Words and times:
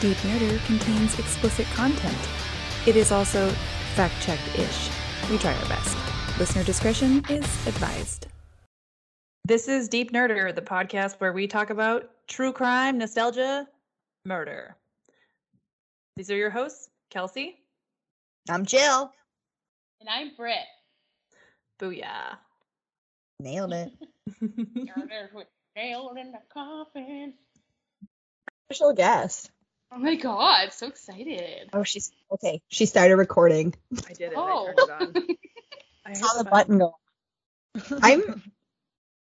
Deep 0.00 0.16
Nerder 0.18 0.64
contains 0.64 1.18
explicit 1.18 1.66
content. 1.74 2.16
It 2.86 2.96
is 2.96 3.12
also 3.12 3.50
fact 3.94 4.14
checked 4.22 4.58
ish. 4.58 4.88
We 5.28 5.36
try 5.36 5.52
our 5.52 5.68
best. 5.68 5.94
Listener 6.38 6.64
discretion 6.64 7.22
is 7.28 7.44
advised. 7.66 8.28
This 9.44 9.68
is 9.68 9.90
Deep 9.90 10.10
Nerder, 10.10 10.54
the 10.54 10.62
podcast 10.62 11.16
where 11.20 11.34
we 11.34 11.46
talk 11.46 11.68
about 11.68 12.08
true 12.28 12.50
crime, 12.50 12.96
nostalgia, 12.96 13.68
murder. 14.24 14.74
These 16.16 16.30
are 16.30 16.36
your 16.36 16.48
hosts, 16.48 16.88
Kelsey. 17.10 17.58
I'm 18.48 18.64
Jill. 18.64 19.12
And 20.00 20.08
I'm 20.08 20.34
Britt. 20.34 20.56
Booyah. 21.78 22.38
Nailed 23.38 23.74
it. 23.74 23.92
Nailed 25.76 26.16
in 26.16 26.32
the 26.32 26.40
coffin. 26.50 27.34
Special 28.70 28.94
guest. 28.94 29.50
Oh 29.92 29.98
my 29.98 30.14
god, 30.14 30.72
so 30.72 30.86
excited. 30.86 31.70
Oh, 31.72 31.82
she's 31.82 32.12
okay. 32.32 32.62
She 32.68 32.86
started 32.86 33.16
recording. 33.16 33.74
I 34.08 34.12
did 34.12 34.32
it. 34.32 34.34
Oh. 34.36 34.68
I 34.68 34.96
turned 34.98 35.16
it 35.16 35.28
on. 35.28 35.36
I 36.06 36.12
Saw 36.14 36.28
heard 36.36 36.46
the 36.46 36.50
button 36.50 36.78
go. 36.78 36.94
I'm 38.02 38.42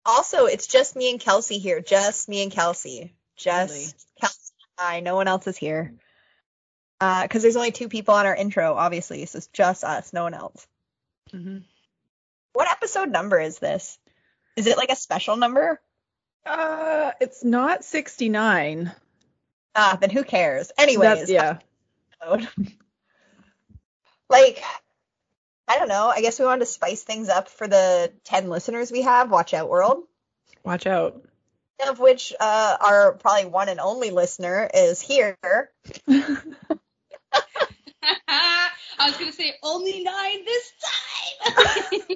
also. 0.05 0.46
It's 0.46 0.66
just 0.66 0.96
me 0.96 1.10
and 1.10 1.20
Kelsey 1.20 1.59
here. 1.59 1.80
Just 1.80 2.28
me 2.28 2.42
and 2.42 2.52
Kelsey. 2.52 3.14
Just 3.36 3.73
Really? 3.73 3.86
Kelsey 4.20 4.52
and 4.78 4.86
I. 4.86 5.00
No 5.00 5.14
one 5.14 5.28
else 5.28 5.46
is 5.46 5.56
here. 5.56 5.95
Uh, 7.00 7.22
because 7.22 7.42
there's 7.42 7.56
only 7.56 7.72
two 7.72 7.88
people 7.88 8.14
on 8.14 8.27
our 8.27 8.36
intro, 8.36 8.74
obviously. 8.74 9.24
So 9.24 9.38
it's 9.38 9.47
just 9.48 9.83
us. 9.84 10.12
No 10.12 10.24
one 10.24 10.34
else. 10.34 10.66
Mhm. 11.33 11.62
What 12.52 12.70
episode 12.70 13.11
number 13.11 13.41
is 13.41 13.58
this? 13.58 13.98
Is 14.56 14.66
it 14.66 14.77
like 14.77 14.91
a 14.91 14.97
special 14.97 15.36
number? 15.36 15.80
Uh, 16.45 17.12
it's 17.20 17.45
not 17.45 17.84
69. 17.84 18.92
Ah, 19.74 19.98
then 20.01 20.10
who 20.10 20.24
cares? 20.24 20.73
Anyways, 20.77 21.29
That's, 21.29 21.30
yeah. 21.30 21.59
like, 24.28 24.62
I 25.69 25.78
don't 25.78 25.89
know. 25.89 26.12
I 26.14 26.20
guess 26.20 26.39
we 26.39 26.44
wanted 26.44 26.61
to 26.61 26.67
spice 26.67 27.03
things 27.03 27.28
up 27.28 27.48
for 27.48 27.69
the 27.69 28.12
10 28.25 28.48
listeners 28.48 28.91
we 28.91 29.03
have. 29.03 29.31
Watch 29.31 29.55
out, 29.55 29.69
world. 29.69 30.05
Watch 30.64 30.86
out. 30.86 31.22
Of 31.89 31.98
which 31.98 32.34
uh, 32.39 32.77
our 32.84 33.14
probably 33.14 33.47
one 33.47 33.70
and 33.70 33.81
only 33.81 34.11
listener 34.11 34.69
is 34.75 35.00
here. 35.00 35.39
I 36.09 36.37
was 39.06 39.16
gonna 39.16 39.33
say 39.33 39.55
only 39.62 40.05
nine 40.05 40.44
this 40.44 40.72
time. 40.83 42.00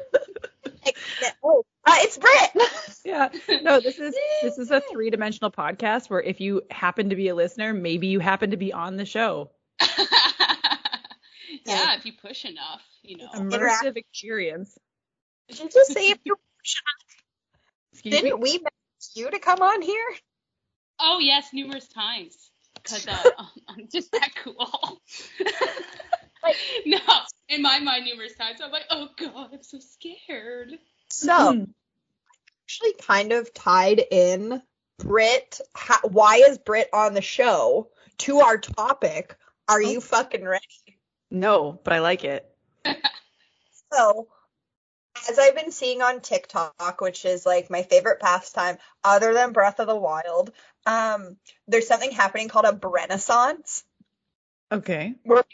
oh, 1.42 1.64
uh, 1.84 1.94
it's 1.98 2.18
Britt. 2.18 2.68
yeah. 3.04 3.28
No, 3.62 3.80
this 3.80 3.98
is 3.98 4.14
this 4.42 4.58
is 4.58 4.70
a 4.70 4.80
three-dimensional 4.80 5.50
podcast 5.50 6.10
where 6.10 6.20
if 6.20 6.40
you 6.40 6.62
happen 6.70 7.10
to 7.10 7.16
be 7.16 7.28
a 7.28 7.34
listener, 7.34 7.72
maybe 7.72 8.08
you 8.08 8.20
happen 8.20 8.50
to 8.50 8.56
be 8.56 8.72
on 8.72 8.96
the 8.96 9.04
show. 9.04 9.50
yeah, 11.66 11.96
if 11.96 12.06
you 12.06 12.12
push 12.12 12.44
enough, 12.44 12.82
you 13.02 13.18
know. 13.18 13.28
Immersive 13.34 13.96
experience. 13.96 14.76
Did 15.48 15.60
you 15.60 15.68
just 15.68 15.92
say 15.92 16.10
if 16.10 16.18
you 16.24 16.36
Excuse 17.92 18.14
me. 18.14 18.20
didn't 18.22 18.40
we 18.40 18.52
message 18.52 19.14
you 19.14 19.30
to 19.30 19.38
come 19.38 19.62
on 19.62 19.82
here? 19.82 20.06
Oh 20.98 21.18
yes, 21.20 21.48
numerous 21.52 21.86
times. 21.88 22.50
Because 22.74 23.06
uh, 23.06 23.30
I'm 23.68 23.88
just 23.92 24.12
that 24.12 24.30
cool. 24.42 25.00
Like- 26.44 26.56
no, 26.86 26.98
in 27.48 27.62
my 27.62 27.80
mind, 27.80 28.04
numerous 28.04 28.34
times. 28.36 28.60
I'm 28.62 28.70
like, 28.70 28.86
oh 28.90 29.08
god, 29.16 29.50
I'm 29.52 29.62
so 29.62 29.78
scared. 29.78 30.72
So 31.10 31.52
Hmm. 31.52 31.64
actually 32.66 32.94
kind 33.00 33.32
of 33.32 33.52
tied 33.54 34.02
in 34.10 34.62
Brit. 34.98 35.60
How, 35.74 35.98
why 36.02 36.36
is 36.36 36.58
Brit 36.58 36.88
on 36.92 37.14
the 37.14 37.22
show 37.22 37.88
to 38.18 38.40
our 38.40 38.58
topic? 38.58 39.36
Are 39.68 39.80
you 39.82 40.00
fucking 40.00 40.44
ready? 40.44 40.64
No, 41.30 41.80
but 41.82 41.92
I 41.92 41.98
like 42.00 42.24
it. 42.24 42.46
So, 43.92 44.26
as 45.30 45.38
I've 45.38 45.54
been 45.54 45.70
seeing 45.70 46.02
on 46.02 46.20
TikTok, 46.20 47.00
which 47.00 47.24
is 47.24 47.46
like 47.46 47.70
my 47.70 47.82
favorite 47.84 48.18
pastime 48.18 48.76
other 49.04 49.32
than 49.32 49.52
Breath 49.52 49.78
of 49.78 49.86
the 49.86 49.94
Wild, 49.94 50.50
um, 50.84 51.36
there's 51.68 51.86
something 51.86 52.10
happening 52.10 52.48
called 52.48 52.64
a 52.64 52.76
Renaissance. 52.88 53.84
Okay. 54.72 55.14
We're 55.24 55.44
bringing 55.44 55.46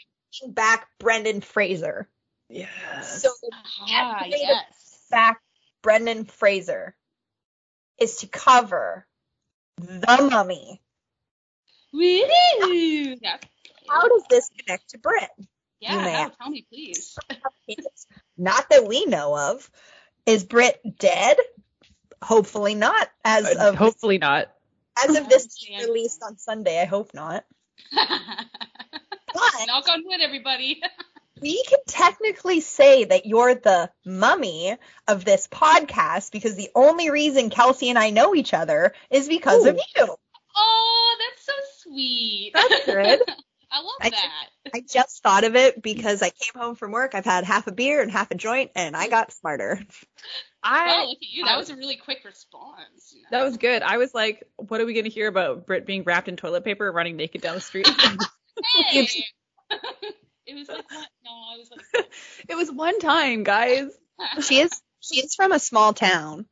back 0.47 0.87
Brendan 0.99 1.41
Fraser. 1.41 2.07
Yes. 2.49 3.21
So, 3.21 3.29
Ah, 3.53 4.19
Activate 4.19 4.33
it. 4.35 4.39
yes. 4.41 5.05
back 5.09 5.41
Brendan 5.81 6.25
Fraser 6.25 6.95
is 7.99 8.17
to 8.17 8.27
cover 8.27 9.05
The 9.77 10.27
Mummy. 10.31 10.81
Woo! 11.93 13.15
How 13.89 14.07
does 14.07 14.23
this 14.29 14.49
connect 14.59 14.89
to 14.91 14.97
Brit? 14.97 15.29
yeah, 15.79 15.95
you 15.95 16.01
may 16.01 16.13
no, 16.13 16.19
have- 16.19 16.37
tell 16.37 16.49
me 16.49 16.65
please. 16.69 17.17
Not 18.37 18.69
that 18.69 18.87
we 18.87 19.05
know 19.05 19.37
of. 19.37 19.69
Is 20.25 20.43
Brit 20.43 20.79
dead? 20.99 21.37
Hopefully 22.23 22.75
not. 22.75 23.09
As 23.25 23.45
Uh, 23.45 23.69
of 23.69 23.75
Hopefully 23.75 24.17
not. 24.19 24.51
as 25.03 25.15
of 25.15 25.27
this 25.29 25.43
Understand. 25.43 25.87
released 25.87 26.21
on 26.23 26.37
Sunday, 26.37 26.79
I 26.81 26.85
hope 26.85 27.13
not. 27.13 27.43
But 29.33 29.67
Knock 29.67 29.89
on 29.89 30.03
wood, 30.05 30.21
everybody. 30.21 30.81
we 31.41 31.63
can 31.63 31.79
technically 31.87 32.61
say 32.61 33.05
that 33.05 33.25
you're 33.25 33.55
the 33.55 33.89
mummy 34.05 34.77
of 35.07 35.25
this 35.25 35.47
podcast 35.47 36.31
because 36.31 36.55
the 36.55 36.69
only 36.75 37.09
reason 37.09 37.49
Kelsey 37.49 37.89
and 37.89 37.97
I 37.99 38.11
know 38.11 38.35
each 38.35 38.53
other 38.53 38.93
is 39.09 39.27
because 39.27 39.65
of 39.65 39.75
you. 39.75 40.15
Oh, 40.55 41.17
that's 41.19 41.45
so 41.45 41.53
sweet. 41.89 42.51
That's 42.53 42.85
good. 42.85 43.21
I 43.73 43.77
love 43.81 43.95
I- 44.01 44.09
that. 44.09 44.47
I 44.73 44.83
just 44.87 45.23
thought 45.23 45.43
of 45.43 45.55
it 45.55 45.81
because 45.81 46.21
I 46.21 46.29
came 46.29 46.61
home 46.61 46.75
from 46.75 46.91
work. 46.91 47.15
I've 47.15 47.25
had 47.25 47.45
half 47.45 47.67
a 47.67 47.71
beer 47.71 48.01
and 48.01 48.11
half 48.11 48.29
a 48.29 48.35
joint, 48.35 48.71
and 48.75 48.95
I 48.95 49.07
got 49.07 49.33
smarter. 49.33 49.81
Oh, 49.81 49.93
I 50.63 51.05
look 51.05 51.17
at 51.17 51.29
you. 51.29 51.45
That 51.45 51.57
was 51.57 51.71
a 51.71 51.75
really 51.75 51.95
quick 51.95 52.23
response. 52.23 53.13
you 53.15 53.23
know? 53.23 53.27
that 53.31 53.43
was 53.43 53.57
good. 53.57 53.81
I 53.81 53.97
was 53.97 54.13
like, 54.13 54.43
what 54.57 54.79
are 54.79 54.85
we 54.85 54.93
gonna 54.93 55.09
hear 55.09 55.27
about 55.27 55.65
Brit 55.65 55.87
being 55.87 56.03
wrapped 56.03 56.27
in 56.27 56.35
toilet 56.35 56.63
paper 56.63 56.91
running 56.91 57.15
naked 57.15 57.41
down 57.41 57.55
the 57.55 57.61
street? 57.61 57.89
Hey! 58.63 59.07
it 60.45 60.55
was 60.55 60.67
like 60.67 60.89
what? 60.91 61.07
No, 61.23 61.31
I 61.31 61.57
was 61.57 61.69
like. 61.71 62.05
it 62.49 62.55
was 62.55 62.71
one 62.71 62.99
time, 62.99 63.43
guys. 63.43 63.89
She 64.41 64.59
is 64.59 64.69
she 64.99 65.19
is 65.21 65.33
from 65.33 65.51
a 65.51 65.57
small 65.57 65.93
town, 65.93 66.45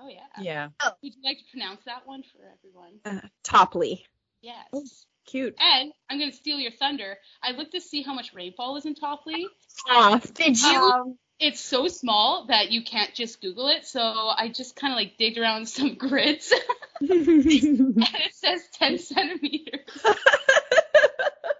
Oh 0.00 0.08
yeah. 0.08 0.42
Yeah. 0.42 0.68
Would 1.02 1.14
you 1.14 1.22
like 1.24 1.38
to 1.38 1.44
pronounce 1.50 1.82
that 1.84 2.06
one 2.06 2.22
for 2.22 2.38
everyone? 2.58 3.00
uh, 3.04 3.26
Topley. 3.42 4.04
Yes. 4.42 5.06
Cute. 5.26 5.56
And 5.58 5.92
I'm 6.08 6.18
gonna 6.18 6.32
steal 6.32 6.58
your 6.58 6.70
thunder. 6.70 7.16
I 7.42 7.52
looked 7.52 7.72
to 7.72 7.80
see 7.80 8.02
how 8.02 8.14
much 8.14 8.32
rainfall 8.32 8.76
is 8.76 8.86
in 8.86 8.94
Topley. 8.94 9.46
Aw, 9.88 10.20
did 10.34 10.60
you? 10.60 10.68
Um, 10.68 11.18
it's 11.40 11.60
so 11.60 11.88
small 11.88 12.46
that 12.46 12.70
you 12.70 12.84
can't 12.84 13.12
just 13.12 13.40
Google 13.40 13.68
it. 13.68 13.86
So 13.86 14.00
I 14.00 14.50
just 14.54 14.76
kind 14.76 14.92
of 14.92 14.96
like 14.96 15.16
digged 15.18 15.38
around 15.38 15.68
some 15.68 15.96
grids, 15.96 16.52
and 17.00 17.10
it 17.10 18.34
says 18.34 18.60
10 18.74 18.98
centimeters. 18.98 20.04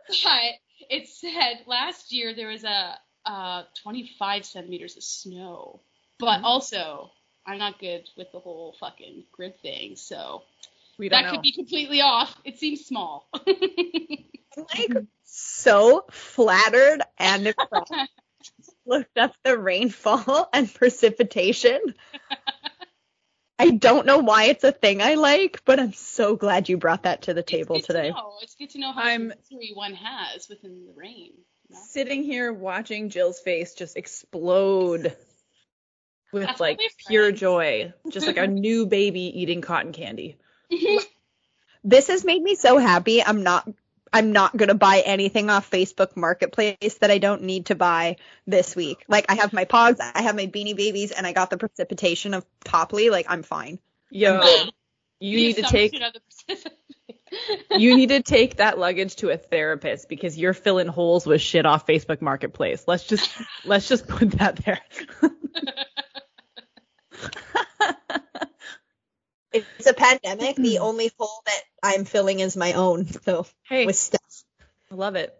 but 0.24 0.88
it 0.90 1.08
said 1.08 1.64
last 1.66 2.12
year 2.12 2.34
there 2.34 2.48
was 2.48 2.64
a 2.64 2.98
uh, 3.24 3.62
25 3.82 4.44
centimeters 4.44 4.96
of 4.96 5.02
snow. 5.02 5.80
But 6.18 6.42
also, 6.42 7.10
I'm 7.44 7.58
not 7.58 7.78
good 7.78 8.08
with 8.16 8.32
the 8.32 8.38
whole 8.38 8.74
fucking 8.80 9.24
grid 9.32 9.60
thing, 9.60 9.96
so 9.96 10.42
we 10.98 11.08
don't 11.08 11.22
that 11.22 11.26
know. 11.26 11.32
could 11.32 11.42
be 11.42 11.52
completely 11.52 12.00
off. 12.00 12.34
It 12.44 12.58
seems 12.58 12.86
small. 12.86 13.28
Like 14.56 15.04
so 15.24 16.06
flattered 16.10 17.02
and 17.18 17.46
impressed. 17.70 17.92
Looked 18.86 19.18
up 19.18 19.34
the 19.44 19.58
rainfall 19.58 20.48
and 20.52 20.72
precipitation. 20.72 21.80
I 23.58 23.70
don't 23.70 24.06
know 24.06 24.18
why 24.18 24.44
it's 24.44 24.64
a 24.64 24.72
thing 24.72 25.00
I 25.00 25.14
like, 25.14 25.62
but 25.64 25.80
I'm 25.80 25.92
so 25.94 26.36
glad 26.36 26.68
you 26.68 26.76
brought 26.76 27.04
that 27.04 27.22
to 27.22 27.34
the 27.34 27.42
table 27.42 27.76
it's 27.76 27.86
good 27.86 27.94
today. 27.94 28.08
To 28.08 28.14
know. 28.14 28.32
It's 28.42 28.54
good 28.54 28.70
to 28.70 28.78
know 28.78 28.92
how 28.92 29.02
I'm- 29.02 29.28
much 29.28 29.38
history 29.48 29.72
one 29.74 29.94
has 29.94 30.48
within 30.48 30.84
the 30.86 30.92
rain. 30.94 31.32
you 31.68 31.74
know? 31.74 31.80
Sitting 31.88 32.22
here 32.22 32.52
watching 32.52 33.08
Jill's 33.08 33.40
face 33.40 33.74
just 33.74 33.96
explode 33.96 35.16
with 36.32 36.42
That's 36.44 36.60
like 36.60 36.78
pure 37.08 37.24
friends. 37.28 37.40
joy, 37.40 37.92
just 38.10 38.26
like 38.26 38.36
a 38.36 38.46
new 38.46 38.86
baby 38.86 39.22
eating 39.40 39.60
cotton 39.62 39.92
candy. 39.92 40.36
This 41.84 42.08
has 42.08 42.24
made 42.24 42.42
me 42.42 42.56
so 42.56 42.78
happy. 42.78 43.22
I'm 43.22 43.44
not 43.44 43.68
I'm 44.16 44.32
not 44.32 44.56
going 44.56 44.70
to 44.70 44.74
buy 44.74 45.02
anything 45.04 45.50
off 45.50 45.70
Facebook 45.70 46.16
Marketplace 46.16 46.94
that 47.02 47.10
I 47.10 47.18
don't 47.18 47.42
need 47.42 47.66
to 47.66 47.74
buy 47.74 48.16
this 48.46 48.74
week. 48.74 49.04
Like 49.08 49.26
I 49.28 49.34
have 49.34 49.52
my 49.52 49.66
pogs, 49.66 49.98
I 50.00 50.22
have 50.22 50.34
my 50.34 50.46
beanie 50.46 50.74
babies 50.74 51.10
and 51.12 51.26
I 51.26 51.32
got 51.32 51.50
the 51.50 51.58
precipitation 51.58 52.32
of 52.32 52.46
Topley, 52.64 53.10
like 53.10 53.26
I'm 53.28 53.42
fine. 53.42 53.78
Yo, 54.10 54.38
Wow. 54.38 54.64
you 55.20 55.36
need 55.36 55.56
to 55.56 55.62
take 55.64 55.92
shit 55.92 56.00
out 56.02 56.16
of 56.16 56.22
the 56.22 56.54
Pacific. 56.54 56.72
you 57.72 57.94
need 57.94 58.08
to 58.08 58.22
take 58.22 58.56
that 58.56 58.78
luggage 58.78 59.16
to 59.16 59.28
a 59.28 59.36
therapist 59.36 60.08
because 60.08 60.38
you're 60.38 60.54
filling 60.54 60.86
holes 60.86 61.26
with 61.26 61.42
shit 61.42 61.66
off 61.66 61.86
Facebook 61.86 62.22
Marketplace. 62.22 62.84
Let's 62.86 63.04
just 63.04 63.30
let's 63.66 63.86
just 63.86 64.08
put 64.08 64.30
that 64.38 64.56
there. 64.64 64.80
It's 69.78 69.86
a 69.86 69.94
pandemic. 69.94 70.56
The 70.56 70.76
mm-hmm. 70.76 70.82
only 70.82 71.10
hole 71.18 71.42
that 71.46 71.60
I'm 71.82 72.04
filling 72.04 72.40
is 72.40 72.56
my 72.56 72.72
own, 72.72 73.06
so 73.06 73.46
Hey, 73.68 73.86
with 73.86 73.96
stuff. 73.96 74.20
I 74.90 74.94
love 74.94 75.16
it. 75.16 75.36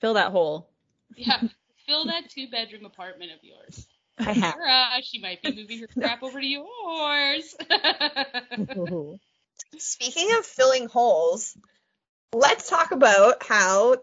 Fill 0.00 0.14
that 0.14 0.32
hole. 0.32 0.68
Yeah, 1.16 1.40
fill 1.86 2.06
that 2.06 2.30
two 2.30 2.48
bedroom 2.48 2.84
apartment 2.84 3.32
of 3.32 3.38
yours. 3.42 3.86
I 4.18 4.32
have. 4.32 4.54
Sarah, 4.54 5.02
she 5.02 5.18
might 5.18 5.42
be 5.42 5.54
moving 5.54 5.80
her 5.80 5.88
crap 5.88 6.22
over 6.22 6.40
to 6.40 6.46
yours. 6.46 7.54
Speaking 9.78 10.28
of 10.38 10.46
filling 10.46 10.88
holes, 10.88 11.56
let's 12.32 12.68
talk 12.68 12.92
about 12.92 13.42
how 13.42 13.96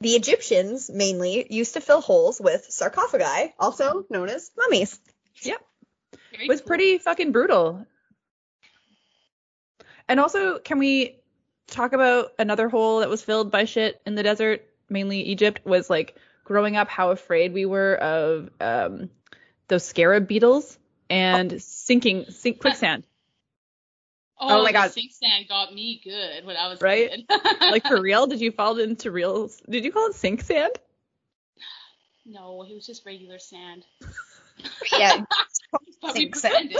the 0.00 0.10
Egyptians 0.10 0.90
mainly 0.90 1.46
used 1.48 1.74
to 1.74 1.80
fill 1.80 2.00
holes 2.00 2.40
with 2.40 2.66
sarcophagi, 2.68 3.54
also 3.58 4.04
known 4.10 4.28
as 4.28 4.50
mummies. 4.56 4.98
Very 6.32 6.46
It 6.46 6.48
was 6.48 6.60
cool. 6.60 6.66
pretty 6.66 6.98
fucking 6.98 7.32
brutal. 7.32 7.86
And 10.08 10.20
also, 10.20 10.58
can 10.58 10.78
we 10.78 11.16
talk 11.66 11.92
about 11.92 12.32
another 12.38 12.68
hole 12.68 13.00
that 13.00 13.08
was 13.08 13.22
filled 13.22 13.50
by 13.50 13.64
shit 13.64 14.00
in 14.06 14.14
the 14.14 14.22
desert, 14.22 14.66
mainly 14.88 15.22
Egypt, 15.22 15.60
was 15.64 15.88
like 15.88 16.16
growing 16.44 16.76
up 16.76 16.88
how 16.88 17.10
afraid 17.10 17.52
we 17.52 17.64
were 17.64 17.94
of 17.96 18.50
um, 18.60 19.10
those 19.68 19.84
scarab 19.84 20.28
beetles 20.28 20.78
and 21.08 21.62
sinking 21.62 22.26
sink 22.30 22.60
quicksand. 22.60 23.04
Oh, 23.04 23.08
Oh 24.40 24.62
my 24.64 24.72
God. 24.72 24.90
Sink 24.90 25.12
sand 25.12 25.46
got 25.48 25.72
me 25.72 26.00
good 26.02 26.44
when 26.44 26.56
I 26.56 26.68
was 26.68 26.80
Right? 26.80 27.24
like 27.60 27.86
for 27.86 28.00
real? 28.00 28.26
Did 28.26 28.40
you 28.40 28.50
fall 28.50 28.78
into 28.78 29.10
real? 29.10 29.50
Did 29.68 29.84
you 29.84 29.92
call 29.92 30.08
it 30.08 30.14
sink 30.14 30.42
sand? 30.42 30.72
no, 32.26 32.64
it 32.68 32.74
was 32.74 32.84
just 32.84 33.06
regular 33.06 33.38
sand. 33.38 33.84
Yeah, 34.92 35.24
But 35.72 36.14
we 36.14 36.20
Sink 36.20 36.36
sand. 36.36 36.54
pretended. 36.54 36.78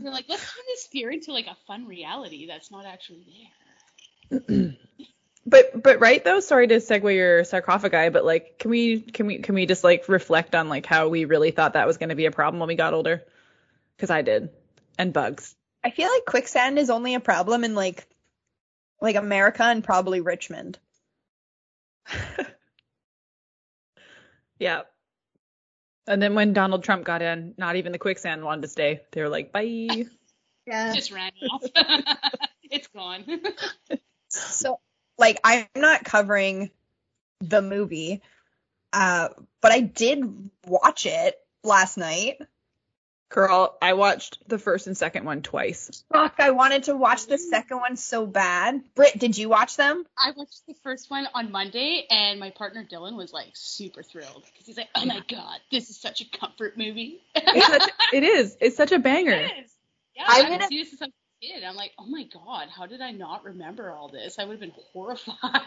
We're 0.00 0.10
like, 0.10 0.26
let's 0.28 0.42
turn 0.42 0.64
this 0.68 0.86
fear 0.86 1.10
into 1.10 1.32
like 1.32 1.46
a 1.46 1.56
fun 1.66 1.86
reality 1.86 2.46
that's 2.46 2.70
not 2.70 2.86
actually 2.86 3.26
there. 4.30 4.76
But 5.48 5.80
but 5.80 6.00
right 6.00 6.24
though, 6.24 6.40
sorry 6.40 6.66
to 6.66 6.78
segue 6.78 7.14
your 7.14 7.44
sarcophagi, 7.44 8.08
but 8.08 8.24
like 8.24 8.58
can 8.58 8.68
we 8.68 9.00
can 9.00 9.28
we 9.28 9.38
can 9.38 9.54
we 9.54 9.64
just 9.64 9.84
like 9.84 10.08
reflect 10.08 10.56
on 10.56 10.68
like 10.68 10.84
how 10.86 11.06
we 11.06 11.24
really 11.24 11.52
thought 11.52 11.74
that 11.74 11.86
was 11.86 11.98
going 11.98 12.08
to 12.08 12.16
be 12.16 12.26
a 12.26 12.32
problem 12.32 12.58
when 12.58 12.66
we 12.66 12.74
got 12.74 12.94
older? 12.94 13.22
Because 13.96 14.10
I 14.10 14.22
did, 14.22 14.50
and 14.98 15.12
bugs. 15.12 15.54
I 15.84 15.90
feel 15.90 16.08
like 16.10 16.24
quicksand 16.24 16.80
is 16.80 16.90
only 16.90 17.14
a 17.14 17.20
problem 17.20 17.62
in 17.62 17.76
like 17.76 18.08
like 19.00 19.14
America 19.14 19.62
and 19.62 19.84
probably 19.84 20.20
Richmond. 20.20 20.80
Yeah. 24.58 24.82
And 26.06 26.22
then 26.22 26.34
when 26.34 26.52
Donald 26.52 26.84
Trump 26.84 27.04
got 27.04 27.22
in, 27.22 27.54
not 27.58 27.76
even 27.76 27.92
the 27.92 27.98
quicksand 27.98 28.44
wanted 28.44 28.62
to 28.62 28.68
stay. 28.68 29.00
They 29.12 29.22
were 29.22 29.28
like, 29.28 29.52
bye. 29.52 30.06
Yeah. 30.68 30.92
Just 30.92 31.12
ran 31.12 31.30
off. 31.48 31.62
it's 32.64 32.88
gone. 32.88 33.24
So 34.28 34.80
like 35.18 35.38
I'm 35.44 35.66
not 35.76 36.04
covering 36.04 36.70
the 37.40 37.62
movie, 37.62 38.22
uh, 38.92 39.28
but 39.62 39.72
I 39.72 39.80
did 39.80 40.50
watch 40.66 41.06
it 41.06 41.36
last 41.62 41.96
night. 41.96 42.38
Girl, 43.28 43.76
I 43.82 43.94
watched 43.94 44.38
the 44.48 44.58
first 44.58 44.86
and 44.86 44.96
second 44.96 45.24
one 45.24 45.42
twice. 45.42 46.04
Fuck, 46.12 46.36
I 46.38 46.50
wanted 46.52 46.84
to 46.84 46.96
watch 46.96 47.26
the 47.26 47.38
second 47.38 47.78
one 47.80 47.96
so 47.96 48.24
bad. 48.24 48.82
Britt, 48.94 49.18
did 49.18 49.36
you 49.36 49.48
watch 49.48 49.76
them? 49.76 50.04
I 50.16 50.30
watched 50.36 50.62
the 50.68 50.74
first 50.84 51.10
one 51.10 51.26
on 51.34 51.50
Monday, 51.50 52.06
and 52.08 52.38
my 52.38 52.50
partner 52.50 52.86
Dylan 52.90 53.16
was 53.16 53.32
like 53.32 53.48
super 53.54 54.04
thrilled 54.04 54.44
because 54.52 54.66
he's 54.66 54.76
like, 54.76 54.88
"Oh 54.94 55.04
my 55.04 55.22
god, 55.28 55.58
this 55.72 55.90
is 55.90 56.00
such 56.00 56.20
a 56.20 56.38
comfort 56.38 56.78
movie." 56.78 57.20
It's 57.34 57.66
such, 57.66 57.90
it 58.12 58.22
is. 58.22 58.56
It's 58.60 58.76
such 58.76 58.92
a 58.92 58.98
banger. 59.00 59.32
It 59.32 59.52
is. 59.64 59.72
Yeah, 60.14 60.24
I'm 60.28 60.46
I 60.46 60.48
gonna- 60.48 60.68
seen 60.68 60.78
this 60.78 60.90
since 60.90 61.02
I 61.02 61.06
was 61.06 61.12
a 61.42 61.46
kid. 61.46 61.64
I'm 61.64 61.74
like, 61.76 61.92
oh 61.98 62.06
my 62.06 62.24
god, 62.32 62.68
how 62.68 62.86
did 62.86 63.00
I 63.00 63.10
not 63.10 63.44
remember 63.44 63.90
all 63.90 64.08
this? 64.08 64.38
I 64.38 64.44
would 64.44 64.52
have 64.52 64.60
been 64.60 64.72
horrified. 64.92 65.62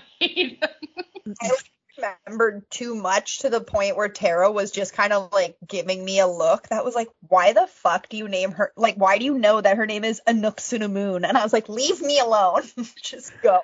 Remembered 2.25 2.69
too 2.69 2.95
much 2.95 3.39
to 3.39 3.49
the 3.49 3.61
point 3.61 3.97
where 3.97 4.09
Tara 4.09 4.51
was 4.51 4.71
just 4.71 4.93
kind 4.93 5.13
of 5.13 5.31
like 5.31 5.57
giving 5.67 6.03
me 6.03 6.19
a 6.19 6.27
look 6.27 6.67
that 6.69 6.85
was 6.85 6.95
like, 6.95 7.09
why 7.27 7.53
the 7.53 7.67
fuck 7.67 8.09
do 8.09 8.17
you 8.17 8.27
name 8.27 8.51
her? 8.51 8.71
Like, 8.75 8.95
why 8.95 9.17
do 9.17 9.25
you 9.25 9.37
know 9.37 9.59
that 9.61 9.77
her 9.77 9.85
name 9.85 10.03
is 10.03 10.21
Anck-su-namun? 10.27 11.27
And 11.27 11.37
I 11.37 11.43
was 11.43 11.53
like, 11.53 11.69
leave 11.69 12.01
me 12.01 12.19
alone. 12.19 12.63
just 13.03 13.33
go. 13.41 13.59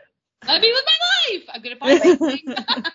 Let 0.48 0.62
me 0.62 0.72
with 0.74 0.86
my 0.86 1.36
life. 1.36 1.50
I'm 1.54 1.62
gonna 1.62 1.76
find 1.76 2.20
something. 2.20 2.56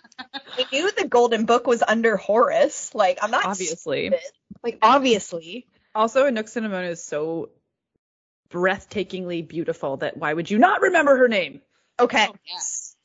I 0.58 0.66
knew 0.72 0.90
the 0.92 1.08
Golden 1.08 1.46
Book 1.46 1.66
was 1.66 1.82
under 1.86 2.16
Horus. 2.16 2.94
Like, 2.94 3.19
I'm 3.22 3.31
not 3.31 3.44
Obviously. 3.44 4.08
stupid. 4.08 4.20
Like, 4.62 4.78
obviously. 4.82 5.66
Also, 5.94 6.31
Anck-su-namun 6.31 6.88
is 6.90 7.02
so 7.02 7.50
breathtakingly 8.50 9.46
beautiful 9.46 9.98
that 9.98 10.16
why 10.16 10.32
would 10.32 10.50
you 10.50 10.58
not 10.58 10.82
remember 10.82 11.16
her 11.16 11.28
name? 11.28 11.60
Okay. 11.98 12.26
Oh, 12.28 12.36
yeah. 12.46 12.58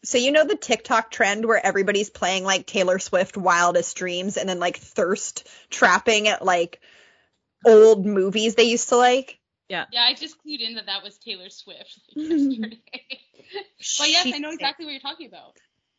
So 0.05 0.17
you 0.17 0.31
know 0.31 0.45
the 0.45 0.55
TikTok 0.55 1.11
trend 1.11 1.45
where 1.45 1.63
everybody's 1.63 2.09
playing 2.09 2.43
like 2.43 2.65
Taylor 2.65 2.99
Swift 2.99 3.37
Wildest 3.37 3.97
Dreams 3.97 4.37
and 4.37 4.47
then 4.47 4.59
like 4.59 4.77
thirst 4.77 5.47
trapping 5.69 6.27
at 6.27 6.45
like 6.45 6.79
old 7.65 8.05
movies 8.05 8.55
they 8.55 8.63
used 8.63 8.89
to 8.89 8.97
like? 8.97 9.39
Yeah, 9.67 9.85
Yeah, 9.91 10.03
I 10.03 10.13
just 10.13 10.37
clued 10.45 10.61
in 10.61 10.75
that 10.75 10.85
that 10.85 11.03
was 11.03 11.17
Taylor 11.17 11.49
Swift 11.49 11.99
yesterday. 12.15 12.81
but 13.97 14.09
yes, 14.09 14.27
I 14.33 14.37
know 14.37 14.51
exactly 14.51 14.85
what 14.85 14.91
you're 14.91 15.01
talking 15.01 15.27
about. 15.27 15.57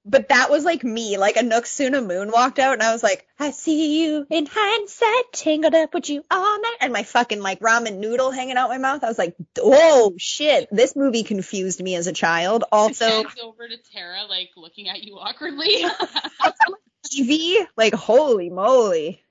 But 0.09 0.29
that 0.29 0.51
was 0.51 0.65
like 0.65 0.85
me, 0.85 1.19
like 1.19 1.35
Anck-su-namun 1.35 2.33
walked 2.33 2.61
out 2.61 2.75
and 2.75 2.83
I 2.83 2.93
was 2.93 3.03
like, 3.03 3.27
I 3.41 3.51
see 3.51 4.05
you 4.05 4.25
in 4.31 4.47
hindsight, 4.49 5.33
tangled 5.33 5.75
up 5.75 5.93
with 5.93 6.09
you 6.09 6.23
all 6.31 6.61
night. 6.61 6.77
And 6.81 6.93
my 6.93 7.03
fucking 7.03 7.43
like 7.43 7.59
ramen 7.59 7.99
noodle 7.99 8.31
hanging 8.31 8.57
out 8.57 8.71
my 8.71 8.79
mouth. 8.79 9.03
I 9.03 9.09
was 9.09 9.19
like, 9.19 9.35
oh 9.59 10.15
shit, 10.17 10.69
this 10.71 10.95
movie 10.95 11.25
confused 11.25 11.83
me 11.83 11.97
as 11.97 12.07
a 12.07 12.13
child. 12.13 12.63
Also, 12.71 13.25
over 13.43 13.67
to 13.67 13.77
Tara, 13.93 14.27
like 14.29 14.51
looking 14.57 14.89
at 14.89 15.03
you 15.03 15.17
awkwardly. 15.19 15.85
TV, 17.07 17.67
like 17.77 17.95
holy 17.95 18.49
moly. 18.49 19.23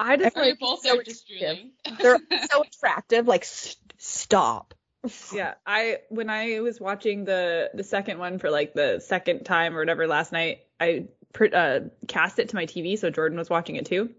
I 0.00 0.16
just 0.16 0.34
You're 0.34 0.46
like 0.46 0.58
both 0.58 0.82
so 0.82 0.94
there 0.94 1.02
just 1.02 1.28
drooling. 1.28 1.72
They're 2.00 2.18
so 2.50 2.62
attractive, 2.62 3.26
like 3.28 3.44
st- 3.44 3.76
stop. 3.98 4.74
yeah 5.32 5.54
i 5.66 5.98
when 6.08 6.30
i 6.30 6.60
was 6.60 6.80
watching 6.80 7.24
the 7.24 7.70
the 7.74 7.84
second 7.84 8.18
one 8.18 8.38
for 8.38 8.50
like 8.50 8.74
the 8.74 9.00
second 9.00 9.44
time 9.44 9.74
or 9.76 9.80
whatever 9.80 10.06
last 10.06 10.32
night 10.32 10.60
i 10.80 11.06
pr- 11.32 11.54
uh, 11.54 11.80
cast 12.06 12.38
it 12.38 12.50
to 12.50 12.56
my 12.56 12.66
tv 12.66 12.98
so 12.98 13.10
jordan 13.10 13.38
was 13.38 13.50
watching 13.50 13.76
it 13.76 13.86
too 13.86 14.10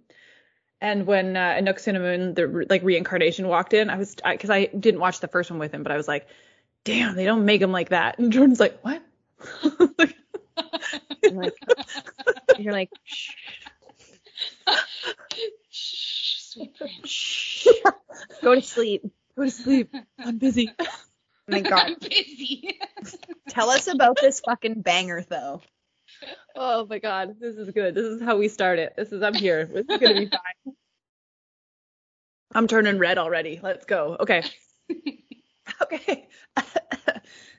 and 0.84 1.08
when 1.08 1.38
uh, 1.38 1.54
Anck-su-namun, 1.62 2.36
the 2.36 2.46
re- 2.46 2.66
like 2.70 2.84
reincarnation 2.84 3.48
walked 3.48 3.72
in, 3.72 3.90
I 3.90 3.96
was 3.96 4.16
because 4.16 4.50
I, 4.50 4.66
didn't 4.66 5.00
watch 5.00 5.22
the 5.22 5.30
first 5.30 5.50
one 5.50 5.58
with 5.58 5.74
him, 5.74 5.82
but 5.82 5.94
I 5.94 5.98
was 5.98 6.10
like, 6.10 6.28
"Damn, 6.84 7.16
they 7.16 7.24
don't 7.24 7.46
make 7.46 7.62
him 7.62 7.72
like 7.72 7.90
that." 7.90 8.20
And 8.20 8.34
Jordan's 8.34 8.60
like, 8.60 8.80
"What?" 8.82 9.02
I'm 9.64 11.36
like, 11.36 11.56
you're 12.60 12.74
like, 12.74 12.90
shh. 13.06 13.30
Shh, 15.70 16.40
sweet 16.42 16.76
prince. 16.76 17.10
shh. 17.10 17.68
Go 18.42 18.54
to 18.54 18.62
sleep. 18.62 19.04
Go 19.38 19.44
to 19.44 19.52
sleep. 19.52 19.94
I'm 20.20 20.38
busy. 20.38 20.72
Oh 21.46 21.52
my 21.52 21.60
god. 21.60 21.88
I'm 21.88 21.96
busy. 22.00 22.80
Tell 23.50 23.70
us 23.70 23.88
about 23.88 24.18
this 24.22 24.40
fucking 24.40 24.82
banger 24.82 25.26
though. 25.28 25.62
Oh 26.56 26.88
my 26.90 27.00
god, 27.00 27.36
this 27.38 27.58
is 27.58 27.70
good. 27.72 27.96
This 27.96 28.06
is 28.06 28.22
how 28.22 28.38
we 28.38 28.48
start 28.48 28.80
it. 28.80 28.94
This 28.96 29.12
is 29.12 29.22
I'm 29.22 29.34
here. 29.34 29.66
This 29.66 29.86
is 29.90 29.98
gonna 29.98 30.22
be 30.22 30.28
fine. 30.28 30.76
I'm 32.56 32.66
turning 32.68 32.98
red 32.98 33.18
already. 33.18 33.60
Let's 33.62 33.86
go. 33.86 34.16
Okay. 34.22 34.44
okay. 35.82 36.30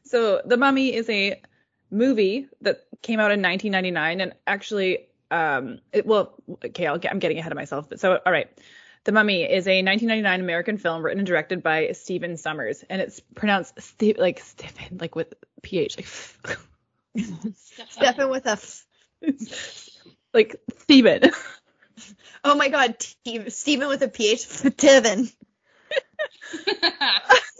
so 0.04 0.40
The 0.46 0.56
Mummy 0.56 0.94
is 0.94 1.10
a 1.10 1.42
movie 1.90 2.48
that 2.62 2.86
came 3.02 3.20
out 3.20 3.32
in 3.32 3.42
1999 3.42 4.20
and 4.22 4.32
actually 4.46 5.08
um 5.30 5.78
it 5.92 6.06
well 6.06 6.34
okay 6.64 6.86
I'll 6.86 6.98
get, 6.98 7.12
I'm 7.12 7.18
getting 7.18 7.38
ahead 7.38 7.52
of 7.52 7.56
myself 7.56 7.88
but 7.88 8.00
so 8.00 8.18
all 8.24 8.32
right 8.32 8.48
The 9.04 9.12
Mummy 9.12 9.42
is 9.42 9.66
a 9.66 9.82
1999 9.82 10.40
American 10.40 10.78
film 10.78 11.04
written 11.04 11.18
and 11.20 11.26
directed 11.26 11.62
by 11.62 11.92
Stephen 11.92 12.36
Sommers 12.36 12.84
and 12.88 13.02
it's 13.02 13.20
pronounced 13.34 13.80
Ste- 13.80 14.18
like 14.18 14.40
Stephen 14.40 14.98
like 14.98 15.14
with 15.14 15.34
ph 15.62 15.96
like 15.96 16.06
Stefan 17.90 18.30
with 18.30 18.46
a 18.46 18.52
f- 18.52 18.86
like 20.32 20.56
Steven. 20.78 21.30
Oh 22.46 22.54
my 22.56 22.68
god, 22.68 22.98
T- 23.24 23.48
Steven 23.48 23.88
with 23.88 24.02
a 24.02 24.08
PH. 24.08 24.40
Steven. 24.40 25.24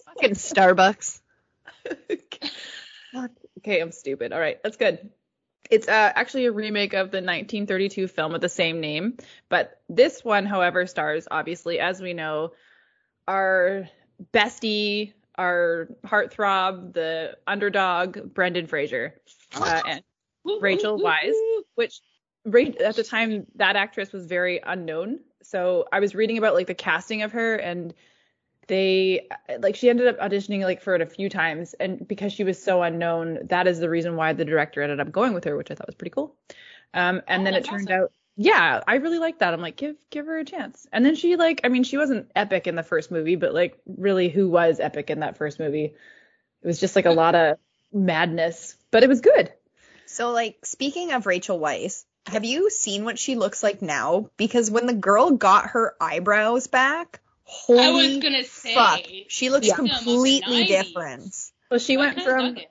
Fucking 0.04 0.34
Starbucks. 0.34 1.20
okay, 3.58 3.80
I'm 3.80 3.92
stupid. 3.92 4.32
All 4.34 4.40
right, 4.40 4.62
that's 4.62 4.76
good. 4.76 5.10
It's 5.70 5.88
uh, 5.88 6.12
actually 6.14 6.46
a 6.46 6.52
remake 6.52 6.92
of 6.92 7.10
the 7.10 7.18
1932 7.18 8.08
film 8.08 8.32
with 8.32 8.42
the 8.42 8.48
same 8.48 8.80
name, 8.80 9.16
but 9.48 9.80
this 9.88 10.22
one, 10.22 10.46
however, 10.46 10.86
stars 10.86 11.26
obviously, 11.30 11.80
as 11.80 12.00
we 12.00 12.12
know, 12.12 12.52
our 13.26 13.88
bestie, 14.32 15.14
our 15.36 15.88
heartthrob, 16.06 16.92
the 16.92 17.36
underdog, 17.46 18.34
Brendan 18.34 18.66
Fraser, 18.66 19.20
uh, 19.54 19.82
and 19.86 20.02
Rachel 20.60 20.98
Weisz. 20.98 21.32
which 21.74 22.00
at 22.46 22.96
the 22.96 23.04
time 23.04 23.46
that 23.56 23.76
actress 23.76 24.12
was 24.12 24.26
very 24.26 24.60
unknown. 24.64 25.20
So 25.42 25.86
I 25.90 26.00
was 26.00 26.14
reading 26.14 26.38
about 26.38 26.54
like 26.54 26.66
the 26.66 26.74
casting 26.74 27.22
of 27.22 27.32
her 27.32 27.56
and 27.56 27.94
they 28.68 29.28
like 29.60 29.76
she 29.76 29.88
ended 29.90 30.06
up 30.08 30.18
auditioning 30.18 30.62
like 30.62 30.82
for 30.82 30.94
it 30.94 31.00
a 31.02 31.06
few 31.06 31.28
times 31.28 31.74
and 31.74 32.06
because 32.06 32.32
she 32.32 32.44
was 32.44 32.62
so 32.62 32.82
unknown 32.82 33.38
that 33.48 33.66
is 33.66 33.78
the 33.78 33.90
reason 33.90 34.16
why 34.16 34.32
the 34.32 34.44
director 34.44 34.82
ended 34.82 35.00
up 35.00 35.10
going 35.12 35.34
with 35.34 35.44
her 35.44 35.56
which 35.56 35.70
i 35.70 35.74
thought 35.74 35.86
was 35.86 35.94
pretty 35.94 36.10
cool. 36.10 36.36
Um 36.92 37.22
and 37.28 37.42
Oh, 37.42 37.44
then 37.44 37.54
it 37.54 37.64
turned 37.64 37.88
awesome. 37.90 38.02
out 38.02 38.12
yeah 38.36 38.80
i 38.86 38.96
really 38.96 39.18
like 39.18 39.38
that. 39.40 39.52
I'm 39.54 39.60
like 39.60 39.76
give 39.76 39.96
give 40.10 40.26
her 40.26 40.38
a 40.38 40.44
chance. 40.44 40.86
And 40.92 41.04
then 41.04 41.14
she 41.14 41.36
like 41.36 41.60
i 41.64 41.68
mean 41.68 41.84
she 41.84 41.96
wasn't 41.96 42.30
epic 42.34 42.66
in 42.66 42.74
the 42.74 42.82
first 42.82 43.10
movie 43.10 43.36
but 43.36 43.52
like 43.54 43.78
really 43.86 44.28
who 44.28 44.48
was 44.48 44.80
epic 44.80 45.10
in 45.10 45.20
that 45.20 45.36
first 45.36 45.58
movie? 45.60 45.94
It 46.62 46.66
was 46.66 46.80
just 46.80 46.96
like 46.96 47.06
a 47.06 47.10
lot 47.10 47.34
of 47.34 47.58
madness 47.92 48.76
but 48.90 49.02
it 49.02 49.08
was 49.08 49.20
good. 49.20 49.52
So, 50.06 50.30
like, 50.30 50.64
speaking 50.64 51.12
of 51.12 51.26
Rachel 51.26 51.58
Weisz, 51.58 52.04
have 52.26 52.44
you 52.44 52.70
seen 52.70 53.04
what 53.04 53.18
she 53.18 53.34
looks 53.34 53.62
like 53.62 53.82
now? 53.82 54.30
Because 54.36 54.70
when 54.70 54.86
the 54.86 54.94
girl 54.94 55.30
got 55.32 55.70
her 55.70 55.94
eyebrows 56.00 56.66
back, 56.68 57.20
holy 57.44 57.80
I 57.80 57.90
was 57.90 58.18
gonna 58.18 58.44
say. 58.44 58.74
fuck, 58.74 59.00
she 59.28 59.50
looks 59.50 59.66
Yeah. 59.68 59.74
completely 59.76 60.64
different. 60.64 61.34
well 61.70 61.78
she 61.80 61.94
I 61.96 62.00
went 62.00 62.22
from 62.22 62.54
dug 62.54 62.64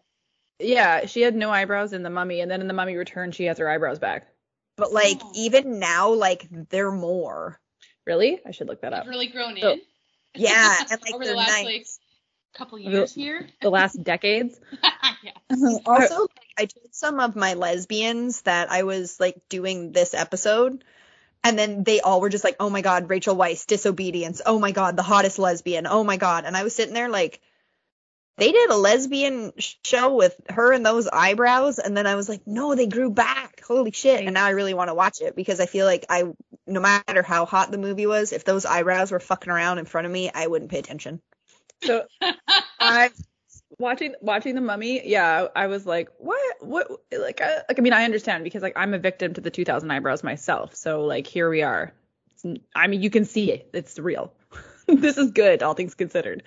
yeah 0.59 1.05
she 1.07 1.21
had 1.21 1.35
no 1.35 1.49
eyebrows 1.51 1.93
in 1.93 2.03
the 2.03 2.09
mummy 2.09 2.39
and 2.41 2.49
then 2.49 2.61
in 2.61 2.67
the 2.67 2.73
mummy 2.73 2.95
return 2.95 3.31
she 3.31 3.45
has 3.45 3.57
her 3.57 3.69
eyebrows 3.69 3.99
back 3.99 4.27
But 4.77 4.91
like, 4.91 5.17
Oh. 5.21 5.31
even 5.35 5.77
now, 5.79 6.13
like, 6.13 6.47
they're 6.69 6.91
more. 6.91 7.59
really 8.05 8.39
i 8.45 8.51
should 8.51 8.67
look 8.67 8.81
that 8.81 8.91
They've 8.91 8.99
up 9.01 9.07
really 9.07 9.27
grown 9.27 9.57
So- 9.59 9.73
in. 9.73 9.81
Yeah, 10.35 10.75
and 10.91 11.01
like 11.01 11.13
over 11.13 11.25
the 11.25 11.35
last 11.35 11.49
nice. 11.49 11.65
like 11.65 11.85
couple 12.57 12.77
The- 12.77 12.83
years 12.85 13.13
here. 13.13 13.47
the 13.61 13.69
last 13.69 14.01
decades 14.03 14.59
yeah. 15.23 15.31
also, 15.85 16.21
like, 16.21 16.29
I 16.57 16.65
told 16.65 16.87
some 16.93 17.19
of 17.19 17.35
my 17.35 17.53
lesbians 17.55 18.41
that 18.43 18.71
I 18.71 18.83
was 18.83 19.19
like 19.19 19.41
doing 19.49 19.91
this 19.91 20.13
episode, 20.13 20.83
and 21.43 21.57
then 21.57 21.83
they 21.83 21.99
all 21.99 22.21
were 22.21 22.29
just 22.29 22.43
like, 22.43 22.55
"Oh 22.59 22.69
my 22.69 22.81
god, 22.81 23.09
Rachel 23.09 23.35
Weisz, 23.35 23.65
disobedience. 23.65 24.41
Oh 24.45 24.59
my 24.59 24.71
god, 24.71 24.95
the 24.95 25.03
hottest 25.03 25.39
lesbian. 25.39 25.87
Oh 25.87 26.03
my 26.03 26.17
god." 26.17 26.45
And 26.45 26.55
I 26.55 26.63
was 26.63 26.75
sitting 26.75 26.93
there 26.93 27.09
like, 27.09 27.41
they 28.37 28.51
did 28.51 28.69
a 28.71 28.75
lesbian 28.75 29.53
show 29.57 30.15
with 30.15 30.35
her 30.49 30.73
and 30.73 30.85
those 30.85 31.07
eyebrows, 31.07 31.77
and 31.77 31.95
then 31.95 32.07
I 32.07 32.15
was 32.15 32.27
like, 32.27 32.41
"No, 32.47 32.73
they 32.73 32.87
grew 32.87 33.11
back. 33.11 33.61
Holy 33.67 33.91
shit!" 33.91 34.23
And 34.23 34.33
now 34.33 34.45
I 34.45 34.51
really 34.51 34.73
want 34.73 34.89
to 34.89 34.95
watch 34.95 35.21
it 35.21 35.35
because 35.35 35.59
I 35.59 35.65
feel 35.67 35.85
like 35.85 36.05
I, 36.09 36.23
no 36.65 36.79
matter 36.79 37.21
how 37.21 37.45
hot 37.45 37.71
the 37.71 37.77
movie 37.77 38.07
was, 38.07 38.33
if 38.33 38.43
those 38.43 38.65
eyebrows 38.65 39.11
were 39.11 39.19
fucking 39.19 39.51
around 39.51 39.77
in 39.77 39.85
front 39.85 40.07
of 40.07 40.11
me, 40.11 40.31
I 40.33 40.47
wouldn't 40.47 40.71
pay 40.71 40.79
attention. 40.79 41.21
so 41.83 42.05
I 42.79 43.11
watching 43.79 44.15
watching 44.21 44.55
the 44.55 44.61
mummy, 44.61 45.07
yeah, 45.07 45.47
I 45.55 45.67
was 45.67 45.85
like, 45.85 46.09
what, 46.17 46.39
what, 46.61 46.87
like, 47.17 47.41
I, 47.41 47.61
like, 47.67 47.79
I 47.79 47.81
mean, 47.81 47.93
I 47.93 48.03
understand 48.03 48.43
because 48.43 48.61
like 48.61 48.73
I'm 48.75 48.93
a 48.93 48.99
victim 48.99 49.33
to 49.33 49.41
the 49.41 49.51
2000 49.51 49.89
eyebrows 49.91 50.23
myself, 50.23 50.75
so 50.75 51.05
like 51.05 51.27
here 51.27 51.49
we 51.49 51.61
are. 51.61 51.93
It's, 52.31 52.59
I 52.75 52.87
mean, 52.87 53.01
you 53.01 53.09
can 53.09 53.25
see 53.25 53.51
it; 53.51 53.69
it's 53.73 53.99
real. 53.99 54.33
this 54.87 55.17
is 55.17 55.31
good, 55.31 55.63
all 55.63 55.73
things 55.73 55.95
considered. 55.95 56.43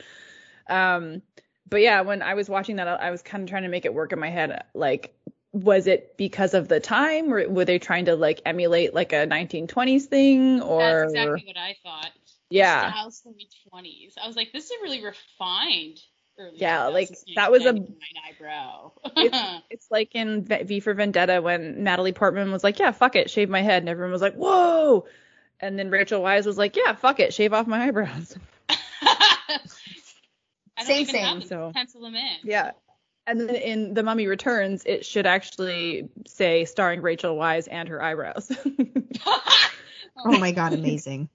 Um, 0.69 1.23
but 1.69 1.81
yeah, 1.81 2.03
when 2.03 2.23
I 2.23 2.35
was 2.35 2.49
watching 2.49 2.77
that, 2.77 2.89
I 2.89 3.11
was 3.11 3.23
kind 3.23 3.43
of 3.43 3.51
trying 3.51 3.65
to 3.65 3.69
make 3.69 3.85
it 3.85 3.95
work 3.95 4.13
in 4.13 4.21
my 4.21 4.31
head. 4.31 4.65
Like, 4.75 5.15
was 5.53 5.87
it 5.87 6.17
because 6.17 6.55
of 6.55 6.69
the 6.69 6.81
time, 6.81 7.33
or 7.33 7.49
were 7.49 7.65
they 7.65 7.79
trying 7.79 8.07
to 8.07 8.17
like 8.17 8.43
emulate 8.45 8.95
like 8.95 9.13
a 9.13 9.27
1920s 9.27 10.05
thing, 10.05 10.61
or 10.61 10.81
That's 10.81 11.13
exactly 11.13 11.45
what 11.47 11.57
I 11.57 11.77
thought. 11.83 12.11
yeah, 12.51 12.91
Styles 12.91 13.21
from 13.21 13.35
the 13.39 13.47
20s. 13.73 14.15
I 14.23 14.27
was 14.27 14.37
like, 14.37 14.53
this 14.53 14.67
is 14.67 14.73
really 14.83 15.05
refined 15.05 15.99
early. 16.39 16.57
Yeah, 16.57 16.87
like, 16.89 17.11
that 17.37 17.51
was 17.51 17.65
a- 17.65 17.73
99 17.73 17.97
eyebrow. 18.29 18.93
it's, 19.17 19.65
it's 19.71 19.91
like 19.91 20.15
in 20.15 20.45
V 20.45 20.63
V 20.65 20.81
for 20.81 20.95
Vendetta 20.95 21.41
when 21.43 21.83
Natalie 21.85 22.13
Portman 22.13 22.51
was 22.53 22.63
like, 22.65 22.79
"Yeah, 22.79 22.91
fuck 22.93 23.17
it, 23.17 23.31
shave 23.31 23.49
my 23.49 23.63
head," 23.63 23.83
and 23.83 23.89
everyone 23.89 24.13
was 24.13 24.23
like, 24.23 24.35
"Whoa!" 24.35 25.07
And 25.61 25.79
then 25.79 25.91
Rachel 25.91 26.21
Weisz 26.23 26.47
was 26.47 26.59
like, 26.59 26.77
"Yeah, 26.77 26.95
fuck 26.95 27.21
it, 27.21 27.33
shave 27.35 27.53
off 27.53 27.67
my 27.67 27.85
eyebrows." 27.87 28.37
I 28.69 29.59
don't 30.79 30.87
Same, 30.87 31.03
even 31.03 31.15
same. 31.15 31.41
have 31.41 31.45
So- 31.49 31.73
pencil 31.75 32.03
them 32.03 32.15
in. 32.15 32.37
Yeah. 32.45 32.73
And 33.29 33.41
then 33.41 33.57
in 33.57 33.95
The 33.95 34.05
Mummy 34.05 34.29
Returns, 34.29 34.85
it 34.87 35.05
should 35.05 35.27
actually 35.27 36.09
say 36.29 36.65
starring 36.65 37.03
Rachel 37.03 37.35
Weisz 37.37 37.67
and 37.69 37.89
her 37.89 38.01
eyebrows. 38.01 38.53
Oh 40.25 40.39
my 40.39 40.53
god, 40.53 40.73
amazing. 40.73 41.29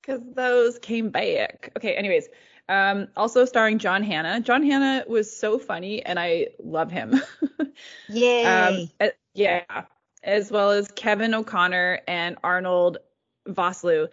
Because 0.00 0.20
those 0.34 0.78
came 0.78 1.10
back. 1.10 1.70
Okay, 1.76 1.94
anyways. 1.94 2.28
Um, 2.68 3.08
also 3.16 3.44
starring 3.44 3.78
John 3.78 4.02
Hannah. 4.02 4.40
John 4.40 4.62
Hannah 4.62 5.04
was 5.08 5.34
so 5.34 5.58
funny 5.58 6.02
and 6.04 6.18
I 6.18 6.48
love 6.62 6.90
him. 6.90 7.20
Yay. 8.08 8.44
um, 8.44 8.88
uh, 9.00 9.08
yeah. 9.34 9.64
As 10.22 10.50
well 10.50 10.70
as 10.70 10.88
Kevin 10.92 11.34
O'Connor 11.34 12.00
and 12.06 12.36
Arnold 12.44 12.98
Vosloo. 13.48 14.08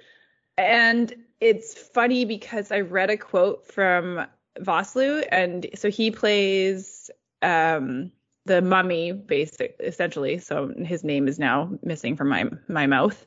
And 0.57 1.13
it's 1.39 1.73
funny 1.73 2.25
because 2.25 2.71
I 2.71 2.81
read 2.81 3.09
a 3.09 3.17
quote 3.17 3.65
from 3.65 4.25
Vosloo, 4.59 5.25
and 5.31 5.67
so 5.75 5.89
he 5.89 6.11
plays 6.11 7.09
um, 7.41 8.11
the 8.45 8.61
mummy, 8.61 9.11
basic 9.11 9.75
essentially. 9.79 10.39
So 10.39 10.73
his 10.77 11.03
name 11.03 11.27
is 11.27 11.39
now 11.39 11.71
missing 11.83 12.15
from 12.15 12.29
my 12.29 12.45
my 12.67 12.87
mouth. 12.87 13.25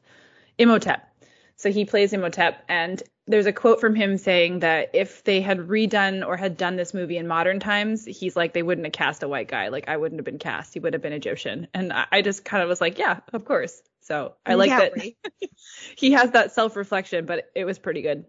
Imhotep. 0.58 1.08
So 1.56 1.70
he 1.70 1.84
plays 1.84 2.12
Imhotep, 2.12 2.64
and 2.68 3.02
there's 3.26 3.46
a 3.46 3.52
quote 3.52 3.80
from 3.80 3.94
him 3.94 4.18
saying 4.18 4.60
that 4.60 4.90
if 4.94 5.22
they 5.22 5.40
had 5.40 5.58
redone 5.58 6.26
or 6.26 6.36
had 6.36 6.56
done 6.56 6.76
this 6.76 6.92
movie 6.92 7.16
in 7.16 7.28
modern 7.28 7.60
times, 7.60 8.04
he's 8.04 8.36
like 8.36 8.52
they 8.52 8.62
wouldn't 8.62 8.84
have 8.86 8.92
cast 8.92 9.22
a 9.22 9.28
white 9.28 9.48
guy. 9.48 9.68
Like 9.68 9.88
I 9.88 9.96
wouldn't 9.96 10.18
have 10.18 10.24
been 10.24 10.38
cast. 10.38 10.74
He 10.74 10.80
would 10.80 10.92
have 10.92 11.02
been 11.02 11.12
Egyptian. 11.12 11.68
And 11.72 11.92
I, 11.92 12.22
just 12.22 12.44
kind 12.44 12.62
of 12.62 12.68
was 12.68 12.80
like, 12.80 12.98
yeah, 12.98 13.20
of 13.32 13.44
course. 13.44 13.80
So 14.00 14.34
I 14.44 14.54
like 14.54 14.68
Yeah, 14.70 14.78
that 14.78 14.92
right. 14.96 15.16
he 15.96 16.12
has 16.12 16.32
that 16.32 16.52
self 16.52 16.74
reflection, 16.76 17.24
but 17.26 17.50
it 17.54 17.64
was 17.64 17.78
pretty 17.78 18.02
good. 18.02 18.24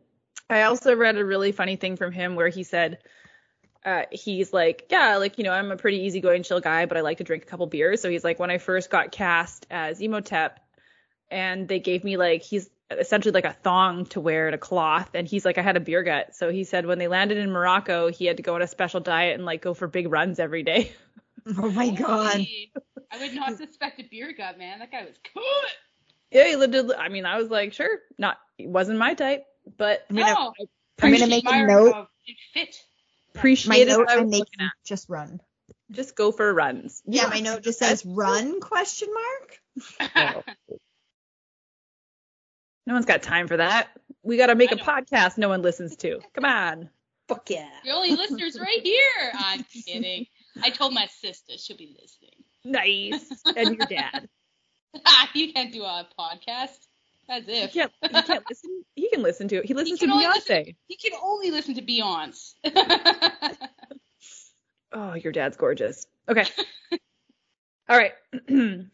I 0.49 0.63
also 0.63 0.95
read 0.95 1.17
a 1.17 1.25
really 1.25 1.51
funny 1.51 1.75
thing 1.75 1.95
from 1.95 2.11
him 2.11 2.35
where 2.35 2.49
he 2.49 2.63
said, 2.63 2.99
uh, 3.85 4.03
he's 4.11 4.53
like, 4.53 4.85
yeah, 4.89 5.17
like, 5.17 5.37
you 5.37 5.43
know, 5.43 5.51
I'm 5.51 5.71
a 5.71 5.77
pretty 5.77 6.03
easygoing, 6.05 6.43
chill 6.43 6.59
guy, 6.59 6.85
but 6.85 6.97
I 6.97 7.01
like 7.01 7.17
to 7.17 7.23
drink 7.23 7.43
a 7.43 7.45
couple 7.47 7.65
beers. 7.67 8.01
So 8.01 8.09
he's 8.09 8.23
like, 8.23 8.39
when 8.39 8.51
I 8.51 8.57
first 8.59 8.89
got 8.89 9.11
cast 9.11 9.65
as 9.71 9.99
Imhotep, 9.99 10.59
and 11.31 11.67
they 11.67 11.79
gave 11.79 12.03
me 12.03 12.17
like, 12.17 12.43
he's 12.43 12.69
essentially 12.99 13.31
like 13.31 13.45
a 13.45 13.53
thong 13.53 14.05
to 14.07 14.19
wear 14.19 14.47
and 14.47 14.55
a 14.55 14.57
cloth. 14.57 15.09
And 15.13 15.27
he's 15.27 15.45
like, 15.45 15.57
I 15.57 15.61
had 15.61 15.77
a 15.77 15.79
beer 15.79 16.03
gut. 16.03 16.35
So 16.35 16.49
he 16.49 16.63
said 16.63 16.85
when 16.85 16.99
they 16.99 17.07
landed 17.07 17.37
in 17.37 17.51
Morocco, 17.51 18.09
he 18.09 18.25
had 18.25 18.37
to 18.37 18.43
go 18.43 18.55
on 18.55 18.61
a 18.61 18.67
special 18.67 18.99
diet 18.99 19.35
and 19.35 19.45
like 19.45 19.61
go 19.61 19.73
for 19.73 19.87
big 19.87 20.11
runs 20.11 20.39
every 20.39 20.63
day. 20.63 20.91
oh 21.57 21.71
my 21.71 21.89
god. 21.89 22.45
I 23.11 23.17
would 23.19 23.33
not 23.33 23.57
suspect 23.57 23.99
a 23.99 24.03
beer 24.03 24.33
gut, 24.35 24.57
man. 24.57 24.79
That 24.79 24.91
guy 24.91 25.03
was 25.03 25.15
cool. 25.33 25.43
yeah, 26.31 26.47
he 26.47 26.55
lived, 26.55 26.91
I 26.97 27.09
mean, 27.09 27.25
I 27.25 27.37
was 27.37 27.49
like, 27.49 27.73
sure, 27.73 27.99
not, 28.17 28.37
it 28.57 28.67
wasn't 28.67 28.97
my 28.97 29.13
type, 29.13 29.45
but 29.77 30.05
I'm 30.09 30.15
gonna, 30.15 30.33
no, 30.33 30.53
I'm 31.01 31.11
gonna 31.11 31.27
make 31.27 31.45
a 31.47 31.65
note. 31.65 31.93
how 31.93 32.07
it 32.25 32.37
fit. 32.53 33.67
My 33.67 33.83
note 33.83 34.09
I 34.09 34.17
I'm 34.17 34.29
making 34.29 34.59
at. 34.59 34.71
just 34.85 35.09
run. 35.09 35.39
Just 35.91 36.15
go 36.15 36.31
for 36.31 36.53
runs. 36.53 37.01
Yeah, 37.05 37.27
my 37.27 37.39
note 37.39 37.63
just 37.63 37.79
says 37.79 38.05
run 38.05 38.59
question 38.59 39.09
mark. 39.13 40.45
No 42.85 42.93
one's 42.93 43.05
got 43.05 43.21
time 43.23 43.47
for 43.47 43.57
that. 43.57 43.87
We 44.23 44.37
got 44.37 44.47
to 44.47 44.55
make 44.55 44.71
a 44.71 44.75
podcast 44.77 45.37
no 45.37 45.49
one 45.49 45.61
listens 45.61 45.95
to. 45.97 46.19
Come 46.33 46.45
on. 46.45 46.89
Fuck 47.27 47.49
yeah. 47.49 47.69
The 47.85 47.91
only 47.91 48.11
listeners 48.15 48.59
right 48.59 48.81
here. 48.83 49.31
I'm 49.33 49.63
kidding. 49.85 50.25
I 50.61 50.69
told 50.69 50.93
my 50.93 51.07
sister 51.07 51.53
she'll 51.57 51.77
be 51.77 51.95
listening. 51.99 52.31
Nice. 52.65 53.41
And 53.55 53.77
your 53.77 53.85
dad. 53.87 54.27
you 55.33 55.51
can't 55.53 55.71
do 55.73 55.83
a 55.83 56.07
podcast. 56.19 56.77
As 57.29 57.45
He 57.45 57.53
if. 57.61 57.73
can't, 57.73 57.91
he 58.01 58.21
can't 58.21 58.43
listen. 58.49 58.83
He 58.95 59.09
can 59.09 59.23
listen 59.23 59.47
to 59.47 59.55
it. 59.57 59.65
He 59.65 59.73
listens 59.73 59.99
can 59.99 60.09
to 60.09 60.13
only 60.15 60.25
Beyonce. 60.25 60.35
listen- 60.49 60.75
He 60.87 60.97
can 60.97 61.11
only 61.23 61.51
listen 61.51 61.73
to 61.75 61.81
Beyonce. 61.81 63.57
Oh, 64.95 65.13
your 65.15 65.31
dad's 65.33 65.57
gorgeous. 65.57 66.05
Okay. 66.29 66.45
All 67.89 67.97
right. 67.97 68.13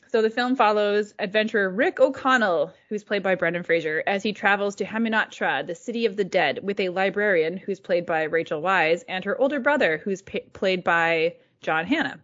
so 0.07 0.21
the 0.21 0.31
film 0.31 0.55
follows 0.55 1.13
adventurer 1.19 1.69
Rick 1.69 1.99
O'Connell, 1.99 2.73
who's 2.89 3.03
played 3.03 3.21
by 3.21 3.35
Brendan 3.35 3.63
Fraser, 3.63 4.03
as 4.07 4.23
he 4.23 4.33
travels 4.33 4.75
to 4.75 4.85
Hamunaptra, 4.85 5.65
the 5.67 5.75
city 5.75 6.05
of 6.07 6.15
the 6.15 6.23
dead, 6.23 6.59
with 6.63 6.79
a 6.79 6.89
librarian 6.89 7.55
who's 7.55 7.79
played 7.79 8.05
by 8.05 8.23
Rachel 8.23 8.61
Weisz 8.61 9.03
and 9.07 9.23
her 9.25 9.39
older 9.39 9.59
brother, 9.59 9.97
who's 9.97 10.23
pa- 10.23 10.39
played 10.53 10.83
by 10.83 11.35
John 11.61 11.85
Hannah, 11.85 12.19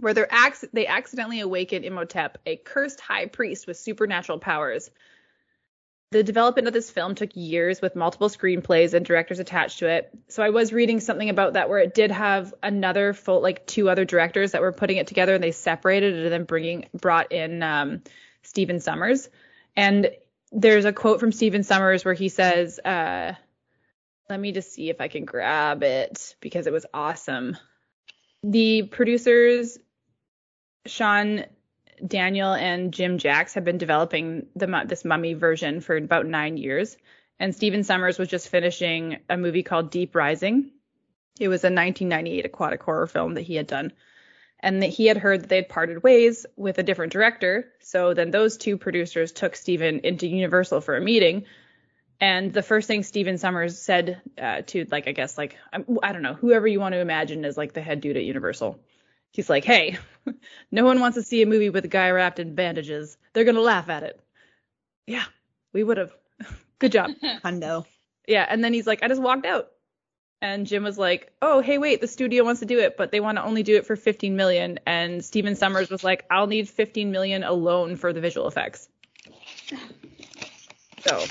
Where 0.00 0.32
acc- 0.32 0.70
they 0.72 0.86
accidentally 0.86 1.40
awaken 1.40 1.82
Imhotep, 1.82 2.38
a 2.46 2.56
cursed 2.56 3.00
high 3.00 3.26
priest 3.26 3.66
with 3.66 3.76
supernatural 3.76 4.38
powers. 4.38 4.90
The 6.12 6.22
development 6.22 6.68
of 6.68 6.72
this 6.72 6.90
film 6.90 7.16
took 7.16 7.30
years 7.34 7.80
with 7.80 7.96
multiple 7.96 8.28
screenplays 8.28 8.94
and 8.94 9.04
directors 9.04 9.40
attached 9.40 9.80
to 9.80 9.88
it. 9.88 10.10
So 10.28 10.42
I 10.42 10.50
was 10.50 10.72
reading 10.72 11.00
something 11.00 11.30
about 11.30 11.54
that 11.54 11.68
where 11.68 11.80
it 11.80 11.94
did 11.94 12.12
have 12.12 12.54
another 12.62 13.12
full, 13.12 13.40
like 13.40 13.66
two 13.66 13.90
other 13.90 14.04
directors 14.04 14.52
that 14.52 14.60
were 14.60 14.72
putting 14.72 14.98
it 14.98 15.08
together 15.08 15.34
and 15.34 15.42
they 15.42 15.50
separated 15.50 16.14
it 16.14 16.22
and 16.24 16.32
then 16.32 16.44
bringing 16.44 16.86
brought 16.94 17.32
in 17.32 17.60
um, 17.62 18.02
Stephen 18.42 18.76
Sommers. 18.76 19.28
And 19.74 20.10
there's 20.52 20.84
a 20.84 20.92
quote 20.92 21.18
from 21.18 21.32
Stephen 21.32 21.62
Sommers 21.62 22.04
where 22.04 22.14
he 22.14 22.28
says, 22.28 22.78
uh, 22.78 23.34
"Let 24.30 24.38
me 24.38 24.52
just 24.52 24.72
see 24.72 24.90
if 24.90 25.00
I 25.00 25.08
can 25.08 25.24
grab 25.24 25.82
it 25.82 26.36
because 26.40 26.68
it 26.68 26.72
was 26.72 26.86
awesome." 26.94 27.56
The 28.44 28.84
producers, 28.84 29.76
Sean 30.86 31.46
Daniel 32.04 32.52
and 32.52 32.92
Jim 32.92 33.18
Jacks 33.18 33.54
have 33.54 33.64
been 33.64 33.78
developing 33.78 34.46
the 34.56 34.84
this 34.86 35.04
mummy 35.04 35.34
version 35.34 35.80
for 35.80 35.96
about 35.96 36.26
nine 36.26 36.56
years, 36.56 36.96
and 37.38 37.54
Stephen 37.54 37.82
Sommers 37.82 38.18
was 38.18 38.28
just 38.28 38.48
finishing 38.48 39.18
a 39.28 39.36
movie 39.36 39.62
called 39.62 39.90
Deep 39.90 40.14
Rising. 40.14 40.70
It 41.38 41.48
was 41.48 41.64
a 41.64 41.68
1998 41.68 42.46
aquatic 42.46 42.82
horror 42.82 43.06
film 43.06 43.34
that 43.34 43.42
he 43.42 43.56
had 43.56 43.66
done. 43.66 43.92
And 44.60 44.82
that 44.82 44.86
he 44.86 45.06
had 45.06 45.18
heard 45.18 45.42
that 45.42 45.48
they 45.50 45.56
had 45.56 45.68
parted 45.68 46.02
ways 46.02 46.46
with 46.56 46.78
a 46.78 46.82
different 46.82 47.12
director. 47.12 47.70
So 47.80 48.14
then 48.14 48.30
those 48.30 48.56
two 48.56 48.78
producers 48.78 49.32
took 49.32 49.54
Stephen 49.54 50.00
into 50.00 50.26
Universal 50.26 50.80
for 50.80 50.96
a 50.96 51.00
meeting. 51.00 51.44
And 52.20 52.54
the 52.54 52.62
first 52.62 52.88
thing 52.88 53.02
Stephen 53.02 53.36
Sommers 53.36 53.78
said 53.78 54.22
uh, 54.40 54.62
to, 54.68 54.86
like, 54.90 55.06
I 55.06 55.12
guess, 55.12 55.36
like, 55.36 55.58
I 55.72 56.12
don't 56.12 56.22
know, 56.22 56.32
whoever 56.32 56.66
you 56.66 56.80
want 56.80 56.94
to 56.94 57.00
imagine 57.00 57.44
as 57.44 57.58
like 57.58 57.74
the 57.74 57.82
head 57.82 58.00
dude 58.00 58.16
at 58.16 58.24
Universal, 58.24 58.80
he's 59.36 59.50
like, 59.50 59.64
hey, 59.64 59.98
no 60.72 60.84
one 60.84 60.98
wants 60.98 61.16
to 61.16 61.22
see 61.22 61.42
a 61.42 61.46
movie 61.46 61.70
with 61.70 61.84
a 61.84 61.88
guy 61.88 62.10
wrapped 62.10 62.38
in 62.38 62.54
bandages. 62.54 63.16
They're 63.32 63.44
going 63.44 63.56
to 63.56 63.62
laugh 63.62 63.88
at 63.88 64.02
it. 64.02 64.18
Yeah, 65.06 65.24
we 65.72 65.84
would 65.84 65.98
have. 65.98 66.12
Good 66.78 66.92
job. 66.92 67.10
Hundo. 67.44 67.86
Yeah, 68.26 68.44
and 68.48 68.64
then 68.64 68.72
he's 68.72 68.86
like, 68.86 69.02
I 69.02 69.08
just 69.08 69.22
walked 69.22 69.46
out. 69.46 69.68
And 70.42 70.66
Jim 70.66 70.82
was 70.82 70.98
like, 70.98 71.32
"Oh, 71.40 71.62
hey, 71.62 71.78
wait, 71.78 72.02
the 72.02 72.06
studio 72.06 72.44
wants 72.44 72.60
to 72.60 72.66
do 72.66 72.78
it, 72.78 72.98
but 72.98 73.10
they 73.10 73.20
want 73.20 73.38
to 73.38 73.44
only 73.44 73.62
do 73.62 73.76
it 73.76 73.86
for 73.86 73.96
15 73.96 74.36
million." 74.36 74.78
And 74.86 75.24
Steven 75.24 75.54
Sommers 75.54 75.88
was 75.88 76.04
like, 76.04 76.26
"I'll 76.30 76.46
need 76.46 76.68
15 76.68 77.10
million 77.10 77.42
alone 77.42 77.96
for 77.96 78.12
the 78.12 78.20
visual 78.20 78.46
effects." 78.46 78.86
So, 81.06 81.24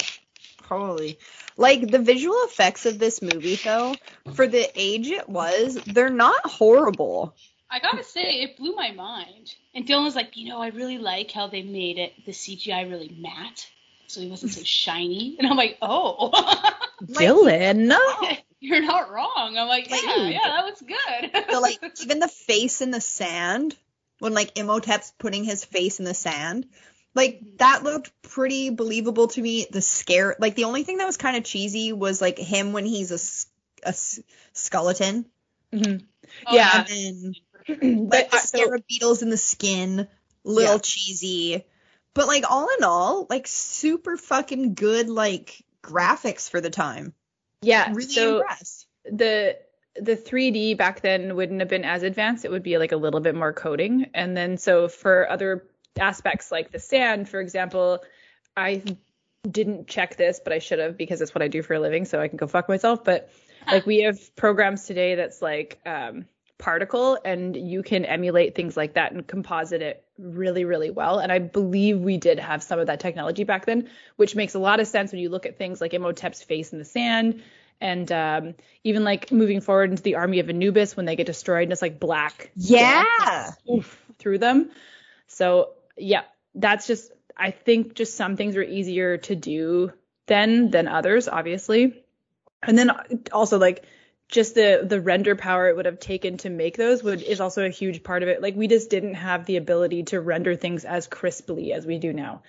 holy. 0.64 1.20
Like 1.56 1.88
the 1.92 2.00
visual 2.00 2.36
effects 2.46 2.88
of 2.88 2.98
this 2.98 3.22
movie 3.22 3.58
though, 3.58 3.96
for 4.34 4.48
the 4.48 4.68
age 4.76 5.08
it 5.12 5.30
was, 5.30 5.76
they're 5.86 6.10
not 6.10 6.44
horrible. 6.44 7.36
I 7.76 7.80
gotta 7.80 8.06
say, 8.06 8.42
it 8.42 8.56
blew 8.56 8.74
my 8.74 8.92
mind. 8.92 9.54
And 9.74 9.86
Dylan 9.86 10.06
was 10.06 10.16
like, 10.16 10.38
you 10.38 10.48
know, 10.48 10.62
I 10.62 10.70
really 10.70 10.98
like 10.98 11.30
how 11.32 11.48
they 11.48 11.62
made 11.62 11.98
it 11.98 12.14
the 12.26 12.32
CGI 12.32 12.90
really 12.90 13.14
matte 13.20 13.68
so 14.08 14.22
he 14.22 14.30
wasn't 14.30 14.54
so 14.54 14.62
shiny. 14.64 15.36
And 15.38 15.46
I'm 15.46 15.58
like, 15.58 15.78
oh, 15.82 16.32
Dylan, 17.04 17.94
you're 18.62 18.82
not 18.82 19.12
wrong. 19.12 19.58
I'm 19.58 19.68
like, 19.68 19.90
yeah, 19.90 19.96
like, 19.96 20.34
yeah, 20.34 20.40
that 20.46 20.64
was 20.64 20.82
good. 20.82 21.52
so 21.52 21.60
like 21.60 21.80
even 22.02 22.20
the 22.20 22.30
face 22.30 22.82
in 22.82 22.92
the 22.92 23.02
sand 23.02 23.76
when 24.20 24.34
like 24.34 24.56
Imhotep's 24.56 25.12
putting 25.20 25.44
his 25.44 25.66
face 25.66 26.00
in 26.00 26.06
the 26.06 26.14
sand, 26.14 26.68
like 27.14 27.42
that 27.58 27.84
looked 27.84 28.12
pretty 28.22 28.70
believable 28.70 29.28
to 29.28 29.42
me. 29.42 29.68
The 29.70 29.82
scare, 29.82 30.38
like 30.40 30.56
the 30.56 30.64
only 30.64 30.84
thing 30.84 30.98
that 30.98 31.06
was 31.06 31.18
kind 31.18 31.36
of 31.36 31.44
cheesy 31.44 31.92
was 31.92 32.22
like 32.22 32.38
him 32.38 32.72
when 32.72 32.86
he's 32.86 33.12
a, 33.12 33.90
a 33.90 33.94
skeleton. 34.54 35.26
Mm-hmm. 35.74 36.06
Oh, 36.48 36.56
yeah, 36.56 36.80
and 36.80 36.88
then 36.88 37.36
like 37.68 38.32
the 38.32 38.38
scarab 38.38 38.86
beetles 38.88 39.22
in 39.22 39.30
the 39.30 39.38
skin, 39.38 40.08
little 40.44 40.76
yeah. 40.76 40.80
cheesy. 40.82 41.66
But 42.14 42.28
like 42.28 42.50
all 42.50 42.68
in 42.78 42.84
all, 42.84 43.28
like 43.30 43.48
super 43.48 44.18
fucking 44.18 44.74
good 44.74 45.10
like 45.10 45.64
graphics 45.84 46.50
for 46.50 46.62
the 46.62 46.70
time. 46.70 47.14
Yeah, 47.62 47.90
really 47.90 48.04
so 48.04 48.40
impressed. 48.40 48.88
The 49.06 49.58
the 49.96 50.16
3D 50.16 50.78
back 50.78 51.02
then 51.02 51.36
wouldn't 51.36 51.60
have 51.62 51.70
been 51.70 51.86
as 51.86 52.04
advanced. 52.04 52.46
It 52.46 52.52
would 52.52 52.64
be 52.64 52.78
like 52.78 52.92
a 52.92 52.98
little 52.98 53.22
bit 53.22 53.36
more 53.36 53.54
coding. 53.54 54.10
And 54.14 54.36
then 54.36 54.58
so 54.58 54.88
for 54.88 55.30
other 55.30 55.68
aspects 56.00 56.52
like 56.52 56.72
the 56.72 56.80
sand, 56.80 57.30
for 57.30 57.40
example, 57.40 58.04
I 58.58 58.84
didn't 59.50 59.88
check 59.88 60.16
this, 60.16 60.42
but 60.44 60.54
I 60.54 60.60
should 60.60 60.80
have 60.80 60.98
because 60.98 61.22
it's 61.22 61.34
what 61.34 61.42
I 61.42 61.48
do 61.48 61.62
for 61.62 61.74
a 61.74 61.80
living, 61.80 62.06
so 62.06 62.20
I 62.20 62.28
can 62.28 62.38
go 62.38 62.48
fuck 62.48 62.68
myself. 62.68 63.04
But 63.04 63.30
like 63.68 63.86
we 63.86 64.02
have 64.02 64.36
programs 64.36 64.86
today 64.86 65.16
that's 65.16 65.42
like 65.42 65.80
um 65.86 66.26
particle 66.58 67.18
and 67.26 67.56
you 67.56 67.84
can 67.84 68.06
emulate 68.06 68.56
things 68.56 68.78
like 68.78 68.94
that 68.94 69.12
and 69.12 69.28
composite 69.28 69.82
it 69.82 70.06
really 70.18 70.64
really 70.64 70.90
well. 70.90 71.20
And 71.20 71.32
i 71.32 71.40
believe 71.40 72.00
we 72.00 72.18
did 72.18 72.40
have 72.40 72.64
some 72.64 72.80
of 72.80 72.88
that 72.88 73.00
technology 73.00 73.44
back 73.44 73.66
then 73.66 73.90
which 74.16 74.36
makes 74.36 74.54
a 74.54 74.60
lot 74.60 74.80
of 74.80 74.88
sense 74.88 75.12
when 75.12 75.20
you 75.22 75.30
look 75.30 75.46
at 75.46 75.58
things 75.58 75.82
like 75.82 75.94
imhotep's 75.94 76.42
face 76.42 76.72
in 76.72 76.80
the 76.80 76.86
sand 76.86 77.44
and 77.82 78.10
um, 78.12 78.56
even 78.86 79.04
like 79.04 79.34
moving 79.34 79.60
forward 79.60 79.92
into 79.92 80.02
the 80.02 80.16
army 80.16 80.40
of 80.40 80.50
anubis 80.50 80.96
when 80.96 81.06
they 81.06 81.18
get 81.18 81.26
destroyed 81.26 81.64
and 81.64 81.74
it's 81.74 81.82
like 81.82 82.00
black 82.00 82.52
yeah. 82.56 83.52
Through 84.18 84.38
them. 84.38 84.72
So 85.28 85.72
yeah 85.98 86.24
that's 86.56 86.88
just 86.88 87.12
i 87.36 87.52
think 87.52 87.96
just 87.96 88.16
some 88.16 88.38
things 88.38 88.56
were 88.56 88.64
easier 88.64 89.18
to 89.18 89.36
do 89.36 89.92
then 90.26 90.72
than 90.72 90.88
others 90.88 91.28
obviously. 91.28 92.02
And 92.64 92.78
then 92.78 92.92
also 93.32 93.60
like 93.60 93.86
just 94.36 94.54
the 94.54 94.82
the 94.84 95.00
render 95.00 95.34
power 95.38 95.70
it 95.70 95.78
would 95.78 95.86
have 95.86 95.98
taken 95.98 96.36
to 96.36 96.50
make 96.50 96.76
those 96.76 97.02
would 97.02 97.22
is 97.22 97.40
also 97.40 97.66
a 97.66 97.70
huge 97.70 98.04
part 98.04 98.22
of 98.22 98.28
it. 98.28 98.42
Like 98.42 98.54
we 98.54 98.68
just 98.68 98.90
didn't 98.90 99.14
have 99.14 99.46
the 99.46 99.56
ability 99.56 100.04
to 100.04 100.20
render 100.20 100.58
things 100.58 100.84
as 100.84 101.08
crisply 101.08 101.72
as 101.72 101.86
we 101.86 102.00
do 102.00 102.12
now. 102.12 102.44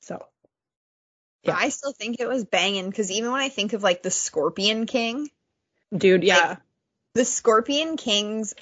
So 0.00 0.20
yeah. 1.44 1.54
I 1.56 1.68
still 1.68 1.92
think 1.92 2.16
it 2.18 2.26
was 2.28 2.44
banging 2.44 2.90
because 2.90 3.12
even 3.12 3.30
when 3.30 3.40
I 3.40 3.50
think 3.50 3.72
of 3.72 3.84
like 3.84 4.02
the 4.02 4.10
Scorpion 4.10 4.84
King, 4.86 5.30
dude, 5.96 6.24
yeah, 6.24 6.48
like, 6.48 6.58
the 7.14 7.24
Scorpion 7.24 7.96
King's 7.96 8.54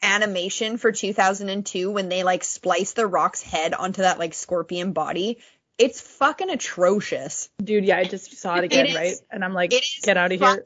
animation 0.00 0.78
for 0.78 0.90
2002 0.90 1.90
when 1.90 2.08
they 2.08 2.22
like 2.22 2.42
splice 2.42 2.94
the 2.94 3.06
rock's 3.06 3.42
head 3.42 3.74
onto 3.74 4.00
that 4.00 4.18
like 4.18 4.32
scorpion 4.32 4.92
body 4.92 5.38
it's 5.76 6.00
fucking 6.00 6.50
atrocious. 6.50 7.50
Dude, 7.62 7.84
yeah, 7.84 7.98
I 7.98 8.04
just 8.04 8.36
saw 8.36 8.56
it 8.56 8.64
again, 8.64 8.86
it 8.86 8.96
right? 8.96 9.14
And 9.30 9.44
I'm 9.44 9.54
like, 9.54 9.70
get 10.02 10.16
out 10.16 10.32
of 10.32 10.40
here. 10.40 10.64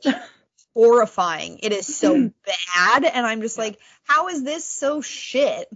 Horrifying. 0.74 1.60
It 1.62 1.72
is 1.72 1.96
so 1.96 2.14
mm-hmm. 2.14 2.28
bad, 2.44 3.04
and 3.04 3.26
I'm 3.26 3.42
just 3.42 3.58
like, 3.58 3.78
how 4.04 4.28
is 4.28 4.42
this 4.42 4.66
so 4.66 5.00
shit? 5.00 5.68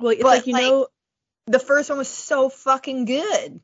Well, 0.00 0.12
it's 0.12 0.22
but, 0.22 0.28
like 0.28 0.46
you 0.46 0.52
like, 0.54 0.62
know, 0.62 0.86
the 1.46 1.58
first 1.58 1.88
one 1.88 1.98
was 1.98 2.08
so 2.08 2.48
fucking 2.48 3.04
good. 3.04 3.60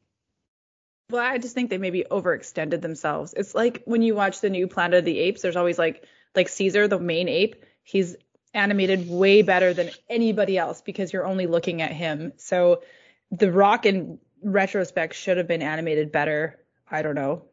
Well, 1.10 1.22
I 1.22 1.38
just 1.38 1.54
think 1.54 1.70
they 1.70 1.78
maybe 1.78 2.04
overextended 2.08 2.80
themselves. 2.80 3.34
It's 3.36 3.54
like 3.54 3.82
when 3.84 4.02
you 4.02 4.14
watch 4.14 4.40
the 4.40 4.50
new 4.50 4.68
Planet 4.68 5.00
of 5.00 5.04
the 5.04 5.18
Apes. 5.18 5.42
There's 5.42 5.56
always 5.56 5.78
like 5.78 6.04
like 6.34 6.48
Caesar, 6.48 6.86
the 6.86 7.00
main 7.00 7.28
ape. 7.28 7.64
He's 7.82 8.16
animated 8.54 9.08
way 9.08 9.42
better 9.42 9.74
than 9.74 9.90
anybody 10.08 10.58
else 10.58 10.80
because 10.82 11.12
you're 11.12 11.26
only 11.26 11.46
looking 11.46 11.82
at 11.82 11.92
him. 11.92 12.32
So 12.36 12.82
the 13.30 13.50
Rock 13.50 13.86
in 13.86 14.18
retrospect 14.42 15.14
should 15.14 15.36
have 15.36 15.48
been 15.48 15.62
animated 15.62 16.12
better. 16.12 16.58
I 16.90 17.02
don't 17.02 17.14
know. 17.14 17.44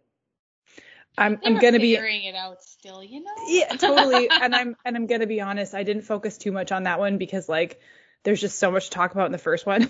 I'm 1.17 1.39
I'm 1.43 1.57
gonna 1.57 1.79
be 1.79 1.95
figuring 1.95 2.23
it 2.25 2.35
out 2.35 2.61
still, 2.61 3.03
you 3.03 3.23
know. 3.23 3.31
Yeah, 3.47 3.67
totally. 3.77 4.29
and 4.29 4.55
I'm 4.55 4.75
and 4.85 4.95
I'm 4.95 5.07
gonna 5.07 5.27
be 5.27 5.41
honest. 5.41 5.73
I 5.73 5.83
didn't 5.83 6.03
focus 6.03 6.37
too 6.37 6.51
much 6.51 6.71
on 6.71 6.83
that 6.83 6.99
one 6.99 7.17
because 7.17 7.49
like 7.49 7.79
there's 8.23 8.41
just 8.41 8.59
so 8.59 8.71
much 8.71 8.85
to 8.85 8.91
talk 8.91 9.13
about 9.13 9.25
in 9.25 9.31
the 9.31 9.37
first 9.37 9.65
one. 9.65 9.89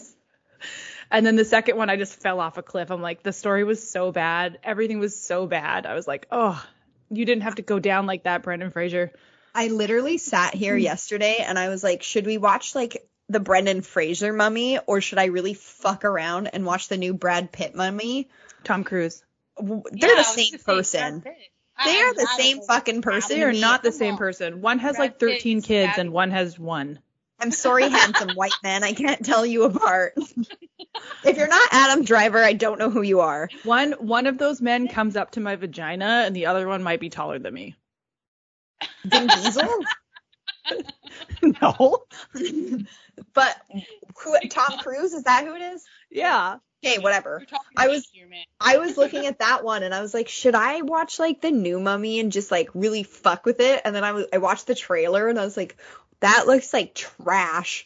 and 1.11 1.25
then 1.25 1.35
the 1.35 1.45
second 1.45 1.77
one, 1.77 1.89
I 1.89 1.97
just 1.97 2.21
fell 2.21 2.39
off 2.39 2.57
a 2.57 2.63
cliff. 2.63 2.91
I'm 2.91 3.01
like, 3.01 3.23
the 3.23 3.33
story 3.33 3.63
was 3.63 3.87
so 3.87 4.11
bad. 4.11 4.59
Everything 4.63 4.99
was 4.99 5.19
so 5.19 5.47
bad. 5.47 5.85
I 5.85 5.95
was 5.95 6.07
like, 6.07 6.27
oh, 6.31 6.63
you 7.09 7.25
didn't 7.25 7.43
have 7.43 7.55
to 7.55 7.61
go 7.61 7.79
down 7.79 8.05
like 8.05 8.23
that, 8.23 8.43
Brendan 8.43 8.71
Fraser. 8.71 9.11
I 9.53 9.67
literally 9.67 10.17
sat 10.17 10.53
here 10.53 10.75
hmm. 10.75 10.83
yesterday 10.83 11.37
and 11.39 11.59
I 11.59 11.69
was 11.69 11.83
like, 11.83 12.03
should 12.03 12.25
we 12.25 12.37
watch 12.37 12.73
like 12.75 13.05
the 13.27 13.39
Brendan 13.41 13.81
Fraser 13.81 14.31
mummy 14.31 14.79
or 14.79 15.01
should 15.01 15.19
I 15.19 15.25
really 15.25 15.53
fuck 15.53 16.05
around 16.05 16.47
and 16.47 16.65
watch 16.65 16.87
the 16.87 16.97
new 16.97 17.13
Brad 17.13 17.51
Pitt 17.51 17.75
mummy? 17.75 18.29
Tom 18.63 18.83
Cruise 18.83 19.23
they're 19.59 20.09
yeah, 20.09 20.15
the 20.15 20.23
same 20.23 20.59
person. 20.59 21.23
They 21.85 22.01
are 22.01 22.13
the 22.13 22.27
same 22.37 22.61
fucking 22.61 23.01
person. 23.01 23.37
They 23.37 23.43
are 23.43 23.53
not 23.53 23.83
the 23.83 23.91
same 23.91 24.17
person. 24.17 24.61
One 24.61 24.79
has 24.79 24.97
like 24.97 25.19
13 25.19 25.61
kids 25.61 25.93
and 25.97 26.11
one 26.11 26.31
has 26.31 26.57
one. 26.57 26.99
I'm 27.39 27.51
sorry, 27.51 27.87
handsome 27.89 28.35
white 28.35 28.55
man. 28.63 28.83
I 28.83 28.93
can't 28.93 29.23
tell 29.23 29.45
you 29.45 29.63
apart. 29.63 30.13
if 31.23 31.37
you're 31.37 31.47
not 31.47 31.69
Adam 31.71 32.03
Driver, 32.03 32.43
I 32.43 32.53
don't 32.53 32.79
know 32.79 32.89
who 32.89 33.03
you 33.03 33.19
are. 33.19 33.49
One 33.63 33.93
one 33.93 34.25
of 34.25 34.37
those 34.37 34.61
men 34.61 34.87
comes 34.87 35.15
up 35.15 35.31
to 35.31 35.39
my 35.39 35.55
vagina, 35.55 36.23
and 36.25 36.35
the 36.35 36.47
other 36.47 36.67
one 36.67 36.81
might 36.81 36.99
be 36.99 37.09
taller 37.09 37.37
than 37.37 37.53
me. 37.53 37.75
Vin 39.05 39.27
Diesel? 39.27 39.69
No. 41.41 41.97
but 43.33 43.57
who? 44.23 44.35
Tom 44.49 44.79
Cruise? 44.79 45.13
Is 45.13 45.23
that 45.23 45.45
who 45.45 45.55
it 45.55 45.61
is? 45.61 45.83
Yeah 46.09 46.57
okay, 46.87 46.99
whatever. 46.99 47.43
I 47.75 47.87
was 47.87 48.07
here, 48.11 48.27
I 48.59 48.77
was 48.77 48.97
looking 48.97 49.25
at 49.25 49.39
that 49.39 49.63
one 49.63 49.83
and 49.83 49.93
I 49.93 50.01
was 50.01 50.13
like, 50.13 50.29
should 50.29 50.55
I 50.55 50.81
watch 50.81 51.19
like 51.19 51.41
the 51.41 51.51
new 51.51 51.79
Mummy 51.79 52.19
and 52.19 52.31
just 52.31 52.51
like 52.51 52.69
really 52.73 53.03
fuck 53.03 53.45
with 53.45 53.59
it? 53.59 53.81
And 53.85 53.95
then 53.95 54.03
I 54.03 54.11
was 54.11 54.25
I 54.31 54.37
watched 54.37 54.67
the 54.67 54.75
trailer 54.75 55.27
and 55.27 55.39
I 55.39 55.45
was 55.45 55.57
like, 55.57 55.77
that 56.19 56.47
looks 56.47 56.73
like 56.73 56.93
trash. 56.93 57.85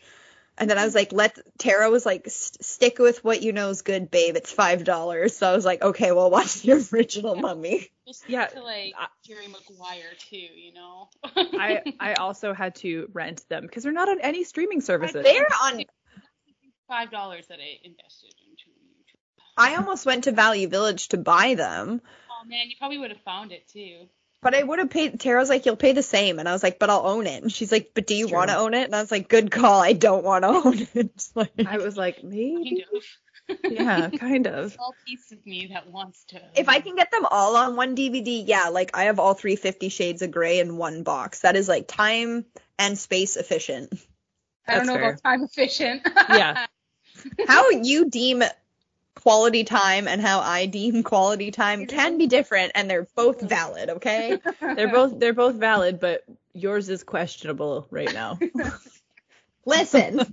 And 0.58 0.70
then 0.70 0.78
I 0.78 0.86
was 0.86 0.94
like, 0.94 1.12
let 1.12 1.40
Tara 1.58 1.90
was 1.90 2.06
like, 2.06 2.26
stick 2.28 3.00
with 3.00 3.24
what 3.24 3.42
you 3.42 3.52
know 3.52 3.70
is 3.70 3.82
good, 3.82 4.12
babe. 4.12 4.36
It's 4.36 4.52
five 4.52 4.84
dollars. 4.84 5.36
So 5.36 5.50
I 5.50 5.56
was 5.56 5.66
like, 5.66 5.82
okay, 5.82 6.12
well, 6.12 6.30
watch 6.30 6.62
the 6.62 6.74
original 6.94 7.36
Mummy. 7.36 7.90
yeah, 8.28 8.48
to 8.48 8.62
like 8.62 8.94
Jerry 9.26 9.48
Maguire 9.48 10.12
too, 10.30 10.38
you 10.38 10.74
know. 10.74 11.10
I 11.36 11.82
I 12.00 12.14
also 12.16 12.54
had 12.54 12.76
to 12.76 13.10
rent 13.14 13.48
them 13.50 13.64
because 13.64 13.84
they're 13.84 13.92
not 13.92 14.10
on 14.10 14.20
any 14.22 14.44
streaming 14.44 14.82
services. 14.82 15.24
They're 15.24 15.48
on 15.64 15.86
five 16.88 17.10
dollars 17.10 17.48
that 17.48 17.60
I 17.60 17.80
invested 17.84 18.34
into 18.44 18.70
YouTube. 18.70 19.44
I 19.58 19.76
almost 19.76 20.06
went 20.06 20.26
to 20.26 20.32
Value 20.32 20.68
Village 20.68 21.08
to 21.10 21.18
buy 21.18 21.56
them. 21.56 22.02
Oh 22.30 22.48
man, 22.48 22.70
you 22.70 22.76
probably 22.78 22.98
would 22.98 23.12
have 23.12 23.22
found 23.22 23.52
it 23.52 23.68
too. 23.70 24.08
But 24.42 24.56
I 24.56 24.64
would 24.64 24.80
have 24.80 24.90
paid. 24.90 25.20
Tara's 25.20 25.50
like, 25.50 25.66
you'll 25.66 25.76
pay 25.76 25.94
the 25.94 26.02
same, 26.04 26.40
and 26.40 26.50
I 26.50 26.54
was 26.54 26.64
like, 26.64 26.80
but 26.80 26.90
I'll 26.90 27.06
own 27.06 27.28
it. 27.28 27.44
And 27.44 27.52
she's 27.52 27.72
like, 27.72 27.92
but 27.94 28.08
do 28.08 28.16
you 28.16 28.28
want 28.28 28.50
to 28.50 28.58
own 28.58 28.74
it? 28.74 28.86
And 28.86 28.96
I 28.96 29.02
was 29.02 29.12
like, 29.12 29.30
good 29.30 29.52
call. 29.52 29.80
I 29.82 29.94
don't 29.94 30.24
want 30.24 30.44
to 30.44 30.48
own 30.68 30.88
it. 30.96 31.28
like, 31.36 31.52
I 31.66 31.78
was 31.78 31.96
like, 31.96 32.24
maybe. 32.24 32.86
yeah, 33.70 34.10
kind 34.10 34.48
of. 34.48 34.74
Small 34.74 34.96
piece 35.06 35.32
of 35.32 35.46
me 35.46 35.70
that 35.74 35.88
wants 35.88 36.24
to. 36.30 36.42
If 36.56 36.70
I 36.70 36.80
can 36.80 36.96
get 36.96 37.12
them 37.12 37.26
all 37.30 37.56
on 37.56 37.76
one 37.76 37.96
DVD, 37.96 38.44
yeah, 38.46 38.70
like 38.70 38.98
I 38.98 39.04
have 39.04 39.20
all 39.20 39.34
three 39.34 39.56
Fifty 39.56 39.90
Shades 39.90 40.22
of 40.22 40.32
Grey 40.32 40.60
in 40.60 40.78
one 40.78 41.04
box. 41.04 41.42
That 41.42 41.56
is 41.56 41.68
like 41.68 41.88
time 41.88 42.46
and 42.80 42.98
space 42.98 43.38
efficient. 43.38 43.94
I 44.68 44.76
don't 44.76 44.86
That's 44.86 44.88
know 44.88 44.94
fair. 44.96 45.10
about 45.10 45.24
time 45.24 45.44
efficient. 45.44 46.02
Yeah. 46.30 46.66
How 47.48 47.70
you 47.70 48.10
deem 48.10 48.42
quality 49.16 49.64
time 49.64 50.08
and 50.08 50.22
how 50.22 50.40
I 50.40 50.66
deem 50.66 51.04
quality 51.04 51.52
time 51.52 51.86
can 51.86 52.18
be 52.18 52.28
different 52.28 52.72
and 52.76 52.90
they're 52.90 53.08
both 53.16 53.42
valid, 53.42 53.90
okay? 53.90 54.40
They're 54.62 54.92
both 54.92 55.20
they're 55.20 55.34
both 55.34 55.56
valid, 55.56 56.00
but 56.00 56.24
yours 56.54 56.90
is 56.90 57.04
questionable 57.04 57.88
right 57.92 58.14
now. 58.14 58.40
Listen, 59.66 60.20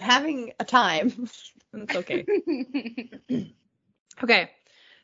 having 0.00 0.52
a 0.60 0.64
time. 0.64 1.28
it's 1.74 1.96
okay. 1.96 2.24
Okay. 4.22 4.50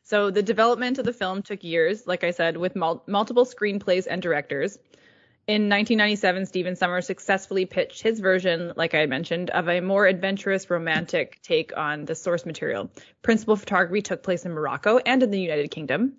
So 0.04 0.30
the 0.30 0.42
development 0.42 0.98
of 0.98 1.04
the 1.04 1.12
film 1.12 1.42
took 1.42 1.64
years, 1.64 2.06
like 2.06 2.24
I 2.24 2.30
said, 2.30 2.56
with 2.56 2.76
mul- 2.76 3.02
multiple 3.06 3.44
screenplays 3.44 4.06
and 4.08 4.22
directors. 4.22 4.78
In 5.48 5.70
1997, 5.70 6.44
Stephen 6.44 6.76
Sommers 6.76 7.06
successfully 7.06 7.64
pitched 7.64 8.02
his 8.02 8.20
version, 8.20 8.74
like 8.76 8.94
I 8.94 9.06
mentioned, 9.06 9.48
of 9.48 9.66
a 9.66 9.80
more 9.80 10.06
adventurous, 10.06 10.68
romantic 10.68 11.40
take 11.40 11.74
on 11.74 12.04
the 12.04 12.14
source 12.14 12.44
material. 12.44 12.90
Principal 13.22 13.56
photography 13.56 14.02
took 14.02 14.22
place 14.22 14.44
in 14.44 14.52
Morocco 14.52 14.98
and 14.98 15.22
in 15.22 15.30
the 15.30 15.40
United 15.40 15.70
Kingdom. 15.70 16.18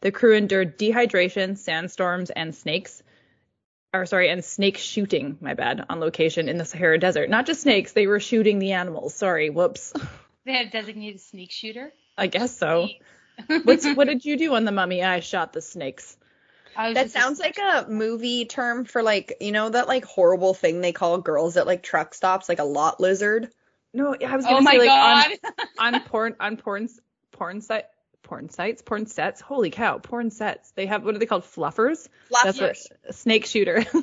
The 0.00 0.10
crew 0.10 0.34
endured 0.34 0.78
dehydration, 0.78 1.58
sandstorms, 1.58 2.30
and 2.30 2.54
snakes, 2.54 3.02
or 3.92 4.06
sorry, 4.06 4.30
and 4.30 4.42
snake 4.42 4.78
shooting, 4.78 5.36
my 5.42 5.52
bad, 5.52 5.84
on 5.90 6.00
location 6.00 6.48
in 6.48 6.56
the 6.56 6.64
Sahara 6.64 6.98
Desert. 6.98 7.28
Not 7.28 7.44
just 7.44 7.60
snakes, 7.60 7.92
they 7.92 8.06
were 8.06 8.18
shooting 8.18 8.60
the 8.60 8.72
animals. 8.72 9.12
Sorry, 9.12 9.50
whoops. 9.50 9.92
they 10.46 10.54
had 10.54 10.68
a 10.68 10.70
designated 10.70 11.20
snake 11.20 11.50
shooter. 11.50 11.92
I 12.16 12.28
guess 12.28 12.56
so. 12.56 12.88
What's 13.46 13.86
what 13.94 14.08
did 14.08 14.24
you 14.24 14.38
do 14.38 14.54
on 14.54 14.64
the 14.64 14.72
mummy? 14.72 15.04
I 15.04 15.20
shot 15.20 15.52
the 15.52 15.60
snakes. 15.60 16.16
I 16.76 16.88
was 16.88 16.94
That 16.94 17.02
just- 17.04 17.14
sounds 17.14 17.38
like 17.40 17.58
a 17.58 17.86
movie 17.88 18.44
term 18.44 18.84
for 18.84 19.02
like, 19.02 19.36
you 19.40 19.52
know, 19.52 19.68
that 19.68 19.88
like 19.88 20.04
horrible 20.04 20.54
thing 20.54 20.80
they 20.80 20.92
call 20.92 21.18
girls 21.18 21.56
at 21.56 21.66
like 21.66 21.82
truck 21.82 22.14
stops, 22.14 22.48
like 22.48 22.58
a 22.58 22.64
lot 22.64 23.00
lizard. 23.00 23.50
No, 23.92 24.14
I 24.14 24.36
was 24.36 24.44
oh 24.46 24.48
gonna 24.50 24.58
Oh 24.58 24.60
my 24.62 24.70
say 24.72 24.78
like 24.78 24.88
god. 24.88 25.32
on 25.78 25.94
on 25.94 26.00
porn 26.02 26.36
on 26.38 26.56
porn 26.56 26.88
porn 27.32 27.60
site 27.60 27.86
porn 28.22 28.48
sites 28.48 28.82
porn 28.82 29.06
sets. 29.06 29.40
Holy 29.40 29.70
cow, 29.70 29.98
porn 29.98 30.30
sets. 30.30 30.70
They 30.72 30.86
have 30.86 31.04
what 31.04 31.14
are 31.16 31.18
they 31.18 31.26
called? 31.26 31.42
Fluffers. 31.44 32.08
That's 32.44 32.60
what 32.60 32.76
a 33.08 33.12
snake 33.12 33.46
shooter. 33.46 33.84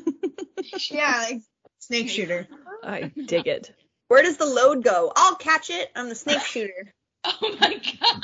Yeah, 0.91 1.23
like 1.29 1.41
snake 1.79 2.09
shooter. 2.09 2.47
I 2.83 3.03
dig 3.25 3.47
it. 3.47 3.73
Where 4.09 4.21
does 4.23 4.35
the 4.37 4.45
load 4.45 4.83
go? 4.83 5.11
I'll 5.15 5.35
catch 5.35 5.69
it. 5.69 5.89
I'm 5.95 6.09
the 6.09 6.15
snake 6.15 6.41
shooter. 6.41 6.93
oh 7.23 7.55
my 7.61 7.79
god. 8.01 8.23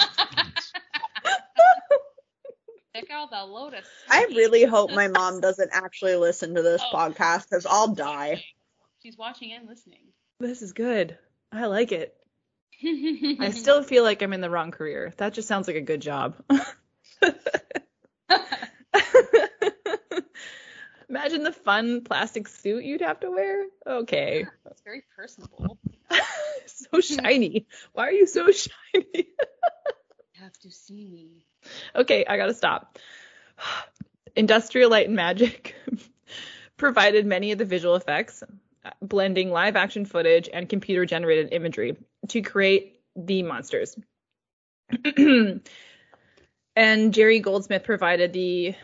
Check 2.96 3.10
out 3.12 3.32
the 3.32 3.44
lotus. 3.44 3.88
I 4.10 4.26
really 4.30 4.64
hope 4.66 4.92
my 4.92 5.08
mom 5.10 5.42
doesn't 5.42 5.72
actually 5.74 6.16
listen 6.16 6.54
to 6.56 6.62
this 6.62 6.82
Oh. 6.92 6.96
podcast 6.96 7.50
because 7.50 7.66
I'll 7.66 7.94
die. 7.96 8.44
She's 9.02 9.18
watching 9.18 9.52
and 9.54 9.68
listening. 9.68 10.04
This 10.40 10.62
is 10.62 10.74
good. 10.74 11.18
I 11.52 11.66
like 11.66 11.92
it. 11.92 12.16
I 13.40 13.52
still 13.52 13.84
feel 13.84 14.04
like 14.04 14.22
I'm 14.22 14.34
in 14.34 14.42
the 14.42 14.50
wrong 14.50 14.72
career. 14.72 15.14
That 15.18 15.34
just 15.34 15.48
sounds 15.48 15.68
like 15.68 15.78
a 15.78 15.82
good 15.82 16.02
job. 16.02 16.36
Imagine 21.10 21.44
the 21.44 21.52
fun 21.52 22.02
plastic 22.02 22.48
suit 22.48 22.84
you'd 22.84 23.02
have 23.02 23.20
to 23.20 23.30
wear. 23.30 23.66
Okay. 23.86 24.46
It's 24.70 24.82
very 24.82 25.04
personable. 25.16 25.78
so 26.66 27.02
shiny. 27.02 27.68
Why 27.92 28.08
are 28.08 28.12
you 28.12 28.26
so 28.26 28.50
shiny? 28.52 28.72
You 29.14 30.42
have 30.42 30.58
to 30.60 30.72
see 30.72 31.06
me. 31.06 31.46
Okay, 31.96 32.26
I 32.28 32.38
gotta 32.38 32.54
stop. 32.54 32.98
Industrial 34.36 34.90
Light 34.90 35.08
and 35.08 35.16
Magic 35.16 35.76
provided 36.78 37.26
many 37.26 37.52
of 37.52 37.58
the 37.58 37.66
visual 37.66 37.96
effects, 37.96 38.44
blending 39.02 39.52
live 39.52 39.76
action 39.76 40.06
footage 40.06 40.50
and 40.52 40.68
computer 40.68 41.06
generated 41.06 41.50
imagery 41.52 41.98
to 42.30 42.42
create 42.42 43.00
the 43.16 43.44
monsters. 43.44 43.96
and 46.76 47.14
Jerry 47.14 47.40
Goldsmith 47.40 47.84
provided 47.84 48.34
the 48.34 48.76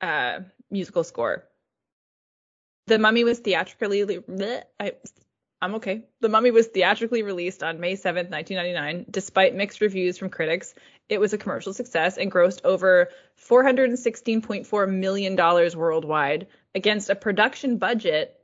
uh, 0.00 0.40
musical 0.70 1.04
score. 1.04 1.44
The 2.86 2.98
Mummy 2.98 3.24
was 3.24 3.38
theatrically 3.38 4.04
bleh, 4.04 4.62
I, 4.78 4.92
I'm 5.62 5.76
okay. 5.76 6.04
The 6.20 6.28
Mummy 6.28 6.50
was 6.50 6.66
theatrically 6.66 7.22
released 7.22 7.62
on 7.62 7.80
May 7.80 7.94
7th, 7.94 8.30
1999. 8.30 9.06
Despite 9.10 9.54
mixed 9.54 9.80
reviews 9.80 10.18
from 10.18 10.28
critics, 10.28 10.74
it 11.08 11.18
was 11.20 11.32
a 11.32 11.38
commercial 11.38 11.72
success 11.74 12.16
and 12.16 12.32
grossed 12.32 12.60
over 12.64 13.08
$416.4 13.48 14.88
million 14.90 15.36
worldwide 15.36 16.46
against 16.74 17.10
a 17.10 17.14
production 17.14 17.76
budget 17.78 18.38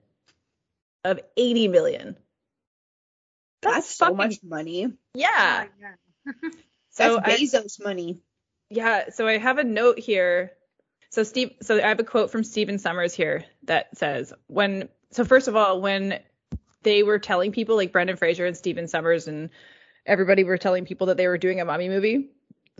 of 1.04 1.20
80 1.36 1.68
million. 1.68 2.16
That's 3.62 3.88
so 3.94 4.06
fucking- 4.06 4.16
much 4.16 4.36
money. 4.42 4.92
Yeah. 5.14 5.66
yeah. 5.80 6.32
So 6.92 7.20
That's 7.24 7.28
I, 7.28 7.44
Bezos 7.44 7.82
money. 7.84 8.18
yeah, 8.68 9.10
so 9.10 9.26
I 9.28 9.38
have 9.38 9.58
a 9.58 9.64
note 9.64 10.00
here. 10.00 10.50
So 11.10 11.22
Steve, 11.22 11.52
so 11.62 11.76
I 11.76 11.86
have 11.88 12.00
a 12.00 12.04
quote 12.04 12.32
from 12.32 12.42
Stephen 12.42 12.78
Sommers 12.78 13.14
here 13.14 13.44
that 13.64 13.96
says 13.96 14.32
when. 14.48 14.88
So 15.12 15.24
first 15.24 15.46
of 15.46 15.54
all, 15.54 15.80
when 15.80 16.18
they 16.82 17.04
were 17.04 17.20
telling 17.20 17.52
people 17.52 17.76
like 17.76 17.92
Brendan 17.92 18.16
Fraser 18.16 18.44
and 18.44 18.56
Stephen 18.56 18.86
Sommers 18.86 19.28
and 19.28 19.50
everybody 20.04 20.42
were 20.42 20.58
telling 20.58 20.84
people 20.84 21.06
that 21.06 21.16
they 21.16 21.28
were 21.28 21.38
doing 21.38 21.60
a 21.60 21.64
mommy 21.64 21.88
movie, 21.88 22.30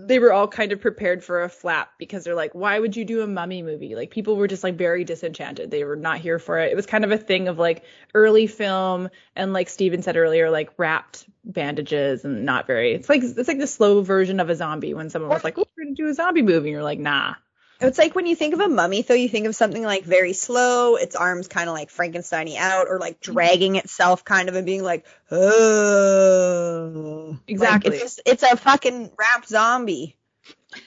they 0.06 0.18
were 0.18 0.32
all 0.32 0.48
kind 0.48 0.72
of 0.72 0.80
prepared 0.80 1.22
for 1.24 1.42
a 1.42 1.48
flap 1.48 1.92
because 1.98 2.24
they're 2.24 2.34
like, 2.34 2.54
why 2.54 2.78
would 2.78 2.96
you 2.96 3.04
do 3.04 3.22
a 3.22 3.26
mummy 3.26 3.62
movie? 3.62 3.94
Like 3.94 4.10
people 4.10 4.36
were 4.36 4.46
just 4.46 4.64
like 4.64 4.76
very 4.76 5.04
disenchanted. 5.04 5.70
They 5.70 5.84
were 5.84 5.96
not 5.96 6.18
here 6.18 6.38
for 6.38 6.58
it. 6.58 6.72
It 6.72 6.76
was 6.76 6.86
kind 6.86 7.04
of 7.04 7.12
a 7.12 7.18
thing 7.18 7.48
of 7.48 7.58
like 7.58 7.84
early 8.14 8.46
film 8.46 9.10
and 9.36 9.52
like 9.52 9.68
Steven 9.68 10.02
said 10.02 10.16
earlier, 10.16 10.50
like 10.50 10.70
wrapped 10.78 11.26
bandages 11.44 12.24
and 12.24 12.44
not 12.44 12.66
very. 12.66 12.92
It's 12.92 13.08
like 13.08 13.22
it's 13.22 13.48
like 13.48 13.58
the 13.58 13.66
slow 13.66 14.02
version 14.02 14.40
of 14.40 14.50
a 14.50 14.54
zombie 14.54 14.94
when 14.94 15.10
someone 15.10 15.30
was 15.30 15.44
like, 15.44 15.58
oh, 15.58 15.64
we're 15.76 15.84
gonna 15.84 15.96
do 15.96 16.08
a 16.08 16.14
zombie 16.14 16.42
movie, 16.42 16.68
and 16.68 16.74
you're 16.74 16.82
like, 16.82 16.98
nah. 16.98 17.34
It's 17.80 17.98
like 17.98 18.14
when 18.14 18.26
you 18.26 18.36
think 18.36 18.52
of 18.52 18.60
a 18.60 18.68
mummy, 18.68 19.02
though, 19.02 19.14
you 19.14 19.28
think 19.28 19.46
of 19.46 19.56
something 19.56 19.82
like 19.82 20.04
very 20.04 20.34
slow, 20.34 20.96
its 20.96 21.16
arms 21.16 21.48
kind 21.48 21.68
of 21.68 21.74
like 21.74 21.90
Frankenstein 21.90 22.54
out, 22.56 22.88
or 22.88 22.98
like 22.98 23.20
mm-hmm. 23.20 23.32
dragging 23.32 23.76
itself 23.76 24.24
kind 24.24 24.48
of 24.48 24.54
and 24.54 24.66
being 24.66 24.82
like, 24.82 25.06
oh. 25.30 27.38
Exactly. 27.48 27.90
Like, 27.90 28.02
it's, 28.02 28.16
just- 28.16 28.20
it's 28.26 28.42
a 28.42 28.56
fucking 28.56 29.10
wrapped 29.18 29.48
zombie. 29.48 30.16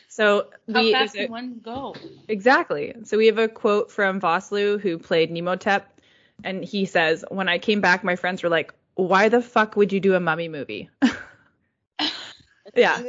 So 0.07 0.49
How 0.71 0.91
fast 0.91 1.15
can 1.15 1.31
one 1.31 1.59
go? 1.63 1.95
Exactly. 2.27 2.93
So 3.05 3.17
we 3.17 3.27
have 3.27 3.39
a 3.39 3.47
quote 3.47 3.91
from 3.91 4.21
Vosloo, 4.21 4.79
who 4.79 4.99
played 4.99 5.35
Imhotep, 5.35 5.99
and 6.43 6.63
he 6.63 6.85
says, 6.85 7.25
"When 7.29 7.49
I 7.49 7.57
came 7.57 7.81
back, 7.81 8.03
my 8.03 8.15
friends 8.15 8.43
were 8.43 8.49
like, 8.49 8.73
why 8.93 9.29
the 9.29 9.41
fuck 9.41 9.75
would 9.75 9.91
you 9.91 9.99
do 9.99 10.13
a 10.13 10.19
mummy 10.19 10.49
movie?" 10.49 10.91
yeah. 12.75 13.01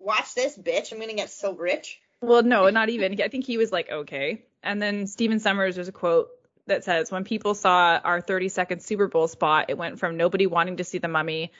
Watch 0.00 0.34
this, 0.34 0.58
bitch. 0.58 0.92
I'm 0.92 0.98
gonna 0.98 1.14
get 1.14 1.30
so 1.30 1.54
rich. 1.54 2.00
Well, 2.20 2.42
no, 2.42 2.68
not 2.70 2.88
even. 2.90 3.20
I 3.20 3.28
think 3.28 3.46
he 3.46 3.56
was 3.56 3.72
like, 3.72 3.90
okay. 3.90 4.44
And 4.62 4.80
then 4.80 5.06
Steven 5.06 5.40
Sommers, 5.40 5.74
there's 5.74 5.88
a 5.88 5.92
quote 5.92 6.28
that 6.66 6.84
says, 6.84 7.10
when 7.10 7.24
people 7.24 7.54
saw 7.54 7.98
our 8.02 8.20
30 8.20 8.48
second 8.48 8.82
Super 8.82 9.08
Bowl 9.08 9.26
spot, 9.26 9.66
it 9.68 9.78
went 9.78 9.98
from 9.98 10.16
nobody 10.16 10.46
wanting 10.46 10.76
to 10.76 10.84
see 10.84 10.98
the 10.98 11.08
mummy 11.08 11.52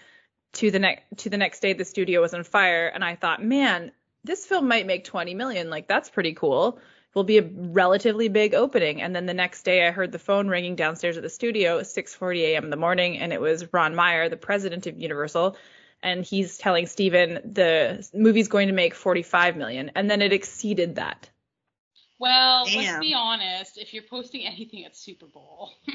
to 0.53 0.71
the 0.71 0.79
next 0.79 1.03
to 1.19 1.31
the 1.31 1.37
next 1.37 1.61
day 1.61 1.73
the 1.73 1.85
studio 1.85 2.21
was 2.21 2.35
on 2.35 2.45
fire. 2.45 2.89
And 2.89 3.05
I 3.05 3.15
thought, 3.15 3.43
man, 3.43 3.93
this 4.25 4.47
film 4.47 4.69
might 4.69 4.87
make 4.87 5.05
20 5.05 5.35
million. 5.35 5.71
Like 5.71 5.89
that's 5.89 6.11
pretty 6.11 6.35
cool. 6.35 6.79
Will 7.15 7.25
be 7.25 7.39
a 7.39 7.43
relatively 7.43 8.29
big 8.29 8.55
opening. 8.55 9.03
And 9.03 9.17
then 9.17 9.27
the 9.27 9.35
next 9.35 9.63
day, 9.65 9.85
I 9.87 9.91
heard 9.91 10.13
the 10.13 10.19
phone 10.21 10.47
ringing 10.47 10.77
downstairs 10.77 11.17
at 11.17 11.25
the 11.25 11.29
studio 11.29 11.81
6:40 11.81 12.41
a.m. 12.43 12.65
in 12.65 12.71
the 12.71 12.77
morning, 12.77 13.19
and 13.19 13.33
it 13.33 13.41
was 13.41 13.73
Ron 13.73 13.97
Meyer, 13.97 14.29
the 14.29 14.37
president 14.37 14.87
of 14.87 14.97
Universal, 14.97 15.57
and 16.03 16.25
he's 16.25 16.59
telling 16.59 16.87
Steven 16.87 17.41
the 17.45 18.09
movie's 18.15 18.49
going 18.49 18.69
to 18.69 18.75
make 18.75 18.95
45 18.95 19.57
million, 19.57 19.91
and 19.95 20.11
then 20.11 20.23
it 20.23 20.33
exceeded 20.33 20.97
that. 20.97 21.31
Well, 22.19 22.67
Damn. 22.67 22.85
let's 22.85 22.99
be 23.01 23.15
honest. 23.15 23.79
If 23.79 23.95
you're 23.95 24.03
posting 24.03 24.47
anything 24.47 24.85
at 24.85 24.97
Super 24.97 25.27
Bowl, 25.27 25.71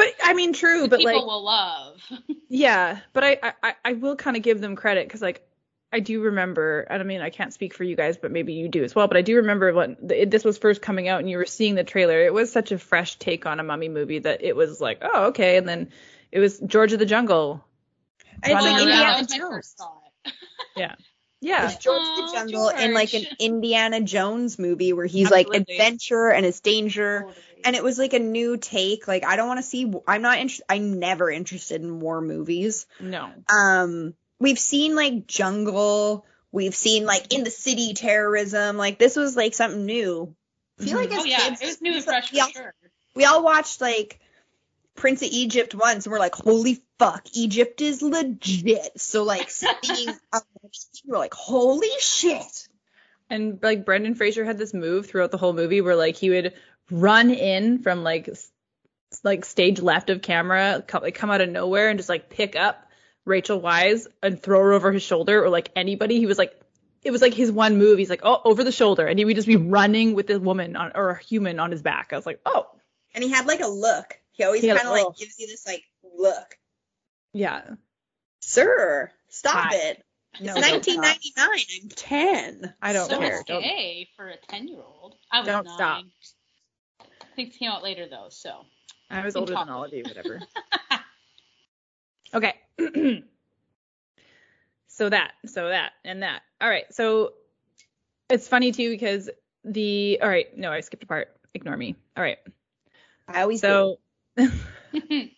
But 0.00 0.14
I 0.22 0.32
mean, 0.32 0.54
true, 0.54 0.88
but 0.88 1.00
people 1.00 1.12
like, 1.12 1.26
will 1.26 1.44
love. 1.44 2.00
yeah, 2.48 3.00
but 3.12 3.22
I 3.22 3.52
I, 3.62 3.74
I 3.84 3.92
will 3.92 4.16
kind 4.16 4.34
of 4.34 4.42
give 4.42 4.58
them 4.58 4.74
credit 4.74 5.06
because 5.06 5.20
like 5.20 5.46
I 5.92 6.00
do 6.00 6.22
remember, 6.22 6.86
and 6.88 7.02
I 7.02 7.04
mean, 7.04 7.20
I 7.20 7.28
can't 7.28 7.52
speak 7.52 7.74
for 7.74 7.84
you 7.84 7.96
guys, 7.96 8.16
but 8.16 8.30
maybe 8.30 8.54
you 8.54 8.68
do 8.68 8.82
as 8.82 8.94
well. 8.94 9.08
But 9.08 9.18
I 9.18 9.22
do 9.22 9.36
remember 9.36 9.74
when 9.74 9.98
the, 10.00 10.22
it, 10.22 10.30
this 10.30 10.42
was 10.42 10.56
first 10.56 10.80
coming 10.80 11.08
out 11.08 11.20
and 11.20 11.28
you 11.28 11.36
were 11.36 11.44
seeing 11.44 11.74
the 11.74 11.84
trailer. 11.84 12.18
It 12.18 12.32
was 12.32 12.50
such 12.50 12.72
a 12.72 12.78
fresh 12.78 13.16
take 13.16 13.44
on 13.44 13.60
a 13.60 13.62
mummy 13.62 13.90
movie 13.90 14.20
that 14.20 14.42
it 14.42 14.56
was 14.56 14.80
like, 14.80 15.02
oh, 15.02 15.26
okay. 15.26 15.58
And 15.58 15.68
then 15.68 15.90
it 16.32 16.38
was 16.38 16.58
George 16.60 16.94
of 16.94 16.98
the 16.98 17.04
Jungle. 17.04 17.62
And 18.42 18.52
it's 18.52 18.62
like 18.62 18.64
around. 18.64 18.80
Indiana 18.80 19.04
that 19.04 19.20
was 19.20 19.30
my 19.30 19.36
Jones. 19.38 19.50
first 19.54 19.78
thought. 19.78 20.02
Yeah. 20.76 20.94
Yeah. 21.42 21.64
It's 21.70 21.76
George 21.82 22.00
Aw, 22.02 22.26
the 22.26 22.32
Jungle 22.36 22.68
in 22.68 22.92
like 22.94 23.14
an 23.14 23.24
Indiana 23.38 24.00
Jones 24.02 24.58
movie 24.58 24.92
where 24.92 25.06
he's 25.06 25.30
like 25.30 25.48
adventure 25.52 26.28
and 26.30 26.44
it's 26.46 26.60
danger. 26.60 27.20
Totally. 27.26 27.42
And 27.64 27.76
it 27.76 27.82
was 27.82 27.98
like 27.98 28.12
a 28.12 28.18
new 28.18 28.56
take. 28.58 29.08
Like 29.08 29.24
I 29.24 29.36
don't 29.36 29.48
want 29.48 29.58
to 29.58 29.62
see. 29.62 29.90
I'm 30.06 30.22
not 30.22 30.38
interested. 30.38 30.66
I'm 30.68 30.98
never 30.98 31.30
interested 31.30 31.80
in 31.82 31.98
war 32.00 32.20
movies. 32.20 32.86
No. 33.00 33.30
Um, 33.52 34.14
we've 34.38 34.58
seen 34.58 34.94
like 34.94 35.26
jungle. 35.26 36.24
We've 36.52 36.74
seen 36.74 37.04
like 37.06 37.32
in 37.34 37.42
the 37.44 37.50
city 37.50 37.94
terrorism. 37.94 38.76
Like 38.76 38.98
this 38.98 39.16
was 39.16 39.34
like 39.36 39.54
something 39.54 39.84
new. 39.86 40.34
I 40.78 40.84
feel 40.84 40.96
like 40.98 41.10
Mhm. 41.10 41.16
as 41.18 41.22
oh 41.22 41.24
yeah, 41.24 41.38
kids, 41.48 41.62
it 41.62 41.66
was 41.66 41.80
new 41.82 41.90
and 41.90 41.98
it's 41.98 42.06
like- 42.06 42.24
fresh 42.24 42.32
we 42.32 42.40
all- 42.40 42.48
sure. 42.50 42.74
we 43.14 43.24
all 43.24 43.42
watched 43.42 43.80
like 43.80 44.20
Prince 44.96 45.22
of 45.22 45.28
Egypt 45.30 45.74
once 45.74 46.06
and 46.06 46.12
we're 46.12 46.18
like, 46.18 46.34
holy 46.34 46.82
fuck, 46.98 47.26
Egypt 47.32 47.80
is 47.80 48.02
legit. 48.02 49.00
So 49.00 49.22
like 49.24 49.50
seeing 49.50 50.14
we're 51.06 51.18
like, 51.18 51.34
holy 51.34 51.88
shit. 51.98 52.68
And 53.28 53.58
like 53.62 53.84
Brendan 53.84 54.14
Fraser 54.14 54.44
had 54.44 54.58
this 54.58 54.74
move 54.74 55.06
throughout 55.06 55.30
the 55.30 55.38
whole 55.38 55.52
movie 55.52 55.80
where 55.80 55.96
like 55.96 56.16
he 56.16 56.30
would 56.30 56.54
run 56.90 57.30
in 57.30 57.78
from 57.78 58.02
like 58.02 58.28
like 59.24 59.44
stage 59.44 59.80
left 59.80 60.10
of 60.10 60.22
camera, 60.22 60.84
come, 60.86 61.02
like 61.02 61.14
come 61.14 61.30
out 61.30 61.40
of 61.40 61.48
nowhere 61.48 61.88
and 61.88 61.98
just 61.98 62.08
like 62.08 62.30
pick 62.30 62.56
up 62.56 62.86
Rachel 63.24 63.60
Weisz 63.60 64.06
and 64.22 64.40
throw 64.40 64.60
her 64.60 64.72
over 64.72 64.92
his 64.92 65.02
shoulder 65.02 65.42
or 65.44 65.50
like 65.50 65.70
anybody. 65.76 66.18
He 66.18 66.26
was 66.26 66.38
like 66.38 66.60
it 67.02 67.10
was 67.10 67.22
like 67.22 67.34
his 67.34 67.50
one 67.50 67.78
move. 67.78 67.98
He's 67.98 68.10
like, 68.10 68.20
oh, 68.24 68.40
over 68.44 68.62
the 68.62 68.72
shoulder, 68.72 69.06
and 69.06 69.18
he 69.18 69.24
would 69.24 69.36
just 69.36 69.48
be 69.48 69.56
running 69.56 70.14
with 70.14 70.26
the 70.26 70.38
woman 70.38 70.76
on 70.76 70.92
or 70.94 71.10
a 71.10 71.22
human 71.22 71.58
on 71.58 71.70
his 71.70 71.82
back. 71.82 72.12
I 72.12 72.16
was 72.16 72.26
like, 72.26 72.40
oh, 72.44 72.66
And 73.14 73.24
he 73.24 73.30
had 73.30 73.46
like 73.46 73.60
a 73.60 73.68
look. 73.68 74.18
He 74.32 74.44
always 74.44 74.62
kind 74.62 74.78
of 74.78 74.86
like 74.86 75.16
gives 75.18 75.38
you 75.38 75.46
this 75.46 75.66
like 75.66 75.84
look. 76.16 76.56
yeah, 77.32 77.62
Sir, 78.40 79.10
stop 79.28 79.54
Hi. 79.54 79.76
it. 79.76 80.04
no, 80.40 80.54
it's 80.56 80.66
don't 80.86 80.86
1999. 80.86 81.82
I'm 81.82 81.88
10. 81.90 82.74
I 82.80 82.92
don't 82.92 83.10
so 83.10 83.18
care. 83.18 83.42
Don't- 83.46 83.62
gay 83.62 84.08
for 84.16 84.28
a 84.28 84.36
ten 84.48 84.66
year 84.68 84.80
old. 84.80 85.16
I 85.30 85.40
was 85.40 85.46
Don't 85.46 85.64
nine. 85.64 85.74
stop. 85.74 86.04
Things 87.36 87.54
came 87.56 87.70
out 87.70 87.82
later 87.82 88.06
though, 88.08 88.28
so 88.30 88.64
I 89.10 89.24
was 89.24 89.34
Can 89.34 89.40
older 89.40 89.52
talk. 89.54 89.66
than 89.66 89.74
all 89.74 89.84
of 89.84 89.92
you, 89.92 90.02
whatever. 90.04 90.40
okay. 92.34 92.54
so 94.88 95.08
that, 95.08 95.32
so 95.46 95.68
that, 95.68 95.92
and 96.04 96.22
that. 96.22 96.42
All 96.60 96.68
right. 96.68 96.84
So 96.92 97.32
it's 98.28 98.48
funny 98.48 98.72
too 98.72 98.90
because 98.90 99.28
the. 99.64 100.18
All 100.22 100.28
right. 100.28 100.56
No, 100.56 100.72
I 100.72 100.80
skipped 100.80 101.02
a 101.04 101.06
part. 101.06 101.28
Ignore 101.54 101.76
me. 101.76 101.96
All 102.16 102.22
right. 102.22 102.38
I 103.28 103.42
always 103.42 103.60
So. 103.60 103.98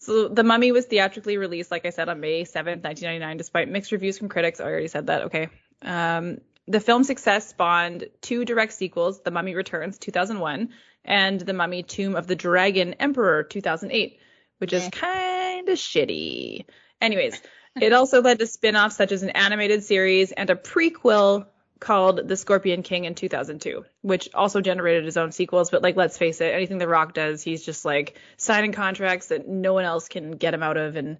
So 0.00 0.28
The 0.28 0.44
Mummy 0.44 0.70
was 0.70 0.84
theatrically 0.84 1.38
released, 1.38 1.70
like 1.70 1.86
I 1.86 1.90
said, 1.90 2.10
on 2.10 2.20
May 2.20 2.42
7th, 2.44 2.82
1999, 2.84 3.36
despite 3.38 3.70
mixed 3.70 3.90
reviews 3.90 4.18
from 4.18 4.28
critics. 4.28 4.60
I 4.60 4.64
already 4.64 4.88
said 4.88 5.06
that. 5.06 5.22
Okay. 5.22 5.48
Um, 5.80 6.38
the 6.68 6.80
film's 6.80 7.06
success 7.06 7.48
spawned 7.48 8.08
two 8.20 8.44
direct 8.44 8.74
sequels, 8.74 9.22
The 9.22 9.30
Mummy 9.30 9.54
Returns, 9.54 9.96
2001, 9.98 10.70
and 11.06 11.40
The 11.40 11.54
Mummy 11.54 11.82
Tomb 11.84 12.16
of 12.16 12.26
the 12.26 12.36
Dragon 12.36 12.94
Emperor, 13.00 13.44
2008, 13.44 14.18
which 14.58 14.74
is 14.74 14.84
Eh. 14.84 14.90
kind 14.90 15.68
of 15.70 15.78
shitty. 15.78 16.66
Anyways, 17.00 17.40
it 17.80 17.94
also 17.94 18.20
led 18.20 18.40
to 18.40 18.46
spin-offs 18.46 18.96
such 18.96 19.10
as 19.10 19.22
an 19.22 19.30
animated 19.30 19.84
series 19.84 20.32
and 20.32 20.50
a 20.50 20.54
prequel 20.54 21.46
called 21.80 22.28
The 22.28 22.36
Scorpion 22.36 22.82
King 22.82 23.04
in 23.04 23.14
2002, 23.14 23.84
which 24.02 24.28
also 24.34 24.60
generated 24.60 25.04
his 25.04 25.16
own 25.16 25.32
sequels. 25.32 25.70
But 25.70 25.82
like, 25.82 25.96
let's 25.96 26.16
face 26.16 26.40
it, 26.40 26.54
anything 26.54 26.78
The 26.78 26.88
Rock 26.88 27.14
does, 27.14 27.42
he's 27.42 27.64
just 27.64 27.84
like 27.84 28.18
signing 28.36 28.72
contracts 28.72 29.28
that 29.28 29.48
no 29.48 29.72
one 29.72 29.84
else 29.84 30.08
can 30.08 30.32
get 30.32 30.54
him 30.54 30.62
out 30.62 30.76
of, 30.76 30.96
and 30.96 31.18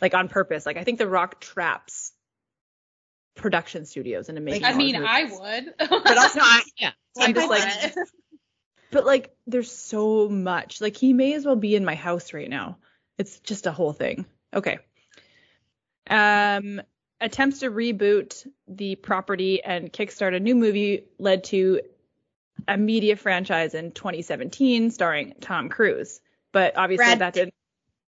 like 0.00 0.14
on 0.14 0.28
purpose. 0.28 0.66
Like 0.66 0.76
I 0.76 0.84
think 0.84 0.98
The 0.98 1.08
Rock 1.08 1.40
traps 1.40 2.12
production 3.34 3.84
studios 3.84 4.28
into 4.28 4.40
making. 4.40 4.62
Like, 4.62 4.74
I 4.74 4.76
more 4.76 4.86
mean, 4.86 4.96
I 4.96 5.24
would. 5.24 5.74
But 5.88 6.18
also, 6.18 6.40
I, 6.40 6.62
yeah. 6.78 6.92
I'm 7.18 7.28
I'm 7.28 7.34
just 7.34 7.48
like, 7.48 7.94
but 8.90 9.06
like, 9.06 9.34
there's 9.46 9.70
so 9.70 10.28
much. 10.28 10.80
Like 10.80 10.96
he 10.96 11.12
may 11.12 11.34
as 11.34 11.44
well 11.44 11.56
be 11.56 11.76
in 11.76 11.84
my 11.84 11.94
house 11.94 12.32
right 12.32 12.48
now. 12.48 12.78
It's 13.18 13.38
just 13.40 13.66
a 13.66 13.72
whole 13.72 13.92
thing. 13.92 14.26
Okay. 14.52 14.78
Um, 16.08 16.82
attempts 17.20 17.60
to 17.60 17.70
reboot 17.70 18.46
the 18.68 18.96
property 18.96 19.62
and 19.62 19.92
kickstart 19.92 20.34
a 20.34 20.40
new 20.40 20.54
movie 20.54 21.04
led 21.18 21.44
to 21.44 21.80
a 22.68 22.76
media 22.76 23.16
franchise 23.16 23.74
in 23.74 23.92
2017 23.92 24.90
starring 24.90 25.34
Tom 25.40 25.68
Cruise. 25.68 26.20
But 26.52 26.76
obviously 26.76 27.04
Brad 27.06 27.18
that 27.20 27.34
didn't. 27.34 27.54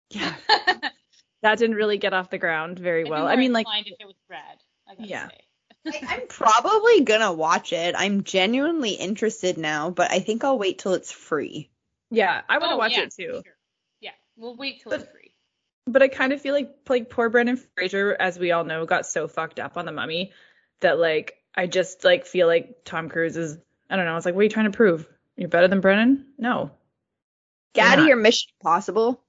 Yeah, 0.10 0.34
that 1.42 1.58
didn't 1.58 1.76
really 1.76 1.98
get 1.98 2.14
off 2.14 2.30
the 2.30 2.38
ground 2.38 2.80
very 2.80 3.04
well. 3.04 3.28
I 3.28 3.36
mean, 3.36 3.52
like, 3.52 3.68
if 3.86 3.94
it 4.00 4.06
was 4.06 4.16
Brad. 4.30 4.42
I 4.90 4.96
gotta 4.96 5.10
Yeah. 5.10 5.28
say. 5.28 5.36
like, 6.02 6.04
I'm 6.10 6.28
probably 6.28 7.02
gonna 7.02 7.34
watch 7.34 7.74
it. 7.74 7.94
I'm 7.98 8.24
genuinely 8.24 8.92
interested 8.92 9.58
now, 9.58 9.90
but 9.90 10.10
I 10.12 10.20
think 10.20 10.46
I'll 10.46 10.58
wait 10.58 10.80
till 10.80 10.94
it's 10.94 11.12
free. 11.12 11.70
yeah, 12.10 12.42
I 12.48 12.58
want 12.60 12.70
to 12.72 12.76
Oh, 12.76 12.78
watch 12.78 12.94
yeah, 12.94 13.02
it 13.02 13.14
too. 13.14 13.42
sure. 13.44 13.58
Yeah, 14.00 14.12
we'll 14.38 14.56
wait 14.56 14.82
till 14.82 14.92
But- 14.92 15.02
it's 15.02 15.12
free. 15.12 15.27
But 15.88 16.02
I 16.04 16.08
kind 16.10 16.34
of 16.34 16.42
feel 16.42 16.54
like 16.54 16.76
like 16.90 17.10
poor 17.10 17.30
Brendan 17.30 17.58
Fraser, 17.76 18.16
as 18.20 18.38
we 18.38 18.52
all 18.52 18.64
know, 18.64 18.86
got 18.86 19.06
so 19.06 19.28
fucked 19.28 19.60
up 19.60 19.78
on 19.78 19.86
the 19.86 19.92
mummy 19.92 20.32
that 20.82 21.00
like 21.00 21.36
I 21.56 21.68
just 21.68 22.04
like 22.04 22.26
feel 22.26 22.48
like 22.48 22.84
Tom 22.86 23.10
Cruise 23.10 23.38
is 23.38 23.58
I 23.90 23.96
don't 23.96 24.06
know, 24.06 24.16
it's 24.18 24.26
like 24.26 24.36
what 24.36 24.42
are 24.42 24.44
you 24.44 24.50
trying 24.50 24.72
to 24.72 24.76
prove? 24.78 25.08
You're 25.36 25.50
better 25.50 25.68
than 25.68 25.82
Brendan? 25.82 26.26
No. 26.38 26.72
Gaddy 27.74 28.04
Yeah. 28.04 28.14
or 28.14 28.16
Mission 28.16 28.50
Impossible? 28.60 29.22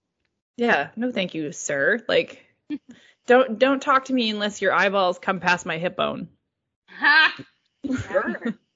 Yeah, 0.57 0.91
no 0.97 1.13
thank 1.13 1.35
you, 1.35 1.53
sir. 1.53 2.01
Like 2.09 2.45
don't 3.27 3.59
don't 3.59 3.81
talk 3.81 4.07
to 4.07 4.13
me 4.13 4.31
unless 4.31 4.61
your 4.61 4.73
eyeballs 4.73 5.19
come 5.19 5.41
past 5.41 5.65
my 5.67 5.79
hip 5.79 5.97
bone. 5.97 6.29
Ha! 6.91 7.37
Sure. 8.11 8.37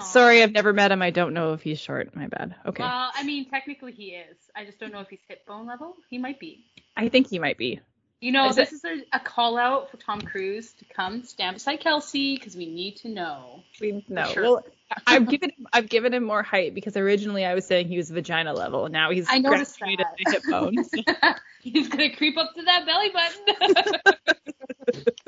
Sorry, 0.00 0.42
I've 0.42 0.52
never 0.52 0.72
met 0.72 0.92
him. 0.92 1.02
I 1.02 1.10
don't 1.10 1.34
know 1.34 1.52
if 1.52 1.62
he's 1.62 1.78
short. 1.78 2.14
My 2.14 2.26
bad. 2.26 2.54
Okay. 2.66 2.82
Well, 2.82 3.10
I 3.14 3.22
mean, 3.22 3.48
technically 3.48 3.92
he 3.92 4.10
is. 4.10 4.36
I 4.56 4.64
just 4.64 4.78
don't 4.78 4.92
know 4.92 5.00
if 5.00 5.08
he's 5.08 5.20
hip 5.28 5.46
bone 5.46 5.66
level. 5.66 5.96
He 6.08 6.18
might 6.18 6.40
be. 6.40 6.64
I 6.96 7.08
think 7.08 7.28
he 7.28 7.38
might 7.38 7.58
be. 7.58 7.80
You 8.20 8.32
know, 8.32 8.48
Is 8.48 8.56
this 8.56 8.72
is 8.72 8.84
a, 8.84 9.02
a 9.14 9.20
call 9.20 9.56
out 9.56 9.90
for 9.90 9.96
Tom 9.96 10.20
Cruise 10.20 10.72
to 10.72 10.84
come 10.84 11.24
stand 11.24 11.54
beside 11.54 11.80
Kelsey 11.80 12.36
because 12.36 12.54
we 12.54 12.66
need 12.66 12.96
to 12.96 13.08
know. 13.08 13.62
We 13.80 14.04
no. 14.08 14.26
sure. 14.26 14.42
Well, 14.42 14.64
I've 15.06 15.26
given 15.26 15.50
him 15.50 15.66
I've 15.72 15.88
given 15.88 16.12
him 16.12 16.24
more 16.24 16.42
height 16.42 16.74
because 16.74 16.98
originally 16.98 17.46
I 17.46 17.54
was 17.54 17.64
saying 17.64 17.88
he 17.88 17.96
was 17.96 18.10
vagina 18.10 18.52
level 18.52 18.84
and 18.84 18.92
now 18.92 19.10
he's 19.10 19.26
I 19.30 19.38
noticed 19.38 19.78
that. 19.80 20.06
hip 20.18 20.42
bone. 20.50 20.76
He's 21.62 21.88
gonna 21.88 22.14
creep 22.16 22.38
up 22.38 22.54
to 22.54 22.62
that 22.62 22.86
belly 22.86 23.10
button. 23.10 24.14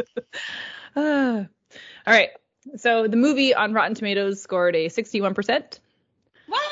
Ah. 0.94 1.46
All 2.06 2.12
right. 2.12 2.30
So 2.76 3.08
the 3.08 3.16
movie 3.16 3.54
on 3.54 3.72
Rotten 3.72 3.94
Tomatoes 3.94 4.42
scored 4.42 4.76
a 4.76 4.88
61%. 4.88 5.80
what? 6.46 6.62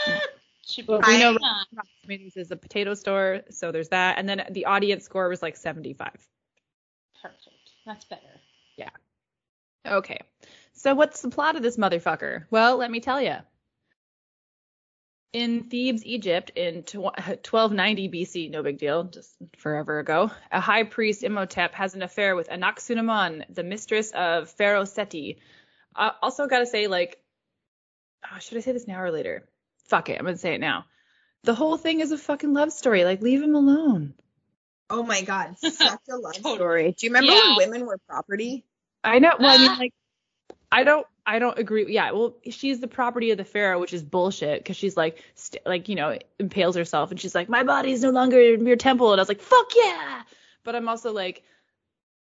Well, 0.86 1.00
we 1.06 1.18
know-. 1.18 1.32
Rotten 1.32 1.82
Tomatoes 2.02 2.36
is 2.36 2.50
a 2.50 2.56
potato 2.56 2.94
store, 2.94 3.42
so 3.50 3.72
there's 3.72 3.88
that. 3.88 4.18
And 4.18 4.28
then 4.28 4.44
the 4.50 4.66
audience 4.66 5.04
score 5.04 5.28
was 5.28 5.42
like 5.42 5.56
75. 5.56 6.10
Perfect. 7.22 7.48
That's 7.86 8.04
better. 8.04 8.40
Yeah. 8.76 8.90
Okay. 9.86 10.20
So 10.74 10.94
what's 10.94 11.20
the 11.22 11.30
plot 11.30 11.56
of 11.56 11.62
this 11.62 11.76
motherfucker? 11.76 12.44
Well, 12.50 12.76
let 12.76 12.90
me 12.90 13.00
tell 13.00 13.20
you. 13.20 13.36
In 15.32 15.64
Thebes, 15.64 16.04
Egypt, 16.04 16.50
in 16.56 16.82
1290 16.92 18.08
BC, 18.08 18.50
no 18.50 18.64
big 18.64 18.78
deal, 18.78 19.04
just 19.04 19.36
forever 19.58 20.00
ago, 20.00 20.30
a 20.50 20.60
high 20.60 20.82
priest 20.82 21.22
Imhotep 21.22 21.72
has 21.74 21.94
an 21.94 22.02
affair 22.02 22.34
with 22.34 22.48
Anck-su-namun, 22.48 23.44
the 23.48 23.62
mistress 23.62 24.10
of 24.10 24.50
Pharaoh 24.50 24.84
Seti. 24.84 25.38
Uh, 25.94 26.10
also, 26.22 26.46
gotta 26.46 26.66
say, 26.66 26.86
like, 26.86 27.18
oh, 28.24 28.38
should 28.38 28.58
I 28.58 28.60
say 28.60 28.72
this 28.72 28.86
now 28.86 29.00
or 29.00 29.10
later? 29.10 29.48
Fuck 29.88 30.08
it, 30.08 30.18
I'm 30.18 30.24
gonna 30.24 30.36
say 30.36 30.54
it 30.54 30.60
now. 30.60 30.84
The 31.44 31.54
whole 31.54 31.76
thing 31.76 32.00
is 32.00 32.12
a 32.12 32.18
fucking 32.18 32.52
love 32.52 32.72
story. 32.72 33.04
Like, 33.04 33.22
leave 33.22 33.42
him 33.42 33.54
alone. 33.54 34.14
Oh 34.88 35.02
my 35.02 35.22
god, 35.22 35.56
such 35.58 36.00
a 36.10 36.16
love 36.16 36.34
story. 36.36 36.92
Do 36.98 37.06
you 37.06 37.10
remember 37.12 37.32
Yeah. 37.32 37.56
when 37.56 37.70
women 37.70 37.86
were 37.86 37.98
property? 38.08 38.64
I 39.02 39.18
know. 39.18 39.32
Well, 39.38 39.48
I 39.58 39.58
mean, 39.68 39.78
like, 39.78 39.94
I 40.72 40.84
don't, 40.84 41.06
I 41.26 41.38
don't 41.38 41.58
agree. 41.58 41.92
Yeah, 41.92 42.12
well, 42.12 42.36
she's 42.50 42.80
the 42.80 42.88
property 42.88 43.30
of 43.32 43.38
the 43.38 43.44
pharaoh, 43.44 43.80
which 43.80 43.92
is 43.92 44.02
bullshit 44.02 44.60
because 44.62 44.76
she's 44.76 44.96
like, 44.96 45.22
st- 45.34 45.64
like 45.66 45.88
you 45.88 45.94
know, 45.96 46.16
impales 46.38 46.76
herself, 46.76 47.10
and 47.10 47.18
she's 47.20 47.34
like, 47.34 47.48
my 47.48 47.62
body 47.64 47.90
is 47.92 48.02
no 48.02 48.10
longer 48.10 48.40
in 48.40 48.66
your 48.66 48.76
temple, 48.76 49.12
and 49.12 49.20
I 49.20 49.22
was 49.22 49.28
like, 49.28 49.40
fuck 49.40 49.72
yeah. 49.76 50.22
But 50.62 50.76
I'm 50.76 50.88
also 50.88 51.12
like, 51.12 51.42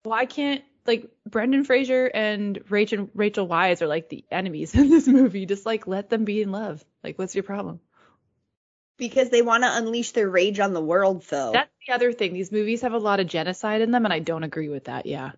why 0.03 0.25
can't 0.25 0.63
like 0.85 1.09
Brendan 1.29 1.63
Fraser 1.63 2.05
and 2.13 2.59
Rachel 2.69 3.09
Rachel 3.13 3.47
Weisz 3.47 3.81
are 3.81 3.87
like 3.87 4.09
the 4.09 4.23
enemies 4.31 4.73
in 4.75 4.89
this 4.89 5.07
movie? 5.07 5.45
Just 5.45 5.65
like 5.65 5.87
let 5.87 6.09
them 6.09 6.25
be 6.25 6.41
in 6.41 6.51
love. 6.51 6.83
Like, 7.03 7.17
what's 7.19 7.35
your 7.35 7.43
problem? 7.43 7.79
Because 8.97 9.29
they 9.29 9.41
want 9.41 9.63
to 9.63 9.75
unleash 9.75 10.11
their 10.11 10.29
rage 10.29 10.59
on 10.59 10.73
the 10.73 10.81
world, 10.81 11.23
Phil. 11.23 11.51
That's 11.51 11.69
the 11.85 11.93
other 11.93 12.13
thing. 12.13 12.33
These 12.33 12.51
movies 12.51 12.81
have 12.83 12.93
a 12.93 12.97
lot 12.97 13.19
of 13.19 13.27
genocide 13.27 13.81
in 13.81 13.91
them, 13.91 14.05
and 14.05 14.13
I 14.13 14.19
don't 14.19 14.43
agree 14.43 14.69
with 14.69 14.85
that. 14.85 15.05
Yeah. 15.05 15.31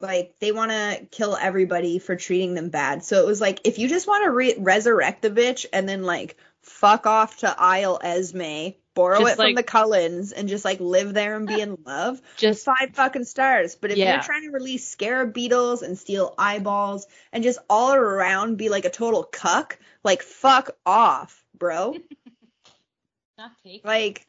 like 0.00 0.34
they 0.40 0.52
want 0.52 0.72
to 0.72 1.06
kill 1.10 1.36
everybody 1.36 1.98
for 1.98 2.16
treating 2.16 2.54
them 2.54 2.68
bad. 2.70 3.02
So 3.04 3.18
it 3.22 3.26
was 3.26 3.40
like 3.40 3.60
if 3.64 3.78
you 3.78 3.88
just 3.88 4.06
want 4.06 4.24
to 4.24 4.30
re- 4.30 4.56
resurrect 4.58 5.22
the 5.22 5.30
bitch 5.30 5.64
and 5.72 5.88
then 5.88 6.02
like 6.02 6.36
fuck 6.60 7.06
off 7.06 7.38
to 7.38 7.54
Isle 7.58 7.98
Esme, 8.02 8.74
borrow 8.94 9.20
Just 9.20 9.32
it 9.32 9.36
from 9.36 9.54
the 9.54 9.62
Cullens, 9.62 10.32
and 10.32 10.48
just 10.48 10.64
like 10.64 10.80
live 10.80 11.14
there 11.14 11.36
and 11.36 11.46
be 11.48 11.60
in 11.60 11.76
love. 11.84 12.20
Just 12.36 12.64
Five 12.64 12.90
fucking 12.94 13.24
stars. 13.24 13.74
But 13.74 13.90
if 13.90 13.98
Yeah. 13.98 14.14
you're 14.14 14.22
trying 14.22 14.42
to 14.42 14.50
release 14.50 14.88
scarab 14.88 15.32
beetles 15.32 15.82
and 15.82 15.98
steal 15.98 16.34
eyeballs 16.38 17.06
and 17.32 17.42
just 17.42 17.58
all 17.68 17.94
around 17.94 18.56
be 18.56 18.68
like 18.68 18.84
a 18.84 18.90
total 18.90 19.22
cuck, 19.24 19.78
like 20.04 20.22
fuck 20.22 20.76
off, 20.84 21.44
bro. 21.56 21.96
Not 23.38 23.52
take. 23.64 23.84
Like, 23.84 24.26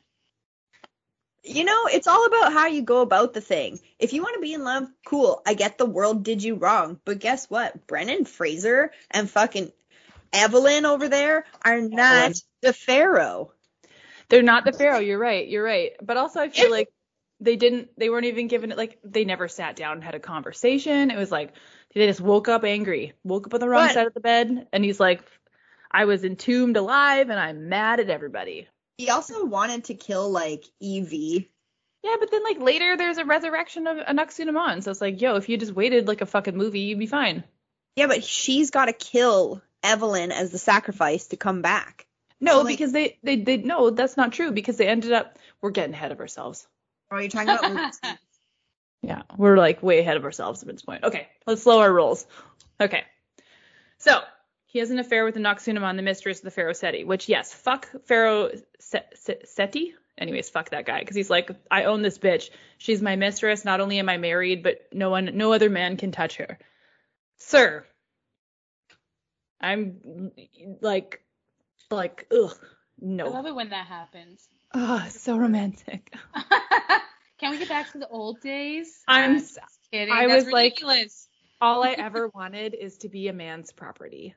you 1.44 1.66
know, 1.66 1.88
it's 1.88 2.08
all 2.08 2.26
about 2.26 2.54
how 2.54 2.68
you 2.68 2.82
go 2.82 3.02
about 3.02 3.34
the 3.34 3.42
thing. 3.42 3.80
If 4.00 4.14
you 4.14 4.22
want 4.24 4.36
to 4.36 4.42
be 4.42 4.54
in 4.54 4.64
love, 4.64 4.88
cool. 5.06 5.42
I 5.46 5.56
get 5.56 5.78
the 5.78 5.86
world 5.86 6.24
did 6.24 6.42
you 6.42 6.56
wrong. 6.56 7.00
But 7.04 7.20
guess 7.20 7.50
what? 7.50 7.86
Brendan 7.86 8.24
Fraser 8.26 8.92
and 9.12 9.30
fucking 9.30 9.72
Evelyn 10.32 10.86
over 10.86 11.10
there 11.10 11.46
are 11.64 11.82
not 11.82 12.14
Evelyn. 12.14 12.34
the 12.62 12.74
Pharaoh. 12.74 13.52
They're 14.30 14.42
not 14.42 14.66
the 14.66 14.74
pharaoh. 14.74 15.00
You're 15.00 15.20
right. 15.20 15.48
You're 15.48 15.64
right. 15.64 15.92
But 16.02 16.18
also, 16.18 16.40
I 16.40 16.50
feel 16.50 16.72
like 16.72 16.90
they 17.40 17.56
didn't. 17.56 17.90
They 17.98 18.10
weren't 18.10 18.26
even 18.26 18.48
given 18.48 18.72
it. 18.72 18.78
Like 18.78 19.00
they 19.04 19.26
never 19.26 19.48
sat 19.48 19.76
down 19.76 19.94
and 19.94 20.04
had 20.04 20.16
a 20.16 20.20
conversation. 20.20 21.12
It 21.12 21.18
was 21.18 21.32
like 21.32 21.54
they 21.94 22.08
just 22.08 22.22
woke 22.22 22.48
up 22.48 22.64
angry, 22.64 23.14
woke 23.24 23.48
up 23.48 23.54
on 23.54 23.60
the 23.60 23.70
wrong 23.70 23.88
But- 23.88 23.94
side 23.94 24.08
of 24.08 24.14
the 24.14 24.20
bed, 24.20 24.68
and 24.72 24.84
he's 24.84 25.00
like, 25.00 25.24
"I 25.92 26.06
was 26.06 26.24
entombed 26.24 26.78
alive, 26.78 27.30
and 27.30 27.40
I'm 27.40 27.70
mad 27.70 28.00
at 28.00 28.10
everybody." 28.10 28.68
He 28.98 29.10
also 29.10 29.46
wanted 29.46 29.86
to 29.86 29.96
kill 29.96 30.30
like 30.30 30.64
Evie. 30.80 31.50
Yeah, 32.04 32.16
but 32.20 32.30
then 32.32 32.44
like 32.44 32.60
later, 32.60 32.98
there's 32.98 33.18
a 33.18 33.26
resurrection 33.26 33.88
of 33.88 33.98
Anck-su-namun. 33.98 34.84
So 34.84 34.92
it's 34.92 35.00
like, 35.02 35.22
yo, 35.22 35.36
if 35.38 35.48
you 35.48 35.58
just 35.58 35.72
waited 35.74 36.08
like 36.08 36.22
a 36.22 36.26
fucking 36.26 36.56
movie, 36.58 36.82
you'd 36.82 37.00
be 37.00 37.08
fine. 37.08 37.44
Yeah, 37.96 38.08
but 38.08 38.24
she's 38.24 38.72
got 38.72 38.86
to 38.86 38.94
kill 38.94 39.62
Evelyn 39.82 40.32
as 40.32 40.52
the 40.52 40.58
sacrifice 40.58 41.28
to 41.28 41.38
come 41.38 41.62
back. 41.62 42.06
No, 42.44 42.62
like- 42.62 42.74
because 42.78 42.92
they 42.92 43.18
they 43.24 43.38
they 43.38 43.58
no, 43.58 43.90
that's 43.90 44.18
not 44.18 44.34
true 44.34 44.52
because 44.52 44.78
they 44.78 44.88
ended 44.88 45.12
up. 45.14 45.38
We're 45.62 45.72
getting 45.72 45.94
ahead 45.94 46.12
of 46.12 46.20
ourselves. 46.20 46.68
Oh, 47.12 47.16
Are 47.16 47.22
you 47.22 47.30
talking 47.30 47.50
about? 47.50 47.94
Yeah, 49.06 49.24
we're 49.38 49.58
like 49.58 49.84
way 49.84 50.00
ahead 50.00 50.16
of 50.16 50.24
ourselves 50.24 50.64
at 50.64 50.70
this 50.70 50.82
point. 50.82 51.04
Okay, 51.04 51.28
let's 51.46 51.62
slow 51.64 51.82
our 51.82 51.92
rolls. 51.92 52.26
Okay. 52.80 53.04
So, 53.98 54.22
he 54.66 54.80
has 54.80 54.92
an 54.92 55.00
affair 55.00 55.26
with 55.26 55.34
the 55.34 55.42
Noxunamon, 55.42 55.98
the 55.98 56.02
mistress 56.02 56.38
of 56.38 56.46
the 56.46 56.52
Pharaoh 56.52 56.72
Seti, 56.72 57.04
which, 57.04 57.28
yes, 57.28 57.54
fuck 57.54 57.90
Pharaoh 58.06 58.52
Se- 58.80 59.04
Se- 59.14 59.42
Seti. 59.44 59.94
Anyways, 60.18 60.50
fuck 60.50 60.70
that 60.70 60.86
guy 60.86 61.00
because 61.02 61.18
he's 61.18 61.30
like, 61.30 61.52
I 61.70 61.84
own 61.84 62.02
this 62.02 62.18
bitch. 62.18 62.50
She's 62.78 63.02
my 63.02 63.18
mistress. 63.18 63.66
Not 63.66 63.82
only 63.82 64.00
am 64.00 64.08
I 64.08 64.16
married, 64.16 64.64
but 64.64 64.88
no 64.94 65.10
one, 65.10 65.32
no 65.34 65.52
other 65.52 65.70
man 65.70 65.98
can 65.98 66.14
touch 66.14 66.38
her. 66.38 66.58
Sir, 67.36 67.86
I'm 69.60 70.32
like, 70.82 71.23
like, 71.92 72.28
ugh, 72.32 72.58
no. 73.00 73.26
I 73.26 73.30
love 73.30 73.46
it 73.46 73.56
when 73.56 73.70
that 73.70 73.88
happens. 73.88 74.48
Oh, 74.74 75.06
so 75.10 75.38
romantic. 75.38 76.14
Can 77.40 77.52
we 77.52 77.60
get 77.60 77.70
back 77.70 77.92
to 77.92 78.00
the 78.00 78.08
old 78.08 78.40
days? 78.42 79.02
I'm 79.08 79.36
Uh, 79.36 79.40
just 79.40 79.60
kidding. 79.92 80.14
I 80.14 80.28
That's 80.28 80.46
was 80.46 80.54
like- 80.54 80.64
ridiculous. 80.74 81.28
all 81.62 81.84
I 81.84 81.92
ever 81.98 82.30
wanted 82.34 82.74
is 82.74 82.98
to 83.00 83.10
be 83.10 83.28
a 83.28 83.34
man's 83.34 83.72
property. 83.72 84.34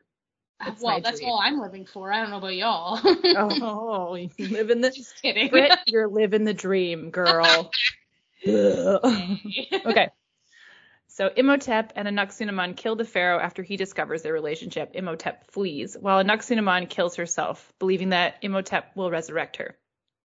It's 0.67 0.83
well, 0.83 1.01
that's 1.03 1.19
dream. 1.21 1.31
all 1.31 1.39
I'm 1.39 1.61
living 1.61 1.85
for. 1.85 2.11
I 2.11 2.21
don't 2.23 2.31
know 2.31 2.39
about 2.39 2.55
y'all. 2.57 2.99
Oh, 3.05 4.15
you 4.15 4.31
live 4.49 4.71
in 4.71 4.81
the 4.81 4.91
Just 4.97 5.21
kidding. 5.21 5.51
Brit, 5.51 5.71
you're 5.87 6.09
living 6.09 6.45
the 6.45 6.55
dream, 6.55 7.11
girl. 7.11 7.71
Okay. 8.47 10.09
So 11.17 11.31
Imhotep 11.35 11.95
and 11.97 12.07
Anck-su-namun 12.07 12.77
kill 12.77 12.95
the 12.95 13.07
pharaoh 13.07 13.41
after 13.41 13.63
he 13.63 13.79
discovers 13.79 14.21
their 14.21 14.35
relationship. 14.35 14.91
Imhotep 14.93 15.51
flees, 15.51 15.97
while 15.99 16.23
Anck-su-namun 16.23 16.91
kills 16.91 17.17
herself, 17.17 17.73
believing 17.79 18.11
that 18.11 18.35
Imhotep 18.43 18.95
will 18.95 19.11
resurrect 19.11 19.57
her. 19.57 19.79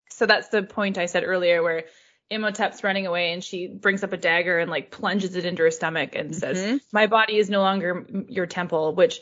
So 0.09 0.25
that's 0.25 0.49
the 0.49 0.63
point 0.63 0.97
I 0.97 1.05
said 1.05 1.23
earlier, 1.25 1.63
where 1.63 1.85
Imhotep's 2.29 2.83
running 2.83 3.07
away 3.07 3.31
and 3.31 3.41
she 3.41 3.67
brings 3.67 4.03
up 4.03 4.11
a 4.11 4.17
dagger 4.17 4.59
and 4.59 4.69
like 4.69 4.91
plunges 4.91 5.37
it 5.37 5.45
into 5.45 5.63
her 5.63 5.71
stomach 5.71 6.15
and 6.15 6.35
says, 6.35 6.61
Mhm. 6.61 6.81
"My 6.91 7.07
body 7.07 7.37
is 7.37 7.49
no 7.49 7.61
longer 7.61 8.05
your 8.27 8.45
temple," 8.45 8.93
which 8.93 9.21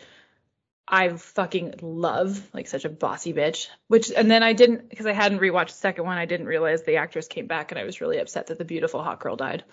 I 0.88 1.10
fucking 1.10 1.76
love, 1.84 2.50
like 2.52 2.68
such 2.68 2.86
a 2.86 2.90
bossy 2.90 3.32
bitch. 3.32 3.68
Which 3.90 4.12
and 4.12 4.32
then 4.32 4.42
I 4.42 4.54
didn't 4.54 4.90
because 4.90 5.06
I 5.06 5.14
hadn't 5.14 5.38
rewatched 5.38 5.68
the 5.68 5.74
second 5.74 6.06
one. 6.06 6.18
I 6.18 6.26
didn't 6.26 6.48
realize 6.48 6.82
the 6.82 6.96
actress 6.96 7.28
came 7.28 7.46
back, 7.46 7.72
and 7.72 7.78
I 7.78 7.84
was 7.84 8.02
really 8.02 8.18
upset 8.18 8.48
that 8.48 8.58
the 8.58 8.66
beautiful 8.66 9.04
hot 9.04 9.20
girl 9.20 9.36
died. 9.36 9.64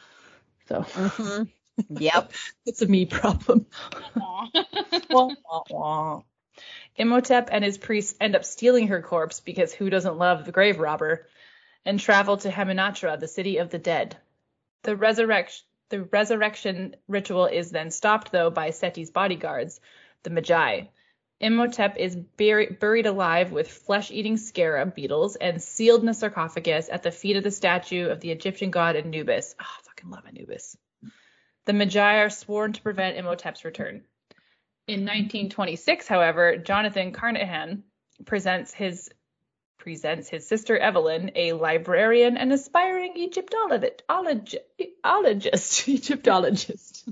So 0.69 0.83
Mhm. 0.83 1.49
Yep. 1.89 2.33
it's 2.67 2.83
a 2.83 2.87
me 2.87 3.07
problem. 3.07 3.67
Wah, 5.11 5.29
wah, 5.45 5.63
wah. 5.71 6.23
Imhotep 6.97 7.51
and 7.53 7.63
his 7.63 7.79
priests 7.79 8.17
end 8.21 8.35
up 8.35 8.45
stealing 8.45 8.89
her 8.89 9.03
corpse 9.03 9.41
because 9.41 9.73
who 9.73 9.91
doesn't 9.91 10.17
love 10.17 10.45
the 10.45 10.53
grave 10.53 10.79
robber, 10.79 11.27
and 11.85 12.01
travel 12.01 12.37
to 12.39 12.51
Hamunaptra, 12.51 13.21
the 13.21 13.29
city 13.29 13.59
of 13.59 13.71
the 13.71 13.79
dead. 13.79 14.17
The 14.83 14.97
resurrection 14.97 15.65
the 15.89 16.03
resurrection 16.03 16.97
ritual 17.07 17.47
is 17.47 17.71
then 17.71 17.91
stopped 17.91 18.33
though 18.33 18.51
by 18.51 18.71
Seti's 18.71 19.11
bodyguards, 19.11 19.81
the 20.25 20.31
Magi. 20.31 20.83
Imhotep 21.39 21.97
is 21.99 22.17
buri- 22.17 22.81
buried 22.81 23.07
alive 23.07 23.53
with 23.53 23.71
flesh-eating 23.71 24.37
scarab 24.39 24.95
beetles 24.95 25.37
and 25.37 25.63
sealed 25.63 26.03
in 26.03 26.09
a 26.09 26.15
sarcophagus 26.15 26.89
at 26.91 27.03
the 27.03 27.13
feet 27.13 27.37
of 27.37 27.45
the 27.45 27.51
statue 27.51 28.09
of 28.09 28.21
the 28.21 28.31
Egyptian 28.31 28.71
god 28.71 28.97
Anubis. 28.97 29.55
Oh, 29.61 29.65
I 29.65 29.83
fucking 29.85 30.11
love 30.11 30.25
Anubis. 30.27 30.77
The 31.67 31.73
Magi 31.73 32.19
are 32.19 32.31
sworn 32.31 32.73
to 32.73 32.83
prevent 32.83 33.17
Imhotep's 33.17 33.65
return. 33.65 34.05
In 34.87 35.01
1926, 35.01 36.07
however, 36.07 36.57
Jonathan 36.57 37.13
Carnahan 37.13 37.83
presents 38.25 38.73
his 38.73 39.11
presents 39.79 40.29
his 40.29 40.47
sister 40.47 40.77
Evelyn, 40.79 41.33
a 41.35 41.53
librarian 41.53 42.37
and 42.37 42.53
aspiring 42.53 43.17
Egyptologist. 43.17 44.03
Egyptologist. 45.89 47.09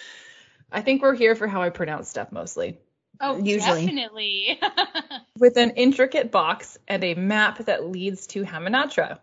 I 0.72 0.80
think 0.80 1.02
we're 1.02 1.14
here 1.14 1.34
for 1.34 1.46
how 1.46 1.62
I 1.62 1.70
pronounce 1.70 2.08
stuff 2.08 2.32
mostly. 2.32 2.78
oh, 3.20 3.38
Usually. 3.38 3.84
definitely. 3.86 4.60
With 5.38 5.56
an 5.56 5.70
intricate 5.70 6.30
box 6.30 6.78
and 6.88 7.04
a 7.04 7.14
map 7.14 7.58
that 7.66 7.86
leads 7.86 8.28
to 8.28 8.44
Hamunaptra. 8.44 9.18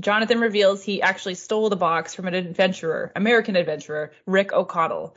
Jonathan 0.00 0.40
reveals 0.40 0.82
he 0.82 1.02
actually 1.02 1.34
stole 1.34 1.68
the 1.68 1.76
box 1.76 2.14
from 2.14 2.26
an 2.26 2.34
adventurer, 2.34 3.12
American 3.14 3.56
adventurer, 3.56 4.12
Rick 4.26 4.52
O'Connell, 4.52 5.16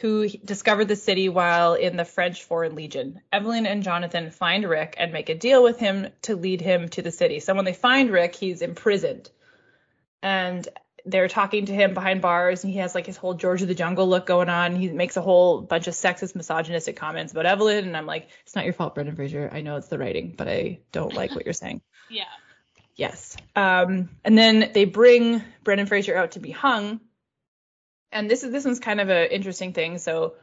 who 0.00 0.28
discovered 0.28 0.86
the 0.86 0.96
city 0.96 1.28
while 1.28 1.74
in 1.74 1.96
the 1.96 2.04
French 2.04 2.44
Foreign 2.44 2.74
Legion. 2.74 3.20
Evelyn 3.30 3.66
and 3.66 3.82
Jonathan 3.82 4.30
find 4.30 4.68
Rick 4.68 4.94
and 4.98 5.12
make 5.12 5.28
a 5.28 5.34
deal 5.34 5.62
with 5.62 5.78
him 5.78 6.08
to 6.22 6.36
lead 6.36 6.60
him 6.60 6.88
to 6.90 7.02
the 7.02 7.10
city. 7.10 7.40
So 7.40 7.54
when 7.54 7.64
they 7.64 7.74
find 7.74 8.10
Rick, 8.10 8.34
he's 8.34 8.62
imprisoned. 8.62 9.30
And 10.22 10.66
they're 11.04 11.28
talking 11.28 11.66
to 11.66 11.72
him 11.72 11.94
behind 11.94 12.22
bars, 12.22 12.64
and 12.64 12.72
he 12.72 12.78
has 12.78 12.94
like 12.94 13.06
his 13.06 13.16
whole 13.16 13.34
George 13.34 13.60
of 13.60 13.68
the 13.68 13.74
Jungle 13.74 14.08
look 14.08 14.24
going 14.24 14.48
on. 14.48 14.76
He 14.76 14.88
makes 14.88 15.16
a 15.16 15.20
whole 15.20 15.60
bunch 15.60 15.88
of 15.88 15.94
sexist, 15.94 16.36
misogynistic 16.36 16.96
comments 16.96 17.32
about 17.32 17.46
Evelyn, 17.46 17.86
and 17.86 17.96
I'm 17.96 18.06
like, 18.06 18.28
it's 18.44 18.54
not 18.54 18.64
your 18.64 18.74
fault, 18.74 18.94
Brendan 18.94 19.16
Fraser. 19.16 19.50
I 19.52 19.62
know 19.62 19.76
it's 19.76 19.88
the 19.88 19.98
writing, 19.98 20.34
but 20.36 20.48
I 20.48 20.80
don't 20.92 21.12
like 21.12 21.34
what 21.34 21.44
you're 21.44 21.52
saying. 21.52 21.82
yeah. 22.10 22.24
Yes. 22.96 23.36
Um, 23.56 24.10
and 24.24 24.36
then 24.36 24.70
they 24.74 24.84
bring 24.84 25.42
Brendan 25.64 25.86
Fraser 25.86 26.16
out 26.16 26.32
to 26.32 26.40
be 26.40 26.50
hung. 26.50 27.00
And 28.10 28.30
this 28.30 28.42
is 28.42 28.52
this 28.52 28.64
one's 28.64 28.80
kind 28.80 29.00
of 29.00 29.08
an 29.08 29.30
interesting 29.30 29.72
thing. 29.72 29.98
So 29.98 30.34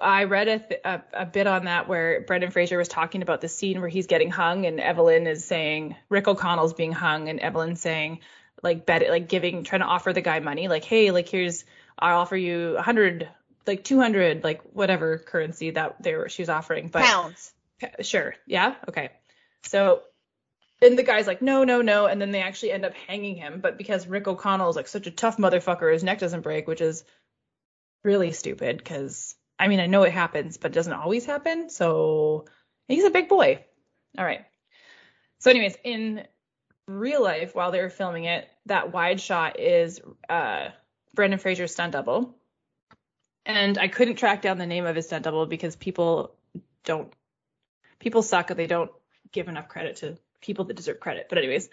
I 0.00 0.24
read 0.24 0.48
a, 0.48 0.58
th- 0.60 0.80
a 0.84 1.02
a 1.12 1.26
bit 1.26 1.46
on 1.46 1.64
that 1.64 1.88
where 1.88 2.20
Brendan 2.20 2.52
Fraser 2.52 2.78
was 2.78 2.88
talking 2.88 3.22
about 3.22 3.40
the 3.40 3.48
scene 3.48 3.80
where 3.80 3.88
he's 3.88 4.06
getting 4.06 4.30
hung, 4.30 4.64
and 4.66 4.80
Evelyn 4.80 5.26
is 5.26 5.44
saying 5.44 5.96
Rick 6.08 6.28
O'Connell's 6.28 6.72
being 6.72 6.92
hung, 6.92 7.28
and 7.28 7.40
Evelyn 7.40 7.76
saying 7.76 8.20
like 8.62 8.86
bet 8.86 9.08
like 9.10 9.28
giving 9.28 9.64
trying 9.64 9.80
to 9.80 9.86
offer 9.86 10.12
the 10.12 10.20
guy 10.20 10.38
money, 10.40 10.68
like 10.68 10.84
hey, 10.84 11.10
like 11.10 11.28
here's 11.28 11.64
I'll 11.98 12.20
offer 12.20 12.36
you 12.36 12.76
a 12.76 12.82
hundred, 12.82 13.28
like 13.66 13.84
two 13.84 13.98
hundred, 13.98 14.44
like 14.44 14.62
whatever 14.72 15.18
currency 15.18 15.70
that 15.70 16.02
they 16.02 16.14
were 16.14 16.28
she 16.28 16.42
was 16.42 16.48
offering, 16.48 16.88
but 16.88 17.02
Pounds. 17.02 17.52
Sure. 18.00 18.34
Yeah. 18.46 18.76
Okay. 18.88 19.10
So 19.64 20.02
then 20.84 20.96
the 20.96 21.02
guy's 21.02 21.26
like, 21.26 21.40
no, 21.40 21.64
no, 21.64 21.80
no, 21.80 22.06
and 22.06 22.20
then 22.20 22.30
they 22.30 22.42
actually 22.42 22.72
end 22.72 22.84
up 22.84 22.92
hanging 23.08 23.36
him. 23.36 23.60
But 23.60 23.78
because 23.78 24.06
Rick 24.06 24.28
O'Connell 24.28 24.68
is 24.68 24.76
like 24.76 24.86
such 24.86 25.06
a 25.06 25.10
tough 25.10 25.38
motherfucker, 25.38 25.90
his 25.90 26.04
neck 26.04 26.18
doesn't 26.18 26.42
break, 26.42 26.68
which 26.68 26.82
is 26.82 27.04
really 28.04 28.32
stupid. 28.32 28.76
Because 28.76 29.34
I 29.58 29.68
mean, 29.68 29.80
I 29.80 29.86
know 29.86 30.02
it 30.02 30.12
happens, 30.12 30.58
but 30.58 30.72
it 30.72 30.74
doesn't 30.74 30.92
always 30.92 31.24
happen. 31.24 31.70
So 31.70 32.44
he's 32.86 33.04
a 33.04 33.10
big 33.10 33.30
boy. 33.30 33.64
All 34.18 34.24
right. 34.24 34.44
So, 35.38 35.50
anyways, 35.50 35.76
in 35.84 36.26
real 36.86 37.22
life, 37.22 37.54
while 37.54 37.70
they 37.70 37.80
were 37.80 37.90
filming 37.90 38.24
it, 38.24 38.46
that 38.66 38.92
wide 38.92 39.20
shot 39.20 39.58
is 39.58 40.00
uh, 40.28 40.68
Brendan 41.14 41.38
Fraser's 41.38 41.72
stunt 41.72 41.92
double. 41.92 42.34
And 43.46 43.78
I 43.78 43.88
couldn't 43.88 44.16
track 44.16 44.42
down 44.42 44.58
the 44.58 44.66
name 44.66 44.84
of 44.84 44.96
his 44.96 45.06
stunt 45.06 45.24
double 45.24 45.46
because 45.46 45.76
people 45.76 46.34
don't 46.84 47.10
people 47.98 48.22
suck 48.22 48.50
and 48.50 48.58
they 48.58 48.66
don't 48.66 48.90
give 49.32 49.48
enough 49.48 49.68
credit 49.68 49.96
to 49.96 50.18
people 50.44 50.66
that 50.66 50.76
deserve 50.76 51.00
credit. 51.00 51.26
But 51.28 51.38
anyways, 51.38 51.68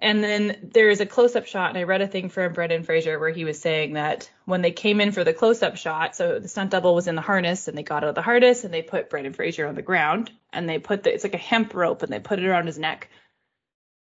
And 0.00 0.22
then 0.22 0.70
there 0.72 0.90
is 0.90 1.00
a 1.00 1.06
close 1.06 1.34
up 1.34 1.46
shot, 1.46 1.70
and 1.70 1.78
I 1.78 1.82
read 1.82 2.02
a 2.02 2.06
thing 2.06 2.28
from 2.28 2.52
Brendan 2.52 2.84
Fraser 2.84 3.18
where 3.18 3.30
he 3.30 3.44
was 3.44 3.58
saying 3.60 3.94
that 3.94 4.30
when 4.44 4.62
they 4.62 4.70
came 4.70 5.00
in 5.00 5.10
for 5.10 5.24
the 5.24 5.32
close 5.32 5.62
up 5.62 5.76
shot, 5.76 6.14
so 6.14 6.38
the 6.38 6.48
stunt 6.48 6.70
double 6.70 6.94
was 6.94 7.08
in 7.08 7.16
the 7.16 7.20
harness, 7.20 7.66
and 7.66 7.76
they 7.76 7.82
got 7.82 8.04
out 8.04 8.10
of 8.10 8.14
the 8.14 8.22
harness, 8.22 8.62
and 8.64 8.72
they 8.72 8.82
put 8.82 9.10
Brendan 9.10 9.32
Fraser 9.32 9.66
on 9.66 9.74
the 9.74 9.82
ground, 9.82 10.30
and 10.52 10.68
they 10.68 10.78
put 10.78 11.02
the, 11.02 11.12
it's 11.12 11.24
like 11.24 11.34
a 11.34 11.38
hemp 11.38 11.74
rope, 11.74 12.04
and 12.04 12.12
they 12.12 12.20
put 12.20 12.38
it 12.38 12.46
around 12.46 12.66
his 12.66 12.78
neck. 12.78 13.10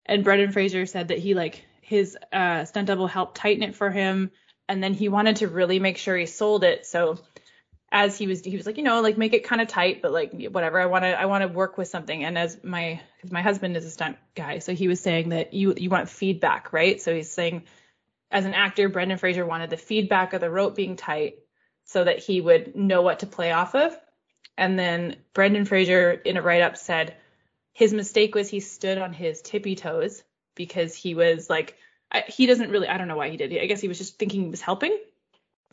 And 0.05 0.23
Brendan 0.23 0.51
Fraser 0.51 0.85
said 0.85 1.07
that 1.07 1.19
he 1.19 1.33
like 1.33 1.65
his 1.81 2.17
uh, 2.33 2.65
stunt 2.65 2.87
double 2.87 3.07
helped 3.07 3.37
tighten 3.37 3.63
it 3.63 3.75
for 3.75 3.89
him, 3.89 4.31
and 4.67 4.83
then 4.83 4.93
he 4.93 5.07
wanted 5.07 5.37
to 5.37 5.47
really 5.47 5.79
make 5.79 5.97
sure 5.97 6.17
he 6.17 6.25
sold 6.25 6.65
it. 6.65 6.85
So 6.85 7.19
as 7.91 8.17
he 8.17 8.27
was 8.27 8.41
he 8.41 8.57
was 8.57 8.65
like 8.65 8.77
you 8.77 8.83
know 8.83 9.01
like 9.01 9.17
make 9.17 9.33
it 9.33 9.43
kind 9.43 9.61
of 9.61 9.67
tight 9.67 10.01
but 10.01 10.11
like 10.11 10.33
whatever 10.51 10.79
i 10.79 10.85
want 10.85 11.03
to 11.03 11.19
i 11.19 11.25
want 11.25 11.43
to 11.43 11.47
work 11.47 11.77
with 11.77 11.87
something. 11.87 12.23
And 12.23 12.37
as 12.37 12.63
my 12.63 12.99
because 13.17 13.31
my 13.31 13.41
husband 13.41 13.77
is 13.77 13.85
a 13.85 13.89
stunt 13.89 14.17
guy 14.35 14.59
so 14.59 14.73
he 14.73 14.87
was 14.87 14.99
saying 14.99 15.29
that 15.29 15.53
you 15.53 15.73
you 15.77 15.89
want 15.89 16.09
feedback 16.09 16.73
right? 16.73 17.01
So 17.01 17.13
he's 17.13 17.31
saying 17.31 17.63
as 18.31 18.45
an 18.45 18.53
actor 18.53 18.89
brendan 18.89 19.17
fraser 19.17 19.45
wanted 19.45 19.69
the 19.69 19.77
feedback 19.77 20.33
of 20.33 20.41
the 20.41 20.49
rope 20.49 20.75
being 20.75 20.95
tight 20.95 21.39
so 21.85 22.03
that 22.03 22.19
he 22.19 22.41
would 22.41 22.75
know 22.75 23.01
what 23.03 23.19
to 23.19 23.27
play 23.27 23.51
off 23.51 23.75
of. 23.75 23.97
And 24.57 24.77
then 24.79 25.17
brendan 25.33 25.65
fraser 25.65 26.11
in 26.11 26.37
a 26.37 26.41
write-up 26.41 26.77
said 26.77 27.15
his 27.71 27.93
mistake 27.93 28.35
was 28.35 28.49
he 28.49 28.61
stood 28.61 28.97
on 28.97 29.13
his 29.13 29.41
tippy 29.41 29.75
toes 29.75 30.23
because 30.55 30.95
he 30.95 31.13
was 31.13 31.49
like 31.49 31.75
I, 32.11 32.23
he 32.27 32.45
doesn't 32.45 32.71
really 32.71 32.87
i 32.87 32.97
don't 32.97 33.07
know 33.07 33.17
why 33.17 33.29
he 33.29 33.37
did. 33.37 33.53
I 33.53 33.67
guess 33.67 33.81
he 33.81 33.87
was 33.87 33.99
just 33.99 34.17
thinking 34.17 34.41
he 34.43 34.49
was 34.49 34.61
helping 34.61 34.97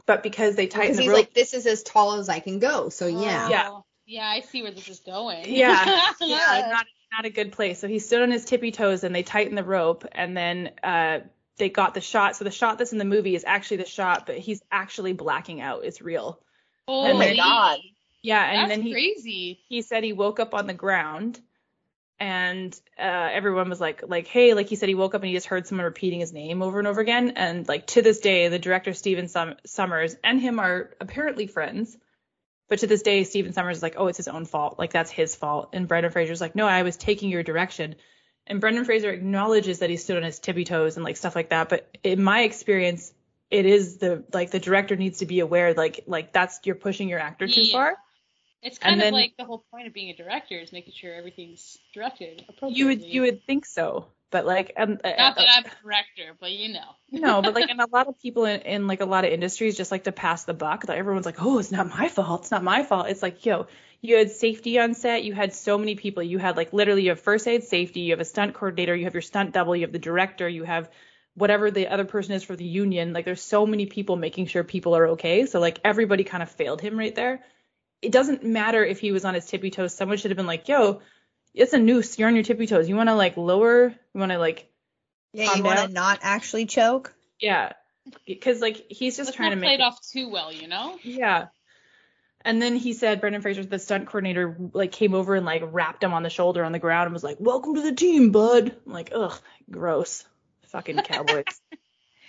but 0.06 0.22
because 0.22 0.56
they 0.56 0.66
tightened 0.66 0.94
Because 0.94 0.96
the 0.96 1.02
he's 1.02 1.10
rope 1.10 1.18
like, 1.18 1.34
this 1.34 1.54
is 1.54 1.66
as 1.66 1.82
tall 1.82 2.14
as 2.14 2.28
I 2.28 2.40
can 2.40 2.58
go. 2.58 2.88
So 2.88 3.06
yeah. 3.06 3.48
Yeah. 3.48 3.68
Oh, 3.70 3.84
Yeah, 4.06 4.26
I 4.26 4.40
see 4.40 4.62
where 4.62 4.72
this 4.72 4.88
is 4.88 5.00
going. 5.00 5.44
Yeah, 5.48 5.84
yeah, 6.20 6.68
not 6.70 6.86
not 7.12 7.24
a 7.26 7.30
good 7.30 7.52
place. 7.52 7.78
So 7.78 7.88
he 7.88 7.98
stood 7.98 8.22
on 8.22 8.30
his 8.30 8.44
tippy 8.44 8.72
toes 8.72 9.04
and 9.04 9.14
they 9.14 9.22
tightened 9.22 9.58
the 9.58 9.64
rope 9.64 10.06
and 10.12 10.36
then 10.36 10.70
uh 10.82 11.20
they 11.58 11.68
got 11.68 11.94
the 11.94 12.00
shot. 12.00 12.36
So 12.36 12.44
the 12.44 12.50
shot 12.50 12.78
that's 12.78 12.92
in 12.92 12.98
the 12.98 13.04
movie 13.04 13.34
is 13.34 13.44
actually 13.46 13.78
the 13.78 13.86
shot, 13.86 14.26
but 14.26 14.38
he's 14.38 14.62
actually 14.70 15.12
blacking 15.12 15.60
out. 15.60 15.84
It's 15.84 16.00
real. 16.00 16.40
Oh 16.88 17.14
my 17.14 17.36
God. 17.36 17.78
Yeah, 18.22 18.44
and 18.44 18.62
That's 18.62 18.70
then 18.70 18.82
he 18.82 18.92
crazy. 18.92 19.60
he 19.68 19.82
said 19.82 20.04
he 20.04 20.12
woke 20.12 20.40
up 20.40 20.54
on 20.54 20.66
the 20.66 20.74
ground 20.74 21.40
and 22.22 22.80
uh 22.98 23.28
everyone 23.32 23.68
was 23.68 23.80
like 23.80 24.04
like 24.06 24.28
hey 24.28 24.54
like 24.54 24.68
he 24.68 24.76
said 24.76 24.88
he 24.88 24.94
woke 24.94 25.12
up 25.14 25.22
and 25.22 25.28
he 25.28 25.34
just 25.34 25.48
heard 25.48 25.66
someone 25.66 25.84
repeating 25.84 26.20
his 26.20 26.32
name 26.32 26.62
over 26.62 26.78
and 26.78 26.86
over 26.86 27.00
again. 27.00 27.32
And 27.34 27.66
like 27.66 27.88
to 27.88 28.02
this 28.02 28.20
day 28.20 28.46
the 28.48 28.60
director 28.60 28.94
Steven 28.94 29.26
Sum- 29.26 29.56
Sommers 29.66 30.14
and 30.22 30.40
him 30.40 30.60
are 30.60 30.90
apparently 31.00 31.48
friends. 31.48 31.96
But 32.68 32.78
to 32.78 32.86
this 32.86 33.02
day 33.02 33.24
Steven 33.24 33.52
Sommers 33.52 33.78
is 33.78 33.82
like 33.82 33.96
oh 33.98 34.06
it's 34.06 34.18
his 34.18 34.28
own 34.28 34.44
fault. 34.44 34.78
Like 34.78 34.92
that's 34.92 35.10
his 35.10 35.34
fault. 35.34 35.70
And 35.72 35.88
Brendan 35.88 36.12
Fraser's 36.12 36.40
like 36.40 36.54
no 36.54 36.66
I 36.68 36.82
was 36.82 36.96
taking 36.96 37.28
your 37.28 37.42
direction. 37.42 37.96
And 38.46 38.60
Brendan 38.60 38.84
Fraser 38.84 39.10
acknowledges 39.10 39.80
that 39.80 39.90
he 39.90 39.96
stood 39.96 40.16
on 40.16 40.22
his 40.22 40.38
tippy 40.38 40.64
toes 40.64 40.96
and 40.96 41.04
like 41.04 41.16
stuff 41.16 41.34
like 41.34 41.50
that. 41.50 41.68
But 41.68 41.88
in 42.04 42.22
my 42.22 42.42
experience 42.42 43.12
it 43.50 43.66
is 43.66 43.96
the 43.98 44.22
like 44.32 44.52
the 44.52 44.60
director 44.60 44.94
needs 44.94 45.18
to 45.18 45.26
be 45.26 45.40
aware 45.40 45.74
like 45.74 46.04
like 46.06 46.32
that's 46.32 46.60
you're 46.64 46.76
pushing 46.76 47.08
your 47.08 47.18
actor 47.18 47.48
too 47.48 47.62
Yeah. 47.62 47.72
far 47.72 47.96
It's 48.62 48.78
kind 48.78 49.00
And 49.00 49.08
of 49.08 49.12
like 49.12 49.36
the 49.36 49.44
whole 49.44 49.64
point 49.70 49.86
of 49.88 49.92
being 49.92 50.10
a 50.10 50.16
director 50.16 50.58
is 50.58 50.72
making 50.72 50.94
sure 50.94 51.12
everything's 51.12 51.78
directed 51.92 52.44
appropriately. 52.48 52.78
you 52.78 52.86
would 52.86 53.02
you 53.02 53.20
would 53.22 53.44
think 53.44 53.66
so 53.66 54.06
but 54.32 54.46
like 54.46 54.72
um, 54.76 54.98
uh, 55.04 55.12
Not 55.16 55.36
that 55.36 55.46
uh, 55.46 55.52
I'm 55.58 55.64
a 55.66 55.82
director, 55.82 56.34
but 56.40 56.50
you 56.50 56.72
know. 56.72 56.88
no, 57.12 57.42
but 57.42 57.54
like, 57.54 57.66
and 57.70 57.80
a 57.80 57.86
lot 57.92 58.08
of 58.08 58.18
people 58.18 58.46
in, 58.46 58.62
in 58.62 58.86
like 58.88 59.00
a 59.00 59.04
lot 59.04 59.24
of 59.24 59.30
industries 59.30 59.76
just 59.76 59.92
like 59.92 60.04
to 60.04 60.12
pass 60.12 60.44
the 60.44 60.54
buck. 60.54 60.88
Like 60.88 60.98
everyone's 60.98 61.26
like, 61.26 61.40
oh, 61.40 61.58
it's 61.58 61.70
not 61.70 61.88
my 61.88 62.08
fault. 62.08 62.40
It's 62.40 62.50
not 62.50 62.64
my 62.64 62.82
fault. 62.82 63.08
It's 63.08 63.22
like, 63.22 63.46
yo, 63.46 63.66
you 64.00 64.16
had 64.16 64.30
safety 64.30 64.80
on 64.80 64.94
set. 64.94 65.22
You 65.22 65.34
had 65.34 65.52
so 65.52 65.78
many 65.78 65.94
people. 65.94 66.22
You 66.24 66.38
had 66.38 66.56
like 66.56 66.72
literally 66.72 67.02
you 67.02 67.10
have 67.10 67.20
first 67.20 67.46
aid 67.46 67.62
safety. 67.62 68.00
You 68.00 68.12
have 68.12 68.20
a 68.20 68.24
stunt 68.24 68.54
coordinator. 68.54 68.96
You 68.96 69.04
have 69.04 69.14
your 69.14 69.22
stunt 69.22 69.52
double. 69.52 69.76
You 69.76 69.82
have 69.82 69.92
the 69.92 69.98
director. 69.98 70.48
You 70.48 70.64
have 70.64 70.90
whatever 71.34 71.70
the 71.70 71.88
other 71.88 72.06
person 72.06 72.32
is 72.32 72.42
for 72.42 72.56
the 72.56 72.64
union. 72.64 73.12
Like 73.12 73.26
there's 73.26 73.42
so 73.42 73.66
many 73.66 73.86
people 73.86 74.16
making 74.16 74.46
sure 74.46 74.64
people 74.64 74.96
are 74.96 75.08
okay. 75.08 75.44
So 75.46 75.60
like 75.60 75.78
everybody 75.84 76.24
kind 76.24 76.42
of 76.42 76.50
failed 76.50 76.80
him 76.80 76.98
right 76.98 77.14
there. 77.14 77.44
It 78.02 78.12
doesn't 78.12 78.44
matter 78.44 78.84
if 78.84 78.98
he 79.00 79.12
was 79.12 79.24
on 79.24 79.34
his 79.34 79.46
tippy 79.46 79.70
toes. 79.70 79.94
Someone 79.94 80.18
should 80.18 80.32
have 80.32 80.36
been 80.36 80.46
like, 80.46 80.68
yo, 80.68 81.00
it's 81.54 81.72
a 81.72 81.78
noose. 81.78 82.18
You're 82.18 82.28
on 82.28 82.34
your 82.34 82.44
tippy 82.44 82.66
toes. 82.66 82.88
You 82.88 82.96
want 82.96 83.08
to 83.08 83.14
like 83.14 83.36
lower. 83.36 83.88
You 83.88 84.20
want 84.20 84.32
to 84.32 84.38
like 84.38 84.68
Yeah, 85.32 85.54
you 85.54 85.62
want 85.62 85.78
to 85.78 85.88
not 85.88 86.18
actually 86.22 86.66
choke? 86.66 87.14
yeah. 87.40 87.72
Because 88.26 88.60
like 88.60 88.84
he's 88.88 89.16
just 89.16 89.28
Let's 89.28 89.36
trying 89.36 89.52
to 89.52 89.56
play 89.58 89.68
make 89.68 89.80
it 89.80 89.82
off 89.82 89.98
too 90.12 90.28
well, 90.28 90.52
you 90.52 90.66
know. 90.66 90.98
Yeah. 91.04 91.46
And 92.44 92.60
then 92.60 92.74
he 92.74 92.92
said 92.94 93.20
Brendan 93.20 93.40
Fraser, 93.42 93.64
the 93.64 93.78
stunt 93.78 94.06
coordinator, 94.06 94.56
like 94.72 94.90
came 94.90 95.14
over 95.14 95.36
and 95.36 95.46
like 95.46 95.62
wrapped 95.64 96.02
him 96.02 96.12
on 96.12 96.24
the 96.24 96.28
shoulder 96.30 96.64
on 96.64 96.72
the 96.72 96.80
ground 96.80 97.06
and 97.06 97.12
was 97.12 97.22
like, 97.22 97.36
"Welcome 97.38 97.76
to 97.76 97.82
the 97.82 97.94
team, 97.94 98.32
bud." 98.32 98.74
I'm 98.84 98.92
like, 98.92 99.12
ugh, 99.14 99.38
gross, 99.70 100.24
fucking 100.70 100.96
cowboys, 100.96 101.44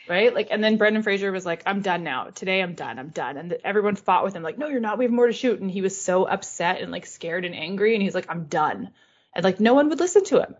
right? 0.07 0.33
Like, 0.33 0.47
and 0.51 0.63
then 0.63 0.77
Brendan 0.77 1.03
Fraser 1.03 1.31
was 1.31 1.45
like, 1.45 1.63
"I'm 1.65 1.81
done 1.81 2.03
now. 2.03 2.25
Today, 2.25 2.61
I'm 2.61 2.73
done. 2.75 2.99
I'm 2.99 3.09
done." 3.09 3.37
And 3.37 3.49
th- 3.51 3.61
everyone 3.63 3.95
fought 3.95 4.23
with 4.23 4.35
him, 4.35 4.43
like, 4.43 4.57
"No, 4.57 4.67
you're 4.67 4.79
not. 4.79 4.97
We 4.97 5.05
have 5.05 5.11
more 5.11 5.27
to 5.27 5.33
shoot." 5.33 5.59
And 5.59 5.69
he 5.71 5.81
was 5.81 5.99
so 5.99 6.23
upset 6.25 6.81
and 6.81 6.91
like 6.91 7.05
scared 7.05 7.45
and 7.45 7.55
angry, 7.55 7.93
and 7.93 8.03
he's 8.03 8.15
like, 8.15 8.29
"I'm 8.29 8.45
done." 8.45 8.91
And 9.35 9.43
like, 9.43 9.59
no 9.59 9.73
one 9.73 9.89
would 9.89 9.99
listen 9.99 10.23
to 10.25 10.41
him. 10.41 10.55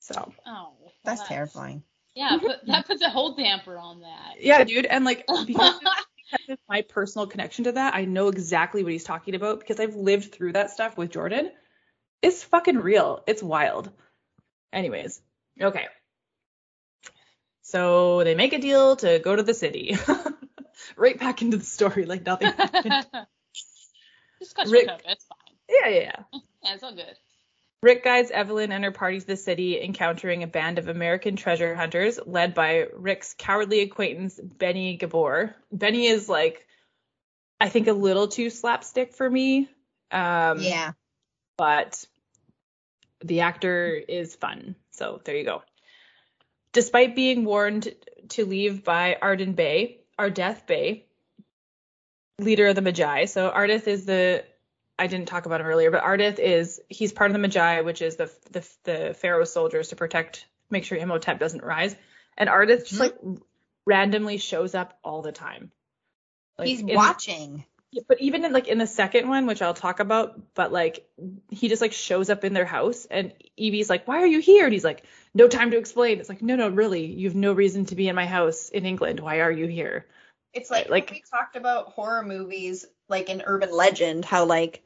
So 0.00 0.32
Oh, 0.46 0.72
well, 0.80 0.92
That's 1.04 1.26
terrifying. 1.28 1.84
Yeah, 2.14 2.38
but 2.42 2.66
that 2.66 2.86
puts 2.86 3.02
a 3.02 3.08
whole 3.10 3.34
damper 3.36 3.78
on 3.78 4.00
that. 4.00 4.34
yeah, 4.40 4.64
dude, 4.64 4.86
and 4.86 5.04
like 5.04 5.24
because 5.46 5.78
because 5.78 6.48
of 6.48 6.58
my 6.68 6.82
personal 6.82 7.26
connection 7.26 7.64
to 7.64 7.72
that, 7.72 7.94
I 7.94 8.04
know 8.04 8.28
exactly 8.28 8.82
what 8.82 8.92
he's 8.92 9.04
talking 9.04 9.34
about 9.34 9.60
because 9.60 9.78
I've 9.80 9.94
lived 9.94 10.32
through 10.32 10.54
that 10.54 10.70
stuff 10.70 10.96
with 10.96 11.10
Jordan. 11.10 11.50
It's 12.22 12.42
fucking 12.44 12.78
real. 12.78 13.22
It's 13.26 13.42
wild. 13.42 13.90
Anyways, 14.72 15.20
okay. 15.60 15.86
So 17.72 18.22
they 18.22 18.34
make 18.34 18.52
a 18.52 18.58
deal 18.58 18.96
to 18.96 19.18
go 19.18 19.34
to 19.34 19.42
the 19.42 19.54
city. 19.54 19.96
right 20.96 21.18
back 21.18 21.40
into 21.40 21.56
the 21.56 21.64
story 21.64 22.04
like 22.04 22.26
nothing 22.26 22.52
happened. 22.58 23.06
Just 24.38 24.54
cut 24.54 24.68
Rick- 24.68 24.88
up. 24.88 25.00
It's 25.06 25.24
fine. 25.24 25.56
yeah, 25.70 25.88
yeah, 25.88 26.00
yeah. 26.32 26.40
Yeah, 26.64 26.74
it's 26.74 26.84
all 26.84 26.94
good. 26.94 27.16
Rick 27.82 28.04
guides 28.04 28.30
Evelyn 28.30 28.70
and 28.70 28.84
her 28.84 28.92
party 28.92 29.18
to 29.18 29.26
the 29.26 29.36
city, 29.36 29.82
encountering 29.82 30.42
a 30.42 30.46
band 30.46 30.78
of 30.78 30.86
American 30.86 31.34
treasure 31.34 31.74
hunters 31.74 32.20
led 32.24 32.54
by 32.54 32.86
Rick's 32.94 33.34
cowardly 33.36 33.80
acquaintance, 33.80 34.38
Benny 34.38 34.96
Gabor. 34.96 35.56
Benny 35.72 36.06
is 36.06 36.28
like, 36.28 36.64
I 37.58 37.68
think, 37.68 37.88
a 37.88 37.92
little 37.92 38.28
too 38.28 38.50
slapstick 38.50 39.14
for 39.14 39.28
me. 39.28 39.68
Um, 40.12 40.60
yeah. 40.60 40.92
But 41.56 42.04
the 43.24 43.40
actor 43.40 43.94
is 43.96 44.36
fun. 44.36 44.76
So 44.92 45.20
there 45.24 45.36
you 45.36 45.44
go. 45.44 45.62
Despite 46.72 47.14
being 47.14 47.44
warned 47.44 47.94
to 48.30 48.44
leave 48.46 48.82
by 48.84 49.16
Arden 49.20 49.52
Bay, 49.52 50.00
Ardeth 50.18 50.66
Bay, 50.66 51.06
leader 52.38 52.68
of 52.68 52.74
the 52.74 52.82
Magi. 52.82 53.26
So 53.26 53.50
Ardeth 53.50 53.86
is 53.86 54.06
the 54.06 54.44
I 54.98 55.06
didn't 55.06 55.26
talk 55.28 55.46
about 55.46 55.60
him 55.60 55.66
earlier, 55.66 55.90
but 55.90 56.02
Ardeth 56.02 56.38
is 56.38 56.80
he's 56.88 57.12
part 57.12 57.30
of 57.30 57.32
the 57.34 57.38
Magi, 57.40 57.80
which 57.82 58.02
is 58.02 58.16
the 58.16 58.30
the 58.50 58.68
the 58.84 59.14
Pharaoh 59.14 59.44
soldiers 59.44 59.88
to 59.88 59.96
protect, 59.96 60.46
make 60.70 60.84
sure 60.84 60.96
Imhotep 60.98 61.38
doesn't 61.38 61.62
rise. 61.64 61.94
And 62.36 62.48
Ardeth 62.48 62.88
just 62.88 62.94
Mhm. 62.94 63.00
like 63.00 63.16
randomly 63.84 64.38
shows 64.38 64.74
up 64.74 64.98
all 65.04 65.22
the 65.22 65.32
time. 65.32 65.72
Like, 66.58 66.68
He's 66.68 66.80
in- 66.80 66.94
watching. 66.94 67.64
but 68.08 68.20
even 68.20 68.44
in 68.44 68.52
like 68.52 68.68
in 68.68 68.78
the 68.78 68.86
second 68.86 69.28
one, 69.28 69.46
which 69.46 69.60
I'll 69.60 69.74
talk 69.74 70.00
about, 70.00 70.54
but 70.54 70.72
like 70.72 71.06
he 71.50 71.68
just 71.68 71.82
like 71.82 71.92
shows 71.92 72.30
up 72.30 72.44
in 72.44 72.54
their 72.54 72.64
house 72.64 73.06
and 73.10 73.32
Evie's 73.58 73.90
like, 73.90 74.06
Why 74.08 74.22
are 74.22 74.26
you 74.26 74.40
here? 74.40 74.64
And 74.64 74.72
he's 74.72 74.84
like, 74.84 75.04
No 75.34 75.48
time 75.48 75.70
to 75.70 75.78
explain. 75.78 76.20
It's 76.20 76.28
like, 76.28 76.42
no, 76.42 76.56
no, 76.56 76.68
really, 76.68 77.06
you 77.06 77.28
have 77.28 77.36
no 77.36 77.52
reason 77.52 77.86
to 77.86 77.94
be 77.94 78.08
in 78.08 78.14
my 78.14 78.26
house 78.26 78.68
in 78.68 78.84
England. 78.84 79.20
Why 79.20 79.40
are 79.40 79.50
you 79.50 79.66
here? 79.66 80.06
It's 80.52 80.70
like, 80.70 80.90
Like- 80.90 81.08
like 81.08 81.10
we 81.10 81.22
talked 81.30 81.56
about 81.56 81.88
horror 81.92 82.22
movies, 82.22 82.84
like 83.08 83.30
in 83.30 83.42
Urban 83.44 83.72
Legend, 83.72 84.24
how 84.24 84.44
like 84.44 84.84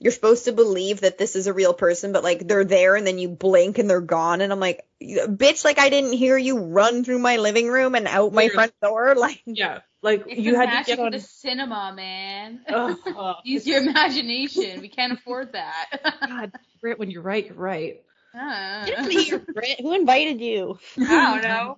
you're 0.00 0.12
supposed 0.12 0.44
to 0.44 0.52
believe 0.52 1.00
that 1.00 1.18
this 1.18 1.34
is 1.34 1.46
a 1.46 1.52
real 1.52 1.74
person, 1.74 2.12
but 2.12 2.22
like 2.22 2.46
they're 2.46 2.64
there 2.64 2.94
and 2.94 3.06
then 3.06 3.18
you 3.18 3.28
blink 3.28 3.78
and 3.78 3.88
they're 3.90 4.00
gone, 4.00 4.42
and 4.42 4.52
I'm 4.52 4.60
like, 4.60 4.86
bitch, 5.02 5.64
like 5.64 5.78
I 5.78 5.88
didn't 5.88 6.12
hear 6.12 6.36
you 6.36 6.58
run 6.58 7.02
through 7.04 7.18
my 7.18 7.38
living 7.38 7.68
room 7.68 7.94
and 7.94 8.06
out 8.06 8.32
my 8.32 8.48
front 8.48 8.72
door, 8.82 9.14
like 9.16 9.42
Yeah. 9.46 9.80
Like 10.00 10.24
It's 10.28 10.38
you 10.40 10.54
had 10.54 10.66
to 10.66 10.74
magic 10.76 10.96
get 10.98 11.04
on 11.04 11.10
the 11.12 11.20
cinema, 11.20 11.92
man. 11.96 12.60
Ugh, 12.68 12.96
ugh. 13.16 13.36
Use 13.44 13.66
your 13.66 13.82
imagination. 13.82 14.80
We 14.80 14.88
can't 14.88 15.12
afford 15.14 15.54
that. 15.54 16.18
God, 16.24 16.52
Britt, 16.80 16.98
when 17.00 17.10
you're 17.10 17.22
right, 17.22 17.44
you're 17.44 17.56
right. 17.56 18.02
Get 18.34 18.98
out 18.98 19.06
of 19.06 19.10
here, 19.12 19.38
Britt. 19.38 19.80
Who 19.80 19.94
invited 19.94 20.40
you? 20.40 20.78
I 20.98 21.40
don't 21.40 21.42
know. 21.42 21.76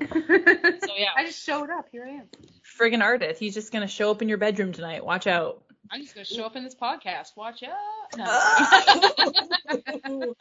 So 0.00 0.90
yeah, 0.96 1.10
I 1.16 1.24
just 1.24 1.44
showed 1.44 1.70
up. 1.70 1.86
Here 1.92 2.04
I 2.06 2.10
am. 2.20 2.28
friggin' 2.78 3.02
Ardeth. 3.02 3.36
He's 3.38 3.54
just 3.54 3.72
gonna 3.72 3.86
show 3.88 4.10
up 4.10 4.22
in 4.22 4.28
your 4.28 4.38
bedroom 4.38 4.72
tonight. 4.72 5.04
Watch 5.04 5.26
out. 5.26 5.62
I'm 5.90 6.00
just 6.02 6.14
gonna 6.14 6.24
show 6.24 6.44
up 6.44 6.56
in 6.56 6.64
this 6.64 6.74
podcast. 6.74 7.36
Watch 7.36 7.62
out. 7.62 7.72
No. 8.16 8.24
oh 10.06 10.34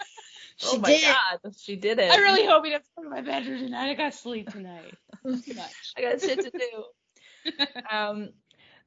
She 0.58 0.78
my 0.78 0.88
did. 0.88 1.04
god, 1.04 1.56
she 1.58 1.76
did 1.76 2.00
it. 2.00 2.12
I 2.12 2.18
really 2.18 2.46
hope 2.46 2.64
he 2.66 2.72
doesn't 2.72 2.86
come 2.96 3.04
to 3.06 3.10
my 3.10 3.22
bedroom 3.22 3.60
tonight. 3.60 3.90
I 3.90 3.94
got 3.96 4.14
sleep 4.14 4.50
tonight. 4.52 4.94
Too 5.24 5.54
much. 5.54 5.72
I 5.98 6.02
got 6.02 6.22
shit 6.22 6.40
to 6.40 6.52
do. 6.52 7.66
um, 7.92 8.30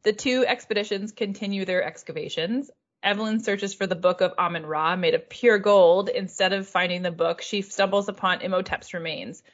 the 0.02 0.12
two 0.12 0.44
expeditions 0.46 1.12
continue 1.12 1.64
their 1.64 1.82
excavations, 1.84 2.70
Evelyn 3.06 3.38
searches 3.38 3.72
for 3.72 3.86
the 3.86 3.94
book 3.94 4.20
of 4.20 4.34
Amun 4.36 4.66
Ra 4.66 4.96
made 4.96 5.14
of 5.14 5.28
pure 5.28 5.60
gold. 5.60 6.08
Instead 6.08 6.52
of 6.52 6.66
finding 6.66 7.02
the 7.02 7.12
book, 7.12 7.40
she 7.40 7.62
stumbles 7.62 8.08
upon 8.08 8.40
Imhotep's 8.40 8.92
remains. 8.92 9.44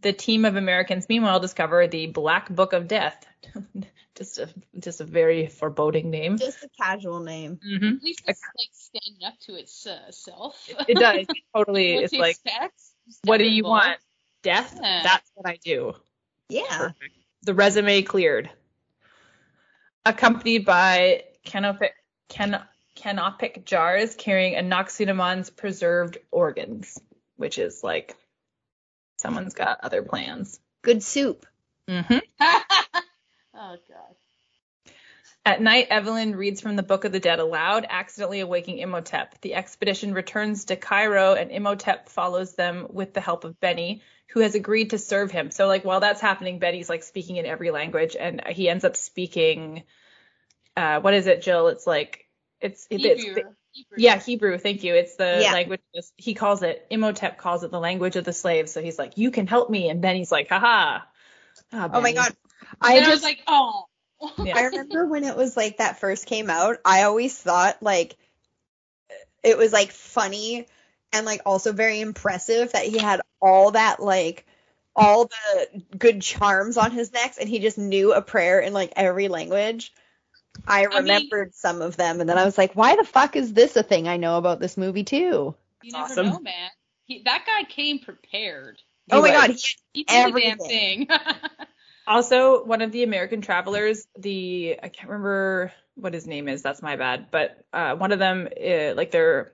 The 0.00 0.12
team 0.12 0.44
of 0.44 0.56
Americans, 0.56 1.08
meanwhile, 1.08 1.38
discover 1.38 1.86
the 1.86 2.06
Black 2.06 2.50
Book 2.50 2.72
of 2.72 2.88
Death. 2.88 3.24
just 4.16 4.38
a 4.38 4.48
just 4.80 5.00
a 5.00 5.04
very 5.04 5.46
foreboding 5.46 6.10
name. 6.10 6.36
Just 6.36 6.64
a 6.64 6.68
casual 6.82 7.20
name. 7.20 7.60
hmm 7.62 7.94
At 7.94 8.02
least 8.02 8.22
it's 8.26 8.42
like 8.58 8.68
standing 8.72 9.24
up 9.24 9.38
to 9.46 9.54
itself. 9.54 10.68
It 10.88 10.98
does 10.98 11.26
It 11.28 11.28
totally. 11.56 11.94
What 11.94 12.04
it's 12.04 12.12
like, 12.12 12.30
expect? 12.44 12.82
what 13.24 13.38
do 13.38 13.44
you 13.44 13.62
want? 13.62 13.98
Death? 14.42 14.76
Yeah. 14.82 15.02
That's 15.04 15.30
what 15.34 15.48
I 15.48 15.58
do. 15.64 15.94
Yeah. 16.48 16.90
The 17.42 17.54
resume 17.54 18.02
cleared. 18.02 18.50
Accompanied 20.04 20.64
by 20.64 21.24
canopic, 21.44 21.92
can, 22.28 22.62
canopic 22.96 23.64
jars 23.64 24.14
carrying 24.14 24.54
Anck-su-namun's 24.54 25.50
preserved 25.50 26.18
organs, 26.30 26.98
which 27.36 27.58
is 27.58 27.84
like 27.84 28.16
someone's 29.18 29.54
got 29.54 29.80
other 29.82 30.02
plans. 30.02 30.58
Good 30.82 31.02
soup. 31.02 31.46
hmm 31.88 32.00
oh 32.40 32.58
god. 33.54 34.16
At 35.44 35.62
night, 35.62 35.86
Evelyn 35.90 36.34
reads 36.34 36.60
from 36.60 36.74
the 36.74 36.82
Book 36.82 37.04
of 37.04 37.12
the 37.12 37.20
Dead 37.20 37.38
aloud, 37.38 37.86
accidentally 37.88 38.40
awaking 38.40 38.78
Imhotep. 38.78 39.40
The 39.42 39.54
expedition 39.54 40.12
returns 40.12 40.64
to 40.64 40.76
Cairo, 40.76 41.34
and 41.34 41.52
Imhotep 41.52 42.08
follows 42.08 42.56
them 42.56 42.88
with 42.90 43.14
the 43.14 43.20
help 43.20 43.44
of 43.44 43.60
Benny, 43.60 44.02
who 44.30 44.40
has 44.40 44.56
agreed 44.56 44.90
to 44.90 44.98
serve 44.98 45.30
him. 45.30 45.52
So, 45.52 45.68
like, 45.68 45.84
while 45.84 46.00
that's 46.00 46.20
happening, 46.20 46.58
Benny's 46.58 46.88
like 46.88 47.04
speaking 47.04 47.36
in 47.36 47.46
every 47.46 47.70
language, 47.70 48.16
and 48.18 48.42
he 48.48 48.68
ends 48.68 48.84
up 48.84 48.96
speaking. 48.96 49.84
Uh, 50.76 50.98
what 50.98 51.14
is 51.14 51.28
it, 51.28 51.42
Jill? 51.42 51.68
It's 51.68 51.86
like 51.86 52.25
it's 52.60 52.86
it's 52.90 53.02
Hebrew. 53.22 53.42
Hebrew. 53.72 53.98
yeah 53.98 54.18
Hebrew. 54.18 54.58
Thank 54.58 54.84
you. 54.84 54.94
It's 54.94 55.16
the 55.16 55.40
Yeah. 55.42 55.52
language. 55.52 55.80
He 56.16 56.34
calls 56.34 56.62
it 56.62 56.86
Imhotep 56.90 57.38
calls 57.38 57.62
it 57.64 57.70
the 57.70 57.80
language 57.80 58.16
of 58.16 58.24
the 58.24 58.32
slaves. 58.32 58.72
So 58.72 58.82
he's 58.82 58.98
like, 58.98 59.18
you 59.18 59.30
can 59.30 59.46
help 59.46 59.70
me, 59.70 59.88
and 59.88 60.00
Benny's 60.00 60.32
like, 60.32 60.48
haha. 60.48 61.00
Ah, 61.72 61.90
Oh 61.92 62.00
my 62.00 62.12
god. 62.12 62.34
I 62.80 62.98
I 62.98 63.10
was 63.10 63.22
like, 63.22 63.40
oh. 63.46 63.84
Yeah. 64.38 64.56
I 64.56 64.62
remember 64.64 65.06
when 65.06 65.24
it 65.24 65.36
was 65.36 65.56
like 65.56 65.78
that 65.78 66.00
first 66.00 66.26
came 66.26 66.50
out, 66.50 66.78
I 66.84 67.02
always 67.02 67.36
thought 67.36 67.82
like 67.82 68.16
it 69.42 69.56
was 69.58 69.72
like 69.72 69.90
funny 69.92 70.66
and 71.12 71.26
like 71.26 71.42
also 71.46 71.72
very 71.72 72.00
impressive 72.00 72.72
that 72.72 72.84
he 72.86 72.98
had 72.98 73.20
all 73.40 73.72
that 73.72 74.00
like 74.00 74.46
all 74.94 75.26
the 75.26 75.82
good 75.96 76.22
charms 76.22 76.76
on 76.76 76.90
his 76.90 77.12
necks 77.12 77.38
and 77.38 77.48
he 77.48 77.58
just 77.58 77.78
knew 77.78 78.12
a 78.12 78.22
prayer 78.22 78.60
in 78.60 78.72
like 78.72 78.92
every 78.96 79.28
language. 79.28 79.92
I 80.66 80.86
mean- 80.86 80.96
remembered 80.96 81.54
some 81.54 81.82
of 81.82 81.96
them 81.96 82.20
and 82.20 82.28
then 82.28 82.38
I 82.38 82.44
was 82.44 82.56
like, 82.58 82.74
why 82.74 82.96
the 82.96 83.04
fuck 83.04 83.36
is 83.36 83.52
this 83.52 83.76
a 83.76 83.82
thing 83.82 84.08
I 84.08 84.16
know 84.16 84.38
about 84.38 84.60
this 84.60 84.76
movie 84.76 85.04
too? 85.04 85.54
You 85.82 85.92
never 85.92 86.04
awesome. 86.04 86.26
know, 86.26 86.40
man. 86.40 86.70
He, 87.04 87.22
that 87.24 87.44
guy 87.46 87.64
came 87.68 87.98
prepared. 88.00 88.80
Oh 89.10 89.22
my 89.22 89.30
was. 89.30 89.38
god, 89.38 89.50
he, 89.50 89.58
He 89.92 90.02
did 90.04 90.08
the 90.08 90.12
damn 90.14 90.28
Everything. 90.28 91.06
thing. 91.06 91.08
Also, 92.08 92.64
one 92.64 92.82
of 92.82 92.92
the 92.92 93.02
American 93.02 93.40
travelers, 93.40 94.06
the 94.16 94.78
I 94.80 94.88
can't 94.90 95.08
remember 95.08 95.72
what 95.96 96.14
his 96.14 96.24
name 96.24 96.46
is. 96.48 96.62
That's 96.62 96.80
my 96.80 96.94
bad. 96.94 97.32
But 97.32 97.64
uh, 97.72 97.96
one 97.96 98.12
of 98.12 98.20
them, 98.20 98.46
uh, 98.46 98.94
like 98.94 99.10
their 99.10 99.50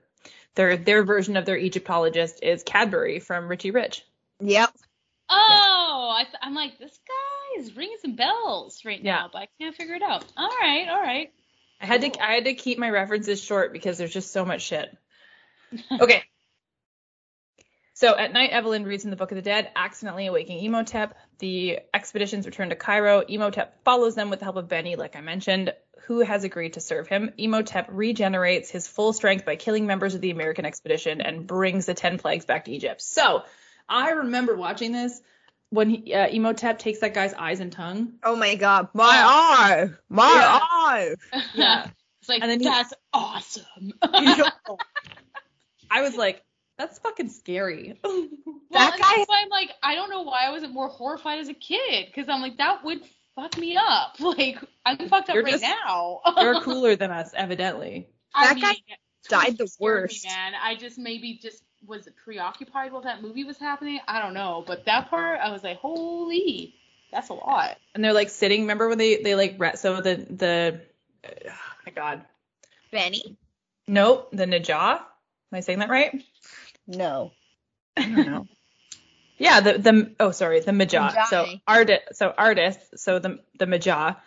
their 0.53 0.77
their 0.77 1.03
version 1.03 1.35
of 1.35 1.45
their 1.45 1.57
Egyptologist 1.57 2.43
is 2.43 2.61
Cadbury 2.61 3.19
from 3.19 3.47
Richie 3.47 3.71
Rich. 3.71 4.05
yep. 4.39 4.69
Oh, 5.29 6.13
I 6.17 6.23
th- 6.25 6.35
I'm 6.41 6.53
like, 6.53 6.77
this 6.77 6.97
guy 7.07 7.61
is 7.61 7.75
ringing 7.75 7.97
some 8.01 8.15
bells 8.15 8.83
right 8.85 9.01
Yeah. 9.01 9.13
now, 9.15 9.29
but 9.31 9.39
I 9.43 9.47
can't 9.59 9.75
figure 9.75 9.95
it 9.95 10.03
out. 10.03 10.25
All 10.37 10.47
right, 10.61 10.87
all 10.89 11.01
right. 11.01 11.31
I 11.81 11.85
had 11.85 12.01
Cool. 12.01 12.11
to 12.11 12.23
I 12.23 12.33
had 12.35 12.45
to 12.45 12.53
keep 12.53 12.77
my 12.77 12.89
references 12.89 13.41
short 13.43 13.73
because 13.73 13.97
there's 13.97 14.13
just 14.13 14.31
so 14.31 14.45
much 14.45 14.61
shit. 14.61 14.95
Okay. 15.99 16.23
So 17.95 18.17
at 18.17 18.33
night, 18.33 18.49
Evelyn 18.49 18.85
reads 18.85 19.03
in 19.05 19.11
the 19.11 19.15
Book 19.15 19.31
of 19.31 19.35
the 19.35 19.41
Dead, 19.43 19.69
accidentally 19.75 20.25
awaking 20.25 20.63
Imhotep. 20.63 21.15
The 21.39 21.79
expeditions 21.93 22.45
return 22.47 22.69
to 22.69 22.75
Cairo. 22.75 23.19
Imhotep 23.21 23.83
follows 23.83 24.15
them 24.15 24.29
with 24.31 24.39
the 24.39 24.45
help 24.45 24.57
of 24.57 24.67
Benny, 24.67 24.95
like 24.95 25.15
I 25.15 25.21
mentioned, 25.21 25.73
who 26.07 26.19
has 26.21 26.43
agreed 26.43 26.73
to 26.73 26.79
serve 26.81 27.07
him. 27.07 27.31
Imhotep 27.37 27.87
regenerates 27.91 28.69
his 28.71 28.87
full 28.87 29.13
strength 29.13 29.45
by 29.45 29.55
killing 29.55 29.85
members 29.85 30.15
of 30.15 30.21
the 30.21 30.31
American 30.31 30.65
expedition 30.65 31.21
and 31.21 31.45
brings 31.45 31.85
the 31.85 31.93
ten 31.93 32.17
plagues 32.17 32.45
back 32.45 32.65
to 32.65 32.71
Egypt. 32.71 33.01
So 33.01 33.43
I 33.89 34.11
remember 34.11 34.55
watching 34.55 34.91
this 34.91 35.21
when 35.69 35.89
he, 35.89 36.13
uh, 36.13 36.27
Imhotep 36.27 36.79
takes 36.79 36.99
that 36.99 37.13
guy's 37.13 37.33
eyes 37.33 37.59
and 37.59 37.71
tongue. 37.71 38.13
Oh 38.23 38.35
my 38.35 38.55
god, 38.55 38.89
my 38.93 39.03
eye, 39.05 39.89
my 40.09 40.23
Yeah. 40.23 40.59
eye. 40.61 41.15
Yeah. 41.55 41.87
it's 42.21 42.29
like 42.29 42.41
And 42.41 42.51
then 42.51 42.59
he- 42.59 42.65
that's 42.65 42.93
awesome. 43.13 43.93
I 45.91 46.01
was 46.01 46.15
like, 46.15 46.41
that's 46.77 46.99
fucking 46.99 47.29
scary. 47.29 47.97
Well, 48.03 48.27
That 48.71 48.91
guy- 48.99 49.15
That's 49.17 49.29
why 49.29 49.41
I'm 49.43 49.49
like, 49.49 49.69
I 49.83 49.93
don't 49.93 50.09
know 50.09 50.23
why 50.23 50.45
I 50.47 50.49
wasn't 50.49 50.73
more 50.73 50.87
horrified 50.87 51.37
as 51.39 51.47
a 51.47 51.53
kid, 51.53 52.07
because 52.07 52.27
I'm 52.27 52.41
like, 52.41 52.57
that 52.57 52.83
would 52.83 53.01
fuck 53.35 53.55
me 53.57 53.77
up. 53.77 54.15
Like, 54.19 54.57
I'm 54.85 54.97
fucked 55.09 55.29
up 55.29 55.35
You're 55.35 55.43
right 55.43 55.51
just- 55.51 55.63
now. 55.63 56.21
You're 56.37 56.61
cooler 56.61 56.95
than 56.95 57.11
us, 57.11 57.31
evidently. 57.35 58.07
I 58.33 58.47
That 58.47 58.55
mean, 58.55 58.63
guy 58.63 58.75
died 59.29 59.57
the 59.59 59.67
scared 59.67 59.79
me, 59.79 60.01
worst. 60.01 60.25
man. 60.25 60.53
I 60.59 60.73
just 60.75 60.97
maybe 60.97 61.37
just 61.39 61.61
was 61.87 62.07
preoccupied 62.23 62.91
while 62.91 63.01
that 63.01 63.21
movie 63.21 63.43
was 63.43 63.57
happening. 63.57 63.99
I 64.07 64.21
don't 64.21 64.33
know, 64.33 64.63
but 64.65 64.85
that 64.85 65.09
part, 65.09 65.39
I 65.39 65.51
was 65.51 65.63
like, 65.63 65.77
holy, 65.77 66.75
that's 67.13 67.29
a 67.29 67.33
lot. 67.33 67.77
And 67.93 68.03
they're 68.03 68.13
like 68.13 68.29
sitting. 68.29 68.61
Remember 68.61 68.89
when 68.89 68.97
they 68.97 69.17
they 69.17 69.35
like 69.35 69.55
re- 69.59 69.75
so 69.75 70.01
the 70.01 70.15
the 70.15 70.81
oh 71.25 71.53
my 71.85 71.91
god 71.91 72.25
Benny? 72.91 73.37
nope 73.87 74.29
the 74.31 74.45
Najah. 74.45 74.97
Am 74.99 75.57
I 75.57 75.59
saying 75.59 75.79
that 75.79 75.89
right? 75.89 76.23
No. 76.87 77.31
I 77.97 78.09
don't 78.09 78.25
know. 78.25 78.47
yeah, 79.37 79.59
the 79.59 79.77
the 79.77 80.15
oh 80.19 80.31
sorry 80.31 80.59
the 80.59 80.73
Majah. 80.73 81.13
So 81.29 81.45
artist 81.67 82.01
so 82.13 82.33
artists 82.35 83.01
so 83.01 83.19
the 83.19 83.39
the 83.59 83.67
Majah. 83.67 84.17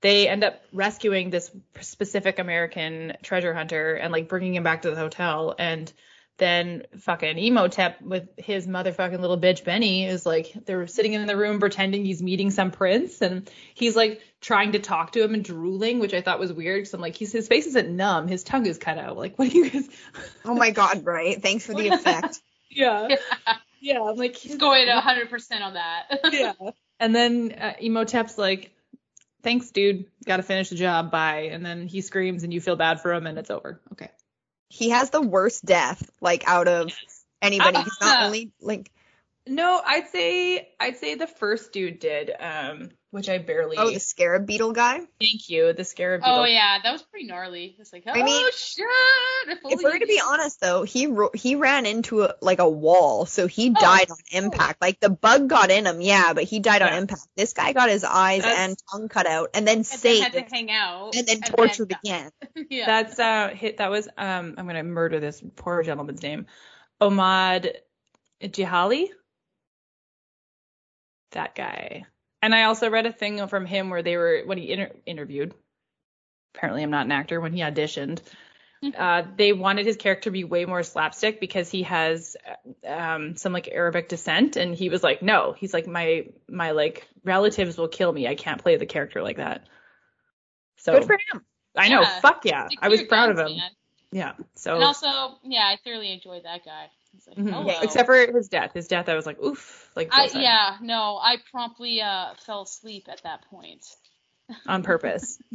They 0.00 0.28
end 0.28 0.42
up 0.42 0.60
rescuing 0.72 1.30
this 1.30 1.52
specific 1.80 2.40
American 2.40 3.12
treasure 3.22 3.54
hunter 3.54 3.94
and 3.94 4.12
like 4.12 4.28
bringing 4.28 4.54
him 4.54 4.64
back 4.64 4.82
to 4.82 4.90
the 4.90 4.96
hotel 4.96 5.54
and 5.56 5.92
then 6.42 6.82
fucking 6.98 7.38
Imhotep 7.38 8.02
with 8.02 8.28
his 8.36 8.66
motherfucking 8.66 9.20
little 9.20 9.38
bitch 9.38 9.64
Benny 9.64 10.04
is 10.04 10.26
like 10.26 10.52
they're 10.66 10.88
sitting 10.88 11.12
in 11.12 11.24
the 11.26 11.36
room 11.36 11.60
pretending 11.60 12.04
he's 12.04 12.20
meeting 12.20 12.50
some 12.50 12.72
prince 12.72 13.22
and 13.22 13.48
he's 13.74 13.94
like 13.94 14.20
trying 14.40 14.72
to 14.72 14.80
talk 14.80 15.12
to 15.12 15.22
him 15.22 15.34
and 15.34 15.44
drooling, 15.44 16.00
which 16.00 16.12
I 16.12 16.20
thought 16.20 16.40
was 16.40 16.52
weird 16.52 16.80
because 16.80 16.94
I'm 16.94 17.00
like 17.00 17.14
he's 17.14 17.30
his 17.30 17.46
face 17.46 17.66
isn't 17.68 17.88
numb, 17.88 18.26
his 18.26 18.42
tongue 18.42 18.66
is 18.66 18.76
cut 18.76 18.98
out. 18.98 19.16
Like 19.16 19.38
what 19.38 19.48
are 19.48 19.56
you 19.56 19.70
guys? 19.70 19.88
Oh 20.44 20.54
my 20.54 20.70
god, 20.70 21.06
right. 21.06 21.40
Thanks 21.40 21.64
for 21.64 21.74
the 21.74 21.88
effect. 21.92 22.40
yeah, 22.68 23.08
yeah. 23.80 24.02
I'm 24.02 24.16
like 24.16 24.34
He's 24.34 24.56
going 24.56 24.88
100% 24.88 25.62
on 25.62 25.74
that. 25.74 26.20
yeah. 26.32 26.52
And 26.98 27.14
then 27.14 27.54
uh, 27.56 27.74
Imhotep's 27.80 28.36
like, 28.36 28.72
"Thanks, 29.42 29.70
dude. 29.70 30.06
Got 30.24 30.38
to 30.38 30.42
finish 30.42 30.70
the 30.70 30.76
job. 30.76 31.10
Bye." 31.10 31.50
And 31.52 31.64
then 31.64 31.86
he 31.86 32.00
screams, 32.00 32.44
and 32.44 32.52
you 32.52 32.60
feel 32.60 32.76
bad 32.76 33.00
for 33.00 33.12
him, 33.12 33.26
and 33.26 33.38
it's 33.38 33.50
over. 33.50 33.80
Okay. 33.92 34.08
He 34.72 34.88
has 34.88 35.10
the 35.10 35.20
worst 35.20 35.66
death, 35.66 36.10
like 36.22 36.48
out 36.48 36.66
of 36.66 36.98
anybody. 37.42 37.76
He's 37.78 38.00
not 38.00 38.16
Ah. 38.20 38.24
only 38.24 38.52
like 38.60 38.90
No, 39.46 39.82
I'd 39.84 40.08
say 40.08 40.72
I'd 40.80 40.96
say 40.96 41.14
the 41.14 41.26
first 41.26 41.72
dude 41.72 41.98
did, 41.98 42.30
um, 42.40 42.90
which 43.12 43.28
I 43.28 43.38
barely. 43.38 43.76
oh 43.78 43.90
the 43.92 44.00
scarab 44.00 44.46
beetle 44.46 44.72
guy. 44.72 44.98
Thank 45.20 45.48
you, 45.48 45.72
the 45.72 45.84
scarab. 45.84 46.22
Beetle. 46.22 46.34
Oh, 46.40 46.44
yeah, 46.44 46.78
that 46.82 46.90
was 46.92 47.02
pretty 47.02 47.26
gnarly. 47.26 47.76
It's 47.78 47.92
like, 47.92 48.02
oh, 48.06 48.10
I 48.10 48.22
mean, 48.24 48.46
shit. 48.56 48.84
If, 49.48 49.58
If 49.64 49.82
we're 49.82 49.92
gonna 49.92 50.06
be 50.06 50.20
honest 50.26 50.60
though, 50.60 50.82
he 50.82 51.06
ro- 51.06 51.30
he 51.34 51.54
ran 51.54 51.86
into 51.86 52.22
a, 52.22 52.34
like 52.40 52.58
a 52.58 52.68
wall, 52.68 53.26
so 53.26 53.46
he 53.46 53.70
Oh, 53.70 53.80
died 53.80 54.10
on 54.10 54.16
impact. 54.32 54.80
Like 54.80 54.98
the 54.98 55.10
bug 55.10 55.48
got 55.48 55.70
in 55.70 55.86
him, 55.86 56.00
yeah, 56.00 56.32
but 56.32 56.44
he 56.44 56.58
died 56.58 56.82
on 56.82 56.92
impact. 56.94 57.28
This 57.36 57.52
guy 57.52 57.72
got 57.72 57.88
his 57.90 58.02
eyes 58.02 58.42
That's- 58.42 58.58
and 58.68 58.76
tongue 58.90 59.08
cut 59.08 59.26
out, 59.26 59.50
and 59.54 59.66
then 59.68 59.76
And 59.78 59.84
then 59.84 59.84
saved, 59.84 60.22
had 60.24 60.32
to 60.48 60.54
hang 60.54 60.70
out. 60.70 61.14
and 61.14 61.26
then 61.26 61.40
tortured 61.42 61.92
again. 62.02 62.30
yeah. 62.70 62.86
That's 62.86 63.18
uh, 63.18 63.48
hit. 63.54 63.76
That 63.76 63.90
was 63.90 64.08
um. 64.16 64.54
I'm 64.56 64.66
gonna 64.66 64.82
murder 64.82 65.20
this 65.20 65.42
poor 65.56 65.82
gentleman's 65.82 66.22
name, 66.22 66.46
Omad 67.00 67.72
Jihali. 68.42 69.08
That 71.32 71.54
guy. 71.54 72.04
And 72.42 72.54
I 72.54 72.64
also 72.64 72.90
read 72.90 73.06
a 73.06 73.12
thing 73.12 73.46
from 73.46 73.64
him 73.66 73.88
where 73.88 74.02
they 74.02 74.16
were 74.16 74.42
when 74.44 74.58
he 74.58 74.72
inter- 74.72 74.96
interviewed. 75.06 75.54
Apparently, 76.54 76.82
I'm 76.82 76.90
not 76.90 77.06
an 77.06 77.12
actor. 77.12 77.40
When 77.40 77.52
he 77.52 77.60
auditioned, 77.60 78.20
uh, 78.98 79.22
they 79.36 79.52
wanted 79.52 79.86
his 79.86 79.96
character 79.96 80.24
to 80.24 80.30
be 80.32 80.44
way 80.44 80.64
more 80.64 80.82
slapstick 80.82 81.38
because 81.40 81.70
he 81.70 81.84
has 81.84 82.36
um, 82.86 83.36
some 83.36 83.52
like 83.52 83.68
Arabic 83.68 84.08
descent, 84.08 84.56
and 84.56 84.74
he 84.74 84.88
was 84.88 85.02
like, 85.02 85.22
no, 85.22 85.54
he's 85.56 85.72
like 85.72 85.86
my 85.86 86.26
my 86.48 86.72
like 86.72 87.06
relatives 87.24 87.78
will 87.78 87.88
kill 87.88 88.12
me. 88.12 88.26
I 88.26 88.34
can't 88.34 88.60
play 88.60 88.76
the 88.76 88.86
character 88.86 89.22
like 89.22 89.36
that. 89.36 89.68
So 90.78 90.94
Good 90.94 91.04
for 91.06 91.14
him. 91.14 91.44
I 91.76 91.88
know, 91.88 92.02
Yeah. 92.02 92.20
fuck 92.20 92.44
yeah, 92.44 92.68
I 92.80 92.88
was 92.88 93.02
proud 93.04 93.30
of 93.30 93.38
him. 93.38 93.56
man. 93.56 93.70
Yeah. 94.10 94.32
So 94.56 94.74
And 94.74 94.84
also, 94.84 95.38
yeah, 95.44 95.62
I 95.62 95.78
thoroughly 95.82 96.12
enjoyed 96.12 96.44
that 96.44 96.64
guy. 96.64 96.90
Like, 97.26 97.36
Mhm. 97.36 97.54
oh, 97.54 97.66
well. 97.66 97.82
except 97.82 98.06
for 98.06 98.32
his 98.32 98.48
death. 98.48 98.72
His 98.74 98.88
death, 98.88 99.08
I 99.08 99.14
was 99.14 99.26
like, 99.26 99.38
oof, 99.42 99.90
like 99.94 100.08
I, 100.12 100.28
yeah, 100.34 100.76
no, 100.80 101.18
I 101.22 101.36
promptly 101.50 102.00
uh, 102.00 102.34
fell 102.46 102.62
asleep 102.62 103.06
at 103.10 103.22
that 103.24 103.42
point. 103.50 103.84
on 104.66 104.82
purpose. 104.82 105.38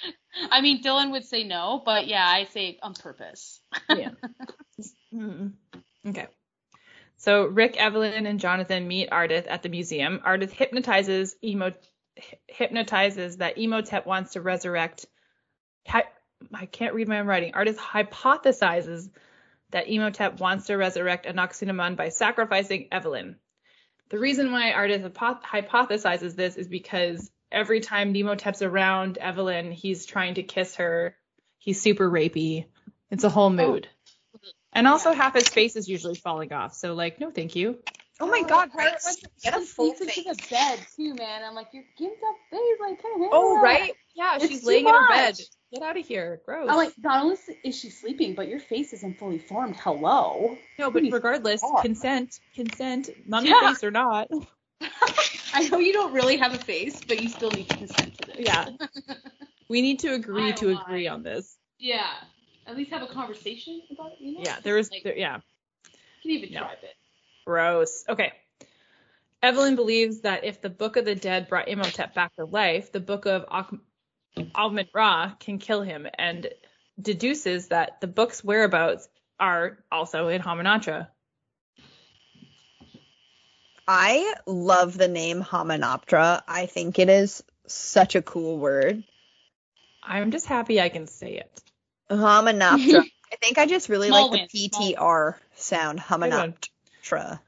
I 0.50 0.60
mean, 0.60 0.82
Dylan 0.82 1.10
would 1.12 1.24
say 1.24 1.44
no, 1.44 1.82
but 1.84 2.06
yeah, 2.06 2.24
I 2.26 2.44
say 2.44 2.78
on 2.82 2.94
purpose. 2.94 3.60
yeah. 3.90 4.10
Mm. 5.12 5.52
Okay. 6.06 6.26
So 7.16 7.46
Rick, 7.46 7.76
Evelyn, 7.76 8.26
and 8.26 8.38
Jonathan 8.38 8.86
meet 8.86 9.10
Ardeth 9.10 9.46
at 9.48 9.62
the 9.62 9.68
museum. 9.68 10.20
Ardeth 10.24 10.52
hypnotizes 10.52 11.34
emo 11.42 11.72
hypnotizes 12.46 13.38
that 13.38 13.58
Imhotep 13.58 14.06
wants 14.06 14.32
to 14.34 14.40
resurrect. 14.40 15.06
I 15.88 16.66
can't 16.66 16.94
read 16.94 17.08
my 17.08 17.18
own 17.20 17.26
writing. 17.26 17.52
Ardeth 17.52 17.76
hypothesizes 17.78 19.10
that 19.70 19.88
Imhotep 19.88 20.40
wants 20.40 20.66
to 20.66 20.76
resurrect 20.76 21.26
Anck-su-namun 21.26 21.96
by 21.96 22.08
sacrificing 22.08 22.88
Evelyn. 22.90 23.36
The 24.10 24.18
reason 24.18 24.52
why 24.52 24.72
Ardeth 24.72 25.12
hypothesizes 25.12 26.34
this 26.34 26.56
is 26.56 26.68
because 26.68 27.30
every 27.52 27.80
time 27.80 28.14
Imhotep's 28.14 28.62
around 28.62 29.18
Evelyn, 29.18 29.70
he's 29.72 30.06
trying 30.06 30.34
to 30.34 30.42
kiss 30.42 30.76
her. 30.76 31.16
He's 31.58 31.80
super 31.80 32.10
rapey. 32.10 32.66
It's 33.10 33.24
a 33.24 33.28
whole 33.28 33.46
oh. 33.46 33.50
mood. 33.50 33.88
Oh. 34.34 34.38
And 34.72 34.86
also 34.86 35.12
half 35.12 35.34
his 35.34 35.48
face 35.48 35.76
is 35.76 35.88
usually 35.88 36.14
falling 36.14 36.52
off. 36.52 36.74
So 36.74 36.94
like, 36.94 37.20
no, 37.20 37.30
thank 37.30 37.56
you. 37.56 37.78
Oh 38.20 38.26
my 38.26 38.42
god, 38.42 38.70
right? 38.74 38.94
Get 39.42 39.56
a 39.56 39.60
full 39.60 39.92
face. 39.92 40.18
into 40.18 40.34
the 40.34 40.48
bed 40.50 40.80
too, 40.96 41.14
man. 41.14 41.42
I'm 41.44 41.54
like, 41.54 41.68
you're 41.72 41.84
getting 41.96 42.16
up 42.28 42.36
face, 42.50 42.60
like, 42.80 43.02
kind 43.02 43.22
of 43.22 43.28
Oh, 43.32 43.60
right? 43.60 43.92
Yeah, 44.16 44.36
it's 44.36 44.48
she's 44.48 44.64
laying 44.64 44.84
much. 44.84 44.94
in 44.94 45.00
her 45.02 45.08
bed. 45.08 45.38
Get 45.72 45.82
out 45.82 45.96
of 45.96 46.06
here. 46.06 46.40
Gross. 46.44 46.68
I'm 46.68 46.76
like, 46.76 46.94
not 46.98 47.22
only 47.22 47.36
is 47.62 47.78
she 47.78 47.90
sleeping, 47.90 48.34
but 48.34 48.48
your 48.48 48.58
face 48.58 48.92
isn't 48.92 49.18
fully 49.18 49.38
formed. 49.38 49.76
Hello. 49.76 50.56
No, 50.78 50.90
but 50.90 51.02
regardless, 51.12 51.62
consent, 51.82 52.40
consent, 52.54 53.10
mummy 53.26 53.50
yeah. 53.50 53.68
face 53.68 53.84
or 53.84 53.90
not. 53.90 54.28
I 55.54 55.68
know 55.68 55.78
you 55.78 55.92
don't 55.92 56.12
really 56.12 56.38
have 56.38 56.54
a 56.54 56.58
face, 56.58 57.00
but 57.06 57.22
you 57.22 57.28
still 57.28 57.50
need 57.50 57.68
to 57.68 57.76
consent 57.76 58.18
to 58.18 58.28
this. 58.28 58.36
Yeah. 58.40 58.68
we 59.68 59.80
need 59.80 60.00
to 60.00 60.14
agree 60.14 60.52
to 60.54 60.70
agree 60.70 61.06
on 61.06 61.22
this. 61.22 61.56
Yeah. 61.78 62.10
At 62.66 62.76
least 62.76 62.90
have 62.90 63.02
a 63.02 63.06
conversation 63.06 63.82
about 63.90 64.12
it, 64.12 64.20
you 64.20 64.34
know? 64.34 64.40
Yeah, 64.42 64.56
there 64.62 64.76
is, 64.78 64.90
like, 64.90 65.04
there, 65.04 65.16
yeah. 65.16 65.36
You 66.22 66.22
can 66.22 66.30
even 66.30 66.52
no. 66.52 66.60
drive 66.60 66.78
it. 66.82 66.94
Gross. 67.48 68.04
Okay. 68.06 68.34
Evelyn 69.42 69.74
believes 69.74 70.20
that 70.20 70.44
if 70.44 70.60
the 70.60 70.68
Book 70.68 70.98
of 70.98 71.06
the 71.06 71.14
Dead 71.14 71.48
brought 71.48 71.68
Imhotep 71.68 72.14
back 72.14 72.36
to 72.36 72.44
life, 72.44 72.92
the 72.92 73.00
Book 73.00 73.24
of 73.24 73.46
Amun 74.54 74.88
Ra 74.92 75.32
can 75.40 75.56
kill 75.56 75.80
him 75.80 76.06
and 76.18 76.46
deduces 77.00 77.68
that 77.68 78.02
the 78.02 78.06
book's 78.06 78.44
whereabouts 78.44 79.08
are 79.40 79.78
also 79.90 80.28
in 80.28 80.42
Hamunaptra. 80.42 81.08
I 83.86 84.34
love 84.44 84.98
the 84.98 85.08
name 85.08 85.42
Hamunaptra. 85.42 86.42
I 86.46 86.66
think 86.66 86.98
it 86.98 87.08
is 87.08 87.42
such 87.66 88.14
a 88.14 88.20
cool 88.20 88.58
word. 88.58 89.04
I'm 90.02 90.32
just 90.32 90.44
happy 90.44 90.82
I 90.82 90.90
can 90.90 91.06
say 91.06 91.38
it. 91.38 91.62
Hamunaptra. 92.10 93.04
I 93.32 93.36
think 93.36 93.56
I 93.56 93.64
just 93.64 93.88
really 93.88 94.08
Small 94.08 94.30
like 94.30 94.50
the 94.52 94.68
PTR 94.68 95.36
sound. 95.54 96.00
Hamunaptra. 97.02 97.40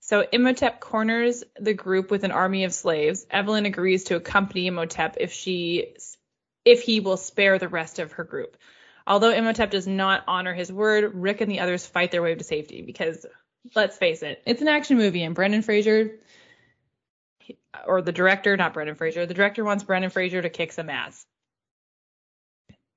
So 0.00 0.24
Imhotep 0.32 0.80
corners 0.80 1.44
the 1.60 1.74
group 1.74 2.10
with 2.10 2.24
an 2.24 2.32
army 2.32 2.64
of 2.64 2.72
slaves. 2.72 3.26
Evelyn 3.30 3.66
agrees 3.66 4.04
to 4.04 4.16
accompany 4.16 4.66
Imhotep 4.66 5.16
if 5.20 5.32
she 5.32 5.94
if 6.64 6.82
he 6.82 7.00
will 7.00 7.16
spare 7.16 7.58
the 7.58 7.68
rest 7.68 7.98
of 7.98 8.12
her 8.12 8.24
group. 8.24 8.56
Although 9.06 9.30
Imhotep 9.30 9.70
does 9.70 9.86
not 9.86 10.24
honor 10.26 10.54
his 10.54 10.72
word, 10.72 11.14
Rick 11.14 11.40
and 11.40 11.50
the 11.50 11.60
others 11.60 11.86
fight 11.86 12.10
their 12.10 12.22
way 12.22 12.34
to 12.34 12.44
safety 12.44 12.82
because 12.82 13.24
let's 13.74 13.96
face 13.96 14.22
it, 14.22 14.42
it's 14.46 14.62
an 14.62 14.68
action 14.68 14.96
movie 14.96 15.22
and 15.22 15.34
Brendan 15.34 15.62
Fraser 15.62 16.18
or 17.86 18.02
the 18.02 18.12
director, 18.12 18.56
not 18.56 18.74
Brendan 18.74 18.96
Fraser, 18.96 19.26
the 19.26 19.34
director 19.34 19.64
wants 19.64 19.84
Brendan 19.84 20.10
Fraser 20.10 20.42
to 20.42 20.50
kick 20.50 20.72
some 20.72 20.90
ass. 20.90 21.26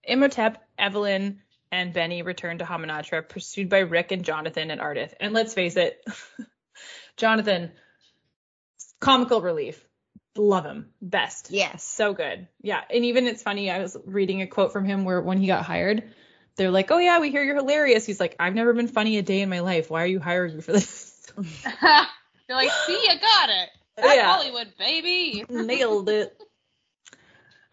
Imhotep, 0.04 0.62
Evelyn, 0.78 1.42
and 1.72 1.94
Benny 1.94 2.22
return 2.22 2.58
to 2.58 2.66
Hamunaptra, 2.66 3.28
pursued 3.28 3.70
by 3.70 3.80
Rick 3.80 4.12
and 4.12 4.26
Jonathan 4.26 4.72
and 4.72 4.82
Ardeth. 4.82 5.14
And 5.20 5.34
let's 5.34 5.54
face 5.54 5.78
it, 5.78 6.04
Jonathan, 7.18 7.72
comical 9.00 9.42
relief. 9.42 9.84
Love 10.36 10.66
him. 10.66 10.92
Best. 11.02 11.52
Yes. 11.52 11.84
So 11.84 12.14
good. 12.14 12.48
Yeah. 12.62 12.82
And 12.90 13.06
even 13.06 13.28
it's 13.28 13.44
funny, 13.44 13.70
I 13.70 13.80
was 13.80 13.98
reading 14.06 14.42
a 14.42 14.48
quote 14.48 14.72
from 14.72 14.86
him 14.86 15.04
where 15.04 15.22
when 15.22 15.38
he 15.38 15.48
got 15.48 15.66
hired, 15.66 16.04
they're 16.56 16.72
like, 16.72 16.90
Oh 16.92 16.98
yeah, 16.98 17.20
we 17.20 17.32
hear 17.32 17.44
you're 17.44 17.56
hilarious. 17.56 18.06
He's 18.06 18.20
like, 18.20 18.36
I've 18.40 18.56
never 18.56 18.74
been 18.74 18.88
funny 18.88 19.18
a 19.18 19.22
day 19.22 19.42
in 19.42 19.50
my 19.50 19.60
life. 19.60 19.90
Why 19.90 20.04
are 20.04 20.08
you 20.08 20.20
hiring 20.20 20.56
me 20.56 20.62
for 20.62 20.72
this? 20.72 21.32
they're 21.36 22.56
like, 22.56 22.72
see, 22.86 22.94
you 22.94 23.20
got 23.20 23.50
it. 23.50 23.70
That's 23.98 24.16
yeah. 24.16 24.32
Hollywood, 24.32 24.74
baby. 24.78 25.44
Nailed 25.50 26.10
it. 26.10 26.38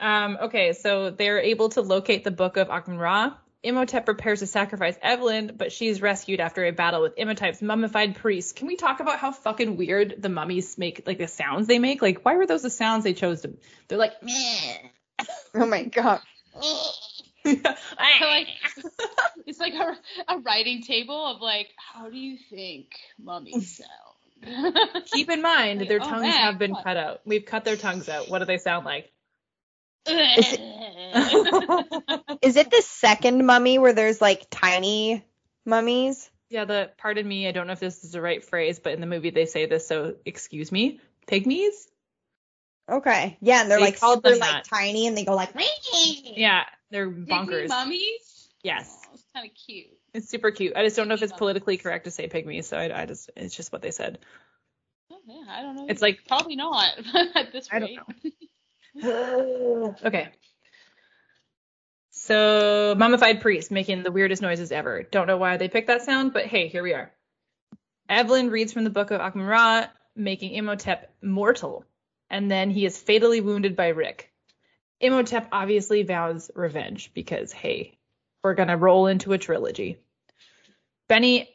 Um, 0.00 0.38
okay, 0.42 0.72
so 0.72 1.10
they're 1.10 1.40
able 1.40 1.70
to 1.70 1.82
locate 1.82 2.24
the 2.24 2.30
book 2.30 2.56
of 2.56 2.70
Amun-Ra 2.70 3.34
Imhotep 3.62 4.04
prepares 4.04 4.38
to 4.38 4.46
sacrifice 4.46 4.96
Evelyn, 5.02 5.52
but 5.56 5.72
she's 5.72 6.00
rescued 6.00 6.38
after 6.38 6.64
a 6.64 6.70
battle 6.70 7.02
with 7.02 7.16
Imhotep's 7.16 7.60
mummified 7.60 8.14
priest. 8.14 8.54
Can 8.54 8.68
we 8.68 8.76
talk 8.76 9.00
about 9.00 9.18
how 9.18 9.32
fucking 9.32 9.76
weird 9.76 10.14
the 10.18 10.28
mummies 10.28 10.78
make, 10.78 11.02
like 11.06 11.18
the 11.18 11.26
sounds 11.26 11.66
they 11.66 11.80
make? 11.80 12.00
Like, 12.00 12.24
why 12.24 12.36
were 12.36 12.46
those 12.46 12.62
the 12.62 12.70
sounds 12.70 13.02
they 13.02 13.14
chose 13.14 13.40
to? 13.40 13.56
They're 13.88 13.98
like, 13.98 14.22
Meh. 14.22 14.78
oh 15.56 15.66
my 15.66 15.84
god. 15.84 16.20
like, 17.44 18.48
it's 19.46 19.58
like 19.58 19.74
a, 19.74 19.96
a 20.28 20.38
writing 20.38 20.82
table 20.82 21.26
of 21.26 21.40
like, 21.40 21.68
how 21.76 22.08
do 22.08 22.16
you 22.16 22.38
think 22.50 22.90
mummies 23.18 23.76
sound? 23.78 25.04
Keep 25.12 25.30
in 25.30 25.42
mind, 25.42 25.80
like, 25.80 25.88
their 25.88 26.00
oh, 26.00 26.04
tongues 26.04 26.22
man, 26.22 26.32
have 26.32 26.58
been 26.58 26.70
what? 26.70 26.84
cut 26.84 26.96
out. 26.96 27.20
We've 27.24 27.44
cut 27.44 27.64
their 27.64 27.76
tongues 27.76 28.08
out. 28.08 28.28
What 28.28 28.38
do 28.38 28.44
they 28.44 28.58
sound 28.58 28.84
like? 28.84 29.10
Is 30.06 30.52
it, 30.52 30.60
is 32.42 32.56
it 32.56 32.70
the 32.70 32.82
second 32.82 33.44
mummy 33.44 33.78
where 33.78 33.92
there's 33.92 34.20
like 34.20 34.46
tiny 34.50 35.24
mummies? 35.66 36.30
Yeah, 36.50 36.64
the 36.64 36.90
pardon 36.96 37.26
me, 37.28 37.46
I 37.46 37.52
don't 37.52 37.66
know 37.66 37.74
if 37.74 37.80
this 37.80 38.04
is 38.04 38.12
the 38.12 38.22
right 38.22 38.42
phrase, 38.42 38.78
but 38.78 38.92
in 38.94 39.00
the 39.00 39.06
movie 39.06 39.30
they 39.30 39.46
say 39.46 39.66
this, 39.66 39.86
so 39.86 40.14
excuse 40.24 40.72
me. 40.72 41.00
Pygmies? 41.26 41.88
Okay. 42.90 43.36
Yeah, 43.40 43.60
and 43.60 43.70
they're 43.70 43.78
they 43.78 43.84
like 43.84 43.98
super 43.98 44.30
like 44.30 44.40
that. 44.40 44.64
tiny 44.64 45.06
and 45.06 45.16
they 45.16 45.24
go 45.24 45.34
like 45.34 45.50
Yeah, 45.54 46.64
they're 46.90 47.10
bonkers. 47.10 47.66
Pygmy 47.66 47.68
mummies? 47.68 48.48
Yes. 48.62 48.98
Oh, 49.04 49.10
it's 49.12 49.24
kind 49.34 49.46
of 49.46 49.54
cute. 49.54 49.86
It's 50.14 50.28
super 50.28 50.50
cute. 50.50 50.72
I 50.74 50.84
just 50.84 50.96
don't 50.96 51.08
know 51.08 51.14
if 51.14 51.22
it's 51.22 51.32
politically 51.32 51.76
correct 51.76 52.06
to 52.06 52.10
say 52.10 52.28
pygmies, 52.28 52.64
so 52.64 52.78
I, 52.78 53.02
I 53.02 53.06
just 53.06 53.30
it's 53.36 53.54
just 53.54 53.72
what 53.72 53.82
they 53.82 53.90
said. 53.90 54.18
Oh, 55.12 55.18
yeah, 55.26 55.44
I 55.48 55.62
don't 55.62 55.76
know. 55.76 55.86
It's 55.88 56.00
like 56.00 56.20
probably 56.26 56.56
not 56.56 56.94
at 57.34 57.52
this 57.52 57.70
rate. 57.70 57.76
I 57.76 57.78
don't 57.80 57.94
know. 58.24 58.30
okay. 59.04 60.28
So, 62.10 62.94
mummified 62.98 63.40
priest 63.40 63.70
making 63.70 64.02
the 64.02 64.10
weirdest 64.10 64.42
noises 64.42 64.72
ever. 64.72 65.02
Don't 65.02 65.26
know 65.26 65.36
why 65.36 65.56
they 65.56 65.68
picked 65.68 65.86
that 65.86 66.02
sound, 66.02 66.32
but 66.32 66.46
hey, 66.46 66.68
here 66.68 66.82
we 66.82 66.94
are. 66.94 67.12
Evelyn 68.08 68.50
reads 68.50 68.72
from 68.72 68.84
the 68.84 68.90
book 68.90 69.10
of 69.10 69.20
Amun-Ra, 69.20 69.86
making 70.16 70.52
Imhotep 70.52 71.14
mortal, 71.22 71.84
and 72.28 72.50
then 72.50 72.70
he 72.70 72.84
is 72.84 73.00
fatally 73.00 73.40
wounded 73.40 73.76
by 73.76 73.88
Rick. 73.88 74.32
Imhotep 75.00 75.48
obviously 75.52 76.02
vows 76.02 76.50
revenge 76.54 77.12
because, 77.14 77.52
hey, 77.52 77.98
we're 78.42 78.54
gonna 78.54 78.76
roll 78.76 79.06
into 79.06 79.32
a 79.32 79.38
trilogy. 79.38 79.98
Benny, 81.08 81.48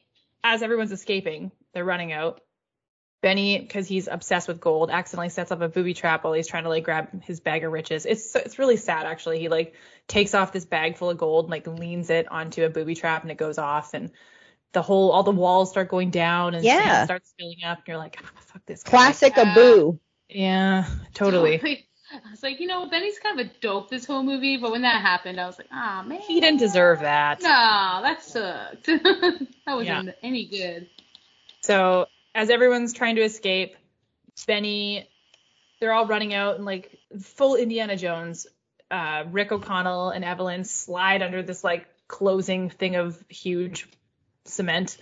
as 0.43 0.61
everyone's 0.61 0.91
escaping, 0.91 1.51
they're 1.73 1.85
running 1.85 2.13
out. 2.13 2.41
Benny, 3.23 3.57
because 3.57 3.87
he's 3.87 4.09
obsessed 4.09 4.49
with 4.49 4.59
gold, 4.59 4.91
accidentally 4.91 5.29
sets 5.29 5.49
up 5.49 5.61
a 5.61 5.69
booby 5.69 5.93
trap 5.93 6.25
while 6.25 6.33
he's 6.33 6.45
trying 6.45 6.63
to 6.63 6.69
like 6.69 6.83
grab 6.83 7.23
his 7.23 7.39
bag 7.39 7.63
of 7.63 7.71
riches. 7.71 8.05
It's 8.05 8.35
it's 8.35 8.59
really 8.59 8.75
sad 8.75 9.05
actually. 9.05 9.39
He 9.39 9.47
like 9.47 9.75
takes 10.09 10.33
off 10.33 10.51
this 10.51 10.65
bag 10.65 10.97
full 10.97 11.09
of 11.09 11.17
gold 11.17 11.45
and 11.45 11.51
like 11.51 11.65
leans 11.65 12.09
it 12.09 12.29
onto 12.29 12.65
a 12.65 12.69
booby 12.69 12.95
trap 12.95 13.21
and 13.21 13.31
it 13.31 13.37
goes 13.37 13.57
off 13.57 13.93
and 13.93 14.11
the 14.73 14.81
whole 14.81 15.11
all 15.11 15.23
the 15.23 15.31
walls 15.31 15.69
start 15.69 15.87
going 15.87 16.09
down 16.09 16.53
and 16.53 16.65
yeah. 16.65 17.05
starts 17.05 17.33
filling 17.39 17.63
up 17.63 17.77
and 17.77 17.87
you're 17.87 17.97
like, 17.97 18.19
oh, 18.21 18.29
fuck 18.41 18.61
this. 18.65 18.83
Guy. 18.83 18.89
Classic 18.89 19.33
yeah. 19.37 19.43
Abu. 19.43 19.99
Yeah, 20.27 20.85
totally. 21.13 21.61
I 22.11 22.29
was 22.29 22.43
like, 22.43 22.59
you 22.59 22.67
know, 22.67 22.89
Benny's 22.89 23.19
kind 23.19 23.39
of 23.39 23.47
a 23.47 23.49
dope 23.61 23.89
this 23.89 24.03
whole 24.05 24.21
movie, 24.21 24.57
but 24.57 24.69
when 24.71 24.81
that 24.81 25.01
happened, 25.01 25.39
I 25.39 25.45
was 25.45 25.57
like, 25.57 25.69
ah 25.71 26.01
oh, 26.03 26.07
man. 26.09 26.19
He 26.19 26.41
didn't 26.41 26.59
deserve 26.59 26.99
that. 26.99 27.41
No, 27.41 27.47
that 27.47 28.21
sucked. 28.21 28.85
that 28.87 29.47
wasn't 29.65 30.07
yeah. 30.07 30.11
any 30.21 30.45
good. 30.45 30.89
So 31.61 32.07
as 32.35 32.49
everyone's 32.49 32.93
trying 32.93 33.15
to 33.15 33.23
escape, 33.23 33.75
Benny, 34.47 35.09
they're 35.79 35.93
all 35.93 36.07
running 36.07 36.33
out 36.33 36.55
and 36.55 36.65
like 36.65 36.97
full 37.21 37.55
Indiana 37.55 37.95
Jones. 37.95 38.47
Uh, 38.89 39.23
Rick 39.31 39.51
O'Connell 39.51 40.09
and 40.09 40.23
Evelyn 40.23 40.63
slide 40.65 41.23
under 41.23 41.41
this 41.41 41.63
like 41.63 41.87
closing 42.07 42.69
thing 42.69 42.95
of 42.95 43.23
huge 43.27 43.87
cement. 44.45 44.97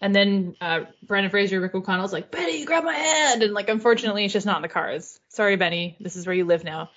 And 0.00 0.14
then 0.14 0.56
uh, 0.60 0.80
Brendan 1.02 1.30
Fraser, 1.30 1.60
Rick 1.60 1.74
O'Connell's 1.74 2.12
like, 2.12 2.30
Benny, 2.30 2.64
grab 2.64 2.84
my 2.84 2.94
hand. 2.94 3.42
And 3.42 3.52
like, 3.52 3.68
unfortunately, 3.68 4.24
it's 4.24 4.32
just 4.32 4.46
not 4.46 4.56
in 4.56 4.62
the 4.62 4.68
cars. 4.68 5.18
Sorry, 5.28 5.56
Benny. 5.56 5.96
This 6.00 6.16
is 6.16 6.26
where 6.26 6.34
you 6.34 6.44
live 6.44 6.64
now. 6.64 6.90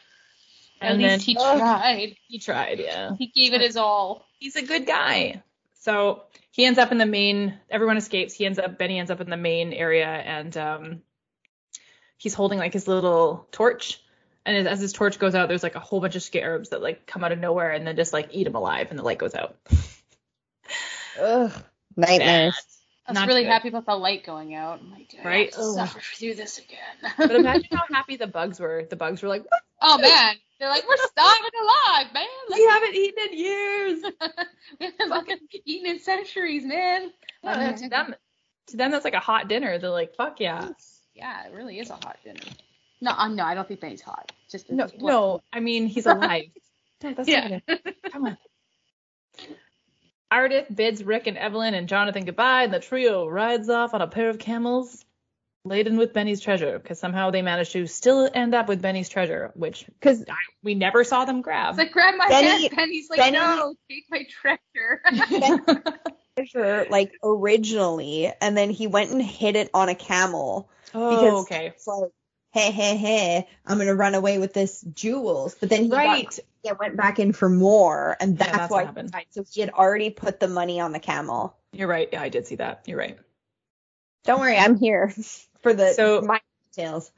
And 0.82 1.02
At 1.02 1.08
then 1.08 1.20
he 1.20 1.34
tried. 1.36 2.16
He 2.28 2.40
tried, 2.40 2.80
yeah. 2.80 3.16
He 3.18 3.28
gave 3.28 3.54
it 3.54 3.62
his 3.62 3.78
all. 3.78 4.28
He's 4.40 4.56
a 4.56 4.64
good 4.64 4.86
guy. 4.86 5.44
So 5.86 6.24
he 6.50 6.66
ends 6.66 6.80
up 6.80 6.92
in 6.92 6.98
the 6.98 7.06
main. 7.06 7.60
Everyone 7.70 7.96
escapes. 7.96 8.34
He 8.34 8.44
ends 8.48 8.58
up. 8.58 8.80
Benny 8.80 8.98
ends 8.98 9.12
up 9.12 9.22
in 9.22 9.30
the 9.30 9.38
main 9.38 9.72
area, 9.72 10.08
and 10.08 10.58
um, 10.58 11.02
he's 12.18 12.34
holding 12.34 12.58
like 12.58 12.74
his 12.74 12.88
little 12.88 13.48
torch. 13.52 14.02
And 14.48 14.68
as, 14.68 14.80
his 14.80 14.94
torch 14.94 15.20
goes 15.20 15.36
out, 15.36 15.48
there's 15.48 15.62
like 15.62 15.76
a 15.76 15.80
whole 15.80 16.02
bunch 16.02 16.16
of 16.16 16.24
scarabs 16.24 16.70
that 16.70 16.82
like 16.82 17.06
come 17.06 17.24
out 17.24 17.32
of 17.32 17.38
nowhere 17.38 17.70
and 17.70 17.86
then 17.86 17.96
just 17.96 18.14
like 18.14 18.30
eat 18.32 18.48
him 18.48 18.56
alive, 18.56 18.88
and 18.90 18.98
the 18.98 19.04
light 19.04 19.20
goes 19.20 19.36
out. 19.36 19.58
Ugh. 21.22 21.52
Nightmares. 21.96 22.75
I 23.08 23.12
was 23.12 23.20
Not 23.20 23.28
really 23.28 23.44
good. 23.44 23.52
happy 23.52 23.68
about 23.68 23.86
the 23.86 23.96
light 23.96 24.26
going 24.26 24.56
out. 24.56 24.80
I'm 24.82 24.92
like, 24.92 25.14
I 25.20 25.24
Right? 25.28 25.52
to 25.52 25.64
suffer 25.74 26.00
through 26.00 26.36
this 26.36 26.58
again. 26.58 27.14
But 27.18 27.36
imagine 27.36 27.68
how 27.72 27.84
happy 27.92 28.16
the 28.16 28.26
bugs 28.28 28.60
were. 28.60 28.86
The 28.90 28.96
bugs 28.96 29.22
were 29.22 29.30
like, 29.30 29.44
"What? 29.44 29.62
oh 29.82 29.98
man, 30.00 30.36
they're 30.60 30.70
like, 30.70 30.88
we're 30.88 30.98
starving 30.98 31.52
alive, 31.62 32.14
man. 32.14 32.26
we 32.52 32.64
haven't 32.66 32.96
eaten 32.96 33.26
in 33.32 33.38
years. 33.38 34.04
we 34.80 34.86
haven't 34.88 35.10
fucking 35.10 35.38
eaten 35.66 35.92
in 35.92 36.00
centuries, 36.00 36.66
man. 36.66 37.12
Yeah, 37.44 37.74
to 37.74 37.90
them, 37.90 38.16
to 38.68 38.78
them, 38.78 38.90
that's 38.92 39.06
like 39.06 39.14
a 39.14 39.20
hot 39.20 39.48
dinner. 39.48 39.78
They're 39.78 39.90
like, 39.92 40.16
fuck 40.16 40.40
yeah. 40.40 40.70
Yeah, 41.14 41.46
it 41.48 41.54
really 41.54 41.78
is 41.80 41.92
a 41.92 41.94
hot 41.96 42.18
dinner. 42.24 42.40
No, 43.02 43.12
uh, 43.12 43.28
no, 43.28 43.44
I 43.44 43.54
don't 43.54 43.68
think 43.68 43.82
Benny's 43.82 44.02
hot. 44.02 44.32
Just 44.50 44.72
No, 44.72 44.88
no. 45.00 45.42
I 45.54 45.60
mean, 45.60 45.86
he's 45.88 46.06
alive. 46.08 46.46
Dad, 47.02 47.18
that's 47.18 47.28
Yeah. 47.30 47.60
Come 48.12 48.26
on. 48.26 48.38
Ardeth 50.32 50.74
bids 50.76 51.04
Rick 51.04 51.28
and 51.28 51.38
Evelyn 51.38 51.74
and 51.74 51.88
Jonathan 51.88 52.26
goodbye, 52.26 52.64
and 52.64 52.74
the 52.74 52.80
trio 52.80 53.28
rides 53.28 53.70
off 53.70 53.94
on 53.94 54.02
a 54.02 54.08
pair 54.08 54.30
of 54.30 54.40
camels 54.40 55.04
laden 55.64 55.98
with 55.98 56.14
Benny's 56.14 56.42
treasure, 56.42 56.78
because 56.78 57.00
somehow 57.00 57.32
they 57.32 57.42
managed 57.42 57.72
to 57.74 57.88
still 57.88 58.30
end 58.34 58.54
up 58.54 58.68
with 58.68 58.82
Benny's 58.82 59.10
treasure, 59.10 59.52
which 59.56 59.86
Because 59.88 60.24
I, 60.30 60.36
we 60.64 60.76
never 60.76 61.04
saw 61.04 61.26
them 61.26 61.42
grab. 61.42 61.70
It's 61.72 61.78
like 61.80 61.92
grab 61.92 62.16
my 62.18 62.28
Benny- 62.28 62.62
hand. 62.68 62.76
Benny's 62.76 63.10
like, 63.10 63.18
Benny- 63.20 63.38
no, 63.38 63.74
take 63.90 64.06
my 64.12 64.26
treasure. 64.30 65.02
treasure, 66.38 66.86
like 66.90 67.12
originally, 67.24 68.32
and 68.42 68.58
then 68.58 68.70
he 68.70 68.88
went 68.88 69.12
and 69.12 69.22
hid 69.22 69.56
it 69.56 69.70
on 69.74 69.90
a 69.90 69.96
camel. 69.96 70.70
oh, 70.94 71.10
because 71.16 71.44
okay. 71.46 71.68
It's 71.68 71.88
like, 71.88 72.12
hey, 72.52 72.72
hey, 72.72 72.96
hey, 72.98 73.48
I'm 73.66 73.78
gonna 73.78 73.96
run 73.96 74.16
away 74.16 74.38
with 74.38 74.54
this 74.54 74.82
jewels. 74.94 75.56
But 75.60 75.70
then 75.70 75.84
he 75.84 75.90
got- 75.90 75.98
Right. 75.98 76.40
Yeah, 76.66 76.74
went 76.80 76.98
back 76.98 77.20
in 77.20 77.32
for 77.32 77.48
more, 77.48 78.18
and 78.20 78.32
Yeah, 78.38 78.46
that's, 78.46 78.58
that's 78.58 78.72
why 78.72 78.78
what 78.84 78.86
happened. 78.88 79.16
So 79.30 79.44
he 79.50 79.62
had 79.62 79.70
already 79.70 80.10
put 80.10 80.40
the 80.40 80.48
money 80.48 80.80
on 80.80 80.92
the 80.92 81.00
camel. 81.00 81.56
You're 81.72 81.88
right. 81.88 82.10
Yeah, 82.12 82.22
I 82.22 82.30
did 82.30 82.48
see 82.48 82.56
that. 82.56 82.84
You're 82.88 82.98
right. 82.98 83.18
Don't 84.26 84.40
worry, 84.40 84.58
I'm 84.58 84.76
here 84.76 85.14
for 85.62 85.74
the 85.74 85.94
So- 85.94 86.22
my 86.22 86.42
details. 86.74 87.12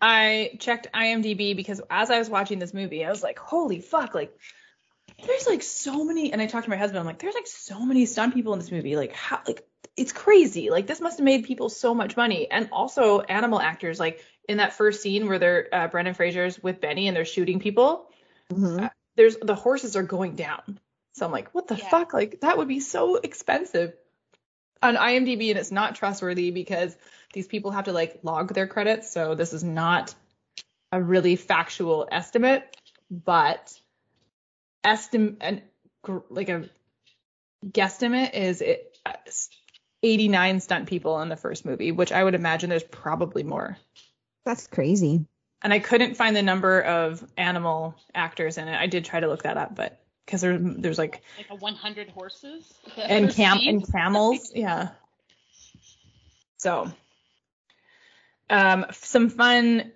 I 0.00 0.56
checked 0.60 0.86
IMDb 0.94 1.56
because 1.56 1.80
as 1.90 2.10
I 2.10 2.18
was 2.20 2.30
watching 2.30 2.60
this 2.60 2.72
movie, 2.72 3.04
I 3.04 3.10
was 3.10 3.22
like, 3.22 3.38
holy 3.38 3.80
fuck, 3.80 4.14
like 4.14 4.32
there's 5.26 5.46
like 5.48 5.62
so 5.62 6.04
many 6.04 6.32
and 6.32 6.40
I 6.40 6.46
talked 6.46 6.64
to 6.64 6.70
my 6.70 6.76
husband, 6.76 7.00
I'm 7.00 7.06
like, 7.06 7.18
there's 7.18 7.34
like 7.34 7.48
so 7.48 7.84
many 7.84 8.06
stunt 8.06 8.32
people 8.32 8.52
in 8.52 8.60
this 8.60 8.70
movie. 8.70 8.94
Like 8.94 9.12
how 9.12 9.40
like 9.46 9.66
it's 9.96 10.12
crazy. 10.12 10.70
Like 10.70 10.86
this 10.86 11.00
must 11.00 11.18
have 11.18 11.24
made 11.24 11.44
people 11.44 11.68
so 11.68 11.94
much 11.94 12.16
money. 12.16 12.48
And 12.48 12.68
also 12.70 13.20
animal 13.22 13.60
actors, 13.60 13.98
like 13.98 14.24
in 14.48 14.58
that 14.58 14.72
first 14.72 15.02
scene 15.02 15.26
where 15.28 15.40
they're 15.40 15.68
uh, 15.72 15.88
Brendan 15.88 16.14
Fraser's 16.14 16.62
with 16.62 16.80
Benny 16.80 17.08
and 17.08 17.16
they're 17.16 17.24
shooting 17.24 17.58
people, 17.58 18.06
Mhm. 18.52 18.90
there's 19.16 19.36
the 19.36 19.54
horses 19.54 19.96
are 19.96 20.02
going 20.02 20.36
down. 20.36 20.78
So 21.14 21.26
I'm 21.26 21.32
like, 21.32 21.54
what 21.54 21.68
the 21.68 21.76
Yeah. 21.76 21.88
fuck? 21.88 22.12
Like 22.14 22.40
that 22.40 22.58
would 22.58 22.68
be 22.68 22.80
so 22.80 23.16
expensive 23.16 23.94
on 24.82 24.96
IMDb, 24.96 25.50
and 25.50 25.58
it's 25.58 25.70
not 25.70 25.94
trustworthy 25.94 26.50
because 26.50 26.96
these 27.32 27.46
people 27.46 27.70
have 27.70 27.84
to 27.84 27.92
like 27.92 28.20
log 28.22 28.52
their 28.54 28.66
credits. 28.66 29.10
So 29.10 29.34
this 29.34 29.52
is 29.52 29.62
not 29.62 30.14
a 30.90 31.02
really 31.02 31.36
factual 31.36 32.08
estimate, 32.10 32.76
but 33.10 33.78
estim 34.84 35.36
and 35.40 35.62
gr- 36.02 36.18
like 36.28 36.48
a 36.48 36.68
guesstimate 37.66 38.34
is 38.34 38.60
it 38.60 38.98
uh, 39.06 39.12
89 40.02 40.60
stunt 40.60 40.88
people 40.88 41.20
in 41.20 41.28
the 41.28 41.36
first 41.36 41.64
movie, 41.64 41.92
which 41.92 42.12
I 42.12 42.22
would 42.24 42.34
imagine 42.34 42.70
there's 42.70 42.82
probably 42.82 43.44
more. 43.44 43.76
That's 44.44 44.66
crazy. 44.66 45.26
And 45.62 45.72
I 45.72 45.78
couldn't 45.78 46.16
find 46.16 46.34
the 46.34 46.42
number 46.42 46.80
of 46.80 47.24
animal 47.36 47.94
actors 48.14 48.58
in 48.58 48.68
it. 48.68 48.76
I 48.76 48.86
did 48.86 49.04
try 49.04 49.20
to 49.20 49.28
look 49.28 49.44
that 49.44 49.56
up, 49.56 49.74
but 49.74 50.02
because 50.26 50.40
there, 50.40 50.58
there's 50.58 50.98
like 50.98 51.22
like 51.36 51.50
a 51.50 51.54
100 51.54 52.10
horses. 52.10 52.72
And 52.96 53.30
cam 53.30 53.58
scene. 53.58 53.68
and 53.68 53.92
camels, 53.92 54.52
yeah. 54.54 54.88
So, 56.58 56.90
um, 58.50 58.86
some 58.92 59.28
fun 59.30 59.92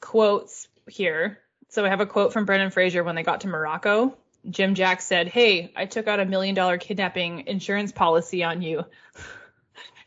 quotes 0.00 0.68
here. 0.88 1.38
So 1.68 1.84
I 1.84 1.88
have 1.88 2.00
a 2.00 2.06
quote 2.06 2.32
from 2.32 2.46
Brendan 2.46 2.70
Fraser 2.70 3.04
when 3.04 3.14
they 3.14 3.22
got 3.22 3.42
to 3.42 3.48
Morocco. 3.48 4.16
Jim 4.48 4.74
Jack 4.74 5.02
said, 5.02 5.28
"Hey, 5.28 5.72
I 5.76 5.86
took 5.86 6.08
out 6.08 6.18
a 6.18 6.24
million 6.24 6.54
dollar 6.54 6.78
kidnapping 6.78 7.46
insurance 7.46 7.92
policy 7.92 8.42
on 8.42 8.62
you." 8.62 8.84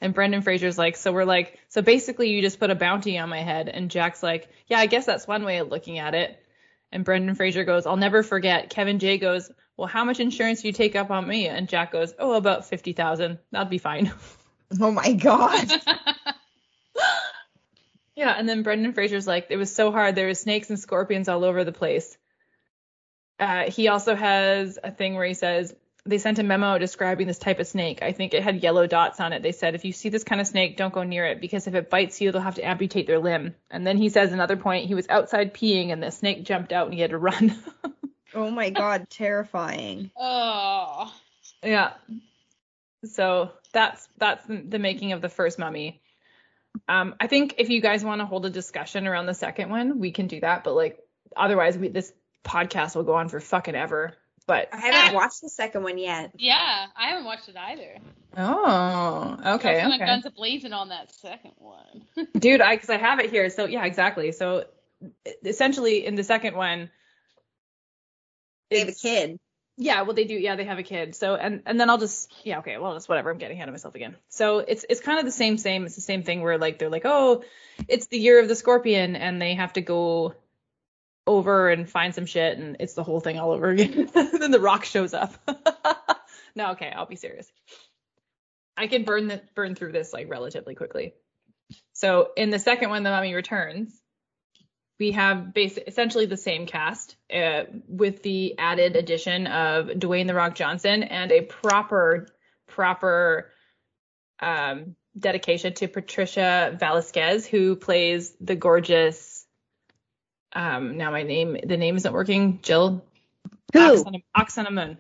And 0.04 0.14
Brendan 0.14 0.42
Fraser's 0.42 0.78
like, 0.78 0.98
so 0.98 1.14
we're 1.14 1.24
like, 1.24 1.58
so 1.70 1.82
basically 1.82 2.30
you 2.30 2.42
just 2.42 2.60
put 2.60 2.70
a 2.70 2.76
bounty 2.76 3.18
on 3.18 3.30
my 3.30 3.40
head. 3.40 3.70
And 3.70 3.90
Jack's 3.90 4.22
like, 4.22 4.50
yeah, 4.68 4.78
I 4.78 4.86
guess 4.86 5.06
that's 5.06 5.26
one 5.26 5.46
way 5.46 5.60
of 5.60 5.70
looking 5.70 5.98
at 5.98 6.14
it. 6.14 6.38
And 6.92 7.06
Brendan 7.06 7.36
Fraser 7.36 7.64
goes, 7.64 7.86
I'll 7.86 7.96
never 7.96 8.22
forget. 8.22 8.70
Kevin 8.70 9.00
J 9.00 9.18
goes, 9.18 9.50
well, 9.78 9.88
how 9.88 10.04
much 10.04 10.20
insurance 10.20 10.62
do 10.62 10.68
you 10.68 10.74
take 10.74 10.98
up 10.98 11.10
on 11.10 11.26
me? 11.26 11.48
And 11.48 11.70
Jack 11.70 11.94
goes, 11.94 12.14
oh, 12.20 12.34
about 12.34 12.66
50,000. 12.66 13.40
That'd 13.52 13.70
be 13.70 13.78
fine. 13.78 14.12
Oh 14.82 14.90
my 14.90 15.14
god. 15.14 15.72
yeah. 18.16 18.34
And 18.36 18.50
then 18.50 18.64
Brendan 18.64 18.94
Fraser's 18.94 19.28
like, 19.28 19.46
it 19.52 19.58
was 19.58 19.72
so 19.72 19.92
hard. 19.92 20.16
There 20.16 20.26
was 20.26 20.40
snakes 20.40 20.72
and 20.72 20.80
scorpions 20.80 21.30
all 21.30 21.44
over 21.44 21.64
the 21.64 21.72
place. 21.72 22.18
Uh, 23.40 23.70
he 23.70 23.88
also 23.88 24.16
has 24.16 24.80
a 24.84 24.90
thing 24.90 25.14
where 25.14 25.28
he 25.28 25.36
says, 25.36 25.76
they 26.06 26.18
sent 26.18 26.40
a 26.40 26.44
memo 26.44 26.78
describing 26.78 27.28
this 27.28 27.38
type 27.38 27.60
of 27.60 27.68
snake. 27.68 28.02
I 28.02 28.12
think 28.12 28.34
it 28.34 28.44
had 28.44 28.62
yellow 28.62 28.88
dots 28.88 29.22
on 29.22 29.32
it. 29.32 29.42
They 29.42 29.54
said, 29.54 29.74
if 29.74 29.86
you 29.86 29.94
see 29.94 30.10
this 30.10 30.26
kind 30.26 30.42
of 30.42 30.48
snake, 30.48 30.76
don't 30.76 30.94
go 30.94 31.04
near 31.04 31.26
it 31.26 31.40
because 31.40 31.66
if 31.66 31.76
it 31.76 31.90
bites 31.90 32.20
you, 32.20 32.32
they'll 32.32 32.42
have 32.42 32.56
to 32.56 32.68
amputate 32.68 33.08
their 33.08 33.20
limb. 33.20 33.56
And 33.72 33.88
then 33.88 33.98
he 33.98 34.10
says 34.10 34.34
another 34.34 34.58
point, 34.58 34.88
he 34.88 34.96
was 34.96 35.08
outside 35.08 35.54
peeing 35.54 35.94
and 35.94 36.04
the 36.04 36.12
snake 36.12 36.44
jumped 36.44 36.74
out 36.74 36.88
and 36.88 36.94
he 36.94 37.00
had 37.00 37.12
to 37.12 37.18
run. 37.20 37.58
oh 38.36 38.52
my 38.52 38.70
god, 38.70 39.10
terrifying. 39.10 40.12
oh. 40.18 41.14
yeah. 41.64 41.94
So 43.06 43.52
that's 43.74 44.08
that's 44.18 44.46
the 44.46 44.58
the 44.58 44.80
making 44.80 45.12
of 45.12 45.22
the 45.22 45.30
first 45.30 45.60
mummy. 45.60 46.02
Um, 46.88 47.16
I 47.20 47.28
think 47.28 47.56
if 47.58 47.70
you 47.70 47.82
guys 47.82 48.04
want 48.04 48.22
to 48.22 48.26
hold 48.26 48.46
a 48.46 48.50
discussion 48.50 49.08
around 49.08 49.26
the 49.26 49.34
second 49.34 49.70
one, 49.70 50.00
we 50.00 50.12
can 50.12 50.28
do 50.28 50.40
that. 50.40 50.64
But 50.64 50.74
like 50.74 51.00
otherwise, 51.36 51.78
we, 51.78 51.90
this 51.90 52.12
podcast 52.44 52.96
will 52.96 53.04
go 53.04 53.16
on 53.16 53.30
for 53.30 53.40
fucking 53.40 53.76
ever. 53.76 54.16
But 54.46 54.70
I 54.74 54.78
haven't 54.78 55.16
watched 55.22 55.42
the 55.42 55.50
second 55.50 55.84
one 55.84 55.98
yet. 55.98 56.32
Yeah, 56.38 56.88
I 56.98 57.10
haven't 57.10 57.26
watched 57.26 57.48
it 57.50 57.56
either. 57.56 57.98
oh, 58.38 59.38
okay, 59.56 59.80
I 59.80 59.88
went 59.88 60.02
okay. 60.02 60.06
guns 60.12 60.26
a 60.26 60.32
blazing 60.32 60.74
on 60.74 60.90
that 60.90 61.14
second 61.14 61.52
one. 61.58 62.04
dude 62.38 62.62
i 62.62 62.76
because 62.76 62.90
i 62.90 62.98
have 62.98 63.20
it 63.20 63.30
here 63.30 63.50
so 63.50 63.66
yeah 63.66 63.86
exactly 63.86 64.32
so 64.32 64.66
essentially 65.46 66.06
in 66.06 66.16
the 66.16 66.24
second 66.24 66.56
one 66.56 66.90
They 68.70 68.80
have 68.80 68.88
a 68.90 68.94
kid. 68.94 69.40
yeah 69.78 70.02
well 70.02 70.14
they 70.16 70.26
do 70.26 70.34
yeah 70.34 70.56
they 70.56 70.64
have 70.66 70.80
a 70.80 70.84
kid 70.84 71.16
so 71.16 71.36
and 71.36 71.62
and 71.66 71.80
then 71.80 71.90
i'll 71.90 71.98
just 72.00 72.32
yeah 72.44 72.60
okay 72.60 72.78
well 72.78 72.96
it's 72.96 73.08
whatever 73.08 73.30
i'm 73.30 73.38
getting 73.38 73.58
ahead 73.58 73.68
of 73.70 73.74
myself 73.74 73.96
again 73.96 74.16
so 74.30 74.60
it's 74.60 74.84
it's 74.90 75.00
kind 75.02 75.20
of 75.20 75.26
the 75.26 75.32
same 75.32 75.58
same 75.58 75.86
it's 75.86 75.96
the 75.96 76.02
same 76.02 76.24
thing 76.24 76.42
where 76.42 76.58
like 76.58 76.80
they're 76.80 76.90
like 76.90 77.06
oh 77.06 77.44
it's 77.88 78.08
the 78.08 78.18
year 78.18 78.40
of 78.40 78.48
the 78.48 78.56
scorpion 78.56 79.16
and 79.16 79.42
they 79.42 79.54
have 79.56 79.74
to 79.74 79.82
go 79.82 80.34
over 81.26 81.70
and 81.70 81.90
find 81.90 82.14
some 82.14 82.26
shit 82.26 82.58
and 82.58 82.78
it's 82.80 82.94
the 82.94 83.04
whole 83.04 83.20
thing 83.20 83.40
all 83.40 83.52
over 83.52 83.70
again. 83.70 84.10
Then 84.14 84.52
the 84.52 84.60
rock 84.60 84.86
shows 84.86 85.14
up. 85.14 85.34
No 86.56 86.72
okay 86.74 86.94
i'll 86.96 87.08
be 87.08 87.16
serious. 87.16 87.52
I 88.78 88.86
can 88.86 89.06
burn 89.06 89.28
the 89.28 89.42
burn 89.56 89.74
through 89.74 89.92
this 89.92 90.14
like 90.14 90.30
relatively 90.30 90.76
quickly. 90.76 91.16
So 91.94 92.30
in 92.38 92.52
the 92.52 92.60
second 92.60 92.92
one 92.92 93.02
the 93.02 93.10
mummy 93.10 93.34
returns 93.34 94.00
we 95.00 95.12
have 95.12 95.54
basically 95.54 95.84
essentially 95.88 96.26
the 96.28 96.38
same 96.38 96.66
cast 96.66 97.16
uh, 97.34 97.64
with 97.88 98.22
the 98.24 98.58
added 98.60 98.96
addition 98.96 99.48
of 99.48 99.88
Dwayne 99.88 100.28
the 100.28 100.36
Rock 100.36 100.56
Johnson 100.56 101.04
and 101.04 101.32
a 101.32 101.42
proper 101.42 102.28
proper 102.68 103.52
um, 104.40 104.96
dedication 105.18 105.74
to 105.74 105.88
Patricia 105.88 106.76
Velasquez 106.80 107.48
who 107.48 107.76
plays 107.76 108.36
the 108.40 108.56
gorgeous 108.56 109.43
um, 110.54 110.98
now 110.98 111.12
my 111.12 111.24
name 111.24 111.58
the 111.66 111.78
name 111.78 111.96
isn't 111.96 112.14
working 112.14 112.60
Jill 112.62 113.04
Who? 113.74 113.80
Oksana, 113.80 114.24
Oksana 114.36 114.72
Moon 114.72 114.98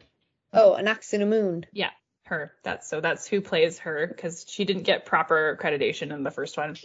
Oh, 0.55 0.75
an 0.75 0.87
ox 0.87 1.13
in 1.13 1.21
a 1.21 1.25
moon. 1.25 1.65
yeah 1.71 1.89
her 2.25 2.53
that's 2.63 2.87
so 2.89 3.01
that's 3.01 3.27
who 3.27 3.41
plays 3.41 3.79
her 3.79 4.07
because 4.07 4.45
she 4.47 4.63
didn't 4.65 4.83
get 4.83 5.05
proper 5.05 5.57
accreditation 5.59 6.13
in 6.13 6.23
the 6.23 6.31
first 6.31 6.57
one 6.57 6.75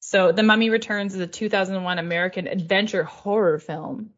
so 0.00 0.30
the 0.32 0.42
mummy 0.42 0.70
returns 0.70 1.14
is 1.14 1.20
a 1.20 1.26
2001 1.26 1.98
american 1.98 2.46
adventure 2.46 3.02
horror 3.04 3.58
film 3.58 4.10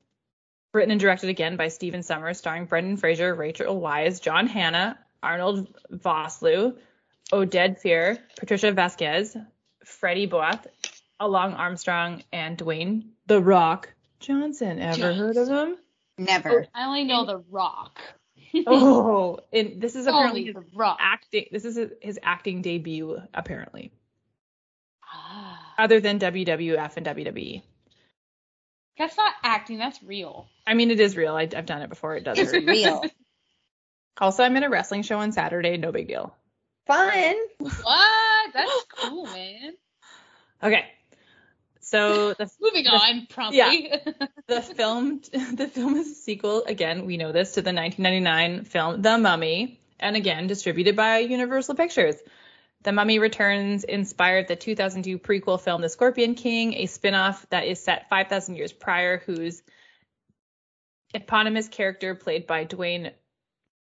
written 0.74 0.90
and 0.90 1.01
directed 1.01 1.30
again 1.30 1.57
by 1.57 1.68
Stephen 1.68 2.01
Sommers, 2.03 2.36
starring 2.36 2.64
Brendan 2.64 2.97
Fraser, 2.97 3.32
Rachel 3.32 3.80
Weisz, 3.80 4.20
John 4.20 4.49
Hannah, 4.49 4.99
Arnold 5.22 5.72
Vosloo, 5.92 6.76
Oded 7.32 7.80
Fehr, 7.80 8.18
Patricia 8.36 8.72
Vasquez, 8.72 9.36
Freddie 9.84 10.26
Boath, 10.26 10.66
Alun 11.21 11.57
Armstrong, 11.59 12.23
and 12.33 12.59
Dwayne 12.59 13.07
The 13.27 13.41
Rock 13.41 13.93
Johnson. 14.21 14.79
Ever 14.81 15.12
heard 15.15 15.37
of 15.37 15.49
him? 15.49 15.77
Never. 16.19 16.67
I 16.75 16.87
only 16.87 17.05
know 17.05 17.25
The 17.27 17.39
Rock. 17.51 18.01
Oh, 18.69 19.41
and 19.53 19.81
this 19.83 19.97
is 19.97 20.07
apparently 20.07 20.45
his 20.45 20.55
Rock. 20.77 20.99
acting. 21.01 21.47
This 21.51 21.65
is 21.65 21.77
his 22.01 22.21
acting 22.23 22.62
debut, 22.62 23.21
apparently, 23.35 23.91
Ah. 25.03 25.75
other 25.77 25.99
than 26.01 26.21
WWF 26.21 26.97
and 26.97 27.05
WWE. 27.05 27.62
That's 28.97 29.17
not 29.17 29.35
acting. 29.43 29.79
That's 29.79 30.01
real. 30.05 30.47
I 30.69 30.75
mean, 30.75 30.93
it 30.93 31.01
is 31.01 31.17
real. 31.17 31.35
I, 31.35 31.43
I've 31.43 31.67
done 31.67 31.83
it 31.83 31.89
before. 31.89 32.15
It 32.15 32.23
does 32.23 32.39
It's 32.39 32.53
hurt. 32.53 32.65
real. 32.65 33.03
also, 34.21 34.45
I'm 34.45 34.57
in 34.57 34.62
a 34.62 34.71
wrestling 34.71 35.03
show 35.03 35.19
on 35.19 35.33
Saturday. 35.33 35.77
No 35.77 35.91
big 35.91 36.07
deal. 36.07 36.33
Fun. 36.87 37.35
What? 37.59 38.53
That's 38.55 38.85
cool, 39.01 39.25
man. 39.27 39.73
Okay. 40.62 40.85
So 41.85 42.35
the 42.39 42.51
Moving 42.61 42.85
The- 42.85 42.91
on 42.91 43.26
promptly. 43.28 43.59
Yeah, 43.59 44.26
the 44.47 44.62
film 44.62 45.20
the 45.32 45.68
film 45.72 45.97
is 45.97 46.11
a 46.11 46.14
sequel 46.14 46.64
again 46.64 47.07
we 47.07 47.16
know 47.16 47.32
this 47.32 47.53
to 47.55 47.62
the 47.62 47.72
1999 47.72 48.64
film 48.64 49.03
the 49.03 49.18
mummy 49.18 49.80
and 50.01 50.16
again 50.16 50.47
distributed 50.47 50.97
by 50.97 51.18
universal 51.18 51.74
pictures. 51.74 52.16
The 52.82 52.93
mummy 52.93 53.18
returns 53.18 53.85
inspired 53.85 54.47
the 54.49 54.57
2002 54.57 55.18
prequel 55.18 55.61
film 55.61 55.80
the 55.80 55.89
scorpion 55.89 56.35
king 56.35 56.74
a 56.74 56.87
spin-off 56.87 57.47
that 57.51 57.66
is 57.66 57.82
set 57.82 58.09
5000 58.11 58.57
years 58.57 58.72
prior 58.72 59.18
whose 59.18 59.62
eponymous 61.14 61.68
character 61.68 62.14
played 62.14 62.47
by 62.47 62.64
dwayne 62.66 63.12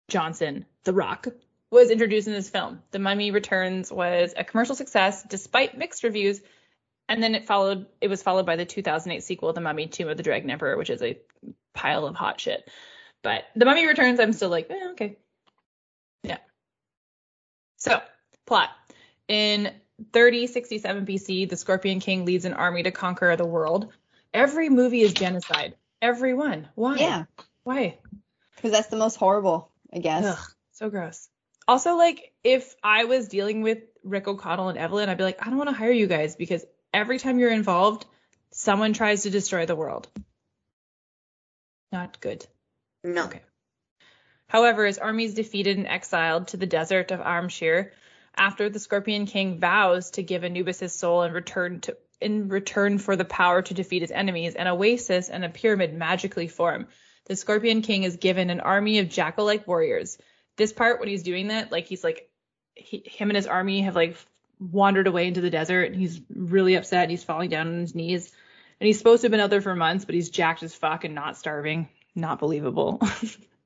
johnson 0.09 0.65
the 0.85 0.93
rock 0.93 1.29
was 1.71 1.91
introduced 1.91 2.27
in 2.27 2.35
this 2.35 2.51
film. 2.51 2.83
The 2.91 2.99
mummy 2.99 3.31
returns 3.31 3.93
was 3.93 4.35
a 4.37 4.45
commercial 4.45 4.75
success 4.75 5.23
despite 5.23 5.79
mixed 5.79 6.03
reviews 6.03 6.41
and 7.11 7.23
then 7.23 7.35
it 7.35 7.45
followed 7.45 7.87
it 8.01 8.09
was 8.09 8.23
followed 8.23 8.47
by 8.47 8.57
the 8.57 8.65
2008 8.65 9.23
sequel 9.23 9.53
the 9.53 9.61
mummy 9.61 9.89
tomb 9.89 10.09
of 10.09 10.17
the 10.17 10.23
dragon 10.23 10.49
emperor 10.49 10.79
which 10.79 10.89
is 10.89 11.03
a 11.03 11.19
pile 11.75 12.07
of 12.07 12.15
hot 12.15 12.41
shit. 12.41 12.71
But 13.23 13.45
the 13.55 13.67
mummy 13.67 13.87
returns 13.87 14.21
i'm 14.21 14.33
still 14.33 14.49
like 14.49 14.71
eh, 14.71 14.89
okay. 14.93 15.17
Yeah. 16.23 16.39
So 17.77 18.01
plot. 18.47 18.71
In 19.29 19.73
3067 20.13 21.05
bc 21.05 21.49
the 21.51 21.57
scorpion 21.57 22.01
king 22.01 22.25
leads 22.25 22.47
an 22.47 22.55
army 22.55 22.85
to 22.85 22.93
conquer 22.93 23.37
the 23.37 23.45
world. 23.45 23.93
Every 24.33 24.71
movie 24.71 25.03
is 25.03 25.13
genocide. 25.13 25.75
Every 26.01 26.33
one. 26.33 26.69
Why? 26.77 26.97
Yeah, 26.97 27.25
why? 27.65 27.99
Because 28.55 28.71
that's 28.71 28.89
the 28.89 28.97
most 28.97 29.17
horrible, 29.17 29.71
I 29.93 29.99
guess. 29.99 30.25
Ugh, 30.25 30.47
so 30.73 30.89
gross. 30.89 31.29
Also, 31.67 31.97
like, 31.97 32.33
if 32.43 32.75
I 32.83 33.05
was 33.05 33.29
dealing 33.29 33.63
with 33.63 33.79
Rick 34.03 34.29
O'Connell 34.29 34.69
and 34.69 34.79
Evelyn, 34.79 35.09
I'd 35.09 35.19
be 35.19 35.25
like, 35.25 35.45
I 35.45 35.51
don't 35.51 35.59
want 35.59 35.69
to 35.69 35.77
hire 35.77 35.91
you 35.91 36.07
guys 36.07 36.37
because 36.37 36.65
every 36.93 37.19
time 37.19 37.39
you're 37.39 37.51
involved, 37.51 38.07
someone 38.53 38.93
tries 38.93 39.23
to 39.23 39.31
destroy 39.31 39.67
the 39.67 39.77
world. 39.77 40.09
Not 41.93 42.21
good. 42.21 42.47
No. 43.03 43.25
Okay. 43.25 43.43
However, 44.49 44.85
his 44.85 44.99
army 44.99 45.25
is 45.25 45.35
defeated 45.35 45.77
and 45.77 45.87
exiled 45.87 46.49
to 46.49 46.57
the 46.57 46.67
desert 46.67 47.11
of 47.13 47.21
Ahm 47.21 47.49
Shere 47.49 47.93
after 48.37 48.69
the 48.69 48.79
Scorpion 48.79 49.27
King 49.27 49.59
vows 49.59 50.11
to 50.13 50.23
give 50.23 50.45
Anubis 50.45 50.81
his 50.81 50.93
soul 50.93 51.23
in 51.23 51.33
return 51.33 51.81
to 51.81 51.97
in 52.21 52.49
return 52.49 52.99
for 52.99 53.17
the 53.17 53.25
power 53.25 53.63
to 53.63 53.75
defeat 53.75 54.03
his 54.03 54.11
enemies, 54.11 54.55
an 54.55 54.67
oasis 54.67 55.31
and 55.31 55.45
a 55.45 55.49
pyramid 55.49 55.95
magically 55.95 56.49
form. 56.49 56.87
The 57.27 57.37
Scorpion 57.37 57.81
King 57.81 58.03
is 58.03 58.17
given 58.17 58.51
an 58.51 58.61
army 58.61 58.99
of 58.99 59.09
jackal-like 59.09 59.67
warriors. 59.67 60.19
This 60.57 60.73
part, 60.73 61.01
when 61.01 61.09
he's 61.09 61.23
doing 61.23 61.49
that, 61.49 61.73
like 61.73 61.87
he's 61.87 62.05
like, 62.05 62.29
he, 62.75 63.03
him 63.07 63.31
and 63.31 63.37
his 63.37 63.47
army 63.47 63.83
have 63.83 63.95
like 63.95 64.17
wandered 64.61 65.07
away 65.07 65.27
into 65.27 65.41
the 65.41 65.51
desert, 65.51 65.93
and 65.93 65.97
he's 65.97 66.21
really 66.33 66.77
upset. 66.77 67.03
And 67.03 67.11
he's 67.11 67.25
falling 67.25 67.51
down 67.51 67.67
on 67.67 67.81
his 67.81 67.95
knees, 67.95 68.33
and 68.81 68.87
he's 68.87 68.99
supposed 68.99 69.23
to 69.23 69.27
have 69.27 69.33
been 69.33 69.41
out 69.41 69.51
there 69.51 69.61
for 69.61 69.75
months, 69.75 70.05
but 70.05 70.15
he's 70.15 70.31
jacked 70.31 70.63
as 70.63 70.75
fuck 70.75 71.05
and 71.05 71.15
not 71.15 71.37
starving. 71.37 71.89
Not 72.15 72.39
believable. 72.39 73.01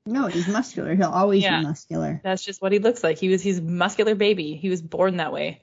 No, 0.07 0.27
he's 0.27 0.47
muscular. 0.47 0.95
He'll 0.95 1.09
always 1.09 1.43
Yeah. 1.43 1.61
be 1.61 1.67
muscular. 1.67 2.21
That's 2.23 2.45
just 2.45 2.61
what 2.61 2.73
he 2.73 2.79
looks 2.79 3.03
like. 3.03 3.19
He 3.19 3.31
was 3.31 3.43
he's 3.43 3.59
a 3.59 3.63
muscular 3.63 4.15
baby. 4.15 4.55
He 4.55 4.69
was 4.69 4.83
born 4.83 5.17
that 5.17 5.33
way. 5.33 5.63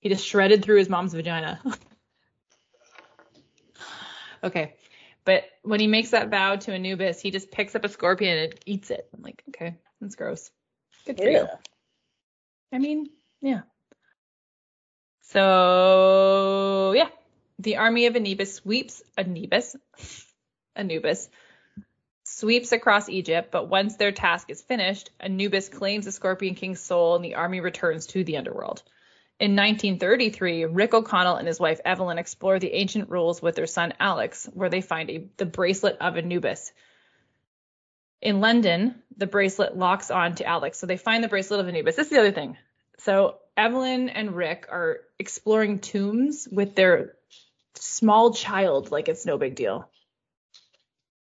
He 0.00 0.10
just 0.10 0.26
shredded 0.26 0.62
through 0.62 0.76
his 0.76 0.90
mom's 0.90 1.14
vagina. 1.14 1.58
okay. 4.44 4.74
But 5.24 5.44
when 5.62 5.80
he 5.80 5.86
makes 5.86 6.10
that 6.10 6.28
vow 6.28 6.56
to 6.56 6.72
Anubis, 6.74 7.20
he 7.20 7.30
just 7.30 7.50
picks 7.50 7.74
up 7.74 7.84
a 7.84 7.88
scorpion 7.88 8.38
and 8.38 8.54
eats 8.66 8.90
it. 8.90 9.08
I'm 9.14 9.22
like, 9.22 9.42
okay, 9.48 9.76
that's 10.00 10.16
gross. 10.16 10.50
Good 11.06 11.18
for 11.18 11.24
you. 11.24 11.46
I 12.72 12.78
mean, 12.78 13.08
yeah. 13.40 13.62
So 15.30 16.92
yeah, 16.96 17.08
the 17.58 17.76
army 17.76 18.06
of 18.06 18.16
Anubis 18.16 18.54
sweeps 18.54 19.02
Anubis, 19.16 19.76
Anubis 20.74 21.28
sweeps 22.24 22.72
across 22.72 23.08
Egypt. 23.08 23.50
But 23.50 23.68
once 23.68 23.96
their 23.96 24.12
task 24.12 24.48
is 24.50 24.62
finished, 24.62 25.10
Anubis 25.20 25.68
claims 25.68 26.06
the 26.06 26.12
Scorpion 26.12 26.54
King's 26.54 26.80
soul, 26.80 27.16
and 27.16 27.24
the 27.24 27.34
army 27.34 27.60
returns 27.60 28.06
to 28.08 28.24
the 28.24 28.38
underworld. 28.38 28.82
In 29.38 29.54
1933, 29.54 30.64
Rick 30.64 30.94
O'Connell 30.94 31.36
and 31.36 31.46
his 31.46 31.60
wife 31.60 31.80
Evelyn 31.84 32.18
explore 32.18 32.58
the 32.58 32.72
ancient 32.72 33.10
rules 33.10 33.40
with 33.40 33.54
their 33.54 33.66
son 33.66 33.92
Alex, 34.00 34.48
where 34.52 34.70
they 34.70 34.80
find 34.80 35.10
a, 35.10 35.28
the 35.36 35.46
bracelet 35.46 35.98
of 36.00 36.16
Anubis. 36.16 36.72
In 38.20 38.40
London, 38.40 38.96
the 39.16 39.28
bracelet 39.28 39.76
locks 39.76 40.10
on 40.10 40.34
to 40.36 40.44
Alex. 40.44 40.78
So 40.78 40.86
they 40.86 40.96
find 40.96 41.22
the 41.22 41.28
bracelet 41.28 41.60
of 41.60 41.68
Anubis. 41.68 41.96
This 41.96 42.06
is 42.06 42.10
the 42.10 42.18
other 42.18 42.32
thing. 42.32 42.56
So 42.98 43.36
Evelyn 43.58 44.08
and 44.08 44.34
Rick 44.36 44.66
are 44.70 45.00
exploring 45.18 45.80
tombs 45.80 46.46
with 46.50 46.74
their 46.76 47.14
small 47.74 48.32
child 48.32 48.90
like 48.92 49.08
it's 49.08 49.26
no 49.26 49.36
big 49.36 49.56
deal. 49.56 49.90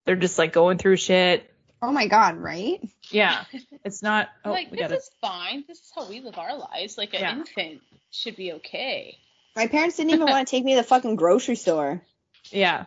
They're 0.05 0.17
just 0.17 0.37
like 0.39 0.53
going 0.53 0.79
through 0.79 0.97
shit. 0.97 1.49
Oh 1.81 1.93
my 1.93 2.09
god, 2.09 2.37
right? 2.37 2.81
Yeah. 3.11 3.45
It's 3.85 4.03
not 4.03 4.29
oh 4.45 4.51
like 4.51 4.71
we 4.73 4.77
this 4.79 4.81
got 4.89 4.93
it. 4.93 4.99
is 4.99 5.11
fine. 5.21 5.65
This 5.69 5.79
is 5.79 5.93
how 5.95 6.09
we 6.09 6.21
live 6.21 6.37
our 6.37 6.57
lives. 6.59 6.99
Like 6.99 7.15
an 7.15 7.21
Yeah. 7.21 7.33
infant 7.39 7.81
should 8.11 8.35
be 8.37 8.55
okay. 8.55 9.19
My 9.55 9.69
parents 9.69 9.97
didn't 9.97 10.11
even 10.11 10.27
want 10.27 10.47
to 10.47 10.51
take 10.57 10.65
me 10.65 10.73
to 10.75 10.81
the 10.81 10.87
fucking 10.87 11.17
grocery 11.17 11.55
store. 11.57 12.03
Yeah. 12.51 12.87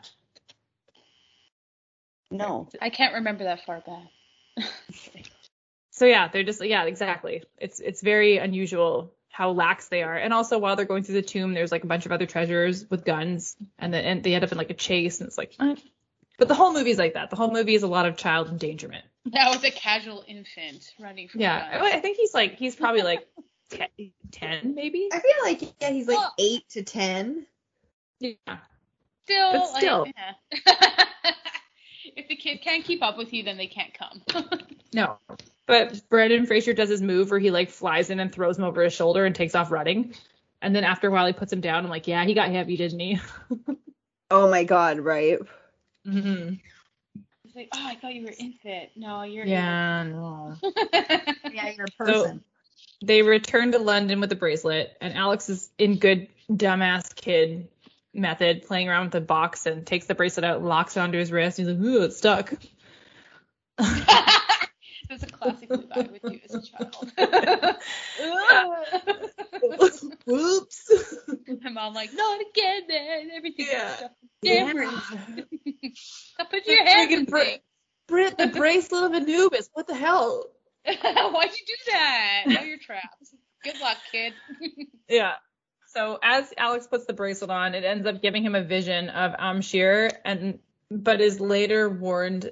No. 2.30 2.68
I 2.82 2.90
can't 2.90 3.16
remember 3.16 3.46
that 3.46 3.66
far 3.66 3.82
back. 3.82 4.68
So 5.92 6.06
yeah, 6.06 6.30
they're 6.30 6.44
just 6.44 6.64
yeah, 6.64 6.86
exactly. 6.86 7.44
It's 7.58 7.82
it's 7.82 8.02
very 8.02 8.38
unusual 8.38 9.14
how 9.40 9.52
lax 9.52 9.88
they 9.88 10.04
are. 10.04 10.18
And 10.18 10.34
also 10.34 10.60
while 10.60 10.76
they're 10.76 10.84
going 10.86 11.04
through 11.04 11.16
the 11.16 11.22
tomb, 11.22 11.54
there's 11.54 11.72
like 11.72 11.86
a 11.86 11.88
bunch 11.88 12.06
of 12.06 12.12
other 12.12 12.26
treasures 12.26 12.86
with 12.90 13.06
guns 13.06 13.56
and 13.80 13.94
then 13.94 14.04
and 14.04 14.22
they 14.22 14.36
end 14.36 14.44
up 14.44 14.52
in 14.52 14.58
like 14.58 14.70
a 14.70 14.74
chase 14.74 15.22
and 15.22 15.28
it's 15.30 15.38
like 15.38 15.56
eh. 15.62 15.76
but 16.38 16.50
the 16.50 16.54
whole 16.56 16.74
movie's 16.74 16.98
like 17.00 17.14
that. 17.14 17.30
The 17.30 17.38
whole 17.38 17.50
movie 17.50 17.74
is 17.74 17.84
a 17.84 17.88
lot 17.88 18.06
of 18.06 18.18
child 18.18 18.50
endangerment. 18.50 19.06
That 19.32 19.50
was 19.50 19.64
a 19.64 19.72
casual 19.72 20.26
infant 20.28 20.94
running 21.00 21.30
from 21.30 21.40
Yeah. 21.40 21.80
a. 21.80 21.82
I 21.84 21.92
I 21.96 22.00
think 22.02 22.18
he's 22.18 22.34
like 22.34 22.56
he's 22.56 22.76
probably 22.76 23.02
like 23.02 23.26
te- 23.70 24.14
10 24.34 24.76
maybe. 24.76 25.08
I 25.14 25.20
feel 25.22 25.32
like 25.44 25.74
yeah, 25.82 25.92
he's 25.92 26.08
like 26.10 26.18
Well- 26.18 26.34
eight 26.38 26.68
to 26.72 26.84
ten. 26.84 27.46
Yeah. 28.20 28.34
Still, 29.24 29.52
But 29.54 29.68
still. 29.78 30.00
like, 30.02 30.16
yeah. 30.18 30.74
if 32.18 32.28
the 32.28 32.36
kid 32.36 32.62
can't 32.62 32.84
keep 32.84 33.02
up 33.02 33.18
with 33.18 33.32
you, 33.32 33.44
then 33.44 33.56
they 33.58 33.68
can't 33.68 33.94
come. 33.94 34.22
No. 34.92 35.20
But 35.70 36.02
Brendan 36.10 36.48
Fraser 36.48 36.74
does 36.74 36.90
his 36.90 37.00
move 37.00 37.30
where 37.30 37.40
he 37.40 37.52
like 37.52 37.70
flies 37.70 38.10
in 38.10 38.20
and 38.20 38.34
throws 38.34 38.58
him 38.58 38.64
over 38.64 38.82
his 38.82 38.92
shoulder 38.92 39.24
and 39.24 39.36
takes 39.36 39.54
off 39.54 39.70
running. 39.70 40.16
And 40.64 40.76
then 40.76 40.84
after 40.84 41.08
a 41.08 41.12
while 41.12 41.28
he 41.28 41.34
puts 41.34 41.54
him 41.54 41.62
down. 41.62 41.84
I'm 41.84 41.92
like, 41.92 42.08
yeah, 42.08 42.26
he 42.26 42.34
got 42.34 42.50
heavy, 42.50 42.76
didn't 42.76 43.00
he? 43.00 43.20
Oh 44.32 44.50
my 44.50 44.64
god, 44.64 45.00
right? 45.00 45.40
hmm 46.06 46.54
It's 47.46 47.56
like, 47.56 47.70
oh, 47.74 47.80
I 47.84 47.96
thought 47.96 48.14
you 48.14 48.24
were 48.24 48.34
infant. 48.38 48.90
No, 48.96 49.24
you're. 49.24 49.46
Yeah, 49.46 50.04
no. 50.04 50.56
Yeah, 51.52 51.72
you're 51.76 51.86
a 51.86 52.04
person. 52.04 52.44
So 52.44 53.06
They 53.06 53.24
return 53.24 53.72
to 53.72 53.80
London 53.80 54.20
with 54.20 54.30
the 54.30 54.36
bracelet, 54.36 54.96
and 55.02 55.16
Alex 55.16 55.50
is 55.50 55.70
in 55.80 55.98
good 55.98 56.28
dumbass 56.52 57.16
kid 57.16 57.70
method, 58.14 58.64
playing 58.68 58.88
around 58.90 59.06
with 59.06 59.14
the 59.14 59.22
box 59.22 59.66
and 59.66 59.86
takes 59.86 60.06
the 60.06 60.16
bracelet 60.16 60.44
out, 60.44 60.58
and 60.58 60.68
locks 60.68 60.96
it 60.98 61.00
onto 61.00 61.18
his 61.18 61.32
wrist. 61.32 61.58
He's 61.58 61.68
like, 61.68 61.80
ooh, 61.80 62.04
it's 62.04 62.18
stuck. 62.18 62.54
That's 65.10 65.24
a 65.24 65.28
classic 65.28 65.70
move 65.72 65.86
I 65.92 66.00
would 66.02 66.22
do 66.22 66.40
as 66.46 66.56
a 66.56 66.62
child. 66.62 67.12
Whoops. 70.26 70.92
My 71.62 71.70
mom 71.72 71.94
like, 71.94 72.14
not 72.14 72.40
again, 72.42 72.82
man. 72.88 73.30
Everything's 73.36 73.70
Yeah. 73.72 73.96
stuff 73.96 74.12
Yeah. 74.42 74.66
different. 74.66 74.94
Stop 75.96 76.50
putting 76.52 76.74
your 76.76 76.86
hands 76.86 77.14
in 77.14 77.26
Friggin' 77.26 77.30
bra- 77.30 77.58
Brit, 78.08 78.38
the 78.38 78.48
bracelet 78.48 79.04
of 79.06 79.14
Anubis. 79.14 79.70
What 79.74 79.88
the 79.88 79.96
hell? 79.96 80.46
Why'd 80.86 81.50
you 81.52 81.66
do 81.68 81.92
that? 81.92 82.44
Now 82.48 82.62
you're 82.62 82.78
trapped. 82.80 83.30
Good 83.64 83.80
luck, 83.82 83.98
kid. 84.12 84.34
Yeah. 85.10 85.34
So 85.88 86.18
as 86.24 86.52
Alex 86.58 86.88
puts 86.88 87.06
the 87.06 87.14
bracelet 87.14 87.50
on, 87.52 87.76
it 87.76 87.84
ends 87.84 88.08
up 88.08 88.22
giving 88.22 88.44
him 88.44 88.56
a 88.56 88.64
vision 88.64 89.10
of 89.10 89.34
Ahm 89.38 89.62
Shere, 89.62 90.12
and 90.24 90.60
but 90.92 91.20
is 91.22 91.40
later 91.40 91.90
warned. 91.90 92.52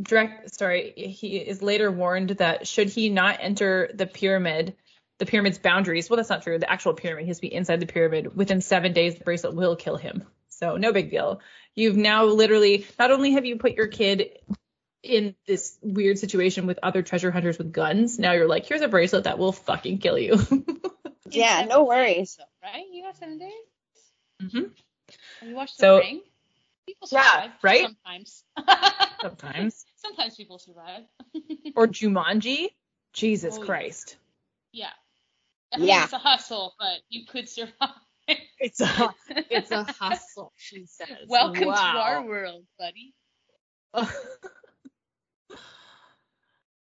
Direct, 0.00 0.54
sorry, 0.54 0.92
he 0.96 1.36
is 1.36 1.62
later 1.62 1.90
warned 1.90 2.30
that 2.30 2.66
should 2.66 2.88
he 2.88 3.08
not 3.10 3.38
enter 3.40 3.90
the 3.94 4.06
pyramid, 4.06 4.74
the 5.18 5.26
pyramid's 5.26 5.58
boundaries. 5.58 6.10
Well, 6.10 6.16
that's 6.16 6.28
not 6.30 6.42
true. 6.42 6.58
The 6.58 6.70
actual 6.70 6.94
pyramid, 6.94 7.24
he 7.24 7.28
has 7.28 7.38
to 7.38 7.42
be 7.42 7.54
inside 7.54 7.80
the 7.80 7.86
pyramid 7.86 8.36
within 8.36 8.60
seven 8.60 8.92
days. 8.92 9.14
The 9.16 9.24
bracelet 9.24 9.54
will 9.54 9.76
kill 9.76 9.96
him. 9.96 10.24
So 10.48 10.76
no 10.76 10.92
big 10.92 11.10
deal. 11.10 11.40
You've 11.76 11.96
now 11.96 12.24
literally 12.24 12.86
not 12.98 13.10
only 13.12 13.32
have 13.32 13.44
you 13.44 13.56
put 13.56 13.74
your 13.74 13.86
kid 13.88 14.30
in 15.02 15.34
this 15.46 15.78
weird 15.82 16.18
situation 16.18 16.66
with 16.66 16.78
other 16.82 17.02
treasure 17.02 17.30
hunters 17.30 17.58
with 17.58 17.72
guns. 17.72 18.18
Now 18.18 18.32
you're 18.32 18.48
like, 18.48 18.64
here's 18.66 18.80
a 18.80 18.88
bracelet 18.88 19.24
that 19.24 19.38
will 19.38 19.52
fucking 19.52 19.98
kill 19.98 20.18
you. 20.18 20.38
Yeah, 21.30 21.64
no 21.64 21.84
worries. 21.84 22.38
Right? 22.62 22.84
You 22.92 23.02
got 23.04 23.16
seven 23.16 23.38
days? 23.38 23.50
hmm 24.40 24.58
Have 25.40 25.48
you 25.48 25.54
watched 25.56 25.76
So- 25.76 25.96
The 25.96 26.00
Ring? 26.02 26.20
People 26.86 27.08
Yeah, 27.10 27.22
survive. 27.32 27.50
right? 27.62 27.82
Sometimes. 27.82 28.44
Sometimes. 29.20 29.84
Sometimes 29.96 30.34
people 30.36 30.58
survive. 30.58 31.02
Or 31.76 31.86
Jumanji. 31.86 32.68
Jesus 33.12 33.58
Oh. 33.58 33.64
Christ. 33.64 34.16
yeah. 34.72 34.90
I 35.72 35.78
mean, 35.78 35.88
Yeah. 35.88 36.04
It's 36.04 36.12
a 36.12 36.18
hustle, 36.18 36.74
but 36.78 36.98
you 37.08 37.26
could 37.26 37.48
survive. 37.48 37.72
It's 38.58 38.80
a 38.80 39.14
it's 39.50 39.70
a 39.70 39.84
hustle, 39.84 40.52
she 40.56 40.86
says. 40.86 41.08
Welcome 41.28 41.64
to 41.64 41.68
our 41.70 42.24
world, 42.26 42.64
buddy. 42.78 43.12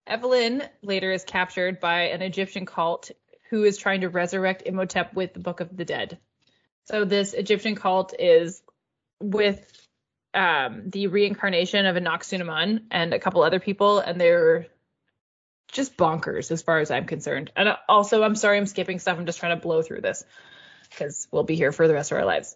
Evelyn 0.08 0.64
later 0.82 1.12
is 1.12 1.24
captured 1.24 1.80
by 1.80 2.04
an 2.10 2.22
Egyptian 2.22 2.66
cult 2.66 3.12
who 3.50 3.64
is 3.64 3.78
trying 3.78 4.02
to 4.02 4.10
resurrect 4.10 4.64
Imhotep 4.66 5.14
with 5.14 5.34
the 5.34 5.40
Book 5.40 5.60
of 5.60 5.76
the 5.76 5.86
Dead. 5.86 6.18
So 6.86 7.06
this 7.06 7.34
Egyptian 7.34 7.76
cult 7.76 8.14
is 8.18 8.62
with 9.22 9.60
um, 10.38 10.84
the 10.92 11.08
reincarnation 11.08 11.88
of 11.88 11.96
Anck-su-namun 11.96 12.84
and 12.92 13.14
a 13.14 13.20
couple 13.20 13.42
other 13.42 13.60
people, 13.60 13.98
and 13.98 14.22
they're 14.22 14.68
just 15.72 15.98
bonkers 15.98 16.52
as 16.52 16.62
far 16.62 16.80
as 16.80 16.92
I'm 16.92 17.06
concerned. 17.06 17.52
And 17.56 17.76
also, 17.90 18.22
I'm 18.22 18.36
sorry 18.36 18.58
I'm 18.58 18.68
skipping 18.68 19.00
stuff. 19.00 19.18
I'm 19.18 19.26
just 19.26 19.40
trying 19.40 19.58
to 19.58 19.62
blow 19.62 19.82
through 19.82 20.02
this 20.02 20.24
because 20.90 21.28
we'll 21.32 21.44
be 21.44 21.56
here 21.56 21.72
for 21.72 21.88
the 21.88 21.96
rest 21.96 22.12
of 22.12 22.20
our 22.20 22.26
lives. 22.26 22.56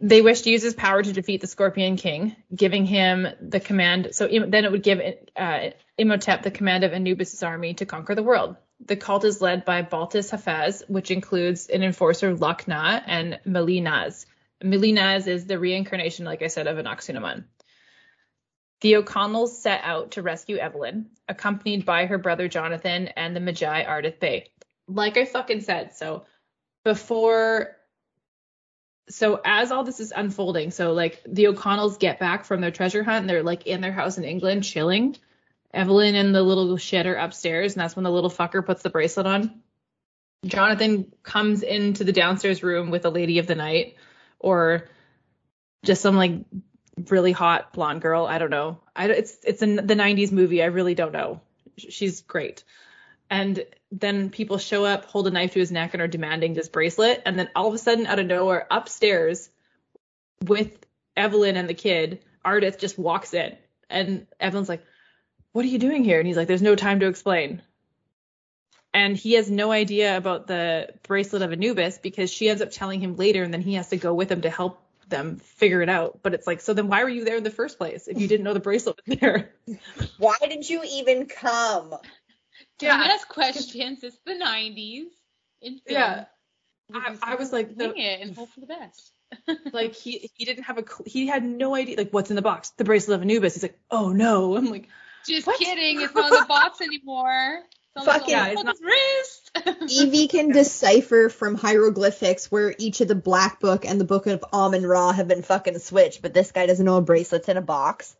They 0.00 0.22
wish 0.22 0.42
to 0.42 0.50
use 0.50 0.62
his 0.62 0.74
power 0.74 1.02
to 1.02 1.12
defeat 1.12 1.40
the 1.40 1.48
Scorpion 1.48 1.96
King, 1.96 2.36
giving 2.54 2.86
him 2.86 3.26
the 3.40 3.58
command. 3.58 4.10
So 4.12 4.28
then 4.28 4.64
it 4.64 4.70
would 4.70 4.84
give 4.84 5.00
uh, 5.34 5.70
Imhotep 5.98 6.44
the 6.44 6.52
command 6.52 6.84
of 6.84 6.92
Anubis' 6.92 7.42
army 7.42 7.74
to 7.74 7.84
conquer 7.84 8.14
the 8.14 8.22
world. 8.22 8.54
The 8.86 8.94
cult 8.94 9.24
is 9.24 9.42
led 9.42 9.64
by 9.64 9.82
Baltus 9.82 10.30
Hafez, 10.30 10.88
which 10.88 11.10
includes 11.10 11.66
an 11.66 11.82
enforcer 11.82 12.32
Lock-Nah 12.32 13.00
and 13.06 13.40
Meela 13.44 13.82
Nais. 13.82 14.24
Meela 14.62 14.92
Nais 14.92 15.26
is 15.26 15.46
the 15.46 15.58
reincarnation, 15.58 16.24
like 16.24 16.42
I 16.42 16.48
said, 16.48 16.66
of 16.66 16.76
Anck-su-namun. 16.76 17.44
The 18.80 18.96
O'Connells 18.96 19.58
set 19.60 19.82
out 19.82 20.12
to 20.12 20.22
rescue 20.22 20.56
Evelyn, 20.56 21.10
accompanied 21.28 21.84
by 21.84 22.06
her 22.06 22.18
brother 22.18 22.48
Jonathan 22.48 23.08
and 23.08 23.34
the 23.34 23.40
Magi 23.40 23.84
Ardeth 23.84 24.20
Bay. 24.20 24.50
Like 24.86 25.16
I 25.16 25.24
fucking 25.24 25.62
said, 25.62 25.94
so 25.94 26.24
before 26.84 27.76
so 29.10 29.40
as 29.44 29.72
all 29.72 29.84
this 29.84 30.00
is 30.00 30.12
unfolding, 30.14 30.70
so 30.70 30.92
like 30.92 31.22
the 31.26 31.46
O'Connells 31.48 31.98
get 31.98 32.18
back 32.18 32.44
from 32.44 32.60
their 32.60 32.70
treasure 32.70 33.02
hunt 33.02 33.22
and 33.22 33.30
they're 33.30 33.42
like 33.42 33.66
in 33.66 33.80
their 33.80 33.92
house 33.92 34.18
in 34.18 34.24
England 34.24 34.64
chilling. 34.64 35.16
Evelyn 35.72 36.14
and 36.14 36.34
the 36.34 36.42
little 36.42 36.76
shit 36.76 37.06
are 37.06 37.16
upstairs, 37.16 37.74
and 37.74 37.80
that's 37.80 37.94
when 37.94 38.04
the 38.04 38.10
little 38.10 38.30
fucker 38.30 38.64
puts 38.64 38.82
the 38.82 38.90
bracelet 38.90 39.26
on. 39.26 39.62
Jonathan 40.46 41.12
comes 41.22 41.62
into 41.62 42.04
the 42.04 42.12
downstairs 42.12 42.62
room 42.62 42.90
with 42.90 43.04
a 43.04 43.10
lady 43.10 43.38
of 43.38 43.46
the 43.46 43.54
night, 43.54 43.96
or 44.38 44.88
just 45.84 46.02
some 46.02 46.16
like 46.16 46.32
really 47.10 47.32
hot 47.32 47.72
blonde 47.72 48.02
girl. 48.02 48.26
I 48.26 48.38
don't 48.38 48.50
know. 48.50 48.80
I 48.94 49.08
it's 49.08 49.38
it's 49.44 49.62
in 49.62 49.76
the 49.76 49.94
'90s 49.94 50.32
movie. 50.32 50.62
I 50.62 50.66
really 50.66 50.94
don't 50.94 51.12
know. 51.12 51.40
She's 51.76 52.22
great. 52.22 52.64
And 53.30 53.64
then 53.92 54.30
people 54.30 54.58
show 54.58 54.84
up, 54.84 55.04
hold 55.04 55.26
a 55.26 55.30
knife 55.30 55.52
to 55.52 55.58
his 55.58 55.70
neck, 55.70 55.92
and 55.92 56.02
are 56.02 56.08
demanding 56.08 56.54
this 56.54 56.68
bracelet. 56.68 57.22
And 57.26 57.38
then 57.38 57.50
all 57.54 57.68
of 57.68 57.74
a 57.74 57.78
sudden, 57.78 58.06
out 58.06 58.18
of 58.18 58.26
nowhere, 58.26 58.66
upstairs 58.70 59.50
with 60.42 60.86
Evelyn 61.16 61.56
and 61.56 61.68
the 61.68 61.74
kid, 61.74 62.24
Ardeth 62.44 62.78
just 62.78 62.98
walks 62.98 63.34
in. 63.34 63.56
And 63.90 64.26
Evelyn's 64.40 64.68
like, 64.68 64.84
What 65.52 65.64
are 65.64 65.68
you 65.68 65.78
doing 65.78 66.04
here? 66.04 66.18
And 66.18 66.26
he's 66.26 66.36
like, 66.36 66.48
There's 66.48 66.62
no 66.62 66.76
time 66.76 67.00
to 67.00 67.06
explain. 67.06 67.62
And 68.94 69.16
he 69.16 69.34
has 69.34 69.50
no 69.50 69.70
idea 69.70 70.16
about 70.16 70.46
the 70.46 70.88
bracelet 71.02 71.42
of 71.42 71.52
Anubis 71.52 71.98
because 71.98 72.30
she 72.30 72.48
ends 72.48 72.62
up 72.62 72.70
telling 72.70 73.00
him 73.00 73.16
later, 73.16 73.42
and 73.42 73.52
then 73.52 73.60
he 73.60 73.74
has 73.74 73.88
to 73.90 73.96
go 73.96 74.14
with 74.14 74.30
him 74.30 74.40
to 74.42 74.50
help 74.50 74.80
them 75.08 75.36
figure 75.36 75.82
it 75.82 75.88
out. 75.88 76.20
But 76.22 76.34
it's 76.34 76.46
like, 76.46 76.60
so 76.60 76.74
then 76.74 76.88
why 76.88 77.02
were 77.04 77.08
you 77.10 77.24
there 77.24 77.36
in 77.36 77.44
the 77.44 77.50
first 77.50 77.78
place 77.78 78.08
if 78.08 78.18
you 78.20 78.26
didn't 78.28 78.44
know 78.44 78.54
the 78.54 78.60
bracelet 78.60 78.98
was 79.06 79.18
there? 79.18 79.50
Why 80.18 80.36
did 80.48 80.68
you 80.68 80.82
even 80.84 81.26
come? 81.26 81.94
Don't 82.78 82.90
ask 82.90 83.28
questions. 83.28 84.02
It's 84.02 84.18
the 84.24 84.32
90s. 84.32 85.04
In. 85.60 85.80
Yeah. 85.88 86.24
I- 86.92 87.16
I 87.22 87.34
was 87.34 87.52
like, 87.52 87.76
the- 87.76 87.94
it 87.94 88.20
and 88.22 88.34
hope 88.36 88.50
for 88.50 88.60
the 88.60 88.66
best. 88.66 89.12
like 89.74 89.94
he 89.94 90.30
he 90.36 90.44
didn't 90.46 90.64
have 90.64 90.78
a 90.78 90.82
cl- 90.82 91.04
he 91.04 91.26
had 91.26 91.44
no 91.44 91.74
idea 91.74 91.98
like 91.98 92.10
what's 92.12 92.30
in 92.30 92.36
the 92.36 92.40
box 92.40 92.70
the 92.78 92.84
bracelet 92.84 93.16
of 93.16 93.20
Anubis 93.20 93.52
he's 93.52 93.62
like 93.62 93.78
oh 93.90 94.10
no 94.10 94.56
I'm 94.56 94.70
like 94.70 94.88
Just 95.26 95.46
What? 95.46 95.58
kidding. 95.58 96.00
It's 96.00 96.14
not 96.14 96.32
in 96.32 96.38
the 96.40 96.46
box 96.48 96.80
anymore. 96.80 97.60
It's 97.98 98.08
on 98.08 98.14
Fucking- 98.14 98.30
Yeah, 98.30 98.46
it's 98.48 98.64
on 98.64 98.74
wrist. 98.82 99.90
Evie 99.92 100.28
can 100.28 100.50
decipher 100.52 101.28
from 101.28 101.54
hieroglyphics 101.56 102.50
where 102.50 102.74
each 102.78 103.00
of 103.00 103.08
the 103.08 103.14
Black 103.14 103.60
Book 103.60 103.84
and 103.84 104.00
the 104.00 104.04
Book 104.04 104.26
of 104.26 104.44
Amun 104.52 104.84
Ra 104.86 105.12
have 105.12 105.28
been 105.28 105.42
fucking 105.42 105.78
switched, 105.78 106.22
but 106.22 106.32
this 106.34 106.52
guy 106.52 106.66
doesn't 106.66 106.84
know 106.84 106.96
a 106.96 107.02
bracelet's 107.02 107.48
in 107.48 107.56
a 107.56 107.62
box. 107.62 108.14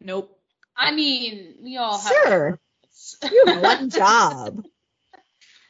nope 0.00 0.36
I 0.76 0.92
mean, 0.92 1.56
we 1.62 1.76
all 1.76 1.98
have. 1.98 2.12
Sure, 2.26 2.58
you 3.30 3.44
have 3.46 3.62
one 3.62 3.90
job. 3.90 4.64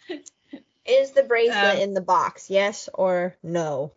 Is 0.87 1.11
the 1.13 1.23
bracelet 1.25 1.77
Um, 1.77 1.79
in 1.79 1.95
the 1.95 2.01
box? 2.01 2.49
Yes 2.51 2.89
or 2.95 3.37
no? 3.43 3.93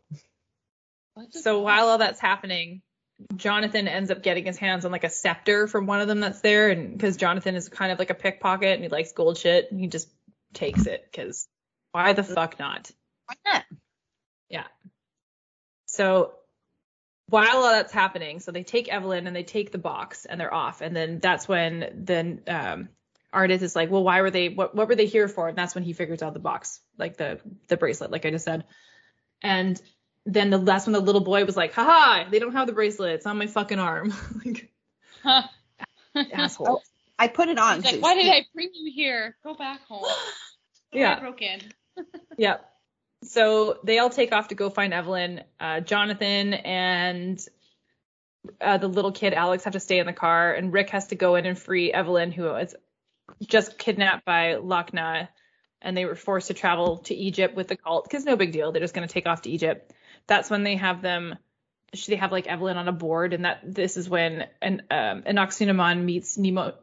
So 1.32 1.62
while 1.62 1.88
all 1.90 1.98
that's 2.00 2.20
happening 2.20 2.82
Jonathan 3.36 3.88
ends 3.88 4.12
up 4.12 4.24
getting 4.24 4.46
his 4.46 4.58
hands 4.58 4.86
on 4.86 4.92
like 4.92 5.04
a 5.04 5.10
scepter 5.10 5.68
from 5.68 5.86
one 5.86 6.02
of 6.02 6.08
them 6.08 6.20
that's 6.20 6.42
there 6.42 6.70
and 6.70 6.92
because 6.92 7.18
Jonathan 7.18 7.56
is 7.56 7.70
kind 7.70 7.92
of 7.92 8.00
like 8.00 8.10
a 8.10 8.16
pickpocket 8.16 8.74
and 8.74 8.84
he 8.84 8.90
likes 8.90 9.12
gold 9.12 9.38
shit 9.38 9.72
and 9.72 9.80
he 9.80 9.88
just 9.88 10.10
takes 10.54 10.86
it 10.86 11.08
because 11.12 11.48
why 11.92 12.14
the 12.14 12.24
fuck 12.24 12.60
not 12.60 12.92
Why 13.26 13.36
not? 13.46 13.66
Yeah. 14.50 14.66
So 15.86 16.34
while 17.28 17.58
all 17.58 17.72
that's 17.72 17.94
happening, 17.94 18.40
so 18.40 18.52
they 18.52 18.64
take 18.64 18.88
Evelyn 18.88 19.28
and 19.28 19.36
they 19.36 19.44
take 19.44 19.72
the 19.72 19.78
box 19.78 20.26
and 20.26 20.40
they're 20.40 20.54
off. 20.54 20.82
And 20.82 20.96
then 20.96 21.20
that's 21.20 21.48
when 21.48 22.04
then 22.06 22.42
um 22.48 22.90
Ardeth 23.34 23.64
is 23.64 23.76
like, 23.76 23.90
well, 23.90 24.04
why 24.04 24.22
were 24.22 24.30
they 24.32 24.50
what 24.50 24.76
what 24.76 24.88
were 24.88 24.96
they 24.96 25.08
here 25.08 25.28
for? 25.28 25.48
And 25.48 25.58
that's 25.58 25.74
when 25.76 25.84
he 25.84 25.94
figures 25.94 26.22
out 26.22 26.34
the 26.34 26.40
box, 26.40 26.80
like 26.98 27.18
the 27.18 27.40
the 27.68 27.78
bracelet, 27.78 28.12
like 28.12 28.26
I 28.26 28.32
just 28.32 28.46
said. 28.46 28.66
And 29.42 29.82
then 30.26 30.50
the 30.50 30.58
last 30.58 30.86
when 30.86 30.94
the 30.94 31.00
little 31.00 31.22
boy 31.22 31.46
was 31.46 31.58
like, 31.58 31.74
haha, 31.74 32.30
they 32.30 32.40
don't 32.40 32.54
have 32.54 32.68
the 32.68 32.74
bracelet. 32.74 33.16
It's 33.16 33.26
on 33.26 33.38
my 33.38 33.48
fucking 33.48 33.80
arm. 33.80 34.14
like 34.46 34.70
Huh. 35.24 35.44
asshole. 36.16 36.82
I 37.18 37.28
put 37.28 37.48
it 37.48 37.58
on. 37.58 37.82
He's 37.82 37.94
like, 37.94 38.02
why 38.02 38.16
did 38.16 38.28
I 38.28 38.46
bring 38.54 38.70
you 38.74 38.92
here? 38.92 39.38
Go 39.44 39.54
back 39.54 39.86
home. 39.88 40.06
Yeah. 40.96 41.16
I 41.18 41.20
broke 41.22 41.42
in. 41.42 41.60
Yep. 42.38 42.70
So 43.24 43.80
they 43.84 43.98
all 43.98 44.12
take 44.12 44.32
off 44.32 44.50
to 44.50 44.56
go 44.56 44.70
find 44.70 44.94
Evelyn. 44.94 45.42
Uh, 45.60 45.80
Jonathan 45.80 46.54
and 46.54 47.44
uh, 48.62 48.78
the 48.78 48.88
little 48.88 49.12
kid 49.12 49.34
Alex 49.34 49.64
have 49.64 49.74
to 49.74 49.80
stay 49.80 49.98
in 49.98 50.06
the 50.06 50.14
car, 50.14 50.54
and 50.54 50.72
Rick 50.72 50.92
has 50.92 51.08
to 51.08 51.16
go 51.16 51.34
in 51.34 51.48
and 51.48 51.58
free 51.58 51.92
Evelyn, 51.92 52.32
who 52.32 52.54
is 52.54 52.76
just 53.42 53.80
kidnapped 53.80 54.24
by 54.24 54.56
Lock-Nah, 54.56 55.26
and 55.82 55.98
they 55.98 56.06
were 56.06 56.16
forced 56.16 56.50
to 56.50 56.54
travel 56.54 56.98
to 57.00 57.16
Egypt 57.16 57.56
with 57.56 57.70
the 57.70 57.76
cult 57.76 58.04
because 58.04 58.26
no 58.26 58.36
big 58.36 58.52
deal. 58.52 58.72
They're 58.72 58.82
just 58.82 58.94
going 58.94 59.08
to 59.08 59.12
take 59.12 59.26
off 59.26 59.42
to 59.44 59.50
Egypt. 59.50 59.94
That's 60.28 60.50
when 60.50 60.64
they 60.64 60.76
have 60.76 61.02
them. 61.02 61.38
They 62.08 62.16
have 62.16 62.32
like 62.32 62.48
Evelyn 62.48 62.78
on 62.78 62.88
a 62.88 62.92
board, 62.92 63.34
and 63.34 63.46
that 63.46 63.62
this 63.64 63.98
is 63.98 64.10
when 64.10 64.48
an 64.62 64.82
um, 64.90 65.24
Anck-su-namun 65.24 66.04
meets 66.04 66.38
Nemo. 66.38 66.76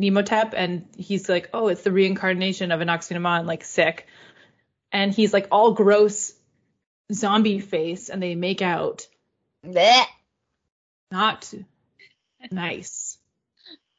Nemotep, 0.00 0.54
and 0.56 0.88
he's 0.96 1.28
like, 1.28 1.50
"Oh, 1.52 1.68
it's 1.68 1.82
the 1.82 1.92
reincarnation 1.92 2.72
of 2.72 2.80
Anck-su-namun, 2.80 3.46
like 3.46 3.62
sick." 3.62 4.06
and 4.94 5.12
he's 5.12 5.34
like 5.34 5.48
all 5.50 5.72
gross 5.72 6.32
zombie 7.12 7.60
face 7.60 8.08
and 8.08 8.22
they 8.22 8.34
make 8.34 8.62
out 8.62 9.06
Blech. 9.66 10.06
not 11.10 11.52
nice 12.50 13.18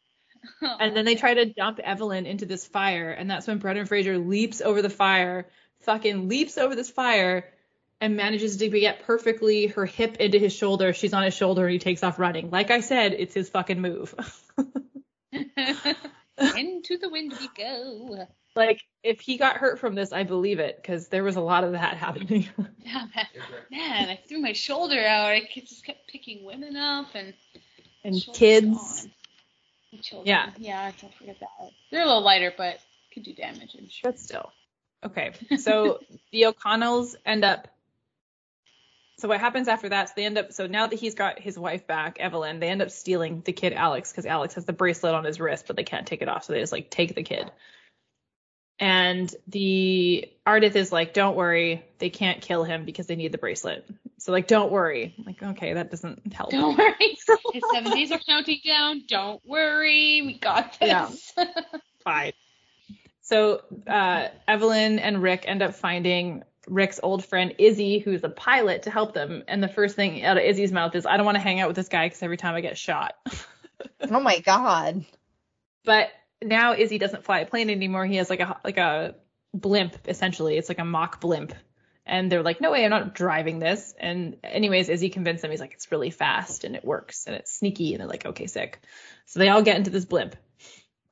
and 0.61 0.95
then 0.95 1.05
they 1.05 1.15
try 1.15 1.33
to 1.33 1.45
dump 1.45 1.79
evelyn 1.79 2.25
into 2.25 2.45
this 2.45 2.65
fire 2.65 3.11
and 3.11 3.29
that's 3.29 3.45
when 3.45 3.59
brendan 3.59 3.85
fraser 3.85 4.17
leaps 4.17 4.61
over 4.61 4.81
the 4.81 4.89
fire 4.89 5.47
fucking 5.81 6.27
leaps 6.29 6.57
over 6.57 6.75
this 6.75 6.89
fire 6.89 7.45
and 8.01 8.15
manages 8.15 8.57
to 8.57 8.69
get 8.69 9.03
perfectly 9.03 9.67
her 9.67 9.85
hip 9.85 10.17
into 10.17 10.37
his 10.39 10.53
shoulder 10.53 10.93
she's 10.93 11.13
on 11.13 11.23
his 11.23 11.33
shoulder 11.33 11.63
and 11.63 11.73
he 11.73 11.79
takes 11.79 12.03
off 12.03 12.19
running 12.19 12.49
like 12.49 12.71
i 12.71 12.79
said 12.81 13.13
it's 13.13 13.33
his 13.33 13.49
fucking 13.49 13.81
move 13.81 14.13
Into 16.37 16.97
the 16.97 17.07
wind 17.09 17.33
we 17.39 17.49
go. 17.57 18.27
like 18.57 18.81
if 19.03 19.21
he 19.21 19.37
got 19.37 19.55
hurt 19.57 19.79
from 19.79 19.95
this 19.95 20.11
i 20.11 20.23
believe 20.23 20.59
it 20.59 20.75
because 20.75 21.07
there 21.07 21.23
was 21.23 21.37
a 21.37 21.41
lot 21.41 21.63
of 21.63 21.71
that 21.73 21.95
happening 21.97 22.47
Yeah, 22.85 23.05
man. 23.15 23.25
man, 23.71 24.09
I 24.09 24.19
threw 24.27 24.39
my 24.39 24.53
shoulder 24.53 24.99
out. 24.99 25.31
I 25.31 25.41
just 25.55 25.83
kept 25.83 26.07
picking 26.07 26.45
women 26.45 26.77
up 26.77 27.07
and 27.15 27.33
and 28.03 28.15
kids. 28.33 29.07
And 29.91 30.03
children. 30.03 30.27
Yeah. 30.27 30.51
Yeah, 30.57 30.91
don't 31.01 31.13
forget 31.15 31.39
that. 31.39 31.71
They're 31.89 32.03
a 32.03 32.05
little 32.05 32.21
lighter, 32.23 32.53
but 32.55 32.77
could 33.13 33.23
do 33.23 33.33
damage, 33.33 33.75
I'm 33.77 33.89
sure. 33.89 34.11
But 34.11 34.19
still. 34.19 34.51
Okay. 35.03 35.31
So 35.57 35.99
the 36.31 36.45
O'Connells 36.45 37.15
end 37.25 37.43
up. 37.43 37.67
So 39.17 39.29
what 39.29 39.39
happens 39.39 39.67
after 39.67 39.89
that? 39.89 40.09
So 40.09 40.13
they 40.17 40.25
end 40.25 40.37
up. 40.37 40.51
So 40.51 40.67
now 40.67 40.87
that 40.87 40.99
he's 40.99 41.15
got 41.15 41.39
his 41.39 41.57
wife 41.57 41.87
back, 41.87 42.19
Evelyn, 42.19 42.59
they 42.59 42.67
end 42.67 42.81
up 42.81 42.91
stealing 42.91 43.41
the 43.45 43.53
kid 43.53 43.71
Alex 43.73 44.11
because 44.11 44.25
Alex 44.25 44.55
has 44.55 44.65
the 44.65 44.73
bracelet 44.73 45.15
on 45.15 45.23
his 45.23 45.39
wrist, 45.39 45.67
but 45.67 45.75
they 45.75 45.83
can't 45.83 46.05
take 46.05 46.21
it 46.21 46.27
off. 46.27 46.43
So 46.43 46.53
they 46.53 46.59
just 46.59 46.73
like 46.73 46.89
take 46.89 47.15
the 47.15 47.23
kid. 47.23 47.49
And 48.77 49.33
the 49.47 50.29
Ardeth 50.45 50.75
is 50.75 50.91
like, 50.91 51.13
don't 51.13 51.37
worry, 51.37 51.85
they 51.99 52.09
can't 52.09 52.41
kill 52.41 52.65
him 52.65 52.83
because 52.83 53.07
they 53.07 53.15
need 53.15 53.31
the 53.31 53.37
bracelet. 53.37 53.87
So 54.17 54.33
like, 54.33 54.47
don't 54.47 54.69
worry. 54.69 55.15
I'm 55.17 55.23
like, 55.23 55.41
okay, 55.41 55.73
that 55.73 55.91
doesn't 55.91 56.33
help. 56.33 56.51
Don't 56.51 56.77
worry. 56.77 56.93
His 57.53 57.63
seven 57.71 57.93
days 57.93 58.11
are 58.11 58.19
counting 58.19 58.59
down. 58.65 59.03
Don't 59.07 59.41
worry. 59.45 60.23
We 60.25 60.37
got 60.37 60.77
this. 60.79 61.31
Yeah. 61.37 61.45
Fine. 62.03 62.33
So 63.21 63.61
uh, 63.87 64.27
Evelyn 64.47 64.99
and 64.99 65.21
Rick 65.21 65.45
end 65.47 65.61
up 65.61 65.73
finding 65.73 66.43
Rick's 66.67 66.99
old 67.01 67.23
friend 67.25 67.55
Izzy, 67.57 67.99
who's 67.99 68.23
a 68.23 68.29
pilot, 68.29 68.83
to 68.83 68.91
help 68.91 69.13
them. 69.13 69.43
And 69.47 69.61
the 69.61 69.67
first 69.67 69.95
thing 69.95 70.23
out 70.23 70.37
of 70.37 70.43
Izzy's 70.43 70.71
mouth 70.71 70.95
is, 70.95 71.05
I 71.05 71.17
don't 71.17 71.25
want 71.25 71.35
to 71.35 71.41
hang 71.41 71.59
out 71.59 71.67
with 71.67 71.75
this 71.75 71.89
guy 71.89 72.07
because 72.07 72.23
every 72.23 72.37
time 72.37 72.55
I 72.55 72.61
get 72.61 72.77
shot. 72.77 73.15
Oh 74.09 74.19
my 74.19 74.39
god. 74.39 75.05
but 75.83 76.09
now 76.41 76.73
Izzy 76.73 76.97
doesn't 76.97 77.23
fly 77.23 77.39
a 77.39 77.45
plane 77.45 77.69
anymore. 77.69 78.05
He 78.05 78.15
has 78.15 78.29
like 78.29 78.39
a 78.39 78.57
like 78.63 78.77
a 78.77 79.15
blimp 79.53 80.07
essentially. 80.07 80.57
It's 80.57 80.69
like 80.69 80.79
a 80.79 80.85
mock 80.85 81.21
blimp. 81.21 81.53
And 82.05 82.31
they're 82.31 82.43
like, 82.43 82.61
no 82.61 82.71
way, 82.71 82.83
I'm 82.83 82.91
not 82.91 83.15
driving 83.15 83.59
this. 83.59 83.93
And 83.99 84.37
anyways, 84.43 84.89
Izzy 84.89 85.09
convinced 85.09 85.41
them. 85.41 85.51
He's 85.51 85.59
like, 85.59 85.73
it's 85.73 85.91
really 85.91 86.11
fast 86.11 86.63
and 86.63 86.75
it 86.75 86.85
works 86.85 87.25
and 87.25 87.35
it's 87.35 87.51
sneaky. 87.51 87.93
And 87.93 88.01
they're 88.01 88.07
like, 88.07 88.25
okay, 88.25 88.47
sick. 88.47 88.79
So 89.25 89.39
they 89.39 89.49
all 89.49 89.63
get 89.63 89.77
into 89.77 89.89
this 89.89 90.05
blimp 90.05 90.35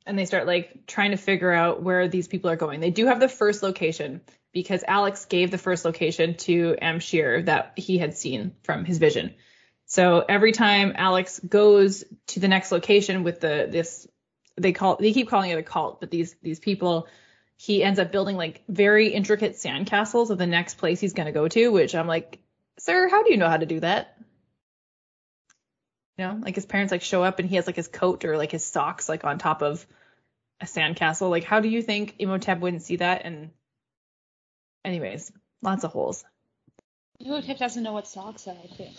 and 0.06 0.18
they 0.18 0.26
start 0.26 0.46
like 0.46 0.86
trying 0.86 1.12
to 1.12 1.18
figure 1.18 1.52
out 1.52 1.82
where 1.82 2.08
these 2.08 2.28
people 2.28 2.50
are 2.50 2.56
going. 2.56 2.80
They 2.80 2.92
do 2.92 3.08
have 3.08 3.20
the 3.20 3.30
first 3.30 3.64
location 3.64 4.22
because 4.54 4.84
Alex 4.88 5.26
gave 5.26 5.52
the 5.52 5.58
first 5.58 5.84
location 5.84 6.36
to 6.36 6.78
Ahm 6.82 7.00
Shere 7.00 7.42
that 7.44 7.74
he 7.76 7.98
had 7.98 8.16
seen 8.16 8.54
from 8.64 8.86
his 8.86 9.00
vision. 9.00 9.34
So 9.86 10.24
every 10.28 10.52
time 10.52 10.94
Alex 10.96 11.40
goes 11.40 12.04
to 12.28 12.40
the 12.40 12.48
next 12.48 12.72
location 12.72 13.24
with 13.24 13.42
the 13.42 13.68
this 13.70 14.08
they 14.56 14.72
call 14.72 14.98
they 14.98 15.12
keep 15.14 15.30
calling 15.30 15.52
it 15.52 15.58
a 15.58 15.64
cult, 15.64 16.00
but 16.00 16.12
these 16.12 16.36
these 16.42 16.60
people 16.60 17.08
he 17.58 17.84
ends 17.84 18.00
up 18.00 18.12
building 18.12 18.38
like 18.38 18.64
very 18.68 19.10
intricate 19.10 19.54
sandcastles 19.54 20.30
of 20.30 20.38
the 20.38 20.48
next 20.48 20.76
place 20.78 21.00
he's 21.00 21.14
going 21.14 21.28
to 21.28 21.32
go 21.32 21.48
to, 21.48 21.72
which 21.72 21.96
I'm 21.96 22.08
like, 22.08 22.40
"Sir, 22.78 23.10
how 23.10 23.24
do 23.24 23.32
you 23.32 23.38
know 23.38 23.50
how 23.50 23.58
to 23.58 23.66
do 23.66 23.80
that?" 23.80 24.18
You 26.18 26.26
know, 26.26 26.40
like 26.42 26.56
his 26.56 26.66
parents 26.66 26.92
like 26.92 27.02
show 27.02 27.24
up 27.24 27.40
and 27.40 27.50
he 27.50 27.56
has 27.56 27.66
like 27.66 27.76
his 27.76 27.88
coat 27.88 28.24
or 28.26 28.38
like 28.38 28.52
his 28.52 28.64
socks 28.64 29.10
like 29.10 29.24
on 29.24 29.40
top 29.40 29.64
of 29.64 29.86
a 30.62 30.66
sandcastle. 30.66 31.30
Like, 31.30 31.44
how 31.44 31.60
do 31.60 31.70
you 31.70 31.82
think 31.82 32.16
Imhotep 32.20 32.60
wouldn't 32.60 32.84
see 32.84 32.98
that? 32.98 33.24
And 33.26 33.50
anyways, 34.86 35.32
lots 35.62 35.84
of 35.84 35.92
holes. 35.92 36.24
Imhotep 37.20 37.58
doesn't 37.58 37.84
know 37.84 37.94
what 37.94 38.08
socks 38.08 38.48
are, 38.48 38.56
I 38.64 38.68
think. 38.76 38.96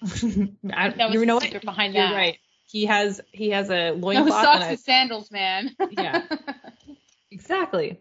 I, 0.72 0.90
That 0.90 1.06
was 1.06 1.14
you 1.14 1.20
the 1.20 1.26
know 1.26 1.34
what? 1.36 1.44
secret 1.44 1.64
behind 1.64 1.94
You're 1.94 2.08
that. 2.08 2.14
right. 2.14 2.38
He 2.66 2.86
has 2.86 3.20
he 3.32 3.50
has 3.50 3.70
a 3.70 3.90
No 3.92 3.94
loincloth 3.94 4.44
socks 4.44 4.64
and 4.64 4.74
a, 4.74 4.76
sandals, 4.78 5.30
man. 5.30 5.76
Yeah. 5.90 6.22
Exactly. 7.30 7.98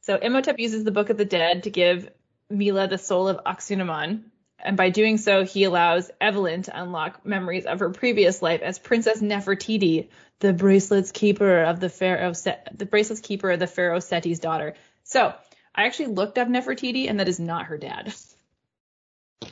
So 0.00 0.16
Imhotep 0.16 0.58
uses 0.58 0.82
the 0.82 0.90
Book 0.90 1.10
of 1.10 1.18
the 1.18 1.26
Dead 1.26 1.64
to 1.64 1.70
give 1.70 2.10
Meela 2.50 2.88
the 2.88 2.96
soul 2.96 3.28
of 3.28 3.44
Anck-su-namun, 3.44 4.22
and 4.58 4.76
by 4.76 4.90
doing 4.90 5.18
so, 5.18 5.44
he 5.44 5.64
allows 5.64 6.10
Evelyn 6.20 6.62
to 6.62 6.82
unlock 6.82 7.24
memories 7.26 7.66
of 7.66 7.80
her 7.80 7.90
previous 7.90 8.40
life 8.42 8.62
as 8.62 8.78
Princess 8.78 9.20
Nefertiti, 9.20 10.08
the 10.40 10.52
bracelet's 10.52 11.12
keeper 11.12 11.62
of 11.64 11.80
the 11.80 11.88
Pharaoh, 11.90 12.32
Set, 12.32 12.68
the 12.76 12.86
bracelet's 12.86 13.20
keeper 13.20 13.50
of 13.50 13.60
the 13.60 13.66
Pharaoh 13.66 13.98
Seti's 14.00 14.40
daughter. 14.40 14.74
So 15.04 15.34
I 15.78 15.86
actually 15.86 16.08
looked 16.08 16.38
up 16.38 16.48
Nefertiti, 16.48 17.08
and 17.08 17.20
that 17.20 17.28
is 17.28 17.38
not 17.38 17.66
her 17.66 17.78
dad. 17.78 18.12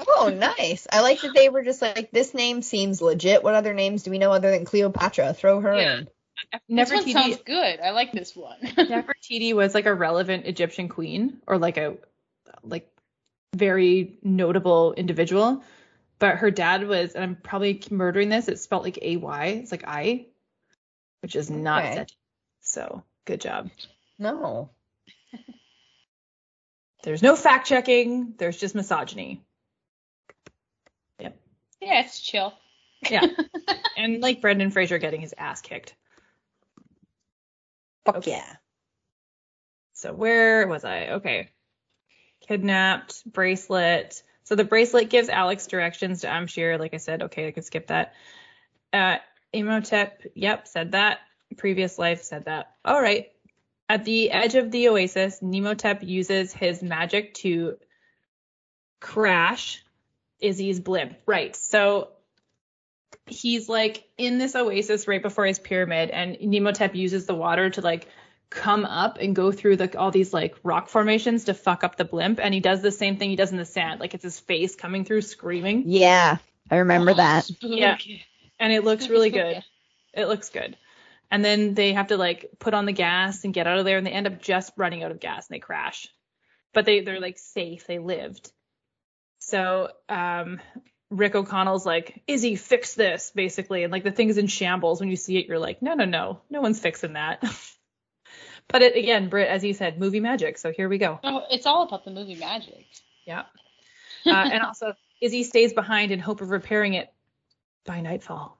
Oh, 0.09 0.29
nice. 0.29 0.89
I 0.91 1.01
like 1.01 1.21
that 1.21 1.35
they 1.35 1.49
were 1.49 1.63
just 1.63 1.81
like, 1.81 2.11
this 2.11 2.35
name 2.35 2.63
seems 2.63 3.01
legit. 3.01 3.45
What 3.45 3.55
other 3.55 3.73
names 3.73 4.03
do 4.03 4.11
we 4.11 4.19
know 4.19 4.33
other 4.33 4.51
than 4.51 4.65
Cleopatra? 4.65 5.35
Throw 5.35 5.61
her 5.61 5.77
Yeah. 5.77 5.97
in. 5.99 6.09
this 6.69 6.91
one 6.91 7.05
Nefertiti, 7.05 7.13
sounds 7.13 7.43
good. 7.45 7.79
I 7.79 7.91
like 7.91 8.11
this 8.11 8.35
one. 8.35 8.59
Nefertiti 8.61 9.55
was 9.55 9.73
like 9.73 9.87
a 9.87 9.95
relevant 9.95 10.47
Egyptian 10.47 10.89
queen 10.89 11.41
or 11.47 11.59
like 11.59 11.77
a 11.77 11.97
like 12.65 12.91
very 13.55 14.19
notable 14.25 14.95
individual. 14.95 15.63
But 16.19 16.39
her 16.39 16.51
dad 16.51 16.89
was, 16.89 17.15
and 17.15 17.23
I'm 17.23 17.37
probably 17.37 17.81
murdering 17.89 18.31
this, 18.31 18.49
it's 18.49 18.63
spelled 18.63 18.83
like 18.83 18.99
A 19.01 19.17
Y. 19.17 19.47
It's 19.63 19.71
like 19.71 19.85
I, 19.87 20.27
which 21.23 21.37
is 21.37 21.51
not 21.51 21.85
Okay. 21.85 21.95
Seti. 21.95 22.15
So 22.63 23.05
good 23.27 23.41
job. 23.41 23.71
No. 24.19 24.71
There's 27.07 27.23
no 27.23 27.37
fact 27.37 27.69
checking, 27.69 28.35
there's 28.37 28.57
just 28.57 28.75
misogyny. 28.75 29.41
Yep. 31.21 31.39
Yeah, 31.81 32.01
it's 32.01 32.19
chill. 32.19 32.53
Yeah. 33.09 33.29
and 33.97 34.21
like 34.21 34.41
Brendan 34.41 34.73
Fraser 34.73 34.99
getting 34.99 35.21
his 35.21 35.33
ass 35.39 35.61
kicked. 35.61 35.95
Fuck 38.07 38.17
Okay. 38.17 38.33
yeah. 38.33 38.57
So 39.93 40.13
where 40.15 40.67
was 40.67 40.85
I? 40.85 41.07
Okay. 41.11 41.51
Kidnapped, 42.49 43.23
bracelet. 43.33 44.21
So 44.43 44.57
the 44.57 44.65
bracelet 44.65 45.09
gives 45.09 45.29
Alex 45.29 45.69
directions 45.69 46.23
to 46.23 46.29
Ahm 46.29 46.49
Shere. 46.49 46.77
Like 46.77 46.93
I 46.93 46.97
said, 46.97 47.23
okay, 47.23 47.47
I 47.47 47.53
can 47.53 47.63
skip 47.63 47.87
that. 47.87 48.15
Uh, 48.93 49.19
Imhotep, 49.53 50.23
yep, 50.35 50.67
said 50.67 50.91
that. 50.91 51.21
Previous 51.57 52.01
life 52.01 52.25
said 52.25 52.47
that. 52.47 52.73
All 52.85 53.01
right. 53.01 53.29
At 53.89 54.05
the 54.05 54.31
edge 54.31 54.57
of 54.57 54.71
the 54.71 54.89
oasis, 54.89 55.41
Imhotep 55.41 56.03
uses 56.03 56.53
his 56.53 56.83
magic 56.83 57.35
to 57.35 57.77
crash 59.01 59.85
Izzy's 60.41 60.81
blimp. 60.81 61.19
Right. 61.25 61.55
So 61.55 62.09
he's 63.27 63.69
like 63.69 64.05
in 64.19 64.39
this 64.39 64.57
oasis 64.57 65.07
right 65.07 65.23
before 65.23 65.47
his 65.47 65.59
pyramid, 65.59 66.11
and 66.11 66.37
Imhotep 66.37 66.95
uses 66.95 67.27
the 67.27 67.35
water 67.35 67.71
to 67.71 67.81
like 67.81 68.09
come 68.51 68.85
up 68.85 69.19
and 69.21 69.35
go 69.35 69.53
through 69.53 69.77
the 69.77 69.99
all 69.99 70.11
these 70.11 70.33
like 70.33 70.57
rock 70.63 70.89
formations 70.89 71.45
to 71.45 71.55
fuck 71.55 71.85
up 71.85 71.97
the 71.97 72.05
blimp. 72.05 72.41
And 72.43 72.53
he 72.53 72.61
does 72.61 72.83
the 72.83 72.93
same 72.93 73.17
thing 73.17 73.31
he 73.31 73.37
does 73.37 73.53
in 73.53 73.59
the 73.59 73.65
sand. 73.65 74.01
Like 74.01 74.15
it's 74.15 74.25
his 74.25 74.41
face 74.41 74.75
coming 74.75 75.05
through 75.05 75.23
screaming. 75.23 75.85
Yeah. 75.87 76.39
I 76.71 76.77
remember 76.79 77.15
that. 77.15 77.45
Spooky. 77.45 77.77
Yeah. 77.77 77.97
And 78.59 78.73
it 78.73 78.85
looks 78.85 79.09
really 79.09 79.31
good. 79.31 79.63
It 80.15 80.27
looks 80.27 80.49
good. 80.49 80.77
And 81.31 81.45
then 81.45 81.75
they 81.75 81.93
have 81.93 82.09
to 82.09 82.17
like 82.17 82.51
put 82.59 82.75
on 82.75 82.87
the 82.87 82.93
gas 82.93 83.45
and 83.45 83.53
get 83.53 83.67
out 83.67 83.79
of 83.79 83.85
there 83.85 83.99
and 83.99 84.07
they 84.07 84.13
end 84.13 84.27
up 84.27 84.41
just 84.41 84.73
running 84.77 85.03
out 85.03 85.11
of 85.11 85.21
gas 85.21 85.49
and 85.49 85.55
they 85.55 85.61
crash. 85.61 86.09
But 86.73 86.85
they, 86.85 87.01
they're 87.01 87.21
like 87.21 87.39
safe. 87.39 87.87
They 87.87 87.99
lived. 87.99 88.51
So 89.39 89.91
um 90.09 90.61
Rick 91.11 91.37
O'Connell's 91.37 91.87
like, 91.87 92.23
Izzy, 92.27 92.57
fix 92.57 92.95
this, 92.95 93.31
basically. 93.35 93.85
And 93.85 93.93
like 93.93 94.03
the 94.03 94.11
thing's 94.11 94.39
in 94.39 94.49
shambles. 94.49 95.01
When 95.01 95.09
you 95.09 95.17
see 95.17 95.37
it, 95.39 95.47
you're 95.47 95.59
like, 95.59 95.83
no, 95.83 95.95
no, 95.95 96.05
no. 96.05 96.41
No 96.51 96.61
one's 96.61 96.81
fixing 96.81 97.13
that. 97.13 97.45
but 98.69 98.83
it 98.83 98.97
again, 98.97 99.29
Britt, 99.29 99.49
as 99.49 99.65
you 99.65 99.73
said, 99.73 100.01
movie 100.01 100.21
magic. 100.21 100.59
So 100.59 100.73
here 100.73 100.89
we 100.89 100.99
go. 100.99 101.21
Oh, 101.23 101.43
it's 101.51 101.67
all 101.67 101.83
about 101.85 102.05
the 102.05 102.11
movie 102.11 102.35
magic. 102.35 102.87
Yeah. 103.25 103.45
Uh, 104.25 104.31
and 104.31 104.63
also, 104.65 104.95
Izzy 105.21 105.45
stays 105.45 105.73
behind 105.73 106.11
in 106.11 106.19
hope 106.19 106.41
of 106.41 106.51
repairing 106.51 106.95
it 106.95 107.13
by 107.85 108.01
nightfall. 108.01 108.59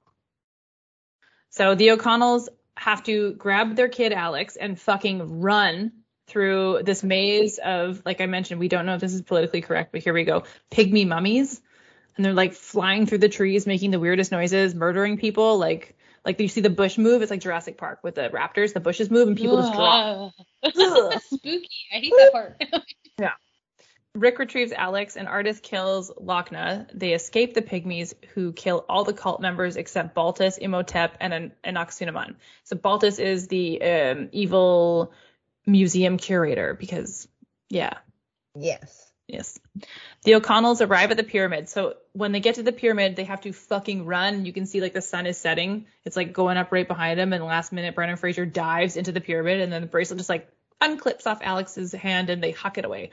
So 1.49 1.75
the 1.75 1.91
O'Connells 1.91 2.49
have 2.75 3.03
to 3.03 3.33
grab 3.33 3.75
their 3.75 3.89
kid 3.89 4.13
Alex 4.13 4.55
and 4.55 4.79
fucking 4.79 5.41
run 5.41 5.91
through 6.27 6.81
this 6.83 7.03
maze 7.03 7.57
of, 7.57 8.01
like 8.05 8.21
I 8.21 8.25
mentioned, 8.25 8.59
we 8.59 8.67
don't 8.67 8.85
know 8.85 8.95
if 8.95 9.01
this 9.01 9.13
is 9.13 9.21
politically 9.21 9.61
correct, 9.61 9.91
but 9.91 10.03
here 10.03 10.13
we 10.13 10.23
go. 10.23 10.43
Pygmy 10.71 11.07
mummies. 11.07 11.61
And 12.15 12.25
they're 12.25 12.33
like 12.33 12.53
flying 12.53 13.05
through 13.05 13.19
the 13.19 13.29
trees, 13.29 13.65
making 13.67 13.91
the 13.91 13.99
weirdest 13.99 14.31
noises, 14.31 14.75
murdering 14.75 15.17
people. 15.17 15.57
Like, 15.57 15.95
like 16.25 16.39
you 16.39 16.47
see 16.47 16.61
the 16.61 16.69
bush 16.69 16.97
move. 16.97 17.21
It's 17.21 17.31
like 17.31 17.41
Jurassic 17.41 17.77
Park 17.77 17.99
with 18.03 18.15
the 18.15 18.29
raptors. 18.29 18.73
The 18.73 18.79
bushes 18.79 19.09
move 19.09 19.27
and 19.27 19.37
people 19.37 19.57
just 19.57 19.73
drop. 19.73 20.33
Ugh. 20.63 21.13
Spooky. 21.21 21.69
I 21.93 21.97
hate 21.97 22.13
that 22.17 22.31
part. 22.31 22.61
Rick 24.17 24.39
retrieves 24.39 24.71
Alex 24.71 25.15
and 25.15 25.27
Ardeth 25.27 25.61
kills 25.61 26.11
Lock-Nah. 26.19 26.85
They 26.93 27.13
escape 27.13 27.53
the 27.53 27.61
pygmies 27.61 28.13
who 28.33 28.51
kill 28.51 28.83
all 28.89 29.03
the 29.03 29.13
cult 29.13 29.41
members 29.41 29.75
except 29.75 30.15
Baltus, 30.15 30.57
Imhotep, 30.57 31.17
and 31.19 31.33
an, 31.33 31.51
an 31.63 32.35
So 32.63 32.75
Baltus 32.75 33.19
is 33.19 33.47
the 33.47 33.81
um, 33.81 34.29
evil 34.31 35.13
museum 35.67 36.17
curator 36.17 36.73
because, 36.73 37.27
yeah, 37.69 37.93
Yes. 38.55 39.11
yes. 39.27 39.59
The 40.23 40.35
O'Connells 40.35 40.81
arrive 40.81 41.11
at 41.11 41.17
the 41.17 41.23
pyramid. 41.23 41.69
So 41.69 41.97
when 42.13 42.31
they 42.31 42.39
get 42.39 42.55
to 42.55 42.63
the 42.63 42.71
pyramid, 42.71 43.15
they 43.15 43.25
have 43.25 43.41
to 43.41 43.53
fucking 43.53 44.05
run. 44.05 44.45
You 44.45 44.53
can 44.53 44.65
see 44.65 44.81
like 44.81 44.93
the 44.93 45.01
sun 45.01 45.27
is 45.27 45.37
setting. 45.37 45.85
It's 46.05 46.15
like 46.15 46.33
going 46.33 46.57
up 46.57 46.71
right 46.71 46.87
behind 46.87 47.19
them. 47.19 47.33
And 47.33 47.43
last 47.43 47.71
minute, 47.71 47.93
Brendan 47.93 48.17
Fraser 48.17 48.47
dives 48.47 48.97
into 48.97 49.11
the 49.11 49.21
pyramid 49.21 49.61
and 49.61 49.71
then 49.71 49.81
the 49.81 49.87
bracelet 49.87 50.17
just 50.17 50.29
like 50.29 50.49
unclips 50.81 51.27
off 51.27 51.39
Alex's 51.41 51.91
hand 51.91 52.31
and 52.31 52.41
they 52.41 52.51
huck 52.51 52.79
it 52.79 52.85
away. 52.85 53.11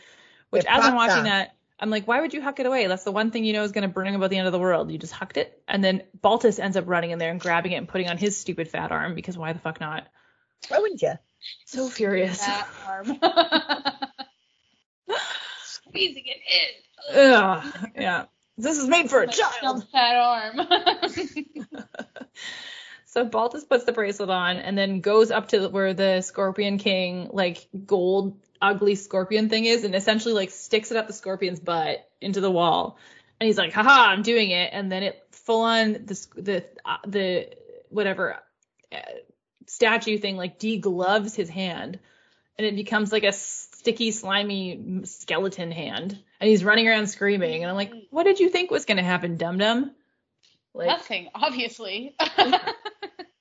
Which, 0.51 0.65
as 0.67 0.85
I'm 0.85 0.95
watching 0.95 1.25
that. 1.25 1.49
that, 1.49 1.57
I'm 1.81 1.91
like, 1.91 2.07
why 2.07 2.21
would 2.21 2.33
you 2.33 2.41
huck 2.41 2.61
it 2.61 2.67
away? 2.67 2.87
That's 2.87 3.05
the 3.05 3.13
one 3.13 3.31
thing 3.31 3.45
you 3.45 3.53
know 3.53 3.65
is 3.65 3.73
going 3.73 3.83
to 3.83 3.89
bring 3.89 4.15
about 4.15 4.31
the 4.31 4.39
end 4.39 4.47
of 4.47 4.53
the 4.53 4.59
world. 4.59 4.91
You 4.91 4.99
just 4.99 5.13
hucked 5.13 5.37
it. 5.37 5.61
And 5.67 5.83
then 5.83 6.03
Baltus 6.21 6.59
ends 6.59 6.77
up 6.77 6.85
running 6.87 7.11
in 7.11 7.19
there 7.19 7.31
and 7.31 7.41
grabbing 7.41 7.73
it 7.73 7.77
and 7.77 7.89
putting 7.89 8.09
on 8.09 8.17
his 8.17 8.37
stupid 8.37 8.69
fat 8.69 8.93
arm 8.93 9.15
because 9.15 9.37
why 9.37 9.53
the 9.53 9.59
fuck 9.59 9.81
not? 9.81 10.07
Why 10.69 10.79
wouldn't 10.79 11.03
you? 11.03 11.15
So 11.67 11.89
furious. 11.89 12.39
that 12.39 12.69
arm. 12.87 13.07
Squeezing 15.65 16.25
it 16.27 16.39
in. 17.13 17.21
Ugh. 17.21 17.91
Yeah. 17.97 18.25
This 18.57 18.79
is 18.79 18.87
made 18.89 19.11
for 19.11 19.23
a 19.23 19.27
My 19.27 19.33
child. 19.33 19.85
fat 19.91 20.17
arm. 20.17 20.61
So 23.15 23.25
Baltus 23.25 23.63
puts 23.63 23.85
the 23.85 23.93
bracelet 23.93 24.29
on 24.29 24.57
and 24.57 24.77
then 24.77 25.01
goes 25.01 25.31
up 25.31 25.47
to 25.51 25.69
where 25.69 25.95
the 25.95 26.21
Scorpion 26.21 26.79
King 26.79 27.31
like 27.33 27.69
gold 27.87 28.37
ugly 28.61 28.97
scorpion 28.97 29.49
thing 29.49 29.67
is 29.67 29.85
and 29.85 29.95
essentially 29.95 30.35
like 30.35 30.51
sticks 30.51 30.91
it 30.91 30.97
up 30.97 31.07
the 31.07 31.13
scorpion's 31.13 31.61
butt 31.61 32.11
into 32.21 32.41
the 32.41 32.51
wall. 32.51 32.99
And 33.39 33.47
he's 33.47 33.57
like, 33.57 33.73
"Haha, 33.73 34.11
I'm 34.11 34.23
doing 34.23 34.51
it." 34.51 34.71
And 34.73 34.91
then 34.91 35.05
it 35.05 35.25
full 35.31 35.61
on 35.61 35.93
the 35.93 36.27
the 36.35 36.65
uh, 36.85 36.97
the 37.07 37.51
whatever 37.89 38.41
uh, 38.91 38.97
statue 39.69 40.19
thing 40.19 40.37
like 40.37 40.59
degloves 40.59 41.37
his 41.37 41.49
hand 41.49 42.01
and 42.59 42.67
it 42.67 42.75
becomes 42.75 43.13
like 43.13 43.23
a 43.23 43.33
sticky 43.33 44.11
slimy 44.11 45.03
skeleton 45.05 45.71
hand 45.71 46.19
and 46.41 46.51
he's 46.51 46.65
running 46.65 46.89
around 46.89 47.07
screaming 47.07 47.63
and 47.63 47.71
I'm 47.71 47.77
like, 47.77 47.93
"What 48.11 48.25
did 48.25 48.41
you 48.41 48.49
think 48.49 48.73
was 48.73 48.87
going 48.87 48.97
to 48.97 49.05
happen, 49.05 49.37
dum 49.37 49.59
dum?" 49.59 49.93
Like, 50.75 50.89
nothing, 50.89 51.29
obviously. 51.33 52.17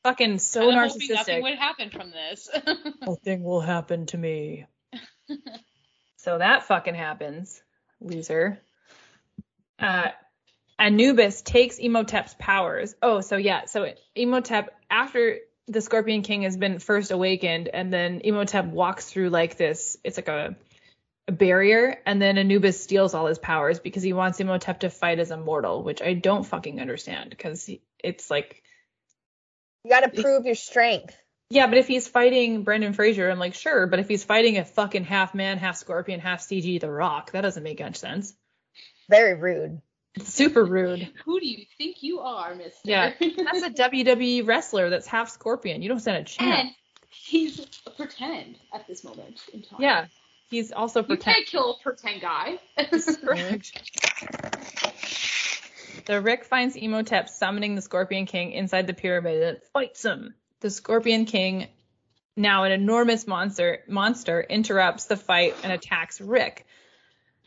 fucking 0.03 0.39
so 0.39 0.69
narcissistic. 0.69 1.09
Nothing 1.09 1.43
would 1.43 1.57
happen 1.57 1.89
from 1.89 2.11
this. 2.11 2.49
nothing 3.01 3.43
will 3.43 3.61
happen 3.61 4.05
to 4.07 4.17
me. 4.17 4.65
so 6.17 6.37
that 6.37 6.63
fucking 6.63 6.95
happens, 6.95 7.61
loser. 8.01 8.59
Uh, 9.79 10.09
Anubis 10.77 11.41
takes 11.41 11.77
Imhotep's 11.79 12.35
powers. 12.37 12.95
Oh, 13.01 13.21
so 13.21 13.37
yeah, 13.37 13.65
so 13.65 13.93
Imhotep 14.15 14.75
after 14.89 15.39
the 15.67 15.81
Scorpion 15.81 16.23
King 16.23 16.41
has 16.43 16.57
been 16.57 16.79
first 16.79 17.11
awakened, 17.11 17.69
and 17.69 17.91
then 17.91 18.21
Imhotep 18.21 18.65
walks 18.65 19.09
through 19.09 19.29
like 19.29 19.55
this. 19.55 19.97
It's 20.03 20.17
like 20.17 20.27
a, 20.27 20.55
a 21.27 21.31
barrier, 21.31 21.97
and 22.05 22.21
then 22.21 22.37
Anubis 22.37 22.83
steals 22.83 23.13
all 23.13 23.27
his 23.27 23.39
powers 23.39 23.79
because 23.79 24.03
he 24.03 24.13
wants 24.13 24.39
Imhotep 24.39 24.81
to 24.81 24.89
fight 24.89 25.19
as 25.19 25.31
a 25.31 25.37
mortal, 25.37 25.83
which 25.83 26.01
I 26.01 26.13
don't 26.13 26.43
fucking 26.43 26.81
understand 26.81 27.29
because 27.29 27.69
it's 28.03 28.29
like 28.29 28.62
you 29.83 29.89
got 29.89 30.01
to 30.01 30.21
prove 30.21 30.45
your 30.45 30.55
strength. 30.55 31.15
Yeah, 31.49 31.67
but 31.67 31.77
if 31.77 31.87
he's 31.87 32.07
fighting 32.07 32.63
Brendan 32.63 32.93
Fraser, 32.93 33.29
I'm 33.29 33.37
like, 33.37 33.53
sure. 33.53 33.85
But 33.85 33.99
if 33.99 34.07
he's 34.07 34.23
fighting 34.23 34.57
a 34.57 34.65
fucking 34.65 35.03
half 35.03 35.35
man, 35.35 35.59
half 35.59 35.75
scorpion, 35.75 36.19
half 36.19 36.41
CG 36.41 36.79
The 36.79 36.89
Rock, 36.89 37.31
that 37.31 37.41
doesn't 37.41 37.61
make 37.61 37.79
much 37.79 37.97
sense. 37.97 38.33
Very 39.09 39.35
rude. 39.35 39.81
super 40.19 40.63
rude. 40.63 41.11
Who 41.25 41.39
do 41.39 41.47
you 41.47 41.65
think 41.77 42.01
you 42.01 42.21
are, 42.21 42.55
mister? 42.55 42.79
Yeah, 42.85 43.13
that's 43.19 43.61
a 43.61 43.69
WWE 43.69 44.47
wrestler 44.47 44.89
that's 44.89 45.05
half 45.05 45.29
scorpion. 45.29 45.81
You 45.81 45.89
don't 45.89 45.99
stand 45.99 46.17
a 46.17 46.23
chance. 46.23 46.61
And 46.61 46.69
he's 47.09 47.59
a 47.85 47.91
pretend 47.91 48.57
at 48.73 48.87
this 48.87 49.03
moment 49.03 49.41
in 49.53 49.61
time. 49.61 49.81
Yeah, 49.81 50.05
he's 50.49 50.71
also 50.71 51.03
pretend. 51.03 51.37
You 51.37 51.43
can't 51.43 51.47
kill 51.47 51.77
a 51.79 51.83
pretend 51.83 52.21
guy. 52.21 52.57
The 56.05 56.21
Rick 56.21 56.45
finds 56.45 56.75
Imhotep 56.75 57.29
summoning 57.29 57.75
the 57.75 57.81
Scorpion 57.81 58.25
King 58.25 58.51
inside 58.51 58.87
the 58.87 58.93
pyramid 58.93 59.41
and 59.41 59.57
fights 59.73 60.03
him 60.03 60.35
the 60.63 60.69
Scorpion 60.69 61.25
King, 61.25 61.67
now 62.37 62.63
an 62.63 62.71
enormous 62.71 63.27
monster, 63.27 63.83
monster 63.87 64.41
interrupts 64.41 65.05
the 65.05 65.17
fight 65.17 65.55
and 65.61 65.71
attacks 65.73 66.19
Rick. 66.19 66.65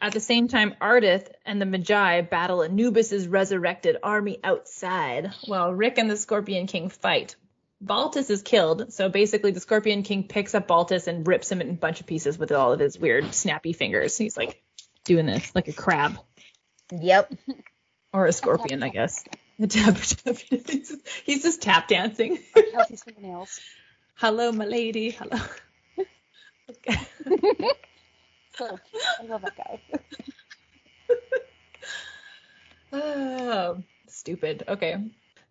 At 0.01 0.13
the 0.13 0.21
same 0.21 0.49
time, 0.49 0.75
Ardeth 0.83 1.29
and 1.47 1.61
the 1.61 1.67
Magi 1.67 2.21
battle 2.21 2.63
Anubis's 2.63 3.27
resurrected 3.27 3.97
army 4.03 4.39
outside, 4.45 5.33
while 5.47 5.73
Rick 5.73 5.97
and 5.97 6.11
the 6.11 6.17
Scorpion 6.17 6.67
King 6.67 6.91
fight. 6.91 7.37
Baltus 7.81 8.29
is 8.29 8.43
killed, 8.43 8.93
so 8.93 9.09
basically 9.09 9.51
the 9.51 9.61
Scorpion 9.61 10.03
King 10.03 10.29
picks 10.29 10.55
up 10.55 10.69
Baltus 10.69 11.07
and 11.07 11.27
rips 11.27 11.51
him 11.51 11.63
in 11.63 11.71
a 11.71 11.75
bunch 11.75 12.01
of 12.01 12.07
pieces 12.07 12.39
with 12.39 12.53
all 12.53 12.75
of 12.75 12.81
his 12.81 12.99
weird 12.99 13.35
snappy 13.35 13.73
fingers. 13.73 14.19
He's 14.19 14.37
like 14.37 14.63
doing 15.05 15.25
this 15.25 15.55
like 15.55 15.69
a 15.69 15.73
crab. 15.73 16.19
Yep. 16.93 17.33
Or 18.17 18.25
a 18.25 18.33
scorpion, 18.33 18.83
I 18.83 18.89
guess. 18.89 19.25
tap, 19.69 19.95
tap, 19.95 20.37
he's 21.27 21.43
just 21.43 21.61
tap 21.61 21.87
dancing. 21.87 22.39
Kelsey's 22.73 23.03
fingernails. 23.05 23.61
Hello, 24.15 24.53
my 24.53 24.65
lady. 24.65 25.11
Hello. 25.11 25.37
okay. 26.71 26.99
I 28.59 29.25
love 29.29 29.43
that 29.43 29.53
guy. 29.59 29.81
oh, 32.95 33.83
stupid. 34.09 34.65
Okay. 34.67 34.97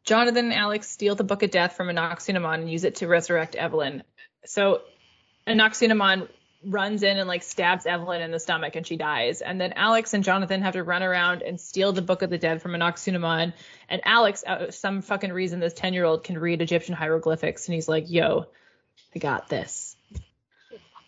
Jonathan 0.04 0.46
and 0.46 0.54
Alex 0.56 0.90
steal 0.90 1.14
the 1.14 1.24
Book 1.24 1.44
of 1.44 1.52
Death 1.52 1.74
from 1.78 1.90
Anck-su-namun 1.90 2.62
and 2.62 2.72
use 2.72 2.84
it 2.84 2.96
to 2.96 3.08
resurrect 3.08 3.54
Evelyn. 3.54 4.02
So 4.48 4.82
Anck-su-namun 5.46 6.30
runs 6.66 7.04
in 7.04 7.18
and 7.18 7.28
like 7.28 7.44
stabs 7.44 7.86
Evelyn 7.86 8.22
in 8.22 8.32
the 8.32 8.40
stomach 8.40 8.76
and 8.76 8.86
she 8.86 8.98
dies. 8.98 9.42
And 9.42 9.60
then 9.60 9.74
Alex 9.74 10.14
and 10.14 10.24
Jonathan 10.24 10.62
have 10.62 10.74
to 10.74 10.84
run 10.84 11.04
around 11.04 11.42
and 11.42 11.60
steal 11.60 11.94
the 11.94 12.02
Book 12.02 12.22
of 12.22 12.30
the 12.30 12.38
Dead 12.38 12.62
from 12.62 12.72
Anck-su-namun. 12.74 13.54
And 13.90 14.02
Alex, 14.06 14.44
uh, 14.46 14.50
out 14.50 14.74
some 14.74 15.02
fucking 15.02 15.32
reason, 15.32 15.60
this 15.60 15.74
10 15.74 15.94
year 15.94 16.06
old 16.06 16.24
can 16.24 16.38
read 16.38 16.62
Egyptian 16.62 16.96
hieroglyphics. 16.96 17.68
And 17.68 17.76
he's 17.76 17.88
like, 17.88 18.10
yo, 18.10 18.48
I 19.16 19.20
got 19.20 19.50
this. 19.50 19.96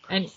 And 0.10 0.32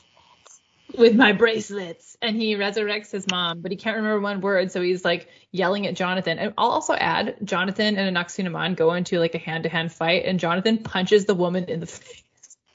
with 0.96 1.14
my 1.14 1.32
bracelets. 1.32 2.16
And 2.22 2.36
he 2.36 2.54
resurrects 2.54 3.10
his 3.10 3.26
mom, 3.30 3.60
but 3.60 3.70
he 3.70 3.76
can't 3.76 3.96
remember 3.96 4.20
one 4.20 4.40
word. 4.40 4.72
So 4.72 4.82
he's 4.82 5.04
like 5.04 5.28
yelling 5.50 5.86
at 5.86 5.94
Jonathan. 5.94 6.38
And 6.38 6.54
I'll 6.58 6.70
also 6.70 6.94
add 6.94 7.36
Jonathan 7.44 7.96
and 7.96 8.16
Anck-su-namun 8.16 8.76
go 8.76 8.92
into 8.94 9.18
like 9.18 9.34
a 9.34 9.38
hand 9.38 9.64
to 9.64 9.68
hand 9.68 9.92
fight. 9.92 10.24
And 10.24 10.40
Jonathan 10.40 10.78
punches 10.78 11.24
the 11.26 11.34
woman 11.34 11.64
in 11.64 11.80
the 11.80 11.86
face. 11.86 12.22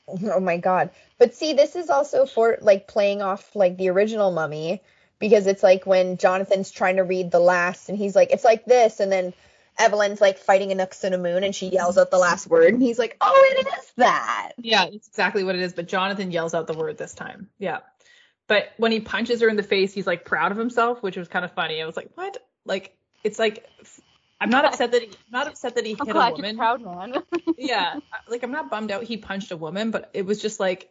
Oh 0.07 0.39
my 0.39 0.57
god. 0.57 0.91
But 1.17 1.33
see, 1.33 1.53
this 1.53 1.75
is 1.75 1.89
also 1.89 2.25
for 2.25 2.57
like 2.61 2.87
playing 2.87 3.21
off 3.21 3.55
like 3.55 3.77
the 3.77 3.89
original 3.89 4.31
mummy 4.31 4.81
because 5.19 5.47
it's 5.47 5.63
like 5.63 5.85
when 5.85 6.17
Jonathan's 6.17 6.71
trying 6.71 6.97
to 6.97 7.03
read 7.03 7.31
the 7.31 7.39
last 7.39 7.89
and 7.89 7.97
he's 7.97 8.15
like, 8.15 8.31
it's 8.31 8.43
like 8.43 8.65
this, 8.65 8.99
and 8.99 9.11
then 9.11 9.33
Evelyn's 9.79 10.21
like 10.21 10.37
fighting 10.37 10.71
a 10.71 10.75
Anck-su-namun 10.75 11.43
and 11.43 11.55
she 11.55 11.67
yells 11.67 11.97
out 11.97 12.11
the 12.11 12.17
last 12.17 12.47
word 12.47 12.73
and 12.73 12.81
he's 12.81 12.99
like, 12.99 13.17
oh, 13.19 13.53
it 13.57 13.67
is 13.67 13.91
that. 13.97 14.53
Yeah, 14.57 14.85
it's 14.85 15.07
exactly 15.07 15.43
what 15.43 15.55
it 15.55 15.61
is. 15.61 15.73
But 15.73 15.87
Jonathan 15.87 16.31
yells 16.31 16.53
out 16.53 16.67
the 16.67 16.73
word 16.73 16.97
this 16.97 17.13
time. 17.13 17.49
Yeah. 17.59 17.79
But 18.47 18.69
when 18.77 18.91
he 18.91 18.99
punches 18.99 19.41
her 19.41 19.49
in 19.49 19.55
the 19.55 19.63
face, 19.63 19.93
he's 19.93 20.07
like 20.07 20.23
proud 20.23 20.51
of 20.51 20.57
himself, 20.57 21.01
which 21.01 21.17
was 21.17 21.27
kind 21.27 21.43
of 21.43 21.51
funny. 21.53 21.81
I 21.81 21.85
was 21.85 21.97
like, 21.97 22.11
what? 22.15 22.37
Like, 22.63 22.95
it's 23.23 23.39
like 23.39 23.65
I'm 24.39 24.49
not 24.49 24.65
upset 24.73 24.91
that 24.91 25.01
he 25.01 25.07
I'm 25.07 25.31
not 25.31 25.47
upset 25.47 25.75
that 25.75 25.85
he 25.85 25.93
hit 25.93 26.15
a 26.15 26.31
woman. 26.31 26.57
Proud 26.57 26.81
man. 26.81 27.15
yeah, 27.57 27.99
like 28.27 28.43
I'm 28.43 28.51
not 28.51 28.69
bummed 28.69 28.91
out 28.91 29.03
he 29.03 29.17
punched 29.17 29.51
a 29.51 29.57
woman, 29.57 29.91
but 29.91 30.09
it 30.13 30.25
was 30.25 30.41
just 30.41 30.59
like 30.59 30.89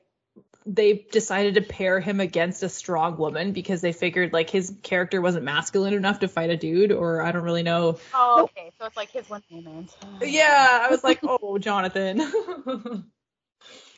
they 0.67 1.07
decided 1.13 1.55
to 1.55 1.61
pair 1.61 2.01
him 2.01 2.21
against 2.21 2.63
a 2.63 2.69
strong 2.71 3.19
woman 3.19 3.53
because 3.53 3.83
they 3.83 3.93
figured 3.93 4.33
like 4.33 4.49
his 4.49 4.75
character 4.83 5.21
wasn't 5.21 5.45
masculine 5.45 5.93
enough 5.93 6.21
to 6.21 6.29
fight 6.29 6.51
a 6.51 6.57
dude, 6.57 6.91
or 6.91 7.23
I 7.23 7.33
don't 7.33 7.43
really 7.43 7.63
know. 7.63 7.99
Oh, 8.15 8.45
okay, 8.45 8.73
so 8.79 8.87
it's 8.87 8.97
like 8.97 9.11
his 9.11 9.29
one 9.29 9.43
moment. 9.51 9.95
yeah, 10.23 10.81
I 10.83 10.91
was 10.91 11.05
like, 11.05 11.21
oh, 11.23 11.59
Jonathan. 11.59 12.23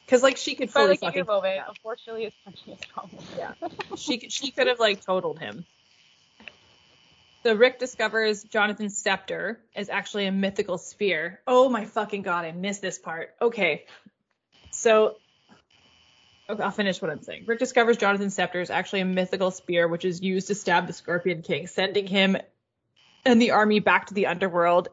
Because 0.04 0.22
like 0.22 0.36
she 0.36 0.56
could 0.56 0.70
fully 0.70 0.96
fucking. 0.96 1.26
Moment. 1.26 1.62
Unfortunately, 1.68 2.24
his 2.24 2.34
punching 2.44 2.72
is 2.74 2.80
strong. 2.80 3.10
Yeah, 3.38 3.52
she 3.96 4.28
she 4.28 4.50
could 4.50 4.66
have 4.66 4.80
like 4.80 5.04
totaled 5.04 5.38
him. 5.38 5.64
So 7.46 7.54
Rick 7.54 7.78
discovers 7.78 8.42
Jonathan's 8.42 8.98
scepter 8.98 9.60
is 9.76 9.88
actually 9.88 10.26
a 10.26 10.32
mythical 10.32 10.78
spear. 10.78 11.38
Oh 11.46 11.68
my 11.68 11.84
fucking 11.84 12.22
god, 12.22 12.44
I 12.44 12.50
missed 12.50 12.82
this 12.82 12.98
part. 12.98 13.36
Okay. 13.40 13.84
So 14.72 15.14
okay, 16.50 16.60
I'll 16.60 16.72
finish 16.72 17.00
what 17.00 17.12
I'm 17.12 17.22
saying. 17.22 17.44
Rick 17.46 17.60
discovers 17.60 17.98
Jonathan's 17.98 18.34
scepter 18.34 18.60
is 18.60 18.68
actually 18.68 19.02
a 19.02 19.04
mythical 19.04 19.52
spear 19.52 19.86
which 19.86 20.04
is 20.04 20.20
used 20.20 20.48
to 20.48 20.56
stab 20.56 20.88
the 20.88 20.92
Scorpion 20.92 21.42
King, 21.42 21.68
sending 21.68 22.08
him 22.08 22.36
and 23.24 23.40
the 23.40 23.52
army 23.52 23.78
back 23.78 24.06
to 24.06 24.14
the 24.14 24.26
underworld 24.26 24.88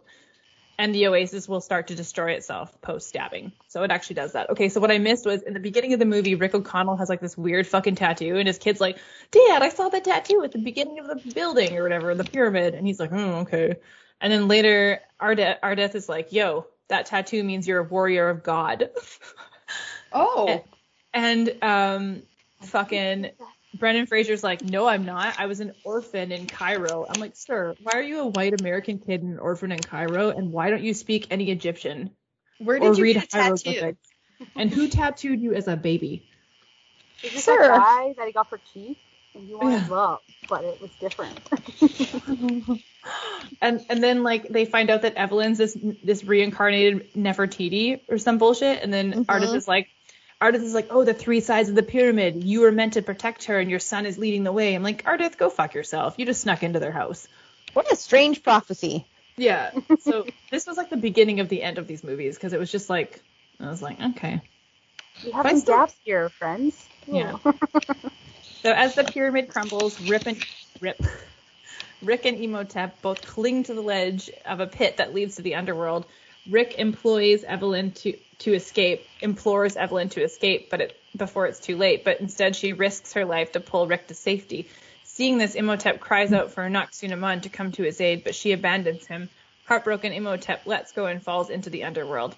and 0.77 0.93
the 0.93 1.07
oasis 1.07 1.47
will 1.47 1.61
start 1.61 1.87
to 1.87 1.95
destroy 1.95 2.31
itself 2.31 2.79
post 2.81 3.07
stabbing. 3.07 3.51
So 3.67 3.83
it 3.83 3.91
actually 3.91 4.15
does 4.15 4.33
that. 4.33 4.49
Okay, 4.49 4.69
so 4.69 4.79
what 4.79 4.91
I 4.91 4.97
missed 4.97 5.25
was 5.25 5.41
in 5.43 5.53
the 5.53 5.59
beginning 5.59 5.93
of 5.93 5.99
the 5.99 6.05
movie, 6.05 6.35
Rick 6.35 6.55
O'Connell 6.55 6.97
has 6.97 7.09
like 7.09 7.21
this 7.21 7.37
weird 7.37 7.67
fucking 7.67 7.95
tattoo, 7.95 8.37
and 8.37 8.47
his 8.47 8.57
kid's 8.57 8.81
like, 8.81 8.97
Dad, 9.31 9.61
I 9.61 9.69
saw 9.69 9.89
that 9.89 10.03
tattoo 10.03 10.41
at 10.43 10.51
the 10.51 10.59
beginning 10.59 10.99
of 10.99 11.07
the 11.07 11.33
building 11.33 11.77
or 11.77 11.83
whatever, 11.83 12.13
the 12.15 12.23
pyramid. 12.23 12.73
And 12.73 12.87
he's 12.87 12.99
like, 12.99 13.11
Oh, 13.11 13.41
okay. 13.41 13.75
And 14.19 14.31
then 14.31 14.47
later, 14.47 15.01
Ardeth, 15.21 15.59
Ardeth 15.61 15.95
is 15.95 16.09
like, 16.09 16.31
Yo, 16.31 16.67
that 16.87 17.05
tattoo 17.05 17.43
means 17.43 17.67
you're 17.67 17.79
a 17.79 17.83
warrior 17.83 18.29
of 18.29 18.43
God. 18.43 18.89
Oh. 20.11 20.47
and, 21.13 21.49
and 21.61 21.63
um, 21.63 22.23
fucking 22.61 23.31
Brendan 23.73 24.05
Fraser's 24.05 24.43
like, 24.43 24.61
no, 24.61 24.87
I'm 24.87 25.05
not. 25.05 25.39
I 25.39 25.47
was 25.47 25.59
an 25.59 25.73
orphan 25.83 26.31
in 26.31 26.45
Cairo. 26.45 27.05
I'm 27.09 27.19
like, 27.19 27.35
sir, 27.35 27.75
why 27.81 27.93
are 27.93 28.03
you 28.03 28.21
a 28.21 28.27
white 28.27 28.59
American 28.59 28.99
kid 28.99 29.23
and 29.23 29.33
an 29.33 29.39
orphan 29.39 29.71
in 29.71 29.79
Cairo? 29.79 30.29
And 30.29 30.51
why 30.51 30.69
don't 30.69 30.83
you 30.83 30.93
speak 30.93 31.27
any 31.31 31.49
Egyptian? 31.49 32.11
Where 32.59 32.79
did 32.79 32.97
you 32.97 33.13
get 33.13 33.23
a 33.23 33.27
tattoo? 33.27 33.97
and 34.55 34.71
who 34.71 34.87
tattooed 34.87 35.41
you 35.41 35.53
as 35.53 35.67
a 35.67 35.75
baby? 35.75 36.27
Is 37.23 37.33
this 37.33 37.45
sir. 37.45 37.61
that 37.61 37.77
guy 37.77 38.13
that 38.17 38.27
he 38.27 38.33
got 38.33 38.49
for 38.49 38.59
cheap? 38.73 38.97
And 39.33 39.47
he 39.47 39.55
wanted 39.55 39.89
love, 39.89 40.19
but 40.47 40.63
it 40.63 40.81
was 40.81 40.91
different. 40.99 41.39
and 43.61 43.83
and 43.89 44.03
then 44.03 44.23
like 44.23 44.47
they 44.49 44.65
find 44.65 44.89
out 44.89 45.01
that 45.01 45.15
Evelyn's 45.15 45.57
this 45.57 45.77
this 46.03 46.23
reincarnated 46.23 47.13
Nefertiti 47.13 48.01
or 48.07 48.17
some 48.17 48.37
bullshit, 48.37 48.83
and 48.83 48.93
then 48.93 49.11
mm-hmm. 49.11 49.21
Ardeth 49.23 49.55
is 49.55 49.67
like, 49.67 49.87
Ardeth 50.41 50.63
is 50.63 50.73
like, 50.73 50.87
oh, 50.89 51.03
the 51.03 51.13
three 51.13 51.39
sides 51.39 51.69
of 51.69 51.75
the 51.75 51.83
pyramid. 51.83 52.43
You 52.43 52.61
were 52.61 52.71
meant 52.71 52.93
to 52.93 53.01
protect 53.01 53.45
her, 53.45 53.59
and 53.59 53.69
your 53.69 53.79
son 53.79 54.05
is 54.05 54.17
leading 54.17 54.43
the 54.43 54.51
way. 54.51 54.75
I'm 54.75 54.83
like, 54.83 55.03
Ardeth, 55.05 55.37
go 55.37 55.49
fuck 55.49 55.73
yourself. 55.73 56.15
You 56.17 56.25
just 56.25 56.41
snuck 56.41 56.63
into 56.63 56.79
their 56.79 56.91
house. 56.91 57.27
What 57.73 57.91
a 57.91 57.95
strange 57.95 58.43
prophecy. 58.43 59.05
Yeah. 59.37 59.71
So 60.01 60.25
this 60.51 60.67
was 60.67 60.77
like 60.77 60.89
the 60.89 60.97
beginning 60.97 61.39
of 61.39 61.49
the 61.49 61.63
end 61.63 61.77
of 61.77 61.87
these 61.87 62.03
movies 62.03 62.35
because 62.35 62.53
it 62.53 62.59
was 62.59 62.71
just 62.71 62.89
like 62.89 63.21
I 63.59 63.69
was 63.69 63.81
like, 63.81 63.99
okay. 63.99 64.41
We 65.23 65.31
have 65.31 65.47
some 65.47 65.59
still- 65.59 65.77
gaps 65.77 65.95
here, 66.03 66.29
friends. 66.29 66.87
Yeah. 67.07 67.37
So 68.63 68.71
as 68.71 68.95
the 68.95 69.03
pyramid 69.03 69.49
crumbles, 69.49 69.99
Rip 69.99 70.25
and 70.25 70.41
Rip, 70.79 71.03
Rick 72.01 72.23
and 72.23 72.37
Imhotep 72.37 73.01
both 73.01 73.21
cling 73.21 73.63
to 73.63 73.73
the 73.73 73.81
ledge 73.81 74.31
of 74.45 74.61
a 74.61 74.67
pit 74.67 74.97
that 74.97 75.13
leads 75.13 75.35
to 75.35 75.41
the 75.41 75.55
underworld. 75.55 76.05
Rick 76.49 76.75
employs 76.77 77.43
Evelyn 77.43 77.91
to 77.91 78.17
to 78.39 78.53
escape, 78.53 79.05
implores 79.21 79.77
Evelyn 79.77 80.09
to 80.09 80.23
escape, 80.23 80.69
but 80.69 80.81
it, 80.81 80.99
before 81.15 81.45
it's 81.47 81.59
too 81.59 81.77
late. 81.77 82.03
But 82.03 82.19
instead, 82.19 82.55
she 82.55 82.73
risks 82.73 83.13
her 83.13 83.23
life 83.23 83.53
to 83.53 83.61
pull 83.61 83.87
Rick 83.87 84.07
to 84.07 84.15
safety. 84.15 84.67
Seeing 85.03 85.37
this, 85.37 85.55
Imhotep 85.55 85.99
cries 85.99 86.33
out 86.33 86.51
for 86.51 86.63
Anck-su-namun 86.63 87.43
to 87.43 87.49
come 87.49 87.71
to 87.73 87.83
his 87.83 88.01
aid, 88.01 88.23
but 88.23 88.35
she 88.35 88.51
abandons 88.51 89.05
him. 89.05 89.29
Heartbroken, 89.65 90.11
Imhotep 90.11 90.65
lets 90.65 90.91
go 90.91 91.05
and 91.05 91.23
falls 91.23 91.49
into 91.49 91.69
the 91.69 91.85
underworld, 91.85 92.35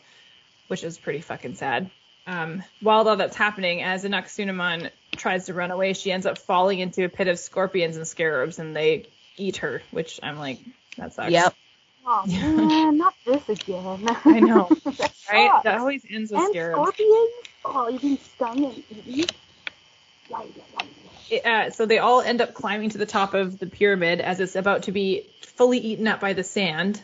which 0.68 0.84
is 0.84 0.98
pretty 0.98 1.22
fucking 1.22 1.56
sad. 1.56 1.90
Um, 2.28 2.64
while 2.82 3.08
all 3.08 3.16
that's 3.16 3.36
happening, 3.36 3.82
as 3.82 4.04
Anck-su-namun 4.04 4.92
tries 5.16 5.46
to 5.46 5.54
run 5.54 5.72
away, 5.72 5.94
she 5.94 6.12
ends 6.12 6.26
up 6.26 6.38
falling 6.38 6.80
into 6.80 7.06
a 7.06 7.10
pit 7.10 7.30
of 7.30 7.40
scorpions 7.40 7.98
and 7.98 8.08
scarabs, 8.08 8.60
and 8.60 8.76
they 8.76 9.06
eat 9.38 9.58
her, 9.58 9.82
which 9.92 10.20
I'm 10.22 10.38
like, 10.38 10.60
that 10.98 11.14
sucks. 11.14 11.32
Yep. 11.32 11.56
Oh 12.08 12.24
man, 12.28 12.98
not 12.98 13.16
this 13.26 13.50
again. 13.50 14.08
I 14.26 14.40
know, 14.40 14.70
that 14.86 15.14
right? 15.32 15.52
sucks. 15.52 15.64
That 15.64 15.80
always 15.80 16.06
ends 16.10 16.32
with 16.32 16.42
and 16.42 16.50
scarabs. 16.52 16.74
scorpions? 16.74 17.32
Oh, 17.64 17.88
you've 17.90 18.02
been 18.02 18.18
stung 18.20 18.66
and 18.66 18.84
eaten? 19.08 19.36
It, 21.30 21.46
uh, 21.46 21.72
so 21.72 21.86
they 21.86 21.98
all 21.98 22.22
end 22.22 22.42
up 22.42 22.54
climbing 22.54 22.92
to 22.92 22.98
the 23.00 23.06
top 23.06 23.34
of 23.34 23.58
the 23.58 23.66
pyramid 23.66 24.22
as 24.22 24.40
it's 24.40 24.56
about 24.56 24.84
to 24.84 24.92
be 24.92 25.26
fully 25.42 25.80
eaten 25.80 26.08
up 26.08 26.20
by 26.20 26.34
the 26.34 26.44
sand. 26.44 27.02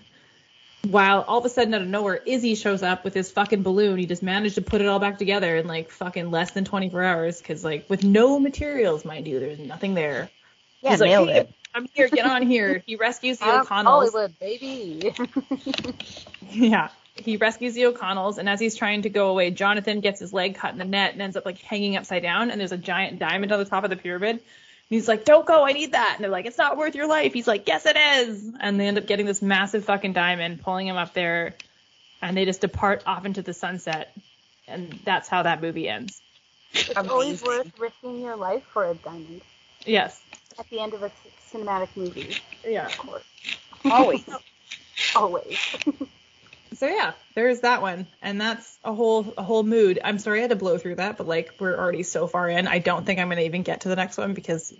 While 0.87 1.21
all 1.27 1.39
of 1.39 1.45
a 1.45 1.49
sudden, 1.49 1.73
out 1.75 1.81
of 1.83 1.87
nowhere, 1.87 2.15
Izzy 2.15 2.55
shows 2.55 2.81
up 2.81 3.03
with 3.03 3.13
his 3.13 3.31
fucking 3.31 3.61
balloon. 3.61 3.99
He 3.99 4.07
just 4.07 4.23
managed 4.23 4.55
to 4.55 4.61
put 4.63 4.81
it 4.81 4.87
all 4.87 4.99
back 4.99 5.19
together 5.19 5.55
in 5.57 5.67
like 5.67 5.91
fucking 5.91 6.31
less 6.31 6.51
than 6.51 6.65
24 6.65 7.03
hours, 7.03 7.37
because 7.39 7.63
like 7.63 7.87
with 7.89 8.03
no 8.03 8.39
materials, 8.39 9.05
mind 9.05 9.27
you, 9.27 9.39
there's 9.39 9.59
nothing 9.59 9.93
there. 9.93 10.29
Yeah, 10.81 10.91
He's 10.91 11.01
like, 11.01 11.09
nailed 11.09 11.29
"Hey, 11.29 11.39
it. 11.41 11.53
I'm 11.73 11.87
here, 11.93 12.09
get 12.09 12.25
on 12.25 12.41
here. 12.41 12.83
He 12.85 12.95
rescues 12.95 13.39
the 13.39 13.45
I'm 13.45 13.61
O'Connells. 13.61 14.11
Hollywood, 14.11 14.39
baby. 14.39 15.13
Yeah. 16.51 16.89
He 17.15 17.37
rescues 17.37 17.73
the 17.75 17.85
O'Connells, 17.85 18.37
and 18.37 18.49
as 18.49 18.59
he's 18.59 18.75
trying 18.75 19.03
to 19.03 19.09
go 19.09 19.29
away, 19.29 19.51
Jonathan 19.51 19.99
gets 19.99 20.19
his 20.19 20.33
leg 20.33 20.55
cut 20.55 20.71
in 20.73 20.79
the 20.79 20.85
net 20.85 21.13
and 21.13 21.21
ends 21.21 21.35
up 21.37 21.45
like 21.45 21.59
hanging 21.59 21.95
upside 21.97 22.23
down. 22.23 22.51
And 22.51 22.59
there's 22.59 22.71
a 22.71 22.77
giant 22.77 23.19
diamond 23.19 23.51
on 23.51 23.59
the 23.59 23.65
top 23.65 23.83
of 23.83 23.89
the 23.89 23.95
pyramid. 23.95 24.31
And 24.31 24.41
he's 24.89 25.07
like, 25.07 25.25
"Don't 25.25 25.45
go, 25.45 25.63
I 25.63 25.73
need 25.73 25.91
that." 25.91 26.13
And 26.15 26.23
they're 26.23 26.31
like, 26.31 26.45
"It's 26.45 26.57
not 26.57 26.77
worth 26.77 26.95
your 26.95 27.07
life." 27.07 27.33
He's 27.33 27.47
like, 27.47 27.67
"Yes, 27.67 27.85
it 27.85 27.97
is." 27.97 28.51
And 28.59 28.79
they 28.79 28.87
end 28.87 28.97
up 28.97 29.07
getting 29.07 29.25
this 29.25 29.41
massive 29.41 29.85
fucking 29.85 30.13
diamond, 30.13 30.61
pulling 30.61 30.87
him 30.87 30.97
up 30.97 31.13
there, 31.13 31.55
and 32.21 32.35
they 32.35 32.45
just 32.45 32.61
depart 32.61 33.03
off 33.05 33.25
into 33.25 33.41
the 33.41 33.53
sunset. 33.53 34.13
And 34.67 34.99
that's 35.03 35.27
how 35.27 35.43
that 35.43 35.61
movie 35.61 35.87
ends. 35.89 36.21
it's 36.73 36.95
always 36.95 37.43
worth 37.43 37.71
risking 37.77 38.21
your 38.21 38.37
life 38.37 38.63
for 38.71 38.85
a 38.85 38.93
diamond 38.95 39.41
Yes. 39.85 40.21
At 40.61 40.69
the 40.69 40.79
end 40.79 40.93
of 40.93 41.01
a 41.01 41.11
cinematic 41.51 41.89
movie, 41.95 42.35
Yeah. 42.63 42.85
of 42.85 42.97
course. 42.99 43.23
Always. 43.89 44.23
Always. 45.15 45.57
So 46.73 46.87
yeah, 46.87 47.11
there's 47.35 47.59
that 47.59 47.81
one, 47.81 48.07
and 48.21 48.39
that's 48.39 48.79
a 48.83 48.93
whole 48.93 49.33
a 49.37 49.43
whole 49.43 49.61
mood. 49.61 49.99
I'm 50.01 50.17
sorry 50.17 50.39
I 50.39 50.41
had 50.43 50.51
to 50.51 50.55
blow 50.55 50.77
through 50.77 50.95
that, 50.95 51.17
but 51.17 51.27
like 51.27 51.55
we're 51.59 51.77
already 51.77 52.01
so 52.01 52.27
far 52.27 52.47
in. 52.47 52.65
I 52.65 52.79
don't 52.79 53.05
think 53.05 53.19
I'm 53.19 53.27
gonna 53.27 53.41
even 53.41 53.63
get 53.63 53.81
to 53.81 53.89
the 53.89 53.97
next 53.97 54.17
one 54.17 54.33
because, 54.33 54.73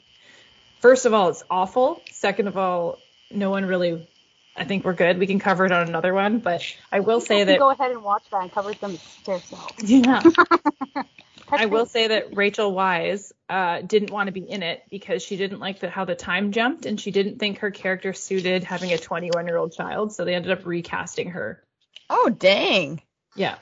first 0.80 1.06
of 1.06 1.14
all, 1.14 1.28
it's 1.30 1.44
awful. 1.50 2.02
Second 2.10 2.48
of 2.48 2.56
all, 2.58 3.00
no 3.30 3.50
one 3.50 3.66
really. 3.66 4.08
I 4.56 4.64
think 4.64 4.86
we're 4.86 4.94
good. 4.94 5.20
We 5.20 5.28
can 5.28 5.40
cover 5.40 5.66
it 5.66 5.74
on 5.74 5.86
another 5.90 6.14
one, 6.14 6.40
but 6.40 6.64
I 6.94 7.02
will 7.02 7.20
say 7.20 7.40
You 7.40 7.46
that 7.48 7.60
go 7.60 7.70
ahead 7.72 7.92
and 7.92 8.04
watch 8.04 8.24
that 8.32 8.42
and 8.42 8.52
cover 8.54 8.74
them 8.74 8.98
yourself. 9.28 9.76
yeah, 9.84 10.24
I 11.52 11.66
will 11.66 11.86
say 11.86 12.08
that 12.08 12.36
Rachel 12.36 12.74
Weisz 12.74 13.32
uh, 13.50 13.82
didn't 13.82 14.12
want 14.12 14.28
to 14.28 14.32
be 14.32 14.42
in 14.50 14.64
it 14.64 14.84
because 14.90 15.22
she 15.24 15.38
didn't 15.38 15.60
like 15.60 15.80
the, 15.80 15.90
how 15.90 16.06
the 16.06 16.16
time 16.16 16.52
jumped, 16.52 16.86
and 16.86 17.00
she 17.00 17.12
didn't 17.12 17.40
think 17.40 17.60
her 17.60 17.72
character 17.72 18.14
suited 18.14 18.64
having 18.64 18.92
a 18.94 18.98
21 18.98 19.48
year 19.48 19.58
old 19.58 19.74
child. 19.74 20.14
So 20.14 20.26
they 20.26 20.36
ended 20.36 20.52
up 20.52 20.66
recasting 20.66 21.32
her. 21.32 21.62
Oh, 22.10 22.30
dang. 22.30 23.02
Yeah. 23.36 23.56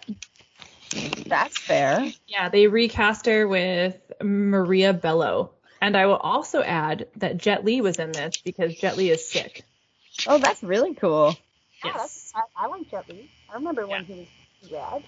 That's 1.25 1.57
fair. 1.57 2.11
Yeah, 2.27 2.49
they 2.49 2.67
recast 2.67 3.25
her 3.27 3.47
with 3.47 3.95
Maria 4.21 4.93
Bello. 4.93 5.51
And 5.81 5.95
I 5.95 6.07
will 6.07 6.17
also 6.17 6.61
add 6.61 7.07
that 7.17 7.37
Jet 7.37 7.63
Li 7.63 7.81
was 7.81 7.99
in 7.99 8.11
this 8.11 8.37
because 8.37 8.75
Jet 8.75 8.97
Li 8.97 9.09
is 9.11 9.29
sick. 9.29 9.63
Oh, 10.27 10.37
that's 10.37 10.61
really 10.63 10.93
cool. 10.95 11.35
Yeah, 11.83 11.91
Yes. 11.93 11.95
that's, 11.95 12.33
I, 12.35 12.65
I 12.65 12.67
like 12.67 12.89
Jet 12.91 13.07
Li. 13.09 13.29
I 13.49 13.55
remember 13.55 13.87
when 13.87 14.03
he 14.03 14.27
was 14.61 14.71
rad. 14.71 15.03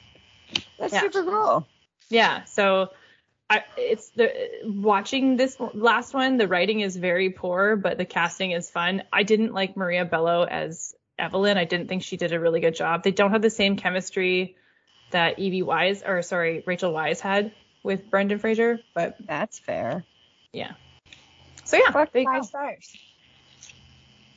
That's 0.79 0.93
Yeah. 0.93 1.01
super 1.01 1.23
cool. 1.23 1.67
Yeah, 2.09 2.43
so 2.45 2.89
I 3.49 3.63
it's 3.77 4.09
the 4.11 4.31
watching 4.65 5.37
this 5.37 5.57
last 5.73 6.13
one, 6.13 6.37
the 6.37 6.47
writing 6.47 6.79
is 6.81 6.95
very 6.95 7.29
poor, 7.29 7.75
but 7.75 7.97
the 7.97 8.05
casting 8.05 8.51
is 8.51 8.69
fun. 8.69 9.03
I 9.11 9.23
didn't 9.23 9.53
like 9.53 9.75
Maria 9.77 10.05
Bello 10.05 10.43
as 10.43 10.95
Evelyn. 11.19 11.57
I 11.57 11.65
didn't 11.65 11.87
think 11.87 12.03
she 12.03 12.17
did 12.17 12.33
a 12.33 12.39
really 12.39 12.59
good 12.59 12.75
job. 12.75 13.03
They 13.03 13.11
don't 13.11 13.31
have 13.31 13.41
the 13.41 13.49
same 13.49 13.75
chemistry 13.77 14.55
that 15.11 15.39
Evie 15.39 15.63
Weisz 15.63 16.07
or 16.07 16.21
sorry, 16.21 16.63
Rachel 16.65 16.93
Weisz 16.93 17.19
had 17.19 17.51
with 17.83 18.09
Brendan 18.09 18.39
Fraser, 18.39 18.79
but 18.93 19.15
That's 19.19 19.59
fair. 19.59 20.03
yeah. 20.53 20.73
So 21.63 21.77
yeah, 21.77 21.91
Fuck 21.91 22.11
there 22.11 22.21
you 22.23 22.27
five 22.27 22.41
go. 22.41 22.47
stars. 22.47 22.97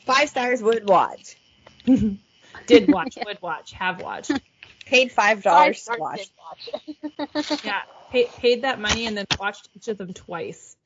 Five 0.06 0.28
stars 0.28 0.62
would 0.62 0.88
watch. 0.88 1.36
Did 2.66 2.92
watch, 2.92 3.18
would 3.24 3.40
watch, 3.42 3.72
have 3.72 4.00
watched. 4.00 4.30
Paid 4.86 5.12
five 5.12 5.42
Five 5.42 5.42
dollars 5.42 5.84
to 5.84 5.96
watch. 5.98 6.30
watch 6.38 6.84
it. 6.98 7.60
Yeah, 7.64 7.80
paid, 8.10 8.28
paid 8.36 8.62
that 8.62 8.80
money 8.80 9.06
and 9.06 9.16
then 9.16 9.26
watched 9.38 9.68
each 9.74 9.88
of 9.88 9.98
them 9.98 10.12
twice, 10.12 10.76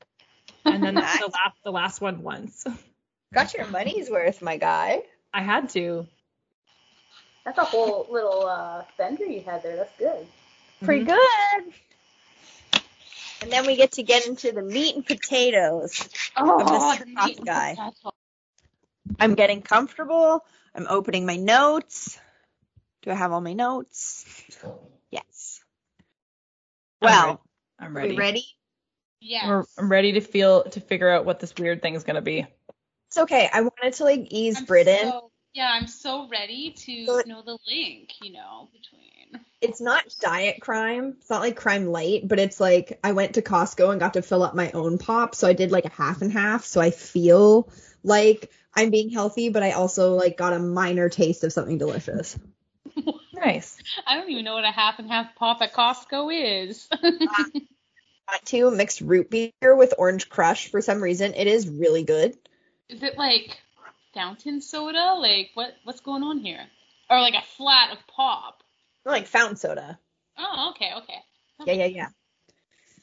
and 0.65 0.83
then 0.83 0.95
the 0.95 1.01
last 1.01 1.55
the 1.63 1.71
last 1.71 2.01
one 2.01 2.23
once. 2.23 2.65
Got 3.33 3.53
your 3.53 3.67
money's 3.67 4.09
worth, 4.09 4.41
my 4.41 4.57
guy. 4.57 5.03
I 5.33 5.41
had 5.43 5.69
to. 5.69 6.07
That's 7.45 7.57
a 7.57 7.63
whole 7.63 8.07
little 8.09 8.45
uh, 8.47 8.83
bender 8.97 9.25
you 9.25 9.41
had 9.41 9.63
there. 9.63 9.75
That's 9.75 9.95
good. 9.97 10.25
Pretty 10.83 11.05
good. 11.05 11.73
And 13.41 13.51
then 13.51 13.65
we 13.65 13.75
get 13.75 13.93
to 13.93 14.03
get 14.03 14.27
into 14.27 14.51
the 14.51 14.61
meat 14.61 14.95
and 14.95 15.05
potatoes. 15.05 16.07
Oh, 16.35 16.59
Mr. 16.65 16.99
the 16.99 17.05
meat 17.05 17.15
Cross 17.15 17.37
and 17.37 17.45
guy. 17.45 17.77
I'm 19.19 19.35
getting 19.35 19.61
comfortable. 19.61 20.43
I'm 20.75 20.87
opening 20.89 21.25
my 21.25 21.37
notes. 21.37 22.19
Do 23.09 23.13
I 23.13 23.17
have 23.17 23.31
all 23.31 23.41
my 23.41 23.53
notes? 23.53 24.23
Yes. 25.09 25.61
Well, 27.01 27.41
I'm 27.79 27.87
are 27.87 27.91
ready. 27.91 28.09
we 28.11 28.17
ready? 28.17 28.45
Yes. 29.19 29.47
We're, 29.47 29.63
I'm 29.79 29.89
ready 29.91 30.11
to 30.11 30.21
feel 30.21 30.65
to 30.65 30.79
figure 30.79 31.09
out 31.09 31.25
what 31.25 31.39
this 31.39 31.55
weird 31.57 31.81
thing 31.81 31.95
is 31.95 32.03
gonna 32.03 32.21
be. 32.21 32.45
It's 33.07 33.17
okay. 33.17 33.49
I 33.51 33.61
wanted 33.61 33.93
to 33.93 34.03
like 34.03 34.27
ease 34.29 34.59
I'm 34.59 34.65
Britain. 34.65 35.09
so- 35.09 35.31
yeah, 35.55 35.71
I'm 35.73 35.87
so 35.87 36.27
ready 36.29 36.75
to 36.77 37.05
So 37.07 37.17
it- 37.17 37.25
know 37.25 37.41
the 37.41 37.57
link, 37.67 38.11
you 38.21 38.31
know, 38.31 38.69
between. 38.71 39.43
It's 39.59 39.81
not 39.81 40.03
diet 40.21 40.61
crime. 40.61 41.15
It's 41.19 41.31
not 41.31 41.41
like 41.41 41.55
crime 41.55 41.87
light, 41.87 42.27
but 42.27 42.37
it's 42.37 42.59
like 42.59 42.99
I 43.03 43.13
went 43.13 43.33
to 43.33 43.41
Costco 43.41 43.89
and 43.89 43.99
got 43.99 44.13
to 44.13 44.21
fill 44.21 44.43
up 44.43 44.53
my 44.53 44.69
own 44.69 44.99
pop, 44.99 45.33
so 45.33 45.47
I 45.47 45.53
did 45.53 45.71
like 45.71 45.85
a 45.85 45.89
half 45.91 46.21
and 46.21 46.31
half, 46.31 46.65
so 46.65 46.79
I 46.79 46.91
feel 46.91 47.71
like 48.03 48.51
I'm 48.75 48.91
being 48.91 49.09
healthy, 49.09 49.49
but 49.49 49.63
I 49.63 49.71
also 49.71 50.13
like 50.13 50.37
got 50.37 50.53
a 50.53 50.59
minor 50.59 51.09
taste 51.09 51.43
of 51.43 51.51
something 51.51 51.79
delicious. 51.79 52.37
Nice. 53.33 53.77
I 54.05 54.17
don't 54.17 54.29
even 54.29 54.43
know 54.43 54.55
what 54.55 54.65
a 54.65 54.71
half 54.71 54.99
and 54.99 55.07
half 55.07 55.33
pop 55.35 55.61
at 55.61 55.73
Costco 55.73 56.67
is. 56.67 56.87
Got 57.01 58.45
to 58.45 58.71
mixed 58.71 59.01
root 59.01 59.29
beer 59.29 59.75
with 59.75 59.93
orange 59.97 60.29
crush 60.29 60.67
for 60.69 60.81
some 60.81 61.01
reason. 61.01 61.33
It 61.33 61.47
is 61.47 61.69
really 61.69 62.03
good. 62.03 62.35
is 62.89 63.01
it 63.01 63.17
like 63.17 63.57
fountain 64.13 64.61
soda? 64.61 65.15
Like 65.17 65.51
what? 65.53 65.73
What's 65.83 66.01
going 66.01 66.23
on 66.23 66.39
here? 66.39 66.65
Or 67.09 67.21
like 67.21 67.35
a 67.35 67.43
flat 67.57 67.91
of 67.91 68.05
pop? 68.07 68.61
Like 69.05 69.27
fountain 69.27 69.55
soda. 69.55 69.97
Oh, 70.37 70.71
okay, 70.71 70.91
okay. 70.97 71.19
Yeah, 71.65 71.73
yeah, 71.73 71.85
yeah. 71.85 72.07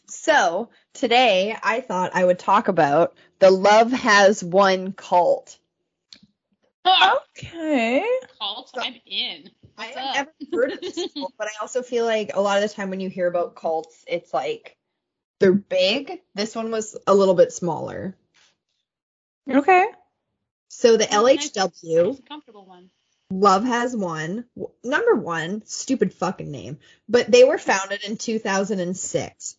So 0.09 0.71
today 0.95 1.57
I 1.63 1.81
thought 1.81 2.13
I 2.15 2.25
would 2.25 2.39
talk 2.39 2.69
about 2.69 3.15
the 3.39 3.51
Love 3.51 3.91
Has 3.93 4.43
Won 4.45 4.93
cult. 4.93 5.59
Okay. 7.39 8.07
cult, 8.39 8.71
I'm 8.77 8.95
in. 9.07 9.51
I 9.79 9.87
What's 9.87 9.97
have 9.99 10.27
up? 10.29 10.35
never 10.41 10.63
heard 10.63 10.73
of 10.73 10.81
this 10.81 11.09
cult, 11.15 11.35
but 11.39 11.49
I 11.49 11.51
also 11.61 11.83
feel 11.83 12.05
like 12.07 12.31
a 12.35 12.41
lot 12.41 12.63
of 12.63 12.69
the 12.69 12.75
time 12.75 12.91
when 12.91 13.01
you 13.01 13.09
hear 13.09 13.27
about 13.27 13.55
cults, 13.57 14.05
it's 14.07 14.33
like 14.33 14.77
they're 15.41 15.53
big. 15.53 16.21
This 16.35 16.55
one 16.55 16.71
was 16.71 16.97
a 17.07 17.15
little 17.15 17.35
bit 17.35 17.53
smaller. 17.53 18.17
Okay. 19.51 19.87
So 20.69 20.97
the 20.97 21.05
Nice. 21.07 21.51
LHW, 21.51 22.11
It's 22.11 22.19
a 22.19 22.23
comfortable 22.23 22.67
one. 22.67 22.91
Love 23.31 23.65
Has 23.65 23.95
Won, 23.97 24.45
number 24.85 25.15
one, 25.17 25.63
stupid 25.67 26.15
fucking 26.15 26.51
name, 26.51 26.79
but 27.09 27.29
they 27.31 27.43
were 27.45 27.59
founded 27.59 28.05
in 28.05 28.17
2006. 28.17 29.57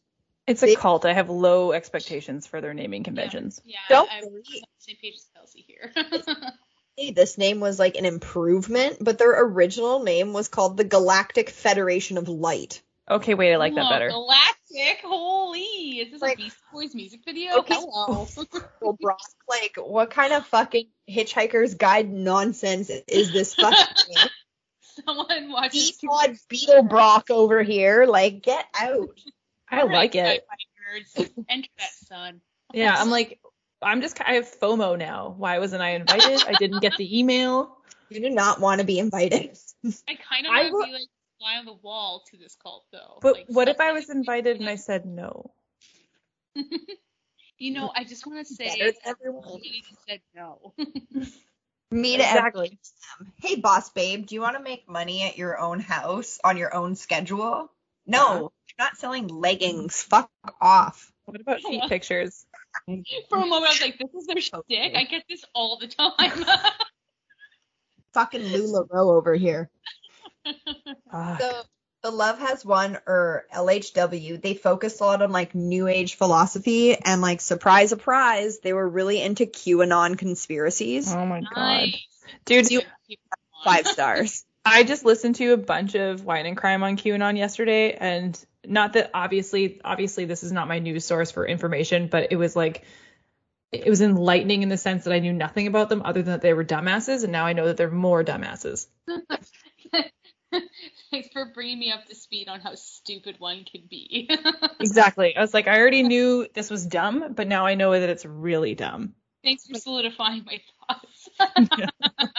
It's 0.48 0.64
a 0.64 0.66
They- 0.66 0.76
cult. 0.76 1.06
I 1.06 1.12
have 1.14 1.30
low 1.30 1.74
expectations 1.74 2.48
for 2.48 2.62
their 2.62 2.74
naming 2.74 3.04
conventions. 3.04 3.62
Yeah, 3.66 3.80
Don't 3.90 4.10
I'm 4.12 4.24
on 4.24 4.34
the 4.36 4.44
same 4.78 4.96
page 5.02 5.16
as 5.16 5.26
Kelsey 5.36 5.66
here. 5.68 5.92
this 7.14 7.38
name 7.38 7.60
was 7.60 7.78
like 7.80 7.96
an 7.96 8.06
improvement, 8.06 8.98
but 9.02 9.18
their 9.18 9.44
original 9.44 10.04
name 10.04 10.34
was 10.34 10.48
called 10.48 10.78
the 10.78 10.84
Galactic 10.84 11.50
Federation 11.50 12.18
of 12.18 12.28
Light. 12.28 12.82
Okay, 13.10 13.36
wait, 13.36 13.54
I 13.54 13.58
like 13.58 13.74
that 13.76 13.86
Oh, 13.86 13.90
better. 13.90 14.10
Galactic, 14.10 15.00
holy! 15.04 16.00
Is 16.00 16.12
this 16.12 16.22
Like- 16.22 16.40
a 16.40 16.42
Beastie 16.44 16.58
Boys 16.74 16.94
music 16.96 17.22
video? 17.24 17.60
Okay. 17.60 17.76
Hello. 17.76 18.28
Well, 18.82 18.98
Brock, 19.00 19.20
like, 19.50 19.78
what 19.78 20.12
kind 20.12 20.34
of 20.34 20.46
fucking 20.48 20.88
Hitchhiker's 21.10 21.74
Guide 21.76 22.10
nonsense 22.12 22.90
is 23.08 23.32
this 23.34 23.56
fucking 23.56 23.78
name? 24.16 24.28
Someone 25.06 25.52
watches. 25.52 25.98
Peapod 26.04 26.38
Beetle 26.50 26.84
Brock 26.84 27.30
over 27.30 27.64
here? 27.64 28.06
Like, 28.06 28.42
get 28.44 28.66
out. 28.80 29.20
I 29.70 29.84
like 29.84 30.16
it. 30.16 30.46
Nerds, 31.18 31.30
enter 31.50 31.70
that 31.78 31.90
son. 32.08 32.42
Yeah, 32.74 32.96
I'm 32.98 33.10
like, 33.10 33.40
I'm 33.82 34.02
just, 34.02 34.20
I 34.22 34.34
have 34.34 34.46
FOMO 34.60 34.98
now. 34.98 35.36
Why 35.38 35.60
wasn't 35.60 35.82
I 35.82 35.92
invited? 35.92 36.44
I 36.48 36.56
didn't 36.56 36.80
get 36.80 36.98
the 36.98 37.20
email. 37.20 37.78
You 38.10 38.22
do 38.22 38.30
not 38.30 38.60
want 38.60 38.80
to 38.80 38.86
be 38.86 39.00
invited. 39.00 39.58
I 40.08 40.16
kind 40.16 40.46
of 40.48 40.52
I 40.54 40.70
want 40.72 40.86
to 40.86 40.88
be 40.88 40.94
like 40.94 41.08
fly 41.40 41.58
on 41.58 41.66
the 41.66 41.74
wall 41.74 42.24
to 42.32 42.38
this 42.38 42.56
cult 42.56 42.86
though. 42.92 43.20
But 43.22 43.36
Like, 43.36 43.46
what 43.48 43.68
if 43.68 43.80
I 43.80 43.92
was 43.92 44.10
invited 44.10 44.60
and 44.60 44.70
I 44.70 44.76
said 44.76 45.06
no? 45.06 45.52
You 47.60 47.74
know, 47.74 47.92
I 47.96 48.04
just 48.04 48.28
want 48.28 48.46
to 48.48 48.54
say 48.54 48.66
Better 48.68 48.78
than 48.86 48.94
that 49.04 49.18
everyone. 49.20 49.62
said 50.08 50.22
no. 50.36 50.74
Me 51.92 52.18
to 52.18 52.24
Exactly. 52.24 52.78
every- 53.20 53.32
Hey, 53.42 53.56
boss 53.56 53.90
babe, 53.90 54.28
do 54.28 54.36
you 54.36 54.42
want 54.42 54.58
to 54.58 54.62
make 54.64 54.88
money 54.88 55.24
at 55.24 55.38
your 55.40 55.58
own 55.58 55.80
house 55.80 56.40
on 56.44 56.58
your 56.58 56.76
own 56.76 56.96
schedule? 56.96 57.72
No, 58.06 58.28
Uh-huh. 58.28 58.40
you're 58.42 58.52
not 58.78 58.98
selling 58.98 59.28
leggings. 59.28 60.04
Fuck 60.04 60.30
off. 60.62 61.12
What 61.28 61.42
about 61.42 61.62
feet 61.62 61.84
pictures? 61.90 62.46
For 63.30 63.38
a 63.38 63.46
moment, 63.46 63.66
I 63.66 63.70
was 63.74 63.82
like, 63.82 63.98
"This 64.00 64.14
is 64.22 64.28
their 64.28 64.40
shtick." 64.42 64.96
I 64.96 65.04
get 65.04 65.24
this 65.30 65.44
all 65.54 65.78
the 65.78 65.88
time. 65.88 66.46
Fucking 68.14 68.42
LuLaRoe 68.42 69.12
over 69.18 69.36
here. 69.36 69.70
Ah, 71.12 71.38
So 71.40 71.62
the 72.04 72.12
Love 72.12 72.40
Has 72.40 72.64
Won 72.66 72.98
or 73.06 73.46
LHW, 73.54 74.42
they 74.42 74.54
focused 74.54 75.02
a 75.02 75.04
lot 75.04 75.22
on 75.22 75.32
like 75.32 75.54
new 75.54 75.88
age 75.88 76.16
philosophy 76.16 76.96
and 76.98 77.22
like 77.22 77.42
surprise 77.42 77.90
surprise, 77.90 78.60
they 78.60 78.72
were 78.74 78.88
really 78.88 79.22
into 79.22 79.46
QAnon 79.46 80.18
conspiracies. 80.18 81.14
oh 81.14 81.26
my 81.26 81.42
god. 81.42 81.58
nice. 81.58 82.08
Dude, 82.46 82.72
You- 82.72 82.82
Five 83.66 83.86
stars. 83.88 84.46
I 84.68 84.84
just 84.84 85.06
listened 85.06 85.36
to 85.36 85.54
a 85.54 85.58
bunch 85.58 85.96
of 85.96 86.24
Wine 86.24 86.46
and 86.46 86.58
Crime 86.58 86.84
on 86.84 86.98
QAnon 86.98 87.38
yesterday, 87.38 87.94
and 87.94 88.38
not 88.66 88.94
that 88.94 89.12
obviously, 89.14 89.82
obviously 89.84 90.26
this 90.26 90.44
is 90.44 90.52
not 90.52 90.68
my 90.68 90.80
news 90.80 91.06
source 91.06 91.32
for 91.32 91.46
information, 91.46 92.08
but 92.08 92.32
it 92.32 92.36
was 92.36 92.56
like, 92.56 92.84
it 93.72 93.90
was 93.90 94.02
enlightening 94.02 94.64
in 94.64 94.70
the 94.70 94.78
sense 94.78 95.06
that 95.06 95.14
I 95.14 95.20
knew 95.20 95.34
nothing 95.34 95.68
about 95.68 95.90
them 95.90 96.02
other 96.04 96.22
than 96.22 96.34
that 96.34 96.42
they 96.42 96.54
were 96.54 96.66
dumbasses, 96.66 97.24
and 97.24 97.32
now 97.32 97.46
I 97.46 97.54
know 97.54 97.66
that 97.68 97.78
they're 97.78 97.92
more 97.92 98.24
dumbasses. 98.24 98.88
Thanks 101.12 101.30
for 101.34 101.46
bringing 101.54 101.80
me 101.80 101.92
up 101.92 102.06
to 102.06 102.16
speed 102.16 102.48
on 102.48 102.60
how 102.60 102.76
stupid 102.76 103.36
one 103.40 103.66
could 103.70 103.90
be. 103.90 104.30
Exactly. 104.80 105.36
I 105.36 105.42
was 105.42 105.54
like, 105.54 105.68
I 105.68 105.80
already 105.80 106.04
knew 106.04 106.48
this 106.54 106.70
was 106.70 106.86
dumb, 106.86 107.34
but 107.34 107.48
now 107.48 107.66
I 107.66 107.74
know 107.74 107.92
that 107.92 108.10
it's 108.10 108.26
really 108.26 108.76
dumb. 108.76 109.16
Thanks 109.44 109.66
for 109.66 109.80
solidifying 109.80 110.46
my 110.46 110.62
thoughts. 110.88 111.30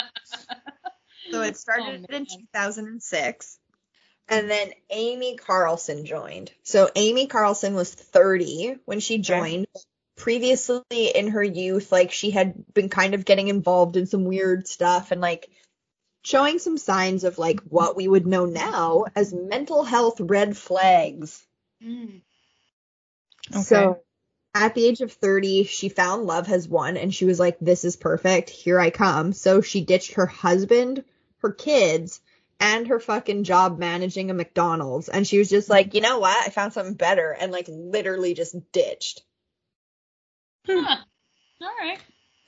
So 1.30 1.42
it 1.42 1.56
started 1.56 2.06
Oh, 2.10 2.14
in 2.14 2.26
2006. 2.26 3.58
And 4.28 4.50
then 4.50 4.70
Amy 4.90 5.36
Carlson 5.36 6.04
joined. 6.04 6.52
So 6.62 6.90
Amy 6.94 7.26
Carlson 7.26 7.74
was 7.74 7.92
30 7.92 8.76
when 8.84 9.00
she 9.00 9.18
joined. 9.18 9.66
Previously 10.16 10.82
in 11.14 11.28
her 11.28 11.42
youth, 11.42 11.92
like 11.92 12.10
she 12.10 12.30
had 12.30 12.54
been 12.74 12.88
kind 12.88 13.14
of 13.14 13.24
getting 13.24 13.48
involved 13.48 13.96
in 13.96 14.06
some 14.06 14.24
weird 14.24 14.66
stuff 14.66 15.12
and 15.12 15.20
like 15.20 15.48
showing 16.22 16.58
some 16.58 16.76
signs 16.76 17.24
of 17.24 17.38
like 17.38 17.60
what 17.60 17.96
we 17.96 18.08
would 18.08 18.26
know 18.26 18.44
now 18.44 19.04
as 19.14 19.32
mental 19.32 19.84
health 19.84 20.20
red 20.20 20.56
flags. 20.56 21.46
Mm. 21.82 22.20
Okay. 23.50 23.62
So 23.62 24.00
at 24.54 24.74
the 24.74 24.84
age 24.84 25.00
of 25.00 25.12
30, 25.12 25.64
she 25.64 25.88
found 25.88 26.24
Love 26.24 26.48
Has 26.48 26.68
Won 26.68 26.96
and 26.96 27.14
she 27.14 27.24
was 27.24 27.38
like, 27.38 27.58
this 27.60 27.84
is 27.84 27.96
perfect. 27.96 28.50
Here 28.50 28.78
I 28.80 28.90
come. 28.90 29.32
So 29.32 29.60
she 29.60 29.84
ditched 29.84 30.14
her 30.14 30.26
husband, 30.26 31.04
her 31.38 31.52
kids, 31.52 32.20
and 32.60 32.88
her 32.88 33.00
fucking 33.00 33.44
job 33.44 33.78
managing 33.78 34.30
a 34.30 34.34
McDonald's. 34.34 35.08
And 35.08 35.26
she 35.26 35.38
was 35.38 35.48
just 35.48 35.68
like, 35.68 35.94
you 35.94 36.00
know 36.00 36.18
what? 36.18 36.36
I 36.46 36.50
found 36.50 36.72
something 36.72 36.94
better. 36.94 37.30
And 37.30 37.52
like 37.52 37.66
literally 37.68 38.34
just 38.34 38.56
ditched. 38.72 39.22
Huh. 40.66 40.96
All 41.62 41.68
right. 41.80 41.98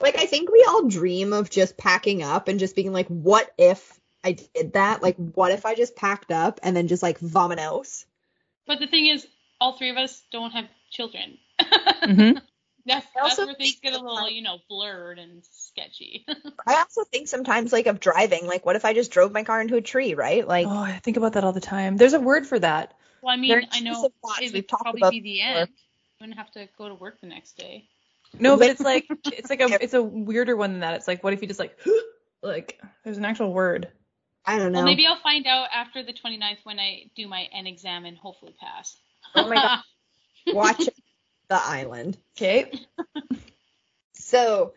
Like, 0.01 0.17
I 0.17 0.27
think 0.27 0.51
we 0.51 0.65
all 0.69 0.89
dream 0.89 1.33
of 1.33 1.51
just 1.51 1.77
packing 1.77 2.23
up 2.23 2.49
and 2.49 2.59
just 2.59 2.75
being 2.75 2.93
like, 2.93 3.09
what 3.09 3.53
if 3.59 4.01
I 4.25 4.33
did 4.33 4.73
that? 4.73 5.03
Like, 5.03 5.17
what 5.17 5.53
if 5.53 5.67
I 5.67 5.75
just 5.75 5.95
packed 5.95 6.33
up 6.33 6.61
and 6.63 6.75
then 6.75 6.89
just 6.89 7.03
like 7.03 7.19
vomit 7.19 7.59
vominos? 7.59 8.05
But 8.67 8.79
the 8.79 8.87
thing 8.87 9.07
is, 9.07 9.27
all 9.61 9.77
three 9.77 9.91
of 9.91 9.97
us 9.97 10.23
don't 10.33 10.53
have 10.53 10.67
children. 10.91 11.39
hmm 12.05 12.33
That's, 12.87 13.07
I 13.17 13.29
that's 13.29 13.39
where 13.39 13.55
things 13.55 13.79
get 13.83 13.93
a 13.93 13.99
little, 13.99 14.29
you 14.29 14.43
know, 14.43 14.59
blurred 14.69 15.19
and 15.19 15.43
sketchy. 15.51 16.27
I 16.67 16.77
also 16.77 17.05
think 17.05 17.29
sometimes 17.29 17.73
like 17.73 17.87
of 17.87 18.01
driving, 18.01 18.47
like, 18.47 18.65
what 18.67 18.77
if 18.77 18.85
I 18.85 18.95
just 18.95 19.11
drove 19.11 19.33
my 19.33 19.45
car 19.45 19.61
into 19.61 19.77
a 19.77 19.81
tree, 19.81 20.15
right? 20.15 20.47
Like, 20.47 20.67
Oh, 20.67 20.83
I 20.83 20.99
think 21.03 21.17
about 21.17 21.35
that 21.35 21.45
all 21.45 21.53
the 21.53 21.61
time. 21.61 21.97
There's 21.97 22.13
a 22.13 22.21
word 22.21 22.47
for 22.47 22.59
that. 22.59 22.95
well, 23.23 23.33
I 23.33 23.37
mean, 23.37 23.51
Very 23.51 23.69
I 23.73 23.81
know 23.81 23.91
intrusive 23.91 24.13
thoughts. 24.23 24.41
it 24.41 24.45
We've 24.53 24.63
would 24.63 24.69
probably 24.69 25.01
about 25.01 25.13
be 25.13 25.21
the 25.21 25.41
before. 25.41 25.61
end. 25.63 25.69
You 25.69 26.27
wouldn't 26.27 26.39
have 26.39 26.51
to 26.53 26.69
go 26.77 26.89
to 26.89 26.95
work 26.95 27.21
the 27.21 27.27
next 27.29 27.57
day. 27.57 27.89
No, 28.39 28.57
but 28.57 28.71
it's 28.71 28.81
like 28.81 29.07
it's 29.25 29.51
like 29.51 29.61
a 29.61 29.83
it's 29.83 29.95
a 29.95 30.03
weirder 30.03 30.57
one 30.57 30.73
than 30.73 30.81
that. 30.81 30.95
It's 30.95 31.09
like 31.09 31.25
what 31.25 31.33
if 31.33 31.43
you 31.43 31.49
just 31.49 31.61
like 31.61 31.79
like 32.43 32.81
there's 33.05 33.19
an 33.19 33.25
actual 33.25 33.53
word. 33.53 33.89
I 34.45 34.59
don't 34.59 34.73
know. 34.73 34.79
Well, 34.79 34.87
maybe 34.87 35.07
I'll 35.07 35.21
find 35.21 35.47
out 35.47 35.69
after 35.75 36.03
the 36.03 36.13
29th 36.13 36.65
when 36.65 36.79
I 36.79 37.11
do 37.15 37.29
my 37.29 37.47
N 37.53 37.67
exam 37.67 38.05
and 38.05 38.17
hopefully 38.17 38.55
pass. 38.61 38.97
Oh 39.35 39.49
my 39.49 39.57
God. 39.57 39.81
watch 40.55 40.89
the 41.51 41.61
island. 41.63 42.17
Okay. 42.37 42.73
So 44.15 44.75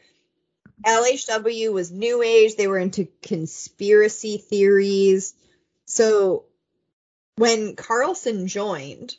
LHW 0.86 1.72
was 1.72 1.92
new 1.92 2.24
age. 2.24 2.56
They 2.56 2.68
were 2.68 2.80
into 2.80 3.08
conspiracy 3.22 4.38
theories. 4.38 5.36
So 5.86 6.46
when 7.36 7.76
Carlson 7.76 8.48
joined, 8.48 9.16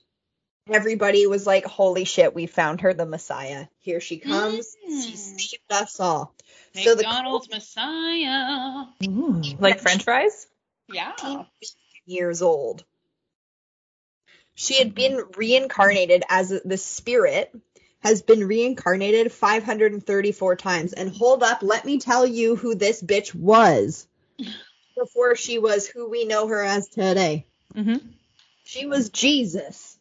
everybody 0.69 1.29
was 1.29 1.47
like, 1.47 1.65
holy 1.67 2.05
shit, 2.05 2.35
we 2.35 2.47
found 2.47 2.81
her 2.81 2.95
the 2.95 3.07
Messiah. 3.07 3.67
Here 3.79 4.01
she 4.01 4.19
comes. 4.19 4.75
She 4.85 5.13
Mm. 5.13 5.41
saved 5.41 5.71
us 5.71 6.01
all. 6.01 6.35
So 6.75 6.97
the 6.97 7.03
McDonald's 7.05 7.49
Messiah. 7.49 8.87
Like 9.61 9.79
French 9.81 10.03
fries? 10.03 10.49
Yeah. 10.93 11.13
years 12.07 12.43
old. 12.43 12.85
She 14.55 14.75
had 14.79 14.95
been 14.95 15.21
reincarnated 15.37 16.23
as 16.29 16.49
the 16.65 16.77
spirit 16.79 17.55
has 18.01 18.23
been 18.23 18.47
reincarnated 18.47 19.33
534 19.33 20.57
times. 20.57 20.93
And 20.93 21.15
hold 21.15 21.43
up, 21.43 21.63
let 21.63 21.85
me 21.85 21.99
tell 21.99 22.27
you 22.27 22.55
who 22.55 22.75
this 22.75 23.03
bitch 23.03 23.35
was 23.35 24.07
before 24.97 25.35
she 25.37 25.59
was 25.59 25.87
who 25.89 26.09
we 26.09 26.25
know 26.25 26.47
her 26.47 26.63
as 26.63 26.89
today. 26.89 27.47
Mm-hmm. 27.75 28.07
She 28.65 28.87
was 28.87 29.09
Jesus. 29.09 29.99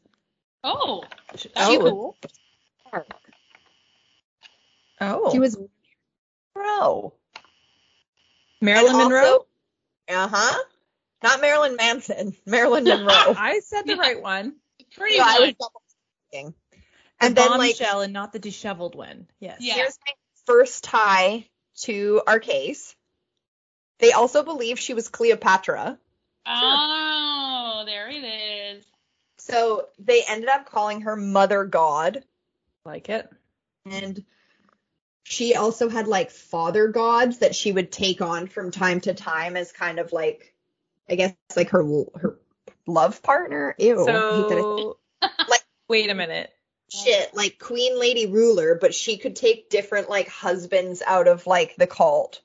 Oh, 0.63 1.03
that's 1.31 1.47
Oh. 1.55 1.79
cool. 1.79 2.17
Oh. 5.01 5.31
She 5.31 5.39
was 5.39 5.57
Monroe. 6.55 7.13
Marilyn 8.61 8.97
Monroe? 8.97 9.45
Uh 10.07 10.27
huh. 10.31 10.63
Not 11.23 11.41
Marilyn 11.41 11.75
Manson. 11.77 12.35
Marilyn 12.45 12.83
Monroe. 12.83 13.07
I 13.37 13.61
said 13.61 13.85
the 13.87 13.95
right 13.95 14.21
one. 14.21 14.55
Pretty 14.95 15.15
Yeah, 15.15 15.23
I 15.25 15.39
was 15.39 15.47
much. 15.49 15.57
double 15.57 15.81
checking. 16.31 16.53
The 16.71 16.77
And 17.27 17.35
then 17.35 17.49
like 17.51 17.77
bombshell 17.79 18.01
and 18.01 18.13
not 18.13 18.33
the 18.33 18.39
disheveled 18.39 18.95
one. 18.95 19.27
Yes. 19.39 19.57
Yeah. 19.61 19.75
Here's 19.75 19.97
my 20.05 20.13
first 20.45 20.83
tie 20.83 21.47
to 21.83 22.21
our 22.27 22.39
case. 22.39 22.95
They 23.99 24.11
also 24.11 24.43
believe 24.43 24.79
she 24.79 24.93
was 24.93 25.07
Cleopatra. 25.07 25.97
Oh, 26.45 27.83
there 27.85 28.09
it 28.09 28.23
is. 28.23 28.85
So 29.37 29.87
they 29.99 30.23
ended 30.27 30.49
up 30.49 30.69
calling 30.69 31.01
her 31.01 31.15
Mother 31.15 31.63
God. 31.63 32.23
Like 32.85 33.07
it. 33.09 33.29
And 33.85 34.23
she 35.23 35.55
also 35.55 35.87
had 35.87 36.07
like 36.07 36.31
father 36.31 36.87
gods 36.89 37.39
that 37.39 37.55
she 37.55 37.71
would 37.71 37.91
take 37.91 38.21
on 38.21 38.47
from 38.47 38.71
time 38.71 38.99
to 39.01 39.13
time 39.13 39.55
as 39.55 39.71
kind 39.71 39.99
of 39.99 40.11
like, 40.11 40.52
I 41.09 41.15
guess, 41.15 41.33
like 41.55 41.69
her 41.69 41.83
her 42.15 42.39
love 42.87 43.21
partner. 43.21 43.75
Ew. 43.77 44.07
I 44.07 44.11
hate 44.35 44.49
that 44.49 44.57
So 44.57 44.97
Like- 45.49 45.63
wait 45.89 46.09
a 46.09 46.15
minute. 46.15 46.51
shit, 46.89 47.33
like 47.35 47.59
Queen 47.59 47.99
Lady 47.99 48.27
Ruler, 48.27 48.77
but 48.79 48.93
she 48.93 49.17
could 49.17 49.35
take 49.35 49.69
different 49.69 50.09
like 50.09 50.27
husbands 50.27 51.01
out 51.05 51.27
of 51.27 51.45
like 51.47 51.75
the 51.75 51.87
cult. 51.87 52.41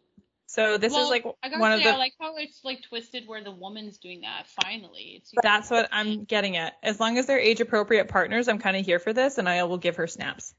So 0.47 0.79
this 0.79 0.95
well, 0.95 1.05
is 1.05 1.11
like 1.11 1.25
I 1.43 1.51
gotta 1.51 1.61
one 1.61 1.73
of 1.73 1.81
say, 1.81 1.85
the 1.85 1.95
I 1.95 1.99
like 1.99 2.15
how 2.19 2.37
it's 2.39 2.65
like 2.65 2.83
twisted 2.83 3.25
where 3.27 3.45
the 3.45 3.51
woman's 3.51 3.99
doing 3.99 4.23
that. 4.23 4.47
Finally, 4.63 5.21
it's 5.21 5.33
That's 5.43 5.71
what 5.71 5.91
I'm 5.93 6.25
getting 6.25 6.57
at. 6.57 6.75
As 6.83 6.99
long 6.99 7.19
as 7.19 7.27
they're 7.27 7.39
age 7.39 7.61
appropriate 7.61 8.09
partners, 8.09 8.49
I'm 8.49 8.59
kind 8.59 8.77
of 8.77 8.87
here 8.87 8.99
for 8.99 9.13
this, 9.13 9.37
and 9.37 9.47
I 9.47 9.65
will 9.65 9.77
give 9.77 9.97
her 9.97 10.07
snaps. 10.07 10.55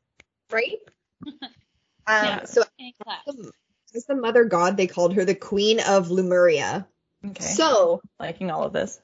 Right? 0.51 0.77
um, 1.25 1.39
Yeah. 2.07 2.45
so 2.45 2.63
in 2.77 2.93
as 3.95 4.05
the 4.05 4.15
mother 4.15 4.45
god, 4.45 4.77
they 4.77 4.85
called 4.85 5.15
her 5.15 5.25
the 5.25 5.33
queen 5.33 5.79
of 5.79 6.11
Lemuria. 6.11 6.87
Okay. 7.25 7.43
So 7.43 8.01
liking 8.19 8.51
all 8.51 8.63
of 8.63 8.73
this. 8.73 8.99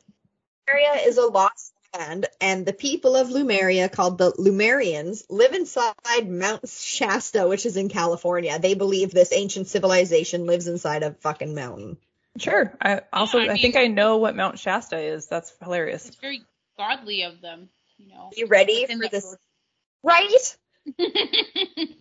Lemuria 0.67 1.01
is 1.07 1.17
a 1.17 1.25
lost 1.27 1.73
land, 1.95 2.25
and 2.41 2.65
the 2.65 2.73
people 2.73 3.15
of 3.15 3.29
Lemuria, 3.29 3.87
called 3.87 4.17
the 4.17 4.31
Lemurians, 4.33 5.23
live 5.29 5.53
inside 5.53 5.93
Mount 6.27 6.67
Shasta, 6.67 7.47
which 7.47 7.65
is 7.65 7.77
in 7.77 7.87
California. 7.89 8.57
They 8.59 8.73
believe 8.73 9.11
this 9.11 9.31
ancient 9.31 9.67
civilization 9.67 10.45
lives 10.45 10.67
inside 10.67 11.03
a 11.03 11.13
fucking 11.13 11.53
mountain. 11.55 11.97
Sure. 12.37 12.73
I 12.81 13.01
also 13.13 13.39
I 13.39 13.53
I, 13.53 13.57
think 13.57 13.77
I 13.77 13.87
know 13.87 14.17
what 14.17 14.35
Mount 14.35 14.59
Shasta 14.59 14.97
is. 14.97 15.27
That's 15.27 15.53
hilarious. 15.63 16.07
It's 16.07 16.17
very 16.17 16.41
godly 16.77 17.21
of 17.23 17.39
them, 17.39 17.69
you 17.97 18.09
know. 18.09 18.25
Are 18.25 18.31
you 18.35 18.47
ready 18.47 18.85
for 18.87 18.97
that 18.97 19.11
this? 19.11 19.35
Right? 20.03 20.57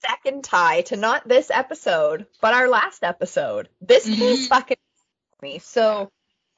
Second 0.00 0.44
tie 0.44 0.82
to 0.82 0.96
not 0.96 1.28
this 1.28 1.50
episode, 1.50 2.26
but 2.40 2.54
our 2.54 2.68
last 2.68 3.02
episode. 3.02 3.68
This 3.80 4.06
Mhm. 4.08 4.20
is 4.20 4.46
fucking 4.46 4.77
me. 5.42 5.58
So, 5.58 6.10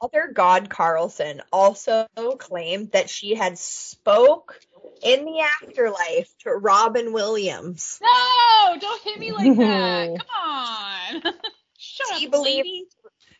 Mother 0.02 0.30
God 0.32 0.70
Carlson 0.70 1.42
also 1.52 2.06
claimed 2.38 2.92
that 2.92 3.10
she 3.10 3.34
had 3.34 3.58
spoke 3.58 4.58
in 5.02 5.24
the 5.26 5.40
afterlife 5.62 6.32
to 6.40 6.50
Robin 6.50 7.12
Williams. 7.12 7.98
no, 8.02 8.76
don't 8.80 9.02
hit 9.02 9.18
me 9.18 9.32
like 9.32 9.56
that. 9.58 10.16
Come 10.18 10.42
on. 10.42 11.22
Shut 11.78 12.18
She 12.18 12.26
up, 12.26 12.32
believed- 12.32 12.56
lady. 12.66 12.84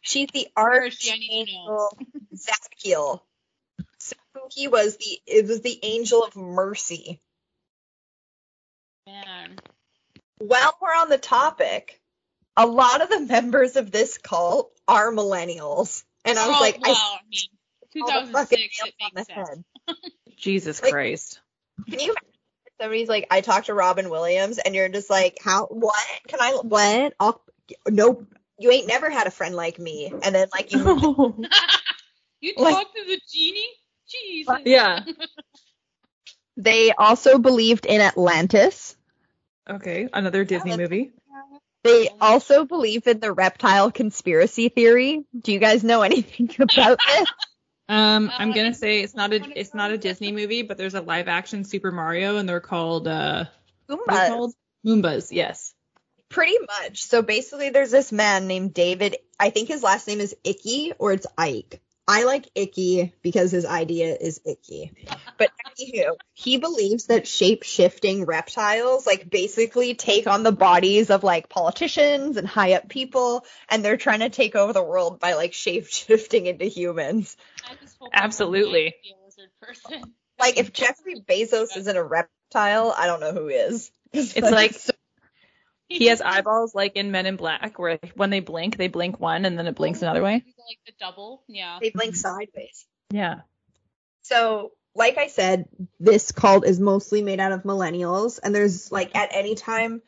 She's 0.03 0.29
the 0.33 0.49
Where 0.55 0.85
is 0.87 0.95
she? 0.95 1.12
I 1.12 1.19
need 1.19 1.47
to 1.47 1.53
know. 1.67 1.89
archangel 1.91 1.99
Zadkiel. 2.35 3.21
So 3.99 4.17
he 4.51 4.67
was 4.69 4.97
the 4.97 5.19
it 5.27 5.47
was 5.47 5.61
the 5.61 5.79
angel 5.83 6.25
of 6.25 6.35
mercy. 6.37 7.21
Man. 9.07 9.57
While 10.39 10.75
we're 10.81 10.89
on 10.95 11.11
the 11.11 11.19
topic, 11.19 11.99
a 12.56 12.66
lot 12.66 13.01
of 13.02 13.09
the 13.09 13.20
members 13.20 13.77
of 13.77 13.90
this 13.90 14.18
cult 14.18 14.72
are 14.89 15.10
millennials. 15.12 16.05
And 16.24 16.39
I 16.39 16.48
was 16.48 16.56
oh, 16.59 16.60
like, 16.60 16.81
well, 16.81 16.94
I 16.94 17.16
I 17.16 17.20
mean, 17.31 17.40
see 17.93 18.01
all 18.02 18.27
the 18.27 18.32
fucking 18.32 18.59
2006, 18.59 18.82
it 18.85 19.14
makes 19.14 19.28
sense. 19.28 19.64
Jesus 20.36 20.82
Like- 20.82 20.93
Christ. 20.93 21.40
Can 21.89 21.98
you 21.98 22.10
imagine 22.10 22.28
somebody's 22.81 23.09
like, 23.09 23.27
I 23.31 23.40
talked 23.40 23.66
to 23.66 23.74
Robin 23.74 24.10
Williams, 24.10 24.59
and 24.59 24.74
you're 24.74 24.89
just 24.90 25.09
like, 25.09 25.39
how, 25.43 25.66
what? 25.66 25.97
Can 26.28 26.40
I, 26.43 26.60
what? 26.62 27.14
I'll, 27.18 27.43
nope. 27.89 28.27
You 28.59 28.70
ain't 28.70 28.86
never 28.89 29.09
had 29.09 29.27
a 29.27 29.31
friend 29.31 29.55
like 29.55 29.78
me. 29.78 30.12
And 30.22 30.35
then, 30.35 30.48
like, 30.52 30.72
you, 30.72 30.78
you 32.40 32.52
Like- 32.59 32.74
talked 32.74 32.97
to 32.97 33.05
the 33.06 33.20
genie? 33.32 33.64
Jesus. 34.09 34.56
yeah. 34.64 35.05
they 36.56 36.90
also 36.93 37.39
believed 37.39 37.86
in 37.86 38.01
Atlantis. 38.01 38.97
Okay. 39.68 40.09
Another 40.12 40.44
Disney 40.44 40.72
that's- 40.72 40.90
movie. 40.90 41.12
They 41.82 42.11
also 42.20 42.65
believe 42.65 43.07
in 43.07 43.20
the 43.20 43.32
reptile 43.32 43.90
conspiracy 43.90 44.69
theory. 44.69 45.24
Do 45.39 45.52
you 45.52 45.59
guys 45.59 45.82
know 45.82 46.02
anything 46.02 46.51
about 46.59 46.98
this? 47.07 47.28
Um, 47.89 48.31
I'm 48.39 48.52
gonna 48.52 48.74
say 48.74 49.01
it's 49.01 49.16
not 49.16 49.32
a 49.32 49.59
it's 49.59 49.74
not 49.74 49.90
a. 49.90 49.98
Disney 49.98 50.31
movie, 50.31 50.62
but 50.62 50.78
there's 50.78 50.94
a 50.94 51.01
live 51.01 51.27
action 51.27 51.65
Super 51.65 51.90
Mario, 51.90 52.36
and 52.36 52.48
they're 52.48 52.61
called 52.61 53.09
uh, 53.09 53.47
Goombas. 53.89 54.28
called? 54.28 54.55
Moombas. 54.86 55.28
Yes. 55.32 55.74
Pretty 56.28 56.57
much. 56.59 57.02
So 57.02 57.23
basically, 57.23 57.70
there's 57.70 57.90
this 57.90 58.12
man 58.12 58.47
named 58.47 58.73
David. 58.73 59.16
I 59.40 59.51
think 59.51 59.66
his 59.66 59.82
last 59.82 60.07
name 60.07 60.20
is 60.20 60.36
Icky 60.44 60.93
or 60.98 61.12
it's 61.12 61.27
Ike. 61.36 61.81
I 62.09 62.24
like 62.24 62.51
Icky 62.55 63.14
because 63.22 63.52
his 63.52 63.64
idea 63.64 64.16
is 64.20 64.40
icky. 64.44 64.93
But 65.39 65.51
anywho, 65.78 66.16
he 66.32 66.59
believes 66.59 67.06
that 67.06 67.27
shape 67.27 67.62
shifting 67.62 68.24
reptiles 68.24 69.06
like 69.06 69.31
basically 69.31 69.94
take 69.94 70.27
on 70.27 70.43
the 70.43 70.52
bodies 70.52 71.10
of 71.10 71.22
like 71.22 71.48
politicians 71.48 72.36
and 72.36 72.48
high 72.48 72.72
up 72.74 72.89
people, 72.89 73.44
and 73.68 73.85
they're 73.85 73.97
trying 73.97 74.20
to 74.20 74.28
take 74.28 74.56
over 74.56 74.72
the 74.72 74.82
world 74.82 75.20
by 75.20 75.35
like 75.35 75.52
shape 75.52 75.86
shifting 75.86 76.47
into 76.47 76.64
humans. 76.64 77.36
I 77.70 77.74
just 77.77 77.97
hope 77.98 78.10
I'm 78.12 78.24
Absolutely. 78.24 78.94
not 79.05 79.20
a 79.20 79.24
lizard 79.24 79.51
person. 79.60 80.14
Like 80.39 80.59
if 80.59 80.72
Jeffrey 80.72 81.20
Bezos 81.20 81.77
isn't 81.77 81.97
a 81.97 82.02
reptile, 82.02 82.93
I 82.97 83.06
don't 83.06 83.20
know 83.20 83.32
who 83.32 83.48
is. 83.48 83.93
It's 84.12 84.36
like 84.36 84.74
so- 84.74 84.93
he 85.89 86.06
has 86.06 86.20
eyeballs 86.20 86.74
like 86.74 86.94
in 86.97 87.10
Men 87.10 87.27
in 87.27 87.36
Black, 87.36 87.78
where 87.78 87.98
when 88.14 88.31
they 88.31 88.40
blink, 88.40 88.77
they 88.77 88.89
blink 88.89 89.18
one, 89.18 89.44
and 89.44 89.59
then 89.59 89.66
it 89.66 89.74
blinks 89.74 90.02
another 90.02 90.22
way. 90.22 90.44
He's 90.70 90.76
like 90.76 90.94
the 90.98 91.05
double. 91.05 91.42
Yeah. 91.48 91.78
they 91.80 91.90
blink 91.90 92.14
mm-hmm. 92.14 92.18
sideways. 92.18 92.86
Yeah. 93.10 93.40
So, 94.22 94.72
like 94.94 95.18
I 95.18 95.28
said, 95.28 95.68
this 95.98 96.32
cult 96.32 96.66
is 96.66 96.78
mostly 96.78 97.22
made 97.22 97.40
out 97.40 97.52
of 97.52 97.62
millennials, 97.62 98.38
and 98.42 98.55
there's 98.55 98.90
like 98.92 99.16
at 99.16 99.30
any 99.32 99.55
time 99.55 100.02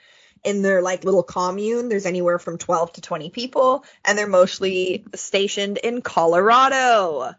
in 0.45 0.63
their 0.63 0.83
like 0.83 1.05
little 1.05 1.23
commune, 1.23 1.89
there's 1.89 2.07
anywhere 2.07 2.39
from 2.39 2.59
12 2.59 2.95
to 2.95 3.01
20 3.01 3.31
people, 3.31 3.85
and 4.05 4.19
they're 4.19 4.27
mostly 4.27 5.05
stationed 5.15 5.79
in 5.79 6.03
Colorado. 6.03 7.33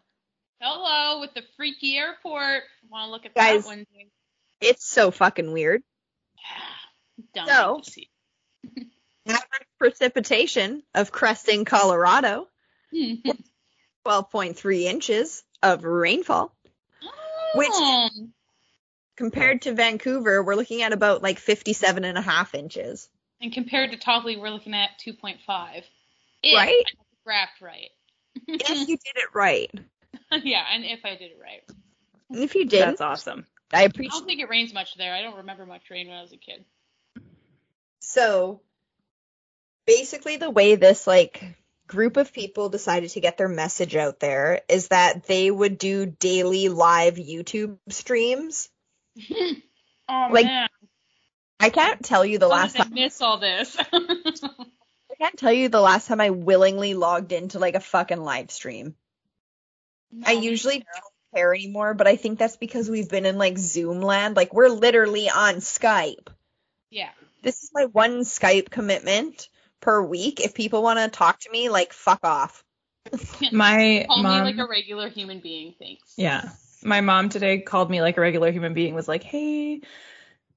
Hello, 0.62 1.20
with 1.20 1.34
the 1.34 1.44
freaky 1.58 1.98
airport. 1.98 2.64
Want 2.90 3.08
to 3.08 3.12
look 3.12 3.26
at 3.26 3.36
Guys. 3.36 3.64
that 3.64 3.68
one? 3.68 3.86
day? 3.94 4.08
It's 4.62 4.86
so 4.86 5.12
fucking 5.12 5.52
weird. 5.52 5.84
Dumb 7.34 7.48
So- 7.48 7.82
Average 9.28 9.68
precipitation 9.80 10.84
of 10.94 11.12
Crestone, 11.12 11.66
Colorado. 11.66 12.48
Hmm. 12.94 13.32
12.3 14.06 14.82
inches 14.84 15.44
of 15.62 15.84
rainfall. 15.84 16.56
Which- 17.56 17.70
Oh, 17.72 18.10
Compared 19.16 19.62
to 19.64 19.74
Vancouver, 19.74 20.42
we're 20.44 20.56
looking 20.56 20.82
at 20.82 20.92
about 20.92 21.22
like 21.22 21.38
57 21.38 22.04
and 22.04 22.18
a 22.18 22.22
half 22.22 22.56
inches. 22.56 23.10
and 23.40 23.54
compared 23.54 23.92
to 23.92 23.98
Topley, 23.98 24.38
we're 24.38 24.50
looking 24.50 24.74
at 24.74 24.90
2.5. 25.06 25.38
Right? 25.46 25.86
I 26.44 26.66
got 26.84 27.06
graph 27.24 27.62
right. 27.62 27.90
If 28.48 28.70
you 28.70 28.98
did 29.06 29.16
it 29.16 29.30
right. 29.36 29.70
yeah, 30.44 30.66
and 30.72 30.84
if 30.84 31.06
I 31.06 31.12
did 31.16 31.32
it 31.32 31.38
right. 31.42 31.62
And 32.32 32.40
if 32.44 32.56
you 32.56 32.66
didn't, 32.66 32.98
That's 32.98 33.02
awesome. 33.02 33.46
I 33.72 33.84
appreciate 33.84 34.14
I 34.14 34.18
don't 34.18 34.26
think 34.26 34.40
it 34.42 34.50
rains 34.50 34.74
much 34.74 34.96
there. 34.98 35.14
I 35.14 35.22
don't 35.22 35.38
remember 35.38 35.66
much 35.68 35.84
rain 35.92 36.08
when 36.08 36.18
I 36.18 36.22
was 36.24 36.34
a 36.34 36.38
kid. 36.38 36.66
So 38.00 38.62
basically 39.86 40.38
the 40.38 40.50
way 40.50 40.76
this 40.76 41.06
like 41.06 41.44
group 41.88 42.18
of 42.18 42.34
people 42.34 42.70
decided 42.70 43.10
to 43.12 43.20
get 43.20 43.38
their 43.38 43.48
message 43.48 43.96
out 43.96 44.20
there 44.20 44.62
is 44.68 44.88
that 44.90 45.26
they 45.26 45.50
would 45.52 45.78
do 45.78 46.06
daily 46.06 46.70
live 46.70 47.16
YouTube 47.16 47.78
streams. 47.90 48.70
oh 50.10 50.28
Like, 50.32 50.46
man, 50.46 50.70
I 51.60 51.70
can't 51.70 52.04
tell 52.04 52.26
you 52.26 52.40
the 52.40 52.50
How 52.50 52.56
last 52.56 52.74
did 52.74 52.82
I 52.82 52.84
time 52.86 52.94
miss 52.94 53.22
all 53.22 53.38
this. 53.38 53.78
I 53.94 55.16
can't 55.20 55.38
tell 55.38 55.54
you 55.54 55.70
the 55.70 55.82
last 55.82 56.08
time 56.08 56.20
I 56.20 56.32
willingly 56.32 56.94
logged 56.94 57.32
into 57.32 57.60
like 57.60 57.76
a 57.76 57.80
fucking 57.80 58.22
live 58.22 58.52
stream. 58.52 58.96
I 60.26 60.34
No, 60.34 60.40
me 60.40 60.46
usually 60.48 60.80
don't 60.80 61.14
care 61.34 61.54
anymore, 61.54 61.94
but 61.94 62.08
I 62.08 62.16
think 62.16 62.40
that's 62.40 62.58
because 62.58 62.90
we've 62.90 63.10
been 63.10 63.26
in 63.26 63.38
like 63.38 63.58
Zoom 63.58 64.02
land. 64.02 64.36
Like 64.36 64.54
we're 64.54 64.70
literally 64.70 65.30
on 65.30 65.56
Skype. 65.56 66.28
Yeah. 66.90 67.10
This 67.42 67.64
is 67.64 67.72
my 67.74 67.86
one 67.86 68.22
Skype 68.22 68.70
commitment 68.70 69.50
per 69.84 70.02
week. 70.02 70.40
If 70.40 70.54
people 70.56 70.82
want 70.82 71.00
to 71.00 71.08
talk 71.10 71.40
to 71.42 71.52
me, 71.52 71.70
like 71.70 71.94
fuck 71.94 72.20
off. 72.24 72.64
My 73.52 74.06
Call 74.08 74.24
mom. 74.24 74.38
me 74.46 74.52
like 74.52 74.58
a 74.58 74.68
regular 74.68 75.10
human 75.10 75.40
being. 75.40 75.76
Thanks. 75.78 76.14
Yeah. 76.18 76.50
My 76.84 77.02
mom 77.02 77.30
today 77.30 77.60
called 77.60 77.90
me 77.92 78.02
like 78.02 78.18
a 78.18 78.22
regular 78.22 78.52
human 78.52 78.74
being, 78.74 78.96
was 78.96 79.08
like, 79.08 79.24
Hey, 79.24 79.82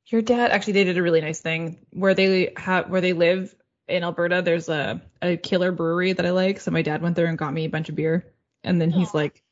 your 0.07 0.23
dad 0.23 0.51
actually 0.53 0.75
they 0.75 0.85
did 0.85 0.99
a 0.99 1.03
really 1.03 1.21
nice 1.21 1.41
thing 1.41 1.79
where 1.93 2.15
they 2.15 2.53
have 2.57 2.89
where 2.89 3.01
they 3.01 3.13
live 3.13 3.55
in 3.89 4.03
Alberta, 4.03 4.43
there's 4.43 4.69
a, 4.69 5.01
a 5.23 5.37
killer 5.37 5.71
brewery 5.71 6.13
that 6.13 6.27
I 6.27 6.31
like. 6.31 6.59
So 6.61 6.73
my 6.73 6.83
dad 6.83 7.03
went 7.03 7.15
there 7.15 7.27
and 7.27 7.39
got 7.39 7.53
me 7.53 7.65
a 7.67 7.69
bunch 7.71 7.89
of 7.89 7.95
beer. 7.95 8.33
And 8.65 8.81
then 8.81 8.91
he's 8.91 9.09
Aw. 9.15 9.19
like 9.19 9.43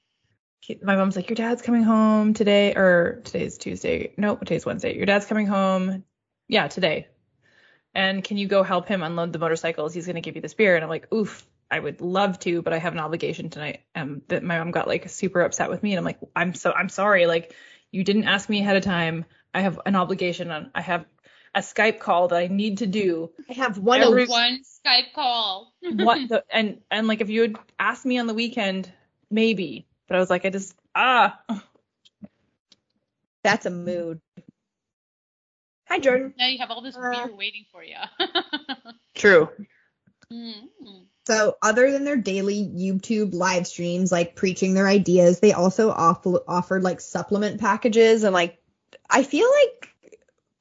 he- 0.61 0.79
my 0.83 0.97
mom's 0.97 1.17
like, 1.17 1.29
Your 1.29 1.37
dad's 1.37 1.63
coming 1.63 1.83
home 1.83 2.33
today 2.35 2.75
or 2.75 3.21
today's 3.25 3.59
Tuesday. 3.59 4.13
No, 4.17 4.37
today's 4.37 4.65
Wednesday. 4.67 4.97
Your 4.97 5.07
dad's 5.07 5.27
coming 5.27 5.47
home. 5.47 6.05
Yeah, 6.49 6.69
today. 6.69 7.09
And 7.95 8.25
can 8.25 8.37
you 8.37 8.49
go 8.49 8.63
help 8.63 8.89
him 8.89 9.03
unload 9.03 9.33
the 9.33 9.39
motorcycles? 9.39 9.95
He's 9.95 10.07
gonna 10.07 10.21
give 10.21 10.37
you 10.37 10.43
this 10.43 10.55
beer. 10.55 10.75
And 10.75 10.83
I'm 10.83 10.91
like, 10.91 11.13
oof, 11.13 11.47
I 11.71 11.79
would 11.79 12.01
love 12.01 12.39
to, 12.41 12.63
but 12.63 12.73
I 12.73 12.79
have 12.79 12.93
an 12.93 13.01
obligation 13.01 13.51
tonight. 13.51 13.81
Um, 13.95 14.23
that 14.29 14.43
my 14.43 14.59
mom 14.59 14.71
got 14.71 14.89
like 14.89 15.09
super 15.09 15.41
upset 15.43 15.71
with 15.71 15.83
me, 15.83 15.93
and 15.93 15.99
I'm 15.99 16.05
like, 16.05 16.19
I'm 16.35 16.55
so 16.55 16.73
I'm 16.73 16.89
sorry. 16.89 17.27
Like, 17.27 17.55
you 17.91 18.05
didn't 18.05 18.25
ask 18.25 18.49
me 18.49 18.61
ahead 18.61 18.77
of 18.77 18.83
time. 18.83 19.25
I 19.53 19.61
have 19.61 19.81
an 19.87 19.97
obligation. 19.97 20.51
On 20.51 20.71
I 20.75 20.81
have 20.81 21.07
a 21.55 21.61
Skype 21.61 22.01
call 22.01 22.29
that 22.29 22.37
I 22.37 22.49
need 22.49 22.79
to 22.79 22.87
do. 22.87 23.31
I 23.49 23.55
have 23.55 23.79
one 23.79 24.01
Every- 24.01 24.27
One 24.27 24.61
Skype 24.63 25.13
call. 25.15 25.73
What 25.83 26.29
the 26.29 26.45
and 26.51 26.81
and 26.91 27.07
like 27.07 27.21
if 27.21 27.31
you 27.31 27.43
had 27.43 27.57
asked 27.79 28.05
me 28.05 28.19
on 28.19 28.27
the 28.27 28.35
weekend, 28.35 28.93
maybe. 29.31 29.87
But 30.09 30.17
I 30.17 30.21
was 30.21 30.31
like, 30.31 30.45
I 30.45 30.51
just 30.51 30.75
ah. 30.95 31.41
That's 33.43 33.67
a 33.67 33.71
mood. 33.71 34.21
Hi, 35.89 35.99
Jordan. 35.99 36.35
now 36.39 36.47
you 36.49 36.59
have 36.59 36.71
all 36.71 36.83
this 36.83 36.97
Uh. 36.97 37.11
beer 37.27 37.37
waiting 37.37 37.65
for 37.71 37.83
you. 37.85 37.97
True. 39.15 39.49
mm 40.33 40.69
So, 41.27 41.57
other 41.63 41.91
than 41.93 42.05
their 42.05 42.17
daily 42.17 42.65
YouTube 42.65 43.35
live 43.35 43.67
streams, 43.67 44.11
like 44.13 44.35
preaching 44.37 44.75
their 44.75 44.89
ideas, 44.89 45.41
they 45.41 45.53
also 45.53 45.91
off- 45.91 46.27
offered 46.49 46.83
like 46.83 47.01
supplement 47.01 47.61
packages 47.61 48.25
and 48.25 48.33
like, 48.35 48.59
I 49.09 49.23
feel 49.23 49.49
like 49.49 49.89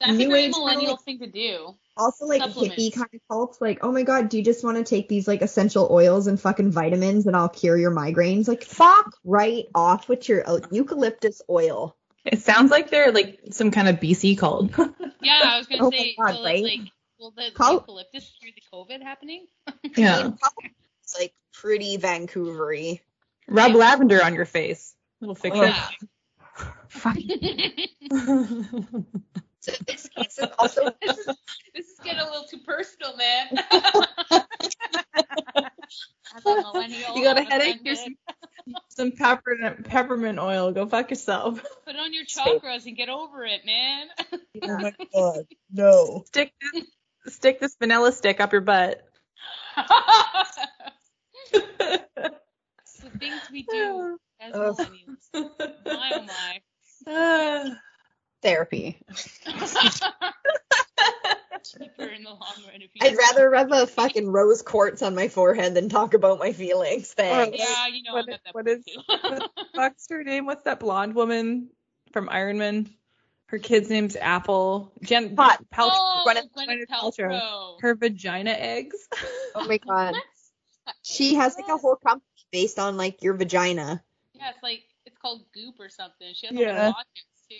That's 0.00 0.12
New 0.12 0.26
a 0.26 0.28
very 0.28 0.42
Age 0.44 0.52
millennial 0.52 0.96
kinda 0.96 1.02
thing 1.02 1.18
to 1.20 1.26
do. 1.26 1.74
Also, 1.96 2.26
like 2.26 2.42
Supplements. 2.42 2.76
hippie 2.76 2.92
kind 2.92 3.08
of 3.14 3.20
cults, 3.30 3.60
like, 3.60 3.78
oh 3.84 3.92
my 3.92 4.02
god, 4.02 4.28
do 4.28 4.36
you 4.38 4.42
just 4.44 4.64
want 4.64 4.76
to 4.78 4.84
take 4.84 5.08
these 5.08 5.28
like 5.28 5.42
essential 5.42 5.88
oils 5.90 6.26
and 6.26 6.40
fucking 6.40 6.72
vitamins 6.72 7.26
and 7.26 7.36
I'll 7.36 7.48
cure 7.48 7.76
your 7.76 7.92
migraines? 7.92 8.48
Like, 8.48 8.64
fuck 8.64 9.16
right 9.24 9.66
off 9.74 10.08
with 10.08 10.28
your 10.28 10.48
uh, 10.48 10.60
eucalyptus 10.72 11.40
oil. 11.48 11.96
It 12.24 12.40
sounds 12.42 12.70
like 12.70 12.90
they're 12.90 13.12
like 13.12 13.38
some 13.50 13.70
kind 13.70 13.88
of 13.88 13.96
BC 14.00 14.38
cult. 14.38 14.70
Yeah, 15.22 15.40
I 15.42 15.56
was 15.58 15.66
gonna 15.66 15.86
Oh 15.86 15.90
my 15.90 15.96
say, 15.96 16.14
God, 16.18 16.34
will 16.34 16.44
right? 16.44 16.62
like, 16.62 16.80
will 17.18 17.30
the 17.30 17.50
Col- 17.54 17.74
eucalyptus 17.74 18.36
through 18.40 18.50
the 18.54 18.62
COVID 18.72 19.02
happening? 19.02 19.46
yeah. 19.96 20.32
It's 21.02 21.18
like 21.18 21.32
pretty 21.54 21.96
Vancouvery. 21.96 23.00
Rub 23.48 23.70
Yeah. 23.72 23.76
lavender 23.78 24.22
on 24.22 24.34
your 24.34 24.44
face. 24.44 24.94
It'll 25.22 25.34
fix 25.34 25.56
Yeah. 25.56 25.88
Fuck. 26.88 27.16
it. 27.18 27.90
So 29.60 29.72
this 29.86 30.08
case 30.14 30.38
is 30.38 30.48
also 30.58 30.92
this 31.00 31.16
is 31.16 31.26
this 31.74 31.86
is 31.86 31.98
getting 32.04 32.20
a 32.20 32.24
little 32.24 32.44
too 32.50 32.58
personal, 32.66 33.16
man. 33.16 33.48
As 36.36 36.44
a 36.44 36.60
millennial, 36.60 37.16
you 37.16 37.24
got 37.24 37.38
a 37.38 37.40
I'm 37.40 37.46
headache? 37.46 37.80
Here's 37.82 38.00
offended. 38.00 38.18
some, 38.28 38.36
some 38.88 39.12
peppermint 39.12 39.84
peppermint 39.84 40.38
oil. 40.38 40.72
Go 40.72 40.86
fuck 40.86 41.10
yourself. 41.10 41.62
Put 41.86 41.96
on 41.96 42.12
your 42.12 42.24
chakras 42.24 42.86
and 42.86 42.96
get 42.96 43.08
over 43.08 43.44
it, 43.44 43.64
man. 43.64 44.06
oh 44.62 44.78
my 44.78 44.94
god, 45.14 45.46
no. 45.72 46.24
Stick 46.26 46.52
this, 46.72 47.34
stick 47.34 47.60
this 47.60 47.76
vanilla 47.78 48.12
stick 48.12 48.40
up 48.40 48.52
your 48.52 48.60
butt. 48.60 49.02
the 51.52 53.10
things 53.18 53.40
we 53.52 53.62
do 53.62 54.18
as 54.40 54.54
Ugh. 54.54 54.76
millennials. 54.76 55.50
My 55.84 56.12
oh 56.14 56.26
my. 57.06 57.74
Therapy. 58.42 59.00
Cheaper 62.40 62.70
in 62.74 62.80
the 62.80 62.88
long 63.00 63.02
run 63.02 63.12
I'd 63.12 63.16
rather 63.16 63.50
rub 63.50 63.72
a 63.72 63.86
fucking 63.86 64.28
rose 64.30 64.62
quartz 64.62 65.02
on 65.02 65.14
my 65.14 65.28
forehead 65.28 65.74
than 65.74 65.88
talk 65.88 66.14
about 66.14 66.38
my 66.38 66.52
feelings. 66.52 67.12
Thanks. 67.12 67.58
Yeah, 67.58 67.86
you 67.88 68.02
know 68.02 68.14
What- 68.14 68.24
I'm 68.24 68.38
that 68.44 68.54
what 68.54 68.66
point. 68.66 69.50
What's 69.74 70.06
her 70.10 70.24
name? 70.24 70.46
What's 70.46 70.62
that 70.64 70.80
blonde 70.80 71.14
woman 71.14 71.70
from 72.12 72.28
Iron 72.30 72.58
Man? 72.58 72.90
Her 73.46 73.58
kid's 73.58 73.90
name's 73.90 74.16
Apple. 74.16 74.92
Jen 75.02 75.36
Hot. 75.36 75.62
Paltrow. 75.72 75.90
oh, 75.92 76.24
Gwyneth- 76.26 76.50
Gwyneth, 76.56 76.68
Gwyneth 76.68 76.86
Paltrow. 76.88 77.30
Paltrow. 77.40 77.80
Her 77.82 77.94
vagina 77.94 78.50
eggs. 78.50 78.96
Oh 79.54 79.66
my 79.68 79.78
god. 79.78 80.14
She 81.02 81.34
has 81.36 81.54
like 81.56 81.68
a 81.68 81.76
whole 81.76 81.94
company 81.96 82.24
based 82.52 82.78
on 82.78 82.96
like 82.96 83.22
your 83.22 83.34
vagina. 83.34 84.02
Yeah, 84.34 84.50
it's 84.50 84.62
like 84.62 84.82
it's 85.06 85.16
called 85.18 85.44
Goop 85.54 85.76
or 85.78 85.88
something. 85.88 86.32
She 86.34 86.46
has 86.46 86.56
Yeah. 86.56 86.72
yeah. 86.72 86.88
too. 86.88 86.94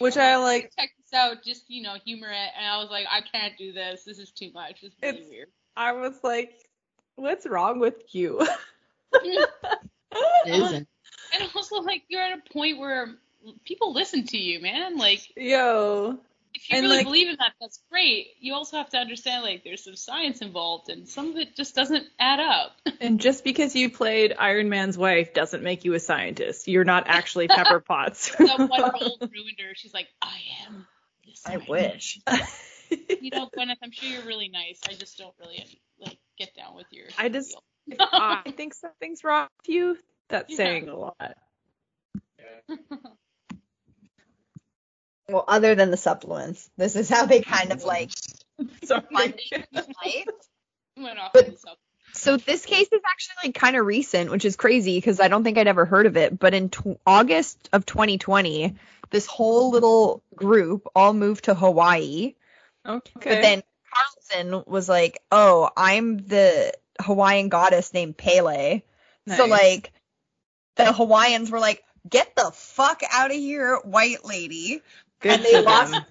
Which 0.01 0.17
I'm 0.17 0.41
like- 0.43 0.73
Check 0.79 0.91
this 0.99 1.13
out, 1.19 1.43
just 1.45 1.65
you 1.69 1.83
know, 1.83 1.95
humor 2.05 2.31
it. 2.31 2.51
And 2.57 2.67
I 2.67 2.79
was 2.79 2.91
like, 2.91 3.07
I 3.11 3.21
can't 3.21 3.57
do 3.59 3.73
this. 3.73 4.05
This 4.05 4.19
is 4.19 4.31
too 4.33 4.51
much. 4.53 4.81
This 4.83 4.93
is 4.93 4.99
really 5.03 5.15
It's- 5.17 5.31
weird. 5.31 5.49
I 5.77 5.93
was 5.93 6.15
like, 6.23 6.61
what's 7.17 7.47
wrong 7.47 7.79
with 7.81 8.15
you? 8.15 8.41
Isn't. 10.47 10.89
And 11.33 11.51
also, 11.55 11.77
like, 11.77 12.03
you're 12.09 12.23
at 12.23 12.39
a 12.39 12.53
point 12.53 12.79
where 12.79 13.15
people 13.65 13.93
listen 13.93 14.25
to 14.27 14.39
you, 14.39 14.61
man. 14.61 14.97
Like, 14.97 15.33
Yo. 15.37 16.19
If 16.65 16.71
you 16.71 16.77
And, 16.79 16.85
really 16.85 16.97
like- 16.99 17.07
believe 17.07 17.29
in 17.29 17.37
that, 17.39 17.53
that's 17.61 17.79
great. 17.91 18.29
You 18.41 18.55
also 18.55 18.77
have 18.79 18.89
to 18.91 18.99
understand, 18.99 19.43
like, 19.43 19.65
there's 19.65 19.85
some 19.85 19.97
science 19.97 20.41
involved, 20.41 20.89
and 20.89 21.07
some 21.09 21.31
of 21.31 21.37
it 21.37 21.55
just 21.57 21.75
doesn't 21.75 22.07
add 22.19 22.41
up. 22.41 22.73
And 23.01 23.21
just 23.21 23.45
because 23.45 23.75
you 23.77 23.91
played 23.91 24.35
Iron 24.39 24.69
Man's 24.71 24.97
wife 24.97 25.35
doesn't 25.35 25.63
make 25.63 25.85
you 25.85 25.93
a 25.95 26.01
scientist. 26.01 26.67
You're 26.69 26.85
not 26.85 27.05
actually 27.07 27.49
Pepper 27.49 27.81
Potts. 27.87 28.35
that 28.37 28.59
one 28.59 28.81
role 28.81 29.19
ruined 29.21 29.59
her. 29.61 29.75
She's 29.75 29.93
like, 29.93 30.09
I 30.23 30.37
am. 30.67 30.87
the 31.25 31.53
I 31.53 31.57
wish. 31.69 32.19
You 32.91 33.31
know, 33.31 33.49
Gwyneth, 33.55 33.77
I'm 33.83 33.91
sure 33.91 34.09
you're 34.09 34.23
really 34.27 34.49
nice. 34.49 34.79
I 34.89 34.93
just 34.93 35.19
don't 35.19 35.35
really 35.41 35.65
like 35.99 36.19
get 36.39 36.55
down 36.55 36.77
with 36.77 36.87
your. 36.93 37.07
I 37.19 37.29
just- 37.29 37.57
I 37.99 38.53
think 38.57 38.73
something's 38.75 39.25
wrong 39.25 39.49
with 39.59 39.69
you, 39.69 39.99
that's 40.29 40.51
Yeah. 40.51 40.57
saying 40.57 40.89
a 40.89 40.97
lot. 40.97 41.35
Well, 45.29 45.45
other 45.49 45.75
than 45.75 45.91
the 45.91 45.97
supplements, 45.97 46.69
this 46.77 46.97
is 46.97 47.09
how 47.09 47.27
they 47.27 47.41
kind 47.41 47.73
of 47.73 47.85
like 47.85 48.11
funded 48.87 49.41
life. 49.73 50.27
went 50.97 51.19
off 51.19 51.33
But- 51.33 51.55
So 52.13 52.37
this 52.37 52.65
case 52.67 52.87
is 52.93 53.01
actually 53.07 53.49
like 53.49 53.55
kind 53.55 53.77
of 53.77 53.87
recent, 53.87 54.31
which 54.31 54.45
is 54.45 54.55
crazy 54.57 54.97
because 54.99 55.19
I 55.21 55.29
don't 55.29 55.43
think 55.43 55.59
I'd 55.59 55.67
ever 55.67 55.85
heard 55.85 56.07
of 56.07 56.17
it. 56.17 56.39
But 56.39 56.55
in 56.55 56.69
tw- 56.69 57.01
August 57.07 57.69
of 57.73 57.85
2020, 57.87 58.77
this 59.11 59.27
whole 59.27 59.71
little 59.71 60.23
group 60.35 60.87
all 60.95 61.13
moved 61.13 61.45
to 61.45 61.55
Hawaii. 61.55 62.35
Okay. 62.87 63.11
But 63.15 63.43
then 63.43 63.63
Carlson 63.93 64.65
was 64.67 64.89
like, 64.89 65.19
"Oh, 65.33 65.71
I'm 65.77 66.19
the 66.19 66.73
Hawaiian 67.01 67.49
goddess 67.49 67.93
named 67.93 68.17
Pele." 68.17 68.83
So 69.37 69.47
like, 69.47 69.91
the 70.77 70.93
Hawaiians 70.93 71.51
were 71.51 71.61
like, 71.61 71.83
"Get 72.09 72.37
the 72.37 72.51
fuck 72.53 73.03
out 73.11 73.31
of 73.31 73.37
here, 73.37 73.77
white 73.85 74.25
lady!" 74.25 74.83
Good 75.21 75.33
and 75.33 75.45
they 75.45 75.63
lost 75.63 75.93
them. 75.93 76.05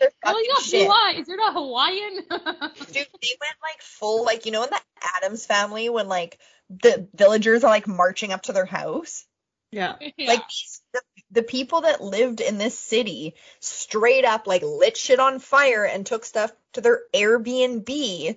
their 0.00 0.10
Oh, 0.24 0.38
you 0.38 0.44
fucking 0.44 0.50
got 0.54 0.62
shit. 0.62 0.86
blue 0.86 0.94
eyes. 0.94 1.28
You're 1.28 1.36
not 1.36 1.54
Hawaiian. 1.54 2.16
Dude, 2.16 2.94
they 2.94 3.36
went 3.40 3.56
like 3.62 3.80
full, 3.80 4.24
like 4.24 4.46
you 4.46 4.52
know, 4.52 4.64
in 4.64 4.70
the 4.70 4.80
Addams 5.16 5.46
family 5.46 5.88
when 5.88 6.08
like 6.08 6.38
the 6.70 7.08
villagers 7.14 7.64
are 7.64 7.70
like 7.70 7.86
marching 7.86 8.32
up 8.32 8.42
to 8.42 8.52
their 8.52 8.66
house. 8.66 9.24
Yeah. 9.70 9.96
Yeah. 10.16 10.28
Like 10.28 10.48
these, 10.48 10.82
the, 10.92 11.00
the 11.30 11.42
people 11.42 11.82
that 11.82 12.02
lived 12.02 12.40
in 12.40 12.58
this 12.58 12.78
city 12.78 13.34
straight 13.60 14.24
up 14.24 14.46
like 14.46 14.62
lit 14.62 14.96
shit 14.96 15.20
on 15.20 15.38
fire 15.38 15.84
and 15.84 16.06
took 16.06 16.24
stuff 16.24 16.50
to 16.72 16.80
their 16.80 17.00
Airbnb 17.14 18.36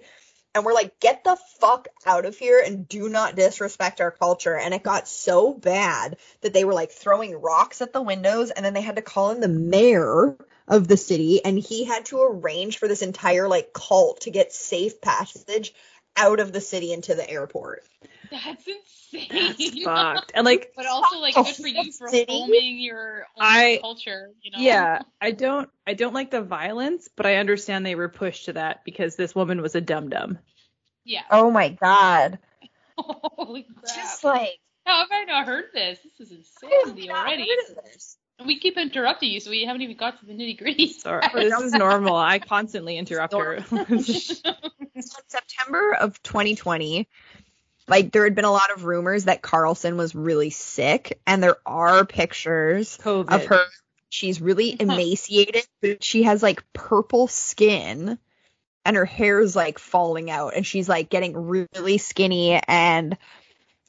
and 0.60 0.66
were 0.66 0.74
like, 0.74 1.00
get 1.00 1.24
the 1.24 1.38
fuck 1.60 1.88
out 2.06 2.26
of 2.26 2.38
here 2.38 2.62
and 2.64 2.88
do 2.88 3.10
not 3.10 3.36
disrespect 3.36 4.02
our 4.02 4.12
culture. 4.12 4.56
And 4.56 4.74
it 4.74 4.84
got 4.84 5.08
so 5.08 5.54
bad 5.54 6.18
that 6.42 6.54
they 6.54 6.66
were 6.66 6.74
like 6.74 6.92
throwing 6.92 7.42
rocks 7.42 7.82
at 7.82 7.94
the 7.94 8.02
windows 8.02 8.52
and 8.52 8.66
then 8.66 8.74
they 8.74 8.82
had 8.82 8.98
to 8.98 9.02
call 9.02 9.32
in 9.32 9.40
the 9.40 9.48
mayor 9.48 10.38
of 10.68 10.88
the 10.88 10.98
city 10.98 11.44
and 11.44 11.58
he 11.58 11.86
had 11.86 12.06
to 12.06 12.22
arrange 12.22 12.78
for 12.78 12.88
this 12.88 13.02
entire 13.02 13.48
like 13.48 13.74
cult 13.74 14.22
to 14.22 14.32
get 14.32 14.54
safe 14.54 15.02
passage 15.02 15.74
out 16.16 16.40
of 16.40 16.52
the 16.52 16.62
city 16.62 16.94
into 16.94 17.16
the 17.16 17.28
airport. 17.28 17.84
That's 18.32 18.66
insane. 18.68 19.28
That's 19.32 19.80
fucked. 19.84 20.32
And 20.36 20.46
like, 20.46 20.72
But 20.76 20.86
also, 20.86 21.18
like, 21.20 21.36
good 21.36 21.48
for 21.48 21.68
you 21.68 21.92
for 21.92 22.08
city? 22.10 22.26
homing 22.32 22.80
your 22.80 23.26
own 23.38 23.42
I- 23.44 23.78
culture. 23.82 24.32
You 24.42 24.52
know. 24.52 24.58
yeah, 24.60 25.02
I 25.20 25.32
don't, 25.32 25.70
I 25.88 25.94
don't 25.94 26.14
like 26.14 26.32
the 26.32 26.42
violence, 26.42 27.10
but 27.16 27.26
I 27.26 27.36
understand 27.36 27.86
they 27.86 27.96
were 27.96 28.10
pushed 28.10 28.46
to 28.46 28.54
that 28.54 28.84
because 28.86 29.16
this 29.16 29.34
woman 29.36 29.62
was 29.62 29.76
a 29.76 29.82
dum 29.82 30.10
dum. 30.10 30.38
Yeah. 31.06 31.24
Oh 31.32 31.50
my 31.50 31.70
god. 31.70 32.40
Holy 32.98 33.64
crap. 33.64 33.96
Just 33.96 34.24
like 34.24 34.60
How 34.86 35.00
have 35.00 35.08
I 35.12 35.24
not 35.26 35.46
heard 35.48 35.66
this? 35.74 36.00
This 36.20 36.30
is 36.32 36.38
insanity 36.62 37.10
already. 37.10 37.48
heard 37.48 37.78
of 37.78 37.84
this. 37.86 38.18
And 38.38 38.48
we 38.48 38.58
keep 38.60 38.78
interrupting 38.78 39.32
you, 39.32 39.40
so 39.42 39.50
we 39.50 39.66
haven't 39.66 39.82
even 39.82 39.98
got 39.98 40.20
to 40.20 40.26
the 40.26 40.34
nitty 40.34 40.58
gritty. 40.58 40.88
Sorry, 40.94 41.22
this 41.34 41.60
is 41.62 41.74
normal. 41.74 42.16
I 42.16 42.40
constantly 42.40 42.98
interrupt 42.98 43.34
her. 43.34 43.56
in 43.72 45.02
September 45.02 45.94
of 46.00 46.22
2020, 46.24 47.08
like 47.90 48.12
there 48.12 48.24
had 48.24 48.36
been 48.36 48.46
a 48.46 48.52
lot 48.52 48.72
of 48.72 48.86
rumors 48.86 49.26
that 49.26 49.42
Carlson 49.42 49.98
was 49.98 50.16
really 50.16 50.52
sick, 50.52 51.20
and 51.26 51.42
there 51.42 51.58
are 51.66 52.06
pictures 52.06 52.98
COVID. 53.02 53.34
of 53.34 53.46
her. 53.48 53.64
She's 54.10 54.40
really 54.40 54.76
emaciated, 54.80 55.66
but 55.82 56.04
she 56.04 56.24
has 56.24 56.44
like 56.44 56.64
purple 56.72 57.28
skin, 57.28 58.20
and 58.86 58.96
her 58.96 59.06
hair's 59.06 59.56
like 59.56 59.80
falling 59.80 60.30
out, 60.30 60.54
and 60.56 60.66
she's 60.66 60.88
like 60.88 61.10
getting 61.10 61.36
really 61.36 61.98
skinny. 61.98 62.54
And 62.68 63.18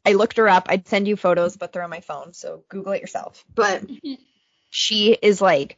I 0.04 0.14
looked 0.14 0.38
her 0.38 0.48
up. 0.48 0.66
I'd 0.68 0.88
send 0.88 1.06
you 1.06 1.16
photos, 1.16 1.56
but 1.56 1.72
they're 1.72 1.84
on 1.84 1.90
my 1.90 2.00
phone, 2.00 2.32
so 2.32 2.64
Google 2.68 2.92
it 2.92 3.02
yourself. 3.02 3.44
But 3.54 3.84
she 4.70 5.12
is 5.12 5.40
like 5.40 5.76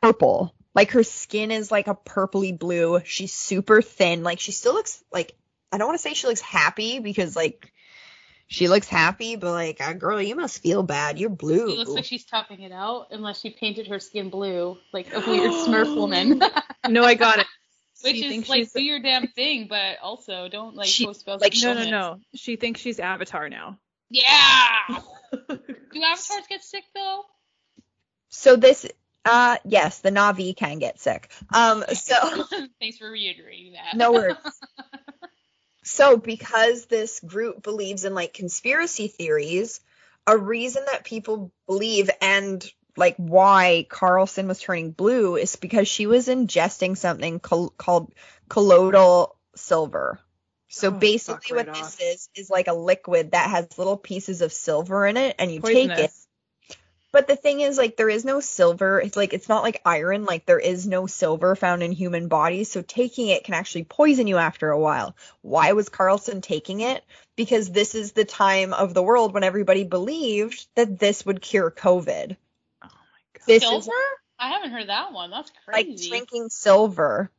purple. 0.00 0.54
Like 0.74 0.92
her 0.92 1.04
skin 1.04 1.50
is 1.50 1.70
like 1.70 1.86
a 1.86 1.94
purpley 1.94 2.58
blue. 2.58 3.00
She's 3.04 3.32
super 3.32 3.82
thin. 3.82 4.22
Like 4.22 4.40
she 4.40 4.50
still 4.50 4.74
looks 4.74 5.04
like 5.12 5.36
I 5.74 5.78
don't 5.78 5.88
want 5.88 5.98
to 5.98 6.02
say 6.02 6.14
she 6.14 6.26
looks 6.26 6.40
happy 6.40 7.00
because 7.00 7.34
like 7.34 7.72
she 8.46 8.68
looks 8.68 8.88
happy, 8.88 9.36
but 9.36 9.50
like 9.52 9.80
uh, 9.80 9.92
girl, 9.94 10.20
you 10.22 10.36
must 10.36 10.62
feel 10.62 10.82
bad. 10.82 11.18
You're 11.18 11.30
blue. 11.30 11.68
It 11.72 11.78
looks 11.78 11.90
like 11.90 12.04
she's 12.04 12.24
toughing 12.24 12.60
it 12.60 12.72
out, 12.72 13.08
unless 13.10 13.40
she 13.40 13.50
painted 13.50 13.88
her 13.88 13.98
skin 13.98 14.30
blue, 14.30 14.78
like 14.92 15.12
a 15.12 15.18
weird 15.20 15.50
Smurf 15.50 15.94
woman. 15.96 16.40
no, 16.88 17.02
I 17.04 17.14
got 17.14 17.38
it. 17.40 17.46
Which 18.04 18.16
She 18.16 18.36
is 18.36 18.48
like 18.48 18.56
she's- 18.58 18.72
do 18.72 18.82
your 18.82 19.00
damn 19.00 19.28
thing, 19.28 19.66
but 19.68 19.98
also 20.02 20.48
don't 20.48 20.76
like 20.76 20.88
She- 20.88 21.06
post 21.06 21.22
about 21.22 21.40
like, 21.40 21.54
No, 21.62 21.72
no, 21.74 21.84
no. 21.90 22.20
She 22.34 22.56
thinks 22.56 22.80
she's 22.80 23.00
Avatar 23.00 23.48
now. 23.48 23.78
Yeah. 24.10 24.78
Do 25.32 26.02
avatars 26.02 26.46
get 26.48 26.62
sick 26.62 26.84
though? 26.94 27.22
so 28.28 28.56
this 28.56 28.84
uh 29.24 29.56
yes, 29.64 30.00
the 30.00 30.10
Na'vi 30.10 30.54
can 30.56 30.78
get 30.80 31.00
sick. 31.00 31.30
Um 31.52 31.82
so 31.94 32.14
Thanks 32.80 32.98
for 32.98 33.10
reiterating 33.10 33.72
that. 33.72 33.96
No 33.96 34.12
worries. 34.12 34.36
So, 35.84 36.16
because 36.16 36.86
this 36.86 37.20
group 37.20 37.62
believes 37.62 38.04
in 38.04 38.14
like 38.14 38.32
conspiracy 38.34 39.08
theories, 39.08 39.80
a 40.26 40.36
reason 40.36 40.84
that 40.90 41.04
people 41.04 41.52
believe 41.66 42.10
and 42.20 42.64
like 42.96 43.16
why 43.16 43.86
Carlson 43.88 44.48
was 44.48 44.60
turning 44.60 44.92
blue 44.92 45.36
is 45.36 45.56
because 45.56 45.88
she 45.88 46.06
was 46.06 46.28
ingesting 46.28 46.96
something 46.96 47.40
col- 47.40 47.70
called 47.76 48.12
colloidal 48.48 49.36
silver. 49.56 50.20
So 50.68 50.90
Oh, 50.90 50.98
basically, 50.98 51.56
what 51.56 51.66
right 51.66 51.74
this 51.74 51.86
off. 51.86 52.00
is 52.00 52.28
is 52.34 52.50
like 52.50 52.68
a 52.68 52.72
liquid 52.72 53.32
that 53.32 53.50
has 53.50 53.78
little 53.78 53.96
pieces 53.96 54.40
of 54.42 54.52
silver 54.52 55.06
in 55.06 55.16
it, 55.16 55.36
and 55.38 55.52
you 55.52 55.60
take 55.60 55.90
it. 55.90 56.10
Poisonous. 57.14 57.26
But 57.26 57.26
the 57.28 57.40
thing 57.40 57.60
is, 57.60 57.78
like, 57.78 57.96
there 57.96 58.08
is 58.08 58.24
no 58.24 58.40
silver. 58.40 59.00
It's 59.00 59.16
like 59.16 59.32
it's 59.32 59.48
not 59.48 59.62
like 59.62 59.80
iron. 59.84 60.24
Like 60.24 60.46
there 60.46 60.58
is 60.58 60.86
no 60.86 61.06
silver 61.06 61.54
found 61.56 61.82
in 61.82 61.92
human 61.92 62.28
bodies. 62.28 62.70
So 62.70 62.82
taking 62.82 63.28
it 63.28 63.44
can 63.44 63.54
actually 63.54 63.84
poison 63.84 64.26
you 64.26 64.36
after 64.36 64.70
a 64.70 64.78
while. 64.78 65.16
Why 65.42 65.72
was 65.72 65.88
Carlson 65.88 66.40
taking 66.40 66.80
it? 66.80 67.04
Because 67.36 67.70
this 67.70 67.94
is 67.94 68.12
the 68.12 68.24
time 68.24 68.72
of 68.72 68.94
the 68.94 69.02
world 69.02 69.34
when 69.34 69.44
everybody 69.44 69.84
believed 69.84 70.66
that 70.76 70.98
this 70.98 71.24
would 71.26 71.40
cure 71.40 71.70
COVID. 71.70 72.36
Oh 72.82 72.86
my 72.86 72.88
god. 72.88 73.42
This 73.46 73.62
Silver? 73.62 73.78
is 73.78 73.90
I 74.38 74.48
haven't 74.48 74.72
heard 74.72 74.88
that 74.88 75.12
one. 75.12 75.30
That's 75.30 75.50
crazy. 75.64 75.90
like 75.90 76.08
drinking 76.08 76.48
silver. 76.48 77.30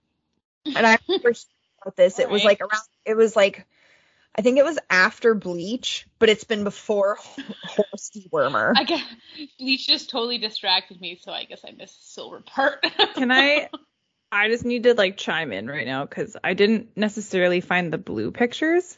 And 0.66 0.86
I 0.88 0.98
remember 1.08 1.30
hearing 1.32 1.36
about 1.82 1.96
this. 1.96 2.20
It 2.20 2.30
was 2.30 2.42
Alright. 2.42 2.62
like 2.62 2.62
around. 2.62 2.84
It 3.06 3.16
was 3.16 3.36
like. 3.36 3.66
I 4.38 4.42
think 4.42 4.58
it 4.58 4.66
was 4.66 4.78
after 4.90 5.34
Bleach, 5.34 6.06
but 6.20 6.30
it's 6.30 6.44
been 6.44 6.66
before 6.66 7.18
horse 7.64 8.12
dewormer. 8.14 8.74
I 8.76 8.84
guess 8.84 9.02
Bleach 9.58 9.88
just 9.88 10.10
totally 10.10 10.38
distracted 10.38 11.00
me, 11.00 11.18
so 11.22 11.32
I 11.32 11.46
guess 11.46 11.64
I 11.66 11.72
missed 11.72 12.00
the 12.02 12.06
silver 12.06 12.42
part. 12.42 12.86
Can 13.16 13.32
I? 13.32 13.70
I 14.32 14.50
just 14.50 14.66
need 14.66 14.84
to 14.84 14.94
like 14.94 15.16
chime 15.16 15.54
in 15.54 15.68
right 15.68 15.88
now 15.88 16.04
because 16.06 16.36
I 16.44 16.54
didn't 16.54 16.98
necessarily 16.98 17.62
find 17.62 17.94
the 17.94 17.98
blue 17.98 18.32
pictures, 18.32 18.98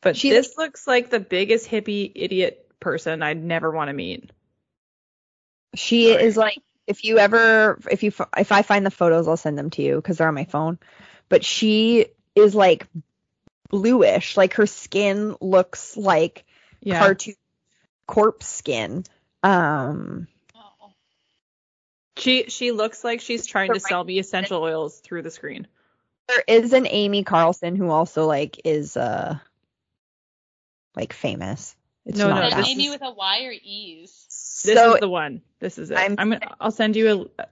but 0.00 0.16
She- 0.16 0.30
this 0.30 0.56
looks 0.56 0.86
like 0.86 1.10
the 1.10 1.20
biggest 1.20 1.68
hippie 1.68 2.10
idiot 2.14 2.70
person 2.80 3.22
I'd 3.22 3.42
never 3.42 3.70
want 3.70 3.88
to 3.88 3.94
meet. 3.94 4.30
She 5.74 6.12
Sorry. 6.12 6.24
is 6.24 6.36
like, 6.36 6.58
if 6.86 7.04
you 7.04 7.18
ever, 7.18 7.78
if 7.90 8.02
you, 8.02 8.12
if 8.36 8.52
I 8.52 8.62
find 8.62 8.84
the 8.86 8.90
photos, 8.90 9.28
I'll 9.28 9.36
send 9.36 9.58
them 9.58 9.70
to 9.70 9.82
you 9.82 9.96
because 9.96 10.18
they're 10.18 10.28
on 10.28 10.34
my 10.34 10.44
phone. 10.44 10.78
But 11.28 11.44
she 11.44 12.06
is 12.34 12.54
like 12.54 12.86
bluish, 13.72 14.36
like 14.36 14.54
her 14.54 14.66
skin 14.66 15.34
looks 15.40 15.96
like 15.96 16.44
Yeah. 16.80 17.00
cartoon 17.00 17.34
corpse 18.06 18.46
skin. 18.46 19.04
Um. 19.42 20.28
She 22.18 22.44
she 22.50 22.70
looks 22.72 23.02
like 23.02 23.20
she's 23.20 23.46
trying 23.46 23.72
to 23.72 23.80
sell 23.80 24.04
me 24.04 24.18
essential 24.18 24.62
oils 24.62 25.00
through 25.00 25.22
the 25.22 25.30
screen. 25.30 25.66
there 26.28 26.44
is 26.46 26.72
an 26.72 26.86
Amy 26.88 27.24
Carlson 27.24 27.74
who 27.74 27.90
also 27.90 28.26
like 28.26 28.60
is 28.64 28.96
uh 28.96 29.38
like 30.94 31.12
famous. 31.12 31.74
It's 32.04 32.18
No, 32.18 32.28
not 32.28 32.40
no, 32.40 32.46
Is 32.46 32.50
that. 32.52 32.56
this 32.58 32.68
Amy 32.68 32.84
is- 32.86 32.92
with 32.92 33.02
a 33.02 33.10
Y 33.10 33.44
or 33.44 33.52
E's? 33.62 34.10
This 34.64 34.74
so 34.76 34.94
is 34.94 35.00
the 35.00 35.08
one. 35.08 35.42
This 35.58 35.78
is 35.78 35.90
it. 35.90 35.96
I'm- 35.96 36.16
I'm, 36.18 36.30
gonna 36.30 36.54
I'll 36.60 36.70
send 36.70 36.94
you 36.96 37.30
a 37.38 37.46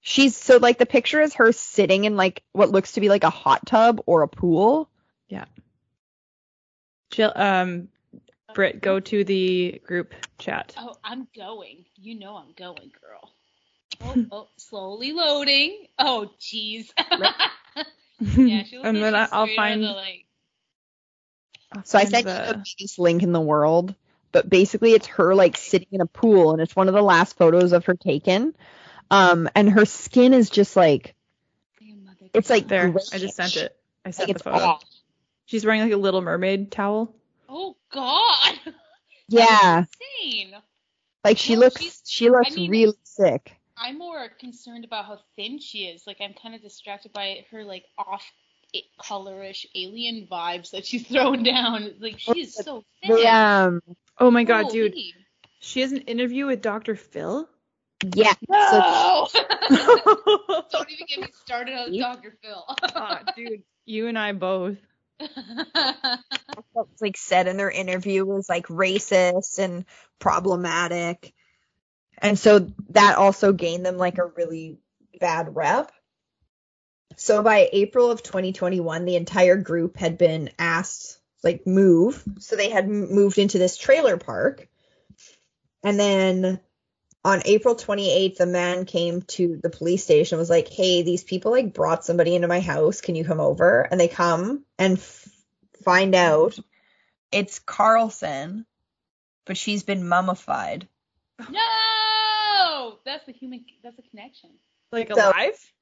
she's 0.00 0.36
so 0.36 0.56
like 0.56 0.78
the 0.78 0.86
picture 0.86 1.20
is 1.20 1.34
her 1.34 1.52
sitting 1.52 2.04
in 2.04 2.16
like 2.16 2.42
what 2.52 2.70
looks 2.70 2.92
to 2.92 3.00
be 3.00 3.08
like 3.08 3.24
a 3.24 3.30
hot 3.30 3.66
tub 3.66 4.00
or 4.06 4.22
a 4.22 4.28
pool. 4.28 4.88
Jill 7.14 7.32
um 7.34 7.88
Britt, 8.54 8.80
go 8.80 9.00
to 9.00 9.24
the 9.24 9.80
group 9.84 10.14
chat. 10.38 10.74
Oh, 10.76 10.94
I'm 11.02 11.26
going. 11.36 11.84
You 11.96 12.18
know 12.18 12.36
I'm 12.36 12.52
going, 12.56 12.92
girl. 13.00 13.32
Oh, 14.02 14.26
oh 14.32 14.48
slowly 14.56 15.12
loading. 15.12 15.86
Oh, 15.98 16.30
jeez. 16.40 16.90
yeah, 17.10 18.64
she 18.64 18.76
looks 18.76 18.88
and 18.88 18.96
then 18.96 19.14
I- 19.14 19.24
she's 19.24 19.32
I'll 19.32 19.46
straight 19.46 19.58
out 19.58 19.64
of 19.66 19.72
find 19.72 19.82
the, 19.82 19.88
like, 19.88 20.24
I'll 21.72 21.84
So 21.84 21.98
I 21.98 22.02
find 22.02 22.10
sent 22.10 22.26
you 22.26 22.32
the- 22.32 22.52
the 22.52 22.64
biggest 22.78 22.98
link 22.98 23.22
in 23.22 23.32
the 23.32 23.40
world, 23.40 23.94
but 24.32 24.48
basically 24.48 24.92
it's 24.92 25.06
her 25.08 25.34
like 25.34 25.56
sitting 25.56 25.88
in 25.92 26.00
a 26.00 26.06
pool, 26.06 26.52
and 26.52 26.60
it's 26.60 26.74
one 26.76 26.88
of 26.88 26.94
the 26.94 27.02
last 27.02 27.36
photos 27.36 27.72
of 27.72 27.84
her 27.86 27.94
taken. 27.94 28.54
Um, 29.10 29.48
and 29.54 29.70
her 29.70 29.84
skin 29.84 30.32
is 30.32 30.50
just 30.50 30.76
like 30.76 31.14
It's 32.32 32.50
like 32.50 32.66
there. 32.68 32.92
I 33.12 33.18
just 33.18 33.36
sent 33.36 33.56
it. 33.56 33.76
I 34.04 34.10
sent 34.10 34.28
like 34.28 34.38
the 34.38 34.40
it's 34.40 34.42
photo. 34.42 34.64
off. 34.66 34.84
She's 35.46 35.64
wearing 35.64 35.82
like 35.82 35.92
a 35.92 35.96
little 35.96 36.20
mermaid 36.22 36.70
towel. 36.72 37.14
Oh 37.48 37.76
God. 37.92 38.54
Yeah, 39.26 39.84
Insane. 40.22 40.54
like 41.24 41.38
she 41.38 41.52
Well, 41.54 41.60
looks 41.60 42.02
she 42.06 42.28
looks 42.28 42.52
I 42.52 42.54
mean- 42.56 42.70
really 42.70 42.98
sick. 43.04 43.56
I'm 43.76 43.96
more 43.98 44.28
concerned 44.38 44.84
about 44.84 45.06
how 45.06 45.18
thin 45.34 45.58
she 45.58 45.86
is. 45.86 46.06
Like 46.06 46.18
I'm 46.20 46.34
kind 46.34 46.54
of 46.54 46.60
distracted 46.60 47.12
by 47.14 47.44
her 47.50 47.64
like 47.64 47.84
off 47.96 48.22
colorish 49.00 49.64
alien 49.74 50.28
vibes 50.30 50.72
that 50.72 50.84
she's 50.84 51.06
throwing 51.08 51.42
down. 51.42 51.94
Like 52.00 52.18
she 52.18 52.40
is 52.42 52.54
so 52.54 52.84
thin. 53.02 53.16
The, 53.16 53.26
um, 53.34 53.80
Oh 54.18 54.30
my 54.30 54.44
god, 54.44 54.68
dude. 54.70 54.92
Holy. 54.92 55.14
She 55.60 55.80
has 55.80 55.90
an 55.92 56.02
interview 56.02 56.44
with 56.46 56.60
Dr. 56.60 56.94
Phil. 56.94 57.48
yeah. 58.14 58.34
So 58.50 58.50
No. 58.50 59.28
Don't 60.70 60.90
even 60.90 61.06
get 61.08 61.20
me 61.20 61.28
started 61.32 61.74
on 61.74 61.98
Dr. 61.98 62.36
Phil. 62.42 62.62
Ah, 62.94 63.22
dude, 63.34 63.62
you 63.86 64.06
and 64.08 64.18
I 64.18 64.32
both. 64.32 64.76
what 65.18 66.88
was 66.90 67.00
like 67.00 67.16
said 67.16 67.46
in 67.46 67.56
their 67.56 67.70
interview 67.70 68.24
was 68.24 68.48
like 68.48 68.66
racist 68.66 69.58
and 69.58 69.84
problematic. 70.18 71.32
And 72.18 72.38
so 72.38 72.70
that 72.90 73.16
also 73.16 73.52
gained 73.52 73.84
them 73.86 73.96
like 73.96 74.18
a 74.18 74.26
really 74.26 74.78
bad 75.20 75.54
rep. 75.54 75.92
So 77.16 77.42
by 77.42 77.68
April 77.72 78.10
of 78.10 78.22
2021, 78.22 79.04
the 79.04 79.16
entire 79.16 79.56
group 79.56 79.96
had 79.96 80.18
been 80.18 80.50
asked 80.58 81.20
like 81.42 81.66
move. 81.66 82.22
So 82.40 82.56
they 82.56 82.70
had 82.70 82.88
moved 82.88 83.38
into 83.38 83.58
this 83.58 83.76
trailer 83.76 84.16
park. 84.16 84.66
And 85.84 86.00
then 86.00 86.60
on 87.24 87.40
April 87.46 87.74
28th, 87.74 88.40
a 88.40 88.46
man 88.46 88.84
came 88.84 89.22
to 89.22 89.56
the 89.62 89.70
police 89.70 90.04
station 90.04 90.36
and 90.36 90.40
was 90.40 90.50
like, 90.50 90.68
"Hey, 90.68 91.02
these 91.02 91.24
people 91.24 91.52
like 91.52 91.72
brought 91.72 92.04
somebody 92.04 92.34
into 92.34 92.48
my 92.48 92.60
house. 92.60 93.00
Can 93.00 93.14
you 93.14 93.24
come 93.24 93.40
over?" 93.40 93.80
And 93.82 93.98
they 93.98 94.08
come 94.08 94.64
and 94.78 94.98
f- 94.98 95.28
find 95.84 96.14
out 96.14 96.58
it's 97.32 97.58
Carlson, 97.60 98.66
but 99.46 99.56
she's 99.56 99.82
been 99.82 100.06
mummified. 100.06 100.86
no, 101.50 102.98
that's 103.04 103.24
the 103.26 103.32
human. 103.32 103.64
That's 103.82 103.98
a 103.98 104.02
connection. 104.02 104.50
Like 104.92 105.08
So- 105.08 105.14
alive? 105.30 105.72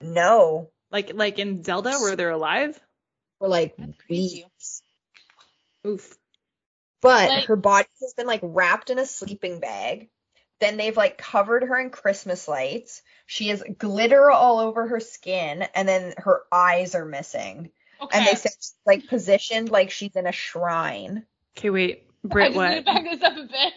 No, 0.00 0.70
Like 0.90 1.12
like 1.14 1.38
in 1.38 1.62
Zelda 1.64 1.92
where 1.98 2.16
they're 2.16 2.30
alive? 2.30 2.78
for 3.38 3.48
like 3.48 3.76
That's 3.76 3.92
weeks. 4.10 4.82
Oof. 5.86 6.16
But 7.00 7.28
Like- 7.30 7.44
her 7.46 7.56
body 7.56 7.88
has 8.00 8.14
been 8.14 8.26
like 8.26 8.40
wrapped 8.42 8.90
in 8.90 8.98
a 8.98 9.06
sleeping 9.06 9.60
bag. 9.60 10.10
Then 10.62 10.76
they've 10.76 10.96
like 10.96 11.18
covered 11.18 11.64
her 11.64 11.76
in 11.76 11.90
Christmas 11.90 12.46
lights. 12.46 13.02
She 13.26 13.48
has 13.48 13.64
glitter 13.78 14.30
all 14.30 14.60
over 14.60 14.86
her 14.86 15.00
skin, 15.00 15.66
and 15.74 15.88
then 15.88 16.14
her 16.18 16.42
eyes 16.52 16.94
are 16.94 17.04
missing. 17.04 17.72
Okay. 18.00 18.16
And 18.16 18.24
they 18.28 18.36
said 18.36 18.52
she's 18.56 18.74
like 18.86 19.08
positioned 19.08 19.70
like 19.70 19.90
she's 19.90 20.14
in 20.14 20.28
a 20.28 20.30
shrine. 20.30 21.26
Okay, 21.58 21.70
wait. 21.70 22.04
I'm 22.22 22.30
Britt, 22.30 22.54
just 22.54 22.56
gonna 22.56 22.82
back 22.82 23.04
this 23.10 23.22
up 23.22 23.36
a 23.36 23.42
bit. 23.42 23.72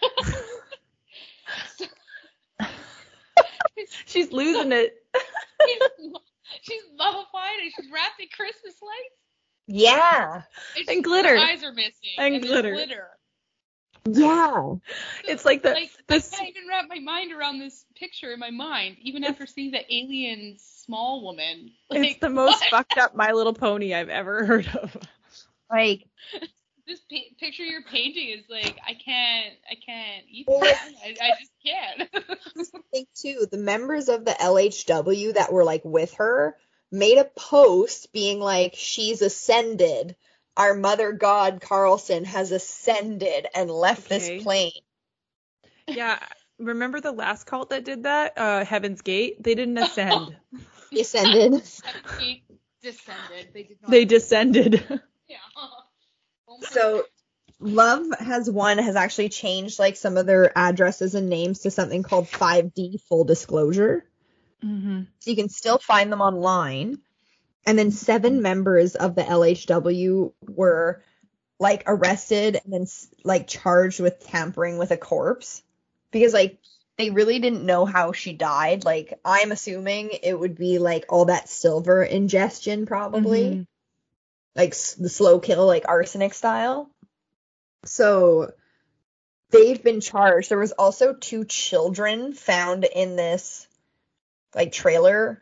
She's 4.05 4.31
losing 4.31 4.71
it. 4.71 5.03
she's, 5.67 6.11
she's 6.61 6.81
mummified 6.97 7.59
and 7.61 7.71
she's 7.75 7.91
wrapped 7.91 8.19
in 8.21 8.27
Christmas 8.33 8.75
lights. 8.81 9.15
Yeah. 9.67 10.43
And, 10.77 10.89
And 10.89 11.03
glitter. 11.03 11.37
Her 11.37 11.43
eyes 11.43 11.63
are 11.63 11.73
missing. 11.73 12.15
And 12.17 12.35
there's 12.35 12.45
glitter. 12.45 12.73
glitter. 12.73 13.09
Yeah. 14.05 14.75
It's 15.27 15.43
like 15.43 15.63
the 15.63 15.71
like 15.71 15.91
the 16.07 16.15
I 16.15 16.19
can't 16.19 16.49
even 16.49 16.67
wrap 16.69 16.85
my 16.87 16.99
mind 16.99 17.33
around 17.33 17.59
this 17.59 17.85
picture 17.95 18.31
in 18.31 18.39
my 18.39 18.51
mind, 18.51 18.97
even 19.01 19.23
after 19.23 19.45
seeing 19.47 19.71
the 19.71 19.81
alien 19.93 20.57
small 20.59 21.23
woman. 21.23 21.71
Like, 21.89 22.03
it's 22.03 22.19
the 22.19 22.29
most 22.29 22.61
what? 22.61 22.69
fucked 22.69 22.97
up 22.97 23.15
My 23.15 23.31
Little 23.31 23.53
Pony 23.53 23.93
I've 23.93 24.09
ever 24.09 24.45
heard 24.45 24.67
of. 24.67 24.95
Like 25.69 26.05
This 26.87 26.99
pi- 27.09 27.33
picture 27.39 27.63
you're 27.63 27.81
painting 27.83 28.29
is 28.29 28.45
like 28.47 28.77
I 28.87 28.93
can't, 28.93 29.55
I 29.69 29.75
can't 29.83 30.25
eat 30.29 30.45
Well. 30.47 30.63
I, 30.63 31.15
I 31.19 31.31
just 31.39 31.51
can't. 31.65 32.09
I 32.75 32.79
think 32.91 33.07
too, 33.15 33.47
the 33.49 33.57
members 33.57 34.07
of 34.07 34.23
the 34.23 34.31
LHW 34.31 35.33
that 35.33 35.51
were 35.51 35.63
like 35.63 35.83
with 35.83 36.13
her 36.15 36.55
made 36.91 37.17
a 37.17 37.25
post 37.25 38.13
being 38.13 38.39
like, 38.39 38.75
she's 38.75 39.23
ascended. 39.23 40.15
Our 40.57 40.73
mother 40.73 41.11
god 41.11 41.59
Carlson 41.61 42.23
has 42.25 42.51
ascended 42.51 43.47
and 43.53 43.69
left 43.69 44.05
Okay. 44.11 44.37
this 44.37 44.43
plane. 44.43 44.71
Yeah. 45.87 46.19
Remember 46.59 47.01
the 47.01 47.11
last 47.11 47.45
cult 47.45 47.69
that 47.71 47.83
did 47.83 48.03
that? 48.03 48.33
Uh 48.37 48.63
Heaven's 48.65 49.01
Gate? 49.01 49.43
They 49.43 49.55
didn't 49.55 49.77
ascend. 49.77 50.35
He 50.91 51.01
ascended. 51.01 51.53
He 52.19 52.43
descended. 52.81 53.47
They 53.53 53.63
did 53.63 53.77
not. 53.81 53.91
they 53.91 54.05
descended. 54.05 54.83
Yeah. 55.27 55.37
Oh 55.57 56.59
so 56.61 57.03
Love 57.59 58.05
Has 58.19 58.49
Won 58.49 58.77
has 58.77 58.95
actually 58.95 59.29
changed 59.29 59.79
like 59.79 59.95
some 59.95 60.17
of 60.17 60.25
their 60.25 60.55
addresses 60.57 61.15
and 61.15 61.29
names 61.29 61.59
to 61.61 61.71
something 61.71 62.03
called 62.03 62.27
5D 62.27 63.01
full 63.09 63.23
disclosure. 63.23 64.05
mm-hmm. 64.63 65.01
So 65.19 65.29
you 65.29 65.35
can 65.35 65.49
still 65.49 65.79
find 65.79 66.11
them 66.11 66.21
online. 66.21 66.99
And 67.65 67.77
then 67.79 67.91
seven 67.91 68.41
members 68.41 68.95
of 68.95 69.15
the 69.15 69.23
LHW 69.23 70.33
were 70.47 71.01
like 71.59 71.83
arrested 71.87 72.59
and 72.63 72.73
then 72.73 72.85
like 73.23 73.47
charged 73.47 73.99
with 73.99 74.19
tampering 74.27 74.77
with 74.77 74.91
a 74.91 74.97
corpse 74.97 75.63
because 76.11 76.33
like 76.33 76.59
they 76.97 77.09
really 77.09 77.39
didn't 77.39 77.65
know 77.65 77.85
how 77.85 78.11
she 78.11 78.33
died. 78.33 78.83
Like 78.85 79.19
I'm 79.25 79.51
assuming 79.51 80.11
it 80.21 80.37
would 80.37 80.55
be 80.57 80.77
like 80.79 81.05
all 81.09 81.25
that 81.25 81.49
silver 81.49 82.03
ingestion 82.03 82.85
probably. 82.85 83.41
Mhm. 83.43 83.67
Like 84.55 84.71
s- 84.71 84.93
the 84.93 85.09
slow 85.09 85.39
kill 85.39 85.65
like 85.65 85.87
arsenic 85.87 86.33
style. 86.33 86.89
So 87.85 88.51
they've 89.49 89.81
been 89.81 90.01
charged. 90.01 90.49
There 90.49 90.57
was 90.57 90.71
also 90.71 91.13
two 91.13 91.45
children 91.45 92.33
found 92.33 92.83
in 92.83 93.15
this 93.15 93.67
like 94.53 94.71
trailer 94.71 95.41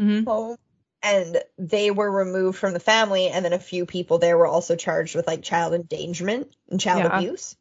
Mhm. 0.00 0.24
home 0.24 0.56
and 1.04 1.42
they 1.58 1.90
were 1.90 2.10
removed 2.10 2.58
from 2.58 2.72
the 2.72 2.80
family 2.80 3.28
and 3.28 3.44
then 3.44 3.52
a 3.52 3.58
few 3.58 3.84
people 3.86 4.18
there 4.18 4.36
were 4.38 4.46
also 4.46 4.74
charged 4.74 5.14
with 5.14 5.26
like 5.26 5.42
child 5.42 5.74
endangerment 5.74 6.50
and 6.70 6.80
child 6.80 7.04
Yeah. 7.04 7.18
abuse 7.18 7.56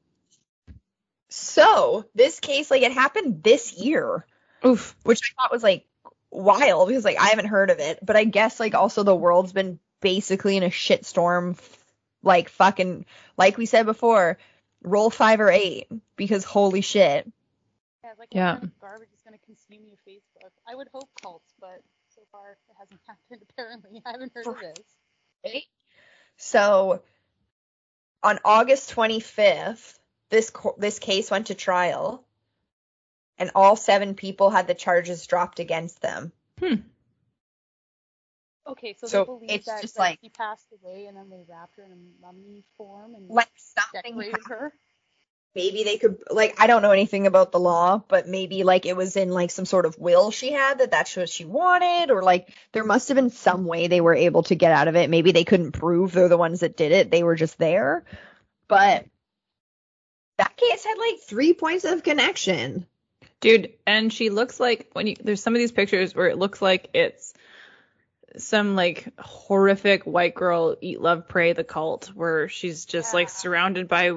so 1.30 2.06
this 2.16 2.40
case 2.40 2.72
like 2.72 2.82
it 2.84 2.92
happened 2.92 3.44
this 3.44 3.74
year 3.74 4.26
Oof. 4.66 4.96
which 5.04 5.20
i 5.24 5.42
thought 5.42 5.52
was 5.52 5.64
like 5.64 5.86
wild 6.32 6.88
because 6.88 7.04
like 7.06 7.20
i 7.20 7.28
haven't 7.28 7.48
heard 7.48 7.70
of 7.70 7.80
it 7.80 8.00
but 8.04 8.16
i 8.16 8.24
guess 8.24 8.60
like 8.60 8.74
also 8.76 9.04
the 9.04 9.16
world's 9.16 9.54
been 9.54 9.80
basically 10.02 10.58
in 10.58 10.64
a 10.64 10.70
shitstorm 10.70 11.58
like 12.24 12.50
fucking 12.50 13.06
like 13.38 13.58
we 13.58 13.66
said 13.66 13.86
before 13.86 14.38
roll 14.84 15.10
five 15.10 15.40
or 15.40 15.50
eight 15.50 15.88
because 16.16 16.44
holy 16.44 16.82
shit 16.82 17.30
Yeah, 18.04 18.12
like 18.20 18.30
Yeah. 18.32 18.54
kind 18.54 18.64
of 18.66 18.80
garbage 18.80 19.10
is 19.14 19.22
going 19.22 19.38
to 19.38 19.46
consume 19.46 19.88
your 19.88 19.98
Facebook? 20.08 20.52
I 20.68 20.76
would 20.76 20.88
hope 20.94 21.10
cults, 21.22 21.54
but 21.60 21.80
so 21.80 21.93
far 22.34 22.52
it 22.52 22.76
hasn't 22.78 23.00
happened. 23.08 23.48
Apparently, 23.50 24.02
I 24.06 24.12
haven't 24.12 24.34
heard 24.36 24.48
of 24.48 24.60
this. 24.60 24.86
Right? 25.46 25.64
So 26.36 27.02
on 28.22 28.40
August 28.44 28.94
25th, 28.94 29.98
this 30.30 30.50
co- 30.50 30.76
this 30.78 31.00
case 31.00 31.32
went 31.32 31.48
to 31.48 31.56
trial, 31.56 32.26
and 33.38 33.52
all 33.56 33.76
seven 33.78 34.16
people 34.16 34.50
had 34.50 34.68
the 34.68 34.74
charges 34.74 35.26
dropped 35.28 35.60
against 35.60 36.02
them. 36.02 36.32
Hmm. 36.60 36.76
Okay, 38.66 38.96
so, 38.98 39.08
So 39.08 39.20
they 39.20 39.26
believe 39.26 39.50
it's 39.52 39.66
that, 39.66 39.82
just 39.82 39.96
that 39.96 40.00
like- 40.02 40.20
he 40.22 40.30
passed 40.30 40.68
away, 40.82 41.06
and 41.08 41.18
then 41.18 41.30
they 41.30 41.44
wrapped 41.48 41.76
her 41.78 41.84
in 41.84 41.92
a 41.92 42.26
mummy 42.26 42.64
form 42.78 43.14
and 43.16 43.30
Like 43.30 43.52
something, 43.58 44.18
decorated 44.18 44.40
her. 44.48 44.74
Maybe 45.56 45.84
they 45.84 45.98
could 45.98 46.18
like 46.30 46.56
I 46.60 46.68
don't 46.68 46.82
know 46.82 46.92
anything 46.92 47.28
about 47.28 47.52
the 47.52 47.60
law, 47.60 48.02
but 48.08 48.28
maybe 48.28 48.64
like 48.64 48.86
it 48.86 48.96
was 48.96 49.16
in 49.16 49.30
like 49.30 49.52
some 49.52 49.66
sort 49.66 49.86
of 49.86 49.98
will 49.98 50.32
she 50.32 50.52
had 50.52 50.80
that 50.80 50.92
that's 50.92 51.16
what 51.16 51.30
she 51.30 51.46
wanted, 51.46 52.12
or 52.12 52.24
like 52.24 52.54
there 52.72 52.84
must 52.84 53.10
have 53.10 53.16
been 53.16 53.30
some 53.30 53.66
way 53.66 53.88
they 53.88 54.02
were 54.02 54.16
able 54.16 54.44
to 54.44 54.56
get 54.56 54.72
out 54.72 54.88
of 54.88 54.96
it. 54.96 55.10
Maybe 55.10 55.32
they 55.32 55.44
couldn't 55.44 55.74
prove 55.74 56.12
they're 56.12 56.30
the 56.30 56.38
ones 56.38 56.62
that 56.62 56.78
did 56.78 56.92
it; 56.92 57.12
they 57.12 57.24
were 57.24 57.36
just 57.36 57.58
there. 57.58 58.04
But 58.68 59.06
that 60.38 60.58
case 60.58 60.84
had 60.84 60.98
like 60.98 61.20
three 61.22 61.54
points 61.54 61.86
of 61.86 62.04
connection. 62.04 62.88
Dude, 63.40 63.74
and 63.86 64.12
she 64.12 64.30
looks 64.30 64.60
like 64.60 64.90
when 64.94 65.08
you 65.08 65.16
there's 65.22 65.44
some 65.44 65.54
of 65.54 65.60
these 65.60 65.72
pictures 65.72 66.16
where 66.16 66.28
it 66.28 66.38
looks 66.38 66.62
like 66.62 66.90
it's 66.94 67.34
some 68.38 68.76
like 68.76 69.08
horrific 69.20 70.04
white 70.04 70.34
girl 70.34 70.76
eat 70.82 71.00
love 71.00 71.28
pray 71.28 71.54
the 71.54 71.64
cult 71.64 72.08
where 72.16 72.50
she's 72.50 72.86
just 72.86 73.14
like 73.14 73.30
surrounded 73.30 73.88
by 73.88 74.14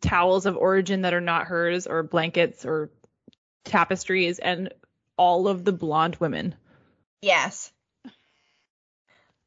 towels 0.00 0.46
of 0.46 0.56
origin 0.56 1.02
that 1.02 1.14
are 1.14 1.20
not 1.20 1.46
hers 1.46 1.86
or 1.86 2.02
blankets 2.02 2.64
or 2.64 2.90
tapestries 3.64 4.38
and 4.38 4.72
all 5.16 5.48
of 5.48 5.64
the 5.64 5.72
blonde 5.72 6.16
women. 6.16 6.54
Yes. 7.22 7.72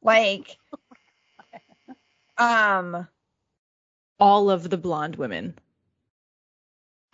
Like, 0.02 0.56
um, 2.38 3.06
All 4.18 4.50
of 4.50 4.70
the 4.70 4.78
blonde 4.78 5.16
women. 5.16 5.58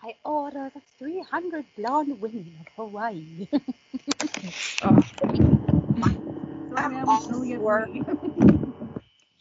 I 0.02 0.16
order 0.24 0.70
the 0.74 0.80
300 0.98 1.64
blonde 1.76 2.20
women 2.20 2.54
of 2.60 2.68
Hawaii. 2.76 3.48
I'm 6.76 7.08
all 7.08 7.20
for, 7.20 7.88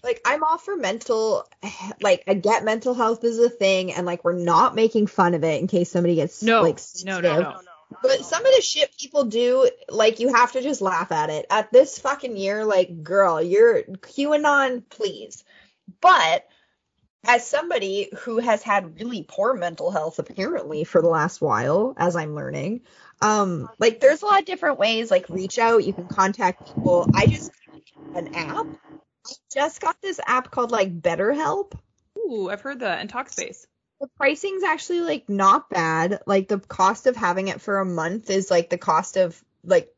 like, 0.03 0.22
I'm 0.26 0.44
all 0.44 0.57
for 0.57 0.76
mental, 0.76 1.48
like, 2.02 2.23
I 2.28 2.34
get 2.34 2.64
mental 2.64 2.94
health 2.94 3.23
is 3.23 3.40
a 3.40 3.49
thing, 3.49 3.94
and 3.94 4.06
like, 4.06 4.23
we're 4.23 4.34
not 4.34 4.76
making 4.76 5.07
fun 5.07 5.34
of 5.34 5.44
it 5.44 5.61
in 5.61 5.68
case 5.68 5.91
somebody 5.91 6.15
gets 6.15 6.41
No, 6.41 6.61
like 6.61 6.80
no, 7.03 7.19
no, 7.19 7.22
sensitive. 7.22 7.40
no. 7.40 7.56
But 8.02 8.23
some 8.23 8.45
of 8.45 8.52
the 8.56 8.61
shit 8.61 8.95
people 8.98 9.26
do, 9.26 9.69
like, 9.90 10.19
you 10.19 10.34
have 10.34 10.53
to 10.53 10.61
just 10.61 10.82
laugh 10.82 11.11
at 11.11 11.30
it. 11.30 11.45
At 11.49 11.72
this 11.73 11.99
fucking 11.99 12.38
year, 12.38 12.64
like, 12.64 13.03
girl, 13.03 13.41
you're 13.41 13.84
QAnon, 13.84 14.84
please. 14.90 15.44
But 15.99 16.48
as 17.26 17.45
somebody 17.45 18.10
who 18.19 18.40
has 18.40 18.64
had 18.64 18.99
really 18.99 19.26
poor 19.28 19.53
mental 19.53 19.91
health 19.91 20.19
apparently 20.19 20.86
for 20.86 21.02
the 21.02 21.10
last 21.10 21.41
while, 21.41 21.94
as 21.98 22.15
I'm 22.15 22.34
learning, 22.34 22.82
um, 23.22 23.69
like, 23.78 23.99
there's 23.99 24.22
a 24.22 24.26
lot 24.26 24.40
of 24.40 24.45
different 24.45 24.80
ways. 24.80 25.11
Like, 25.11 25.28
reach 25.30 25.60
out, 25.60 25.84
you 25.84 25.94
can 25.94 26.07
contact 26.07 26.65
people. 26.65 27.07
I 27.14 27.28
just 27.28 27.52
an 28.15 28.34
app. 28.36 28.65
I 29.27 29.34
just 29.53 29.81
got 29.81 30.02
this 30.02 30.19
app 30.26 30.52
called 30.52 30.72
like 30.72 31.02
BetterHelp 31.02 31.73
Ooh, 32.18 32.49
I've 32.49 32.61
heard 32.61 32.80
that 32.80 33.02
in 33.02 33.07
Talkspace. 33.07 33.65
the 33.99 34.07
pricing's 34.18 34.64
actually 34.64 35.02
like 35.02 35.30
not 35.30 35.69
bad. 35.69 36.22
Like 36.26 36.48
the 36.48 36.60
cost 36.60 37.07
of 37.07 37.15
having 37.15 37.48
it 37.48 37.61
for 37.61 37.80
a 37.80 37.85
month 37.85 38.30
is 38.30 38.49
like 38.52 38.69
the 38.69 38.77
cost 38.77 39.18
of 39.18 39.41
like 39.64 39.93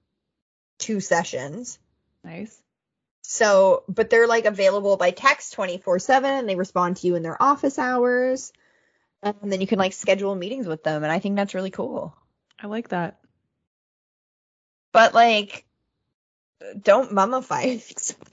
two 0.79 0.99
sessions. 0.99 1.79
Nice. 2.23 2.59
So, 3.21 3.83
but 3.87 4.09
they're 4.09 4.27
like 4.27 4.45
available 4.45 4.97
by 4.97 5.11
text 5.11 5.55
24/7 5.55 6.23
and 6.39 6.49
they 6.49 6.55
respond 6.55 6.97
to 6.97 7.07
you 7.07 7.15
in 7.15 7.23
their 7.23 7.41
office 7.41 7.79
hours. 7.79 8.51
And 9.21 9.35
then 9.51 9.61
you 9.61 9.67
can 9.67 9.79
like 9.79 9.93
schedule 9.93 10.35
meetings 10.35 10.67
with 10.67 10.83
them 10.83 11.03
and 11.03 11.11
I 11.11 11.19
think 11.19 11.35
that's 11.35 11.53
really 11.53 11.71
cool. 11.71 12.15
I 12.59 12.67
like 12.67 12.89
that. 12.89 13.19
But 14.91 15.13
like 15.13 15.65
don't 16.81 17.11
mummify 17.11 18.15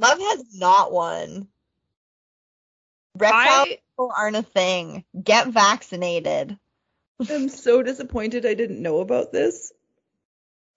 Love 0.00 0.18
has 0.18 0.58
not 0.58 0.92
won. 0.92 1.48
Reptile 3.16 3.62
I 3.62 3.66
people 3.66 4.12
aren't 4.16 4.36
a 4.36 4.42
thing. 4.42 5.04
Get 5.22 5.48
vaccinated. 5.48 6.58
I'm 7.30 7.48
so 7.48 7.82
disappointed 7.82 8.46
I 8.46 8.54
didn't 8.54 8.82
know 8.82 9.00
about 9.00 9.32
this. 9.32 9.72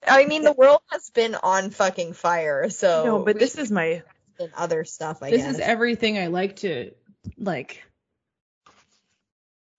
I 0.05 0.25
mean, 0.25 0.43
the 0.43 0.51
world 0.51 0.81
has 0.91 1.09
been 1.11 1.35
on 1.35 1.69
fucking 1.69 2.13
fire, 2.13 2.69
so 2.69 3.05
no, 3.05 3.23
but 3.23 3.39
this 3.39 3.57
is 3.57 3.71
my 3.71 4.03
and 4.37 4.51
other 4.55 4.83
stuff. 4.83 5.23
I 5.23 5.31
this 5.31 5.43
guess. 5.43 5.55
is 5.55 5.59
everything 5.61 6.17
I 6.17 6.27
like 6.27 6.57
to 6.57 6.91
like 7.37 7.85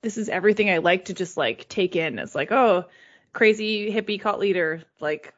this 0.02 0.16
is 0.16 0.30
everything 0.30 0.70
I 0.70 0.78
like 0.78 1.06
to 1.06 1.14
just 1.14 1.36
like 1.36 1.68
take 1.68 1.96
in. 1.96 2.18
It's 2.18 2.34
like, 2.34 2.52
oh, 2.52 2.86
crazy 3.34 3.92
hippie 3.92 4.20
cult 4.20 4.38
leader, 4.38 4.82
like 5.00 5.34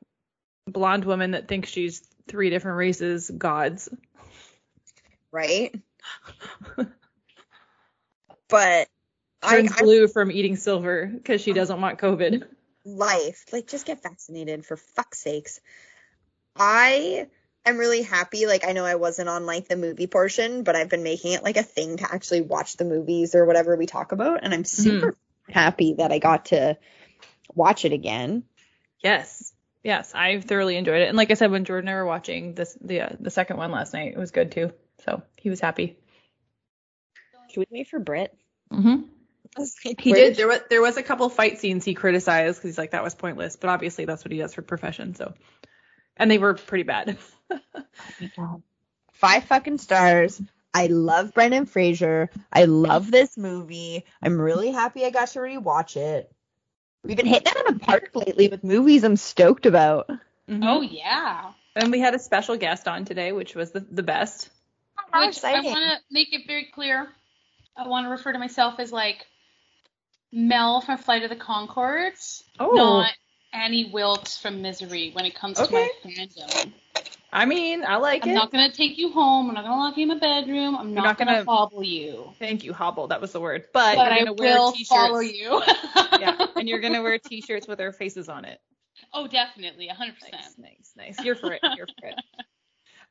blonde 0.66 1.04
woman 1.04 1.32
that 1.32 1.48
thinks 1.48 1.68
she's 1.68 2.02
three 2.28 2.50
different 2.50 2.78
races, 2.78 3.30
gods. 3.30 3.88
right. 5.30 5.74
but 8.48 8.88
I, 9.42 9.56
Turns 9.56 9.72
I 9.72 9.82
blue 9.82 10.08
from 10.08 10.30
eating 10.30 10.56
silver 10.56 11.06
because 11.06 11.40
she 11.40 11.52
doesn't 11.52 11.80
want 11.80 11.98
COVID. 11.98 12.44
life 12.84 13.44
like 13.52 13.66
just 13.66 13.84
get 13.84 14.02
vaccinated 14.02 14.64
for 14.64 14.76
fuck's 14.76 15.18
sakes. 15.18 15.60
I 16.54 17.28
am 17.64 17.76
really 17.76 18.02
happy. 18.02 18.46
Like 18.46 18.66
I 18.66 18.72
know 18.72 18.84
I 18.84 18.94
wasn't 18.94 19.28
on 19.28 19.44
like 19.44 19.68
the 19.68 19.76
movie 19.76 20.06
portion, 20.06 20.62
but 20.62 20.76
I've 20.76 20.88
been 20.88 21.02
making 21.02 21.32
it 21.32 21.42
like 21.42 21.56
a 21.56 21.62
thing 21.62 21.98
to 21.98 22.12
actually 22.12 22.42
watch 22.42 22.76
the 22.76 22.84
movies 22.84 23.34
or 23.34 23.44
whatever 23.44 23.76
we 23.76 23.86
talk 23.86 24.12
about, 24.12 24.42
and 24.42 24.54
I'm 24.54 24.62
mm-hmm. 24.62 24.90
super 24.90 25.16
happy 25.50 25.94
that 25.94 26.12
I 26.12 26.18
got 26.18 26.46
to 26.46 26.78
watch 27.54 27.84
it 27.84 27.92
again. 27.92 28.44
Yes. 29.00 29.52
Yes, 29.86 30.10
I 30.16 30.40
thoroughly 30.40 30.76
enjoyed 30.76 31.02
it. 31.02 31.08
And 31.08 31.16
like 31.16 31.30
I 31.30 31.34
said, 31.34 31.52
when 31.52 31.64
Jordan 31.64 31.86
and 31.86 31.94
I 31.96 32.00
were 32.00 32.06
watching 32.06 32.54
this 32.54 32.76
the 32.80 33.02
uh, 33.02 33.08
the 33.20 33.30
second 33.30 33.56
one 33.56 33.70
last 33.70 33.94
night, 33.94 34.14
it 34.14 34.18
was 34.18 34.32
good 34.32 34.50
too. 34.50 34.72
So 35.04 35.22
he 35.36 35.48
was 35.48 35.60
happy. 35.60 35.96
Should 37.48 37.60
we 37.70 37.78
wait 37.78 37.88
for 37.88 38.00
Brit? 38.00 38.36
Mm-hmm. 38.72 39.02
He 40.00 40.10
Where 40.10 40.20
did. 40.24 40.36
There 40.36 40.48
was 40.48 40.58
there 40.70 40.82
was 40.82 40.96
a 40.96 41.04
couple 41.04 41.28
fight 41.28 41.60
scenes 41.60 41.84
he 41.84 41.94
criticized 41.94 42.58
because 42.58 42.70
he's 42.70 42.78
like 42.78 42.90
that 42.90 43.04
was 43.04 43.14
pointless, 43.14 43.54
but 43.54 43.70
obviously 43.70 44.06
that's 44.06 44.24
what 44.24 44.32
he 44.32 44.38
does 44.38 44.54
for 44.54 44.62
profession. 44.62 45.14
So, 45.14 45.34
and 46.16 46.28
they 46.28 46.38
were 46.38 46.54
pretty 46.54 46.82
bad. 46.82 47.16
Five 49.12 49.44
fucking 49.44 49.78
stars. 49.78 50.42
I 50.74 50.88
love 50.88 51.32
Brendan 51.32 51.66
Fraser. 51.66 52.28
I 52.52 52.64
love 52.64 53.12
this 53.12 53.38
movie. 53.38 54.04
I'm 54.20 54.40
really 54.40 54.72
happy 54.72 55.04
I 55.04 55.10
got 55.10 55.28
to 55.28 55.38
rewatch 55.38 55.96
it. 55.96 56.32
We've 57.06 57.16
been 57.16 57.26
hitting 57.26 57.46
it 57.46 57.56
out 57.56 57.68
of 57.68 57.78
the 57.78 57.84
park 57.84 58.10
lately 58.14 58.48
with 58.48 58.64
movies 58.64 59.04
I'm 59.04 59.16
stoked 59.16 59.64
about. 59.66 60.10
Mhm. 60.48 60.64
Oh 60.64 60.80
yeah. 60.80 61.52
And 61.76 61.92
we 61.92 62.00
had 62.00 62.14
a 62.14 62.18
special 62.18 62.56
guest 62.56 62.88
on 62.88 63.04
today, 63.04 63.32
which 63.32 63.54
was 63.54 63.70
the, 63.70 63.80
the 63.80 64.02
best. 64.02 64.50
How 65.12 65.26
Which 65.26 65.42
I 65.44 65.60
want 65.60 65.76
to 65.76 65.98
make 66.10 66.32
it 66.32 66.46
very 66.46 66.64
clear. 66.64 67.08
I 67.76 67.86
want 67.86 68.06
to 68.06 68.10
refer 68.10 68.32
to 68.32 68.38
myself 68.38 68.80
as 68.80 68.92
like 68.92 69.26
Mel 70.32 70.80
from 70.80 70.98
Flight 70.98 71.22
of 71.22 71.30
the 71.30 71.36
Conchords, 71.36 72.42
Oh, 72.58 72.74
not 72.74 73.12
Annie 73.52 73.90
Wilkes 73.92 74.36
from 74.36 74.62
Misery 74.62 75.10
when 75.12 75.26
it 75.26 75.34
comes 75.34 75.58
to 75.58 75.70
my 75.70 75.88
fandom. 76.04 76.72
I 77.36 77.44
mean, 77.44 77.84
I 77.84 77.96
like 77.96 78.24
I'm 78.24 78.30
it. 78.30 78.34
not 78.34 78.50
gonna 78.50 78.72
take 78.72 78.96
you 78.96 79.12
home. 79.12 79.48
I'm 79.48 79.54
not 79.54 79.64
gonna 79.64 79.76
lock 79.76 79.96
you 79.98 80.02
in 80.04 80.08
my 80.08 80.18
bedroom. 80.18 80.74
I'm 80.74 80.94
not, 80.94 81.04
not 81.04 81.18
gonna, 81.18 81.32
gonna- 81.32 81.44
hobble 81.44 81.84
you. 81.84 82.32
Thank 82.38 82.64
you, 82.64 82.72
hobble. 82.72 83.08
That 83.08 83.20
was 83.20 83.32
the 83.32 83.40
word. 83.40 83.66
But, 83.74 83.96
But 83.96 84.04
you're 84.06 84.12
I 84.14 84.18
gonna 84.20 84.32
wear 84.32 84.58
will 84.58 84.72
t-shirts. 84.72 84.88
follow 84.88 85.20
you. 85.20 85.62
yeah, 86.18 86.46
and 86.56 86.66
you're 86.68 86.80
gonna 86.80 87.02
wear 87.02 87.18
t-shirts 87.24 87.68
with 87.68 87.80
our 87.80 87.92
faces 87.92 88.28
on 88.30 88.46
it. 88.46 88.58
Oh, 89.12 89.26
definitely, 89.26 89.88
100%. 89.88 90.32
nice, 90.32 90.54
nice. 90.56 90.92
nice. 90.96 91.24
You're 91.24 91.34
for 91.36 91.52
it. 91.52 91.60
You're 91.76 91.86
for 92.00 92.08
it. 92.08 92.14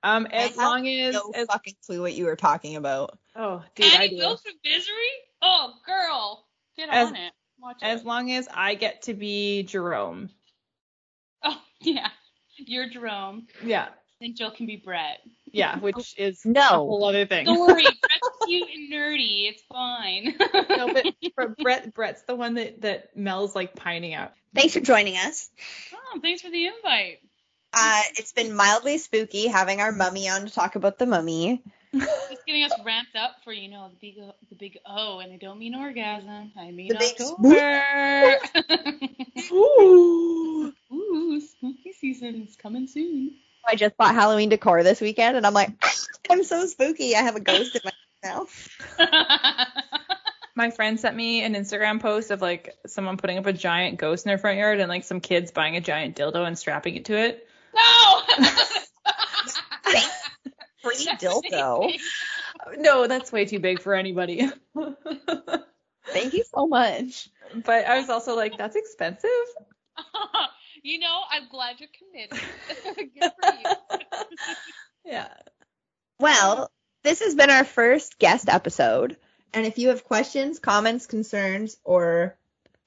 Um, 0.03 0.27
I 0.31 0.35
as 0.35 0.49
have 0.49 0.57
long 0.57 0.87
as, 0.87 1.13
No 1.15 1.31
as 1.33 1.47
fucking 1.47 1.73
clue 1.85 2.01
what 2.01 2.13
you 2.13 2.25
were 2.25 2.35
talking 2.35 2.75
about. 2.75 3.17
oh, 3.35 3.63
dude, 3.75 3.91
I 3.91 3.95
Annie 4.03 4.09
do. 4.09 4.19
Ghost 4.19 4.45
of 4.45 4.53
Misery? 4.63 4.93
Oh, 5.41 5.73
girl, 5.85 6.45
get 6.77 6.89
As- 6.89 7.07
on 7.07 7.15
it. 7.15 7.31
Watch 7.59 7.77
As 7.81 8.01
it. 8.01 8.05
long 8.05 8.31
as 8.31 8.47
I 8.53 8.75
get 8.75 9.03
to 9.03 9.13
be 9.15 9.63
Jemaine. 9.67 10.29
Oh, 11.43 11.59
yeah. 11.81 12.09
You're 12.57 12.87
Jemaine, 12.89 13.47
Yeah, 13.63 13.87
and 14.21 14.35
Jill 14.35 14.51
can 14.51 14.65
be 14.65 14.75
Bret. 14.77 15.19
yeah, 15.51 15.77
which 15.79 16.15
is 16.17 16.43
a 16.45 16.49
No. 16.49 16.61
whole 16.67 17.05
other 17.05 17.25
thing. 17.25 17.45
Don't 17.45 17.59
worry, 17.59 17.83
Bret's 17.83 18.29
cute 18.45 18.69
and 18.73 18.91
nerdy. 18.91 19.49
It's 19.51 19.63
fine. 19.63 20.35
no, 20.69 20.93
but, 20.93 21.05
but 21.37 21.57
Bret, 21.57 21.93
Bret's 21.93 22.21
the 22.23 22.35
one 22.35 22.55
that 22.55 22.81
that 22.81 23.15
Mel's 23.17 23.55
like 23.55 23.75
pining 23.75 24.13
out. 24.13 24.33
Thanks 24.53 24.73
for 24.73 24.79
joining 24.79 25.15
us. 25.17 25.49
oh, 25.93 26.19
thanks 26.21 26.41
for 26.41 26.49
the 26.49 26.67
invite. 26.67 27.19
Uh, 27.77 28.01
it's 28.17 28.31
been 28.31 28.55
mildly 28.55 28.97
spooky 28.97 29.47
having 29.47 29.81
our 29.81 29.91
mummy 29.91 30.29
on 30.29 30.45
to 30.45 30.49
talk 30.53 30.75
about 30.77 30.97
the 30.97 31.05
mummy. 31.05 31.61
Just 31.93 32.45
getting 32.45 32.63
us 32.63 32.71
ramped 32.85 33.15
up 33.17 33.35
for 33.43 33.51
you 33.53 33.69
know 33.69 33.89
the 33.89 33.95
big 34.01 34.15
O- 34.21 34.35
the 34.49 34.55
big 34.55 34.77
O, 34.85 35.19
and 35.19 35.31
I 35.33 35.37
don't 35.37 35.59
mean 35.59 35.75
orgasm. 35.75 36.51
I 36.57 36.71
mean 36.71 36.87
The 36.89 36.95
big 36.95 37.15
October. 37.19 39.05
Ooh. 39.51 40.73
Ooh, 40.91 41.41
spooky 41.41 41.91
season 41.93 42.45
is 42.47 42.55
coming 42.55 42.87
soon. 42.87 43.35
I 43.67 43.75
just 43.75 43.97
bought 43.97 44.15
Halloween 44.15 44.49
decor 44.49 44.83
this 44.83 45.01
weekend, 45.01 45.37
and 45.37 45.45
I'm 45.45 45.53
like, 45.53 45.71
I'm 46.29 46.43
so 46.43 46.65
spooky. 46.65 47.15
I 47.15 47.21
have 47.21 47.35
a 47.35 47.39
ghost 47.39 47.75
in 47.75 47.81
my 47.83 47.91
mouth. 48.29 48.69
My 50.57 50.71
friend 50.71 50.97
sent 50.97 51.17
me 51.17 51.43
an 51.43 51.53
Instagram 51.53 51.99
post 51.99 52.31
of 52.31 52.41
like 52.41 52.75
someone 52.87 53.17
putting 53.17 53.37
up 53.37 53.45
a 53.45 53.51
giant 53.51 53.97
ghost 53.97 54.25
in 54.25 54.29
their 54.29 54.37
front 54.37 54.57
yard 54.57 54.79
and 54.79 54.87
like 54.87 55.03
some 55.03 55.19
kids 55.19 55.51
buying 55.51 55.75
a 55.75 55.81
giant 55.81 56.15
dildo 56.15 56.47
and 56.47 56.57
strapping 56.57 56.95
it 56.95 57.05
to 57.05 57.17
it. 57.17 57.45
no. 57.75 58.21
Free 60.81 61.07
dildo. 61.19 61.93
No, 62.77 63.05
that's 63.05 63.33
way 63.33 63.43
too 63.43 63.59
big 63.59 63.81
for 63.81 63.93
anybody. 63.95 64.49
Thank 66.07 66.33
you 66.33 66.45
so 66.45 66.67
much. 66.67 67.27
but 67.65 67.85
I 67.85 67.99
was 67.99 68.09
also 68.09 68.37
like, 68.37 68.57
that's 68.57 68.77
expensive. 68.77 69.29
You 70.85 70.99
know, 70.99 71.21
I'm 71.31 71.47
glad 71.49 71.79
you're 71.79 71.89
committed. 71.97 72.39
Good 73.19 73.31
for 73.41 73.53
you. 73.53 73.99
Yeah. 75.03 75.27
Well, 76.19 76.71
this 77.03 77.19
has 77.19 77.35
been 77.35 77.51
our 77.51 77.63
first 77.63 78.17
guest 78.17 78.49
episode. 78.49 79.17
And 79.53 79.63
if 79.67 79.77
you 79.77 79.89
have 79.89 80.03
questions, 80.03 80.57
comments, 80.57 81.05
concerns, 81.05 81.77
or 81.83 82.35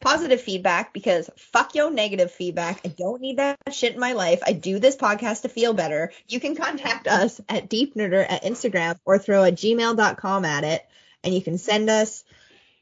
positive 0.01 0.41
feedback, 0.41 0.93
because 0.93 1.31
fuck 1.37 1.77
yo 1.77 1.91
negative 1.91 2.33
feedback, 2.33 2.81
I 2.85 2.89
don't 2.89 3.21
need 3.21 3.39
that 3.39 3.57
shit 3.71 3.95
in 3.95 4.01
my 4.01 4.15
life. 4.15 4.43
I 4.45 4.53
do 4.53 4.81
this 4.81 4.97
podcast 4.97 5.43
to 5.43 5.49
feel 5.49 5.75
better. 5.75 6.11
You 6.27 6.41
can 6.41 6.57
contact 6.57 7.07
us 7.07 7.41
at 7.49 7.71
deepnerder 7.71 8.27
at 8.29 8.43
Instagram 8.43 8.99
or 9.05 9.21
throw 9.21 9.45
a 9.45 9.53
gmail.com 9.53 10.45
at 10.45 10.65
it. 10.65 10.85
And 11.23 11.33
you 11.33 11.41
can 11.41 11.57
send 11.57 11.89
us 11.89 12.25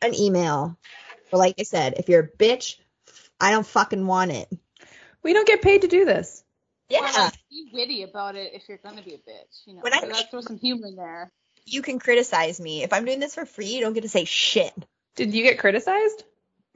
an 0.00 0.14
email. 0.14 0.78
But 1.30 1.38
like 1.38 1.56
I 1.60 1.64
said, 1.64 1.94
if 1.98 2.08
you're 2.08 2.22
a 2.22 2.28
bitch, 2.38 2.76
I 3.38 3.50
don't 3.50 3.66
fucking 3.66 4.06
want 4.06 4.30
it. 4.30 4.48
We 5.26 5.32
don't 5.32 5.46
get 5.46 5.60
paid 5.60 5.82
to 5.82 5.88
do 5.88 6.04
this. 6.04 6.44
Or, 6.88 6.94
Yeah. 6.94 7.00
like, 7.00 7.32
be 7.50 7.68
witty 7.72 8.02
about 8.04 8.36
it 8.36 8.52
if 8.54 8.68
you're 8.68 8.78
gonna 8.78 9.02
be 9.02 9.14
a 9.14 9.18
bitch. 9.18 9.66
You 9.66 9.74
know, 9.74 9.80
When 9.80 9.92
I 9.92 10.00
you 10.02 10.08
make- 10.08 10.30
throw 10.30 10.40
some 10.40 10.56
humor 10.56 10.86
in 10.86 10.94
there. 10.94 11.32
You 11.64 11.82
can 11.82 11.98
criticize 11.98 12.60
me. 12.60 12.84
If 12.84 12.92
I'm 12.92 13.04
doing 13.04 13.18
this 13.18 13.34
for 13.34 13.44
free, 13.44 13.66
you 13.66 13.80
don't 13.80 13.92
get 13.92 14.02
to 14.02 14.08
say 14.08 14.24
shit. 14.24 14.72
Did 15.16 15.34
you 15.34 15.42
get 15.42 15.58
criticized? 15.58 16.22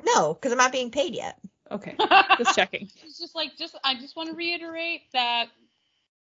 No, 0.03 0.35
because 0.35 0.51
I'm 0.51 0.59
not 0.59 0.73
being 0.73 0.91
paid 0.91 1.15
yet. 1.15 1.39
Okay. 1.71 1.95
Just 2.39 2.57
checking. 2.57 2.91
It's 3.05 3.19
just 3.19 3.37
like, 3.37 3.57
just 3.57 3.77
I 3.85 3.95
just 3.95 4.17
want 4.17 4.31
to 4.31 4.35
reiterate 4.35 5.03
that 5.13 5.49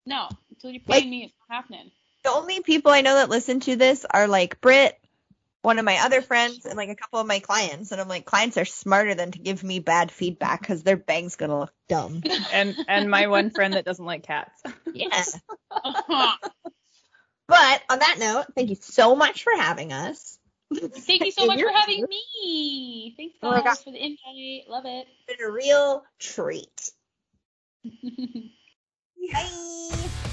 no, 0.07 0.29
until 0.51 0.71
you 0.71 0.79
pay 0.79 0.93
Like- 1.01 1.07
me, 1.07 1.25
it's 1.25 1.35
not 1.49 1.57
happening. 1.57 1.91
the 2.23 2.31
only 2.31 2.61
people 2.61 2.93
I 2.93 3.01
know 3.01 3.17
that 3.17 3.31
listen 3.31 3.59
to 3.61 3.75
this 3.75 4.05
are 4.09 4.29
like 4.29 4.61
Britt, 4.61 4.97
one 5.63 5.79
of 5.79 5.85
my 5.85 5.99
other 5.99 6.21
friends, 6.21 6.67
and 6.67 6.77
like 6.77 6.89
a 6.89 6.95
couple 6.95 7.21
of 7.21 7.27
my 7.27 7.39
clients. 7.39 7.93
And 7.93 8.01
I'm 8.01 8.09
like, 8.09 8.25
clients 8.25 8.59
are 8.59 8.65
smarter 8.65 9.15
than 9.15 9.31
to 9.33 9.39
give 9.39 9.65
me 9.65 9.79
bad 9.79 10.11
feedback 10.11 10.61
because 10.61 10.83
their 10.83 10.97
bang's 10.97 11.37
gonna 11.37 11.61
look 11.61 11.75
dumb. 11.89 12.23
And 12.53 12.77
and 12.89 13.11
my 13.11 13.29
one 13.29 13.51
friend 13.51 13.75
that 13.75 13.85
doesn't 13.85 14.05
like 14.05 14.25
cats. 14.25 14.63
Yeah. 14.95 15.25
But 17.49 17.83
on 17.91 17.99
that 17.99 18.17
note, 18.19 18.47
thank 18.55 18.71
you 18.71 18.77
so 18.77 19.15
much 19.15 19.43
for 19.43 19.53
having 19.55 19.93
us. 19.93 20.39
Thank 20.75 21.25
you 21.25 21.33
so 21.33 21.45
much 21.47 21.61
for 21.61 21.69
having 21.69 22.07
me. 22.09 23.15
Thanks 23.17 23.37
Oh 23.43 23.51
my 23.51 23.63
guys 23.63 23.83
for 23.83 23.91
the 23.91 24.03
invite. 24.03 24.69
Love 24.69 24.87
it. 24.87 25.07
It's 25.29 25.39
been 25.39 25.47
a 25.47 25.53
real 25.53 26.03
treat. 26.19 26.93
Bye. 29.33 30.29